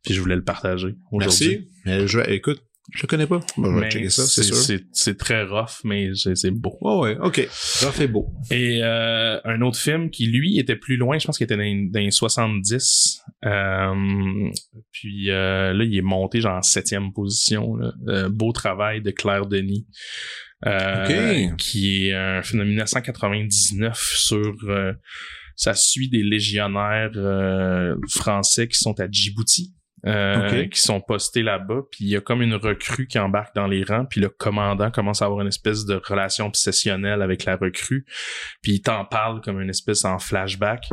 puis 0.03 0.13
je 0.13 0.21
voulais 0.21 0.35
le 0.35 0.43
partager 0.43 0.95
aujourd'hui. 1.11 1.47
Merci. 1.49 1.67
Mais 1.85 2.07
je, 2.07 2.19
écoute, 2.31 2.63
je 2.93 3.03
le 3.03 3.07
connais 3.07 3.27
pas. 3.27 3.39
Bon, 3.57 3.71
Mais 3.71 3.89
checker 3.89 4.09
ça, 4.09 4.25
c'est 4.25 4.43
sûr. 4.43 4.55
c'est, 4.55 4.83
c'est 4.91 5.17
très 5.17 5.43
rough, 5.43 5.81
mais 5.83 6.09
c'est, 6.15 6.35
c'est 6.35 6.51
beau. 6.51 6.77
Ouais, 6.81 7.15
ouais, 7.15 7.17
ok. 7.21 7.47
Ça 7.51 7.91
fait 7.91 8.07
beau. 8.07 8.33
Et 8.49 8.79
euh, 8.83 9.39
un 9.45 9.61
autre 9.61 9.77
film 9.77 10.09
qui, 10.09 10.25
lui, 10.27 10.57
était 10.59 10.75
plus 10.75 10.97
loin, 10.97 11.17
je 11.19 11.25
pense 11.25 11.37
qu'il 11.37 11.45
était 11.45 11.55
dans, 11.55 11.61
les- 11.61 11.89
dans 11.89 11.99
les 11.99 12.11
70. 12.11 13.21
Euh, 13.45 14.49
puis 14.91 15.29
euh, 15.29 15.73
là, 15.73 15.83
il 15.83 15.95
est 15.95 16.01
monté 16.01 16.41
genre 16.41 16.57
en 16.57 16.61
septième 16.61 17.13
position. 17.13 17.75
Là. 17.75 17.93
Euh, 18.07 18.29
Beau 18.29 18.51
travail 18.51 19.01
de 19.01 19.11
Claire 19.11 19.45
Denis. 19.45 19.85
Euh. 20.65 21.49
Qui 21.57 22.07
est 22.09 22.13
un 22.13 22.41
film 22.41 22.59
de 22.61 22.65
1999 22.67 23.97
sur... 24.15 24.53
euh, 24.69 24.93
ça 25.55 25.73
suit 25.75 26.09
des 26.09 26.23
légionnaires 26.23 27.11
euh, 27.15 27.95
français 28.09 28.67
qui 28.67 28.77
sont 28.77 28.99
à 28.99 29.07
Djibouti. 29.09 29.73
Euh, 30.05 30.67
qui 30.67 30.79
sont 30.79 31.01
postés 31.01 31.43
là-bas, 31.43 31.81
puis 31.91 32.05
il 32.05 32.09
y 32.09 32.15
a 32.15 32.21
comme 32.21 32.41
une 32.41 32.55
recrue 32.55 33.07
qui 33.07 33.19
embarque 33.19 33.55
dans 33.55 33.67
les 33.67 33.83
rangs, 33.83 34.05
puis 34.05 34.19
le 34.21 34.29
commandant 34.29 34.89
commence 34.91 35.21
à 35.21 35.25
avoir 35.25 35.41
une 35.41 35.47
espèce 35.47 35.85
de 35.85 35.95
relation 35.95 36.47
obsessionnelle 36.47 37.21
avec 37.21 37.45
la 37.45 37.55
recrue, 37.55 38.05
puis 38.61 38.73
il 38.73 38.81
t'en 38.81 39.05
parle 39.05 39.41
comme 39.41 39.61
une 39.61 39.69
espèce 39.69 40.05
en 40.05 40.17
flashback. 40.19 40.89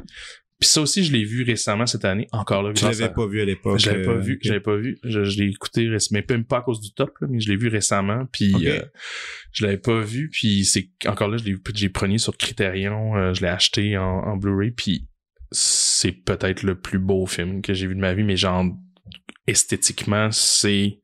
Puis 0.60 0.68
ça 0.68 0.80
aussi, 0.80 1.04
je 1.04 1.12
l'ai 1.12 1.22
vu 1.22 1.44
récemment 1.44 1.86
cette 1.86 2.04
année, 2.04 2.26
encore 2.32 2.64
là. 2.64 2.72
Grâce 2.72 2.98
l'avais 2.98 3.04
à- 3.12 3.14
pas 3.14 3.26
vu 3.28 3.40
à 3.40 3.44
l'époque. 3.44 3.78
je 3.78 3.90
l'avais 3.90 4.04
pas 4.04 4.10
euh, 4.10 4.18
vu, 4.18 4.34
ok. 4.34 4.40
je 4.42 4.48
l'avais 4.48 4.60
pas 4.60 4.76
vu. 4.76 4.98
Je, 5.04 5.22
je 5.22 5.38
l'ai 5.40 5.48
écouté, 5.48 5.88
mais 6.10 6.24
même 6.28 6.44
pas 6.44 6.58
à 6.58 6.62
cause 6.62 6.80
du 6.80 6.92
top, 6.92 7.16
là, 7.20 7.28
mais 7.30 7.38
je 7.38 7.48
l'ai 7.48 7.56
vu 7.56 7.68
récemment. 7.68 8.26
Puis 8.32 8.66
euh, 8.66 8.82
je 9.52 9.64
l'avais 9.64 9.78
pas 9.78 10.00
vu. 10.00 10.30
Puis 10.30 10.64
c'est 10.64 10.90
encore 11.06 11.28
là, 11.28 11.36
je 11.36 11.44
l'ai 11.44 11.54
j'ai 11.74 11.88
pris 11.90 12.18
sur 12.18 12.36
Criterion, 12.36 13.16
euh, 13.16 13.34
je 13.34 13.42
l'ai 13.42 13.48
acheté 13.48 13.96
en, 13.98 14.02
en 14.02 14.36
Blu-ray. 14.36 14.72
Puis 14.72 15.06
c'est 15.52 16.12
peut-être 16.12 16.64
le 16.64 16.74
plus 16.74 16.98
beau 16.98 17.26
film 17.26 17.62
que 17.62 17.72
j'ai 17.72 17.86
vu 17.86 17.94
de 17.94 18.00
ma 18.00 18.12
vie, 18.12 18.24
mais 18.24 18.36
genre 18.36 18.64
esthétiquement, 19.46 20.30
c'est 20.30 21.00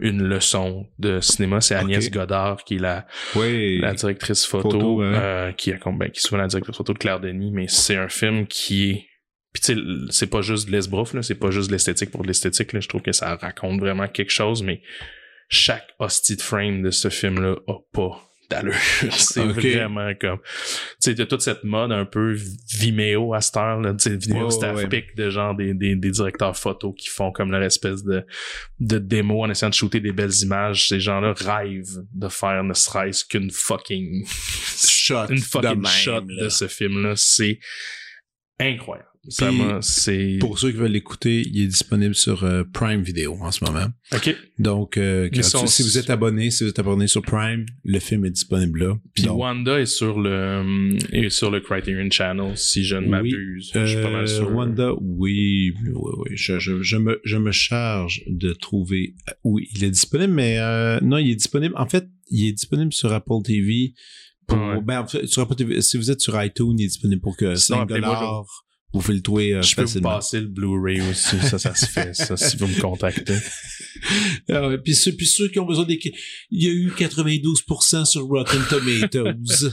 une 0.00 0.22
leçon 0.22 0.86
de 0.98 1.20
cinéma. 1.20 1.60
C'est 1.60 1.74
Agnès. 1.74 2.10
Godard 2.10 2.62
qui 2.64 2.76
est 2.76 2.78
la 2.78 3.06
Oui. 3.34 3.78
la 3.80 3.94
directrice 3.94 4.46
photo, 4.46 4.70
Photo, 4.70 4.96
ouais. 5.00 5.06
euh, 5.14 5.52
qui, 5.52 5.72
ben, 5.72 6.10
qui 6.10 6.18
est 6.18 6.20
souvent 6.20 6.38
la 6.40 6.46
directrice 6.46 6.76
photo 6.76 6.92
de 6.92 6.98
Claire 6.98 7.20
Denis, 7.20 7.50
mais 7.52 7.66
c'est 7.68 7.96
un 7.96 8.08
film 8.08 8.46
qui 8.46 8.90
est 8.90 9.04
puis 9.50 9.62
tu 9.62 9.74
sais, 9.74 9.80
c'est 10.10 10.26
pas 10.26 10.42
juste 10.42 10.66
de 10.66 10.72
l'esbrouf, 10.72 11.14
là, 11.14 11.22
c'est 11.22 11.34
pas 11.34 11.50
juste 11.50 11.68
de 11.68 11.72
l'esthétique 11.72 12.10
pour 12.10 12.20
de 12.22 12.26
l'esthétique, 12.26 12.72
là. 12.74 12.80
Je 12.80 12.88
trouve 12.88 13.00
que 13.00 13.12
ça 13.12 13.34
raconte 13.34 13.80
vraiment 13.80 14.06
quelque 14.06 14.30
chose, 14.30 14.62
mais 14.62 14.82
chaque 15.48 15.88
hostie 15.98 16.36
de 16.36 16.42
frame 16.42 16.82
de 16.82 16.90
ce 16.90 17.08
film-là 17.08 17.56
a 17.66 17.78
pas 17.92 18.27
d'allure. 18.50 18.74
c'est 19.10 19.44
vraiment 19.44 20.12
comme, 20.20 20.38
tu 20.40 20.48
sais, 21.00 21.14
t'as 21.14 21.26
toute 21.26 21.42
cette 21.42 21.64
mode 21.64 21.92
un 21.92 22.04
peu 22.04 22.36
Vimeo 22.78 23.34
à 23.34 23.40
cette 23.40 23.56
heure, 23.56 23.80
là, 23.80 23.92
tu 23.94 24.10
sais, 24.10 24.16
vidéo 24.16 24.50
staff 24.50 24.76
ouais. 24.76 24.88
pic 24.88 25.14
de 25.16 25.30
genre 25.30 25.54
des, 25.54 25.74
des, 25.74 25.96
des 25.96 26.10
directeurs 26.10 26.56
photos 26.56 26.94
qui 26.96 27.08
font 27.08 27.30
comme 27.32 27.50
leur 27.50 27.62
espèce 27.62 28.02
de, 28.04 28.24
de 28.80 28.98
démo 28.98 29.44
en 29.44 29.50
essayant 29.50 29.70
de 29.70 29.74
shooter 29.74 30.00
des 30.00 30.12
belles 30.12 30.34
images. 30.42 30.88
Ces 30.88 31.00
gens-là 31.00 31.34
rêvent 31.36 32.04
de 32.14 32.28
faire 32.28 32.64
ne 32.64 32.74
serait-ce 32.74 33.24
qu'une 33.24 33.50
fucking, 33.50 34.24
Shot. 34.26 35.26
une 35.30 35.36
de 35.36 35.40
fucking 35.40 35.74
même, 35.82 35.86
shot 35.86 36.24
là. 36.28 36.44
de 36.44 36.48
ce 36.48 36.68
film-là. 36.68 37.14
C'est 37.16 37.58
incroyable. 38.60 39.08
C'est, 39.30 40.38
Pour 40.40 40.58
ceux 40.58 40.70
qui 40.70 40.76
veulent 40.76 40.90
l'écouter, 40.92 41.42
il 41.46 41.62
est 41.62 41.66
disponible 41.66 42.14
sur 42.14 42.44
euh, 42.44 42.64
Prime 42.72 43.02
Video 43.02 43.34
en 43.40 43.50
ce 43.50 43.64
moment. 43.64 43.86
ok. 44.14 44.34
Donc, 44.58 44.96
euh, 44.96 45.28
Ils 45.32 45.40
quand- 45.40 45.46
sont- 45.46 45.66
si 45.66 45.82
vous 45.82 45.98
êtes 45.98 46.10
abonné, 46.10 46.50
si 46.50 46.64
vous 46.64 46.70
êtes 46.70 46.78
abonné 46.78 47.06
sur 47.06 47.22
Prime, 47.22 47.66
le 47.84 47.98
film 48.00 48.24
est 48.24 48.30
disponible 48.30 48.84
là. 48.84 48.98
Puis 49.14 49.24
Donc, 49.24 49.38
Wanda 49.38 49.80
est 49.80 49.86
sur 49.86 50.18
le, 50.20 50.96
est 51.12 51.30
sur 51.30 51.50
le 51.50 51.60
Criterion 51.60 52.10
Channel, 52.10 52.56
si 52.56 52.84
je 52.84 52.96
ne 52.96 53.02
Oui. 53.02 53.08
m'abuse. 53.08 53.70
je 53.74 53.86
suis 53.86 53.96
pas 54.02 54.10
mal 54.10 54.24
Euh, 54.24 54.26
sûr. 54.26 54.52
Wanda, 54.54 54.92
oui, 55.00 55.72
oui, 55.84 55.92
oui. 55.94 56.30
Je, 56.34 56.58
je, 56.58 56.82
je, 56.82 56.96
me, 56.96 57.20
je 57.24 57.36
me 57.36 57.52
charge 57.52 58.22
de 58.26 58.52
trouver 58.52 59.14
où 59.44 59.58
il 59.58 59.84
est 59.84 59.90
disponible, 59.90 60.32
mais 60.32 60.58
euh, 60.58 60.98
non, 61.02 61.18
il 61.18 61.30
est 61.30 61.36
disponible. 61.36 61.74
En 61.76 61.86
fait, 61.86 62.06
il 62.30 62.46
est 62.48 62.52
disponible 62.52 62.92
sur 62.92 63.12
Apple 63.12 63.42
TV. 63.44 63.94
Pour, 64.46 64.58
Ouais. 64.58 64.80
ben, 64.82 65.00
en 65.00 65.06
fait, 65.06 65.26
sur 65.26 65.42
Apple 65.42 65.56
TV, 65.56 65.82
si 65.82 65.98
vous 65.98 66.10
êtes 66.10 66.20
sur 66.22 66.42
iTunes, 66.42 66.74
il 66.78 66.84
est 66.84 66.88
disponible 66.88 67.20
pour 67.20 67.36
que 67.36 67.54
Sinon, 67.54 67.78
5 67.78 67.82
appelez-moi, 67.84 68.14
dollars. 68.14 68.64
Vous 68.92 69.02
filtrez 69.02 69.52
euh, 69.52 69.62
Je 69.62 69.76
peux 69.76 69.82
vous 69.82 69.88
facilement. 69.88 70.10
passer 70.10 70.40
le 70.40 70.46
Blu-ray 70.46 71.02
aussi, 71.02 71.38
ça, 71.40 71.58
ça 71.58 71.74
se 71.74 71.86
fait, 71.86 72.14
ça, 72.14 72.36
si 72.36 72.56
vous 72.56 72.66
me 72.66 72.80
contactez. 72.80 73.36
Ah 74.48 74.68
ouais, 74.68 74.78
puis, 74.78 74.94
ceux, 74.94 75.10
puis 75.10 75.26
ceux 75.26 75.48
qui 75.48 75.58
ont 75.58 75.66
besoin 75.66 75.84
des... 75.84 75.98
Il 76.52 76.62
y 76.62 76.68
a 76.68 76.72
eu 76.72 76.90
92% 76.90 78.04
sur 78.04 78.22
Rotten 78.26 78.62
Tomatoes. 78.70 79.72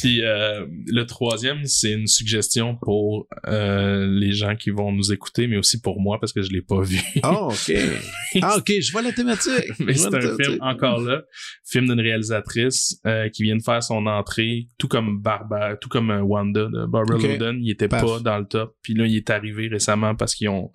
Puis 0.00 0.22
euh, 0.24 0.66
le 0.86 1.04
troisième, 1.04 1.64
c'est 1.64 1.92
une 1.92 2.06
suggestion 2.06 2.76
pour 2.76 3.26
euh, 3.46 4.06
les 4.08 4.32
gens 4.32 4.54
qui 4.56 4.70
vont 4.70 4.92
nous 4.92 5.12
écouter, 5.12 5.46
mais 5.46 5.56
aussi 5.56 5.80
pour 5.80 6.00
moi, 6.00 6.18
parce 6.20 6.32
que 6.32 6.42
je 6.42 6.50
l'ai 6.50 6.62
pas 6.62 6.80
vu. 6.80 6.98
Ah, 7.22 7.46
OK. 7.48 7.72
Ah, 8.42 8.56
OK, 8.58 8.72
je 8.80 8.92
vois 8.92 9.02
la 9.02 9.12
thématique. 9.12 9.52
mais 9.80 9.94
c'est 9.94 10.14
un 10.14 10.20
film, 10.20 10.58
encore 10.60 11.00
là, 11.00 11.22
film 11.64 11.86
d'une 11.86 12.00
réalisatrice 12.00 13.00
euh, 13.06 13.28
qui 13.30 13.42
vient 13.42 13.56
de 13.56 13.62
faire 13.62 13.82
son 13.82 14.06
entrée, 14.06 14.68
tout 14.78 14.88
comme 14.88 15.20
Barbara, 15.20 15.76
tout 15.76 15.88
comme 15.88 16.10
euh, 16.10 16.20
Wanda 16.20 16.64
de 16.66 16.86
Barbara 16.86 17.16
Ok. 17.18 17.22
Loden, 17.22 17.58
il 17.62 17.70
était 17.70 17.88
Paf. 17.88 18.02
pas 18.02 18.20
dans 18.20 18.38
le 18.38 18.44
top. 18.46 18.76
Puis 18.82 18.94
là, 18.94 19.06
il 19.06 19.16
est 19.16 19.30
arrivé 19.30 19.68
récemment 19.68 20.14
parce 20.14 20.34
qu'ils 20.34 20.48
ont 20.48 20.70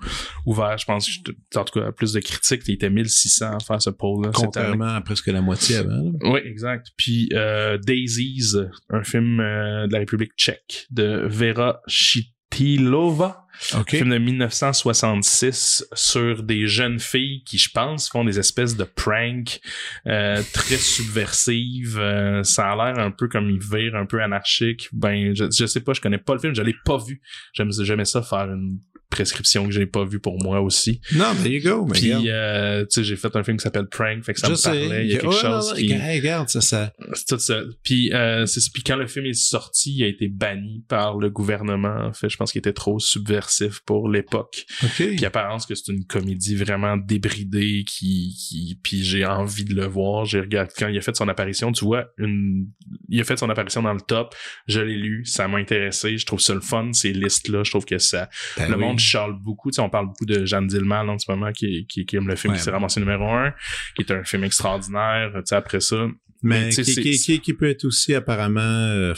ouvert, 0.46 0.78
je 0.78 0.86
pense, 0.86 1.10
en 1.56 1.64
tout 1.64 1.80
cas, 1.80 1.92
plus 1.92 2.14
de 2.14 2.20
critiques. 2.20 2.62
Il 2.68 2.74
était 2.74 2.90
1600 2.90 3.46
à 3.56 3.60
faire 3.60 3.82
ce 3.82 3.90
année. 3.90 4.30
Contrairement 4.34 4.96
à 4.96 5.02
presque 5.02 5.28
la 5.28 5.42
moitié 5.42 5.78
avant. 5.78 5.90
là. 5.92 6.12
Oui, 6.32 6.40
exact. 6.46 6.88
Puis 6.98 7.30
euh, 7.34 7.78
Daisies, 7.78 8.56
un 8.90 9.04
film 9.04 9.13
euh, 9.18 9.88
de 9.88 9.94
la 9.94 10.00
République 10.00 10.34
tchèque 10.38 10.88
de 10.92 11.26
Vera 11.28 11.82
Chitilova, 11.88 13.46
OK. 13.74 13.94
un 13.94 13.98
film 13.98 14.10
de 14.10 14.18
1966 14.18 15.88
sur 15.94 16.44
des 16.44 16.68
jeunes 16.68 17.00
filles 17.00 17.44
qui, 17.44 17.58
je 17.58 17.70
pense, 17.74 18.10
font 18.10 18.24
des 18.24 18.40
espèces 18.40 18.76
de 18.76 18.84
pranks 18.84 19.60
euh, 20.08 20.42
très 20.54 20.78
subversives. 20.78 22.00
Euh, 22.00 22.44
ça 22.44 22.72
a 22.72 22.76
l'air 22.76 23.00
un 23.00 23.12
peu 23.12 23.28
comme 23.28 23.50
ils 23.50 23.62
virent, 23.62 23.96
un 23.96 24.06
peu 24.06 24.22
anarchique. 24.22 24.90
Ben, 24.92 25.36
je, 25.36 25.46
je 25.46 25.66
sais 25.66 25.82
pas, 25.82 25.94
je 25.94 26.02
connais 26.02 26.18
pas 26.18 26.34
le 26.34 26.40
film, 26.40 26.56
je 26.56 26.62
l'ai 26.62 26.76
pas 26.86 26.98
vu. 26.98 27.22
J'aime 27.54 27.72
j'aimais 27.72 28.06
ça 28.06 28.22
faire 28.22 28.52
une 28.52 28.80
prescription 29.14 29.66
que 29.66 29.72
j'ai 29.72 29.86
pas 29.86 30.04
vue 30.06 30.20
pour 30.20 30.42
moi 30.42 30.60
aussi. 30.62 31.00
Non, 31.14 31.34
there 31.36 31.54
you 31.54 31.62
go. 31.62 31.86
Mais 31.86 31.94
Puis, 31.94 32.12
euh, 32.30 32.82
tu 32.82 32.88
sais, 32.90 33.04
j'ai 33.04 33.16
fait 33.16 33.36
un 33.36 33.44
film 33.44 33.58
qui 33.58 33.64
s'appelle 33.64 33.88
Prank, 33.88 34.24
fait 34.24 34.34
que 34.34 34.40
ça 34.40 34.48
je 34.48 34.54
me 34.54 34.62
parlait. 34.62 34.90
sais. 34.90 35.06
Il 35.06 35.12
y 35.12 35.16
a 35.16 35.20
quelque 35.20 35.32
chose 35.34 35.44
non, 35.44 35.70
non, 35.70 35.76
qui... 35.76 35.92
Hey, 35.92 36.20
regarde, 36.20 36.50
ça, 36.50 36.62
ça. 36.62 36.94
C'est 37.14 37.28
tout 37.28 37.40
ça. 37.40 37.62
Puis, 37.84 38.12
euh, 38.14 38.46
c'est 38.46 38.62
puis 38.74 38.84
quand 38.84 38.96
le 38.96 39.08
film 39.08 39.26
est 39.26 39.34
sorti, 39.34 39.94
il 39.96 40.04
a 40.04 40.08
été 40.08 40.28
banni 40.28 40.84
par 40.88 41.18
le 41.18 41.30
gouvernement. 41.30 42.08
En 42.08 42.14
fait, 42.14 42.30
je 42.30 42.38
pense 42.38 42.52
qu'il 42.52 42.60
était 42.60 42.74
trop 42.74 43.00
subversif 43.00 43.82
pour 43.86 44.10
l'époque. 44.10 44.66
OK. 44.84 45.16
Puis 45.16 45.26
apparence 45.26 45.66
que 45.66 45.76
c'est 45.76 45.92
une 45.92 46.06
comédie 46.06 46.56
vraiment 46.56 46.98
débridée 46.98 47.84
qui, 47.88 48.36
qui 48.38 48.80
puis 48.82 49.04
j'ai 49.04 49.26
envie 49.26 49.66
de 49.66 49.76
le 49.76 49.86
voir. 49.86 50.26
J'ai 50.26 50.40
regardé 50.40 50.72
quand 50.78 50.88
il 50.88 50.98
a 50.98 51.02
fait 51.02 51.16
son 51.16 51.28
apparition, 51.28 51.72
tu 51.72 51.86
vois, 51.86 52.06
une 52.18 52.68
il 53.10 53.20
a 53.22 53.24
fait 53.24 53.38
son 53.38 53.50
apparition 53.50 53.82
dans 53.84 53.94
le 53.94 54.02
top. 54.02 54.34
Je 54.68 54.82
l'ai 54.82 54.96
lu, 54.98 55.26
ça 55.26 55.48
m'a 55.48 55.58
intéressé. 55.58 56.18
Je 56.18 56.26
trouve 56.26 56.40
ça 56.40 56.54
le 56.54 56.62
fun 56.62 56.92
ces 56.94 57.14
listes 57.14 57.48
là. 57.50 57.64
Je 57.64 57.72
trouve 57.72 57.86
que 57.86 57.98
ça 57.98 58.30
Ben 58.58 58.68
le 58.70 58.76
oui. 58.76 58.82
monde 58.82 59.00
charle 59.04 59.38
beaucoup. 59.42 59.70
Tu 59.72 59.76
sais, 59.76 59.82
on 59.82 59.90
parle 59.90 60.08
beaucoup 60.08 60.26
de 60.26 60.46
Jeanne 60.46 60.68
Dillman 60.68 61.08
en 61.08 61.18
ce 61.20 61.30
moment 61.32 61.52
qui, 61.52 61.86
qui, 61.88 62.06
qui 62.06 62.16
aime 62.16 62.28
le 62.28 62.36
film 62.36 62.54
Ouais. 62.54 62.60
qui 62.60 62.64
s'est 62.66 62.72
ramassé 62.72 63.00
numéro 63.00 63.26
un, 63.26 63.54
qui 63.96 64.02
est 64.04 64.12
un 64.12 64.24
film 64.24 64.44
extraordinaire. 64.44 65.32
Tu 65.36 65.42
sais, 65.46 65.56
après 65.56 65.80
ça, 65.80 66.08
Mais 66.42 66.70
qui, 66.70 66.84
c'est- 66.86 67.02
qui, 67.02 67.12
qui, 67.18 67.40
qui 67.40 67.54
peut 67.54 67.70
être 67.70 67.86
aussi 67.86 68.14
apparemment 68.16 68.62
euh, 68.62 69.14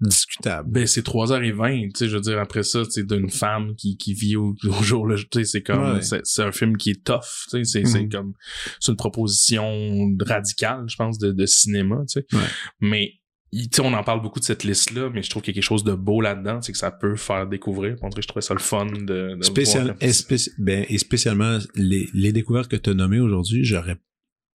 discutable. 0.00 0.70
Ben, 0.70 0.86
c'est 0.86 1.06
3h20, 1.06 1.92
tu 1.92 1.98
sais, 1.98 2.08
je 2.08 2.16
veux 2.16 2.20
dire, 2.20 2.38
après 2.38 2.62
ça, 2.62 2.84
sais, 2.84 3.04
d'une 3.04 3.30
femme 3.30 3.74
qui, 3.76 3.96
qui 3.96 4.12
vit 4.12 4.36
au, 4.36 4.54
au 4.64 4.82
jour 4.82 5.06
le, 5.06 5.16
tu 5.16 5.26
sais, 5.38 5.44
c'est 5.44 5.62
comme, 5.62 5.94
Ouais. 5.94 6.02
c'est, 6.02 6.20
c'est 6.24 6.42
un 6.42 6.52
film 6.52 6.76
qui 6.76 6.90
est 6.90 7.04
tough, 7.04 7.20
tu 7.50 7.50
sais, 7.50 7.64
c'est, 7.64 7.84
c'est 7.86 8.02
Mhm. 8.02 8.08
comme, 8.10 8.32
c'est 8.80 8.90
une 8.92 8.96
proposition 8.98 10.10
radicale, 10.20 10.84
je 10.88 10.96
pense, 10.96 11.18
de, 11.18 11.32
de 11.32 11.46
cinéma, 11.46 12.00
tu 12.08 12.20
sais. 12.20 12.26
Ouais. 12.36 12.42
Mais, 12.80 13.12
il- 13.54 13.68
on 13.80 13.92
en 13.94 14.02
parle 14.02 14.20
beaucoup 14.22 14.40
de 14.40 14.44
cette 14.44 14.64
liste-là, 14.64 15.10
mais 15.12 15.22
je 15.22 15.30
trouve 15.30 15.42
qu'il 15.42 15.52
y 15.52 15.54
a 15.54 15.56
quelque 15.56 15.64
chose 15.68 15.84
de 15.84 15.92
beau 15.94 16.20
là-dedans, 16.20 16.60
c'est 16.62 16.72
que 16.72 16.78
ça 16.78 16.90
peut 16.90 17.16
faire 17.16 17.46
découvrir. 17.46 17.96
Je 18.16 18.26
trouvais 18.26 18.40
ça 18.42 18.54
le 18.54 18.60
fun 18.60 18.86
de, 18.86 19.36
de 19.36 19.42
Spécial, 19.42 19.84
voir- 19.84 19.96
et, 20.00 20.10
spéci- 20.12 20.50
ben, 20.58 20.84
et 20.88 20.98
spécialement 20.98 21.58
les, 21.74 22.08
les 22.14 22.32
découvertes 22.32 22.70
que 22.70 22.76
tu 22.76 22.90
as 22.90 22.94
nommées 22.94 23.20
aujourd'hui, 23.20 23.64
j'aurais 23.64 23.96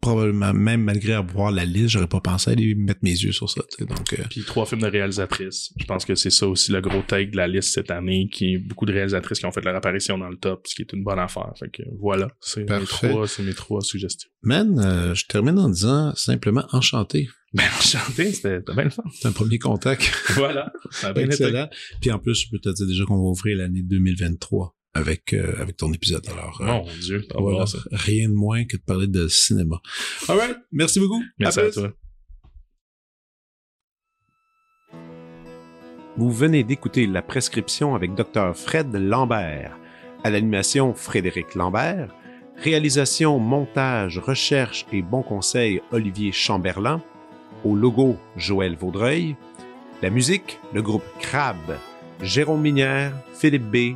probablement, 0.02 0.54
même 0.54 0.84
malgré 0.84 1.14
avoir 1.14 1.52
la 1.52 1.66
liste, 1.66 1.90
j'aurais 1.90 2.08
pas 2.08 2.22
pensé 2.22 2.50
à 2.50 2.54
aller 2.54 2.76
mettre 2.76 3.02
mes 3.04 3.12
yeux 3.12 3.32
sur 3.32 3.50
ça. 3.50 3.62
tu 3.70 3.84
sais, 3.84 3.86
Donc, 3.86 4.14
euh, 4.14 4.24
Puis 4.30 4.44
trois 4.44 4.66
films 4.66 4.82
de 4.82 4.88
réalisatrices. 4.88 5.74
Je 5.78 5.86
pense 5.86 6.06
que 6.06 6.16
c'est 6.16 6.30
ça 6.30 6.48
aussi 6.48 6.72
le 6.72 6.82
gros 6.82 7.02
take 7.02 7.32
de 7.32 7.38
la 7.38 7.48
liste 7.48 7.74
cette 7.74 7.92
année, 7.92 8.30
qui 8.32 8.54
est 8.54 8.58
beaucoup 8.58 8.86
de 8.86 8.94
réalisatrices 8.94 9.40
qui 9.40 9.46
ont 9.46 9.52
fait 9.52 9.64
leur 9.64 9.76
apparition 9.76 10.18
dans 10.18 10.30
le 10.30 10.38
top, 10.38 10.68
ce 10.68 10.76
qui 10.76 10.82
est 10.82 10.94
une 10.94 11.04
bonne 11.04 11.20
affaire. 11.20 11.52
Fait 11.58 11.70
que 11.70 11.84
voilà, 12.00 12.30
c'est 12.40 12.70
mes 12.70 12.86
trois, 12.86 13.28
c'est 13.28 13.44
mes 13.44 13.54
trois 13.54 13.82
suggestions. 13.82 14.30
man, 14.42 14.80
euh, 14.80 15.14
je 15.14 15.26
termine 15.26 15.60
en 15.60 15.70
disant 15.70 16.14
simplement 16.16 16.66
enchanté. 16.72 17.30
Ben 17.54 17.64
enchanté, 17.80 18.32
c'était 18.32 18.60
bien 18.60 18.84
le 18.84 18.90
fun. 18.92 19.04
C'est 19.14 19.28
un 19.28 19.32
premier 19.32 19.58
contact. 19.58 20.12
Voilà, 20.36 20.72
ça 20.92 21.08
a 21.08 21.14
bien 21.14 21.24
été. 21.24 21.34
Excellent. 21.34 21.68
Puis 22.00 22.12
en 22.12 22.20
plus, 22.20 22.36
je 22.36 22.50
peux 22.50 22.60
te 22.60 22.70
dire 22.70 22.86
déjà 22.86 23.06
qu'on 23.06 23.18
va 23.18 23.30
ouvrir 23.30 23.58
l'année 23.58 23.82
2023 23.82 24.76
avec, 24.94 25.34
euh, 25.34 25.54
avec 25.62 25.78
ton 25.78 25.92
épisode. 25.94 26.28
Alors, 26.30 26.60
euh, 26.62 26.66
Mon 26.66 26.84
Dieu, 27.02 27.24
voilà, 27.36 27.58
voir 27.58 27.68
ça. 27.68 27.78
rien 27.92 28.30
de 28.30 28.34
moins 28.34 28.66
que 28.66 28.78
de 28.78 28.82
parler 28.82 29.08
de 29.08 29.28
cinéma. 29.28 29.80
All 30.28 30.38
right. 30.38 30.58
Merci 30.72 31.00
beaucoup. 31.00 31.22
Merci 31.38 31.60
À 31.60 31.62
à, 31.62 31.66
plus. 31.66 31.74
toi. 31.76 31.92
Vous 36.18 36.32
venez 36.32 36.64
d'écouter 36.64 37.08
La 37.08 37.22
prescription 37.22 37.96
avec 37.96 38.14
Dr. 38.14 38.56
Fred 38.56 38.94
Lambert. 38.94 39.78
À 40.24 40.30
l'animation, 40.30 40.94
Frédéric 40.94 41.56
Lambert. 41.56 42.14
Réalisation, 42.58 43.40
montage, 43.40 44.18
recherche 44.20 44.86
et 44.92 45.02
bon 45.02 45.22
conseil, 45.24 45.82
Olivier 45.92 46.34
Chamberlain. 46.34 47.02
Au 47.64 47.74
logo, 47.76 48.18
Joël 48.36 48.76
Vaudreuil. 48.76 49.38
La 50.02 50.10
musique, 50.10 50.60
le 50.74 50.82
groupe 50.82 51.06
Crab. 51.22 51.56
Jérôme 52.22 52.62
Minière, 52.62 53.14
Philippe 53.34 53.70
B., 53.72 53.96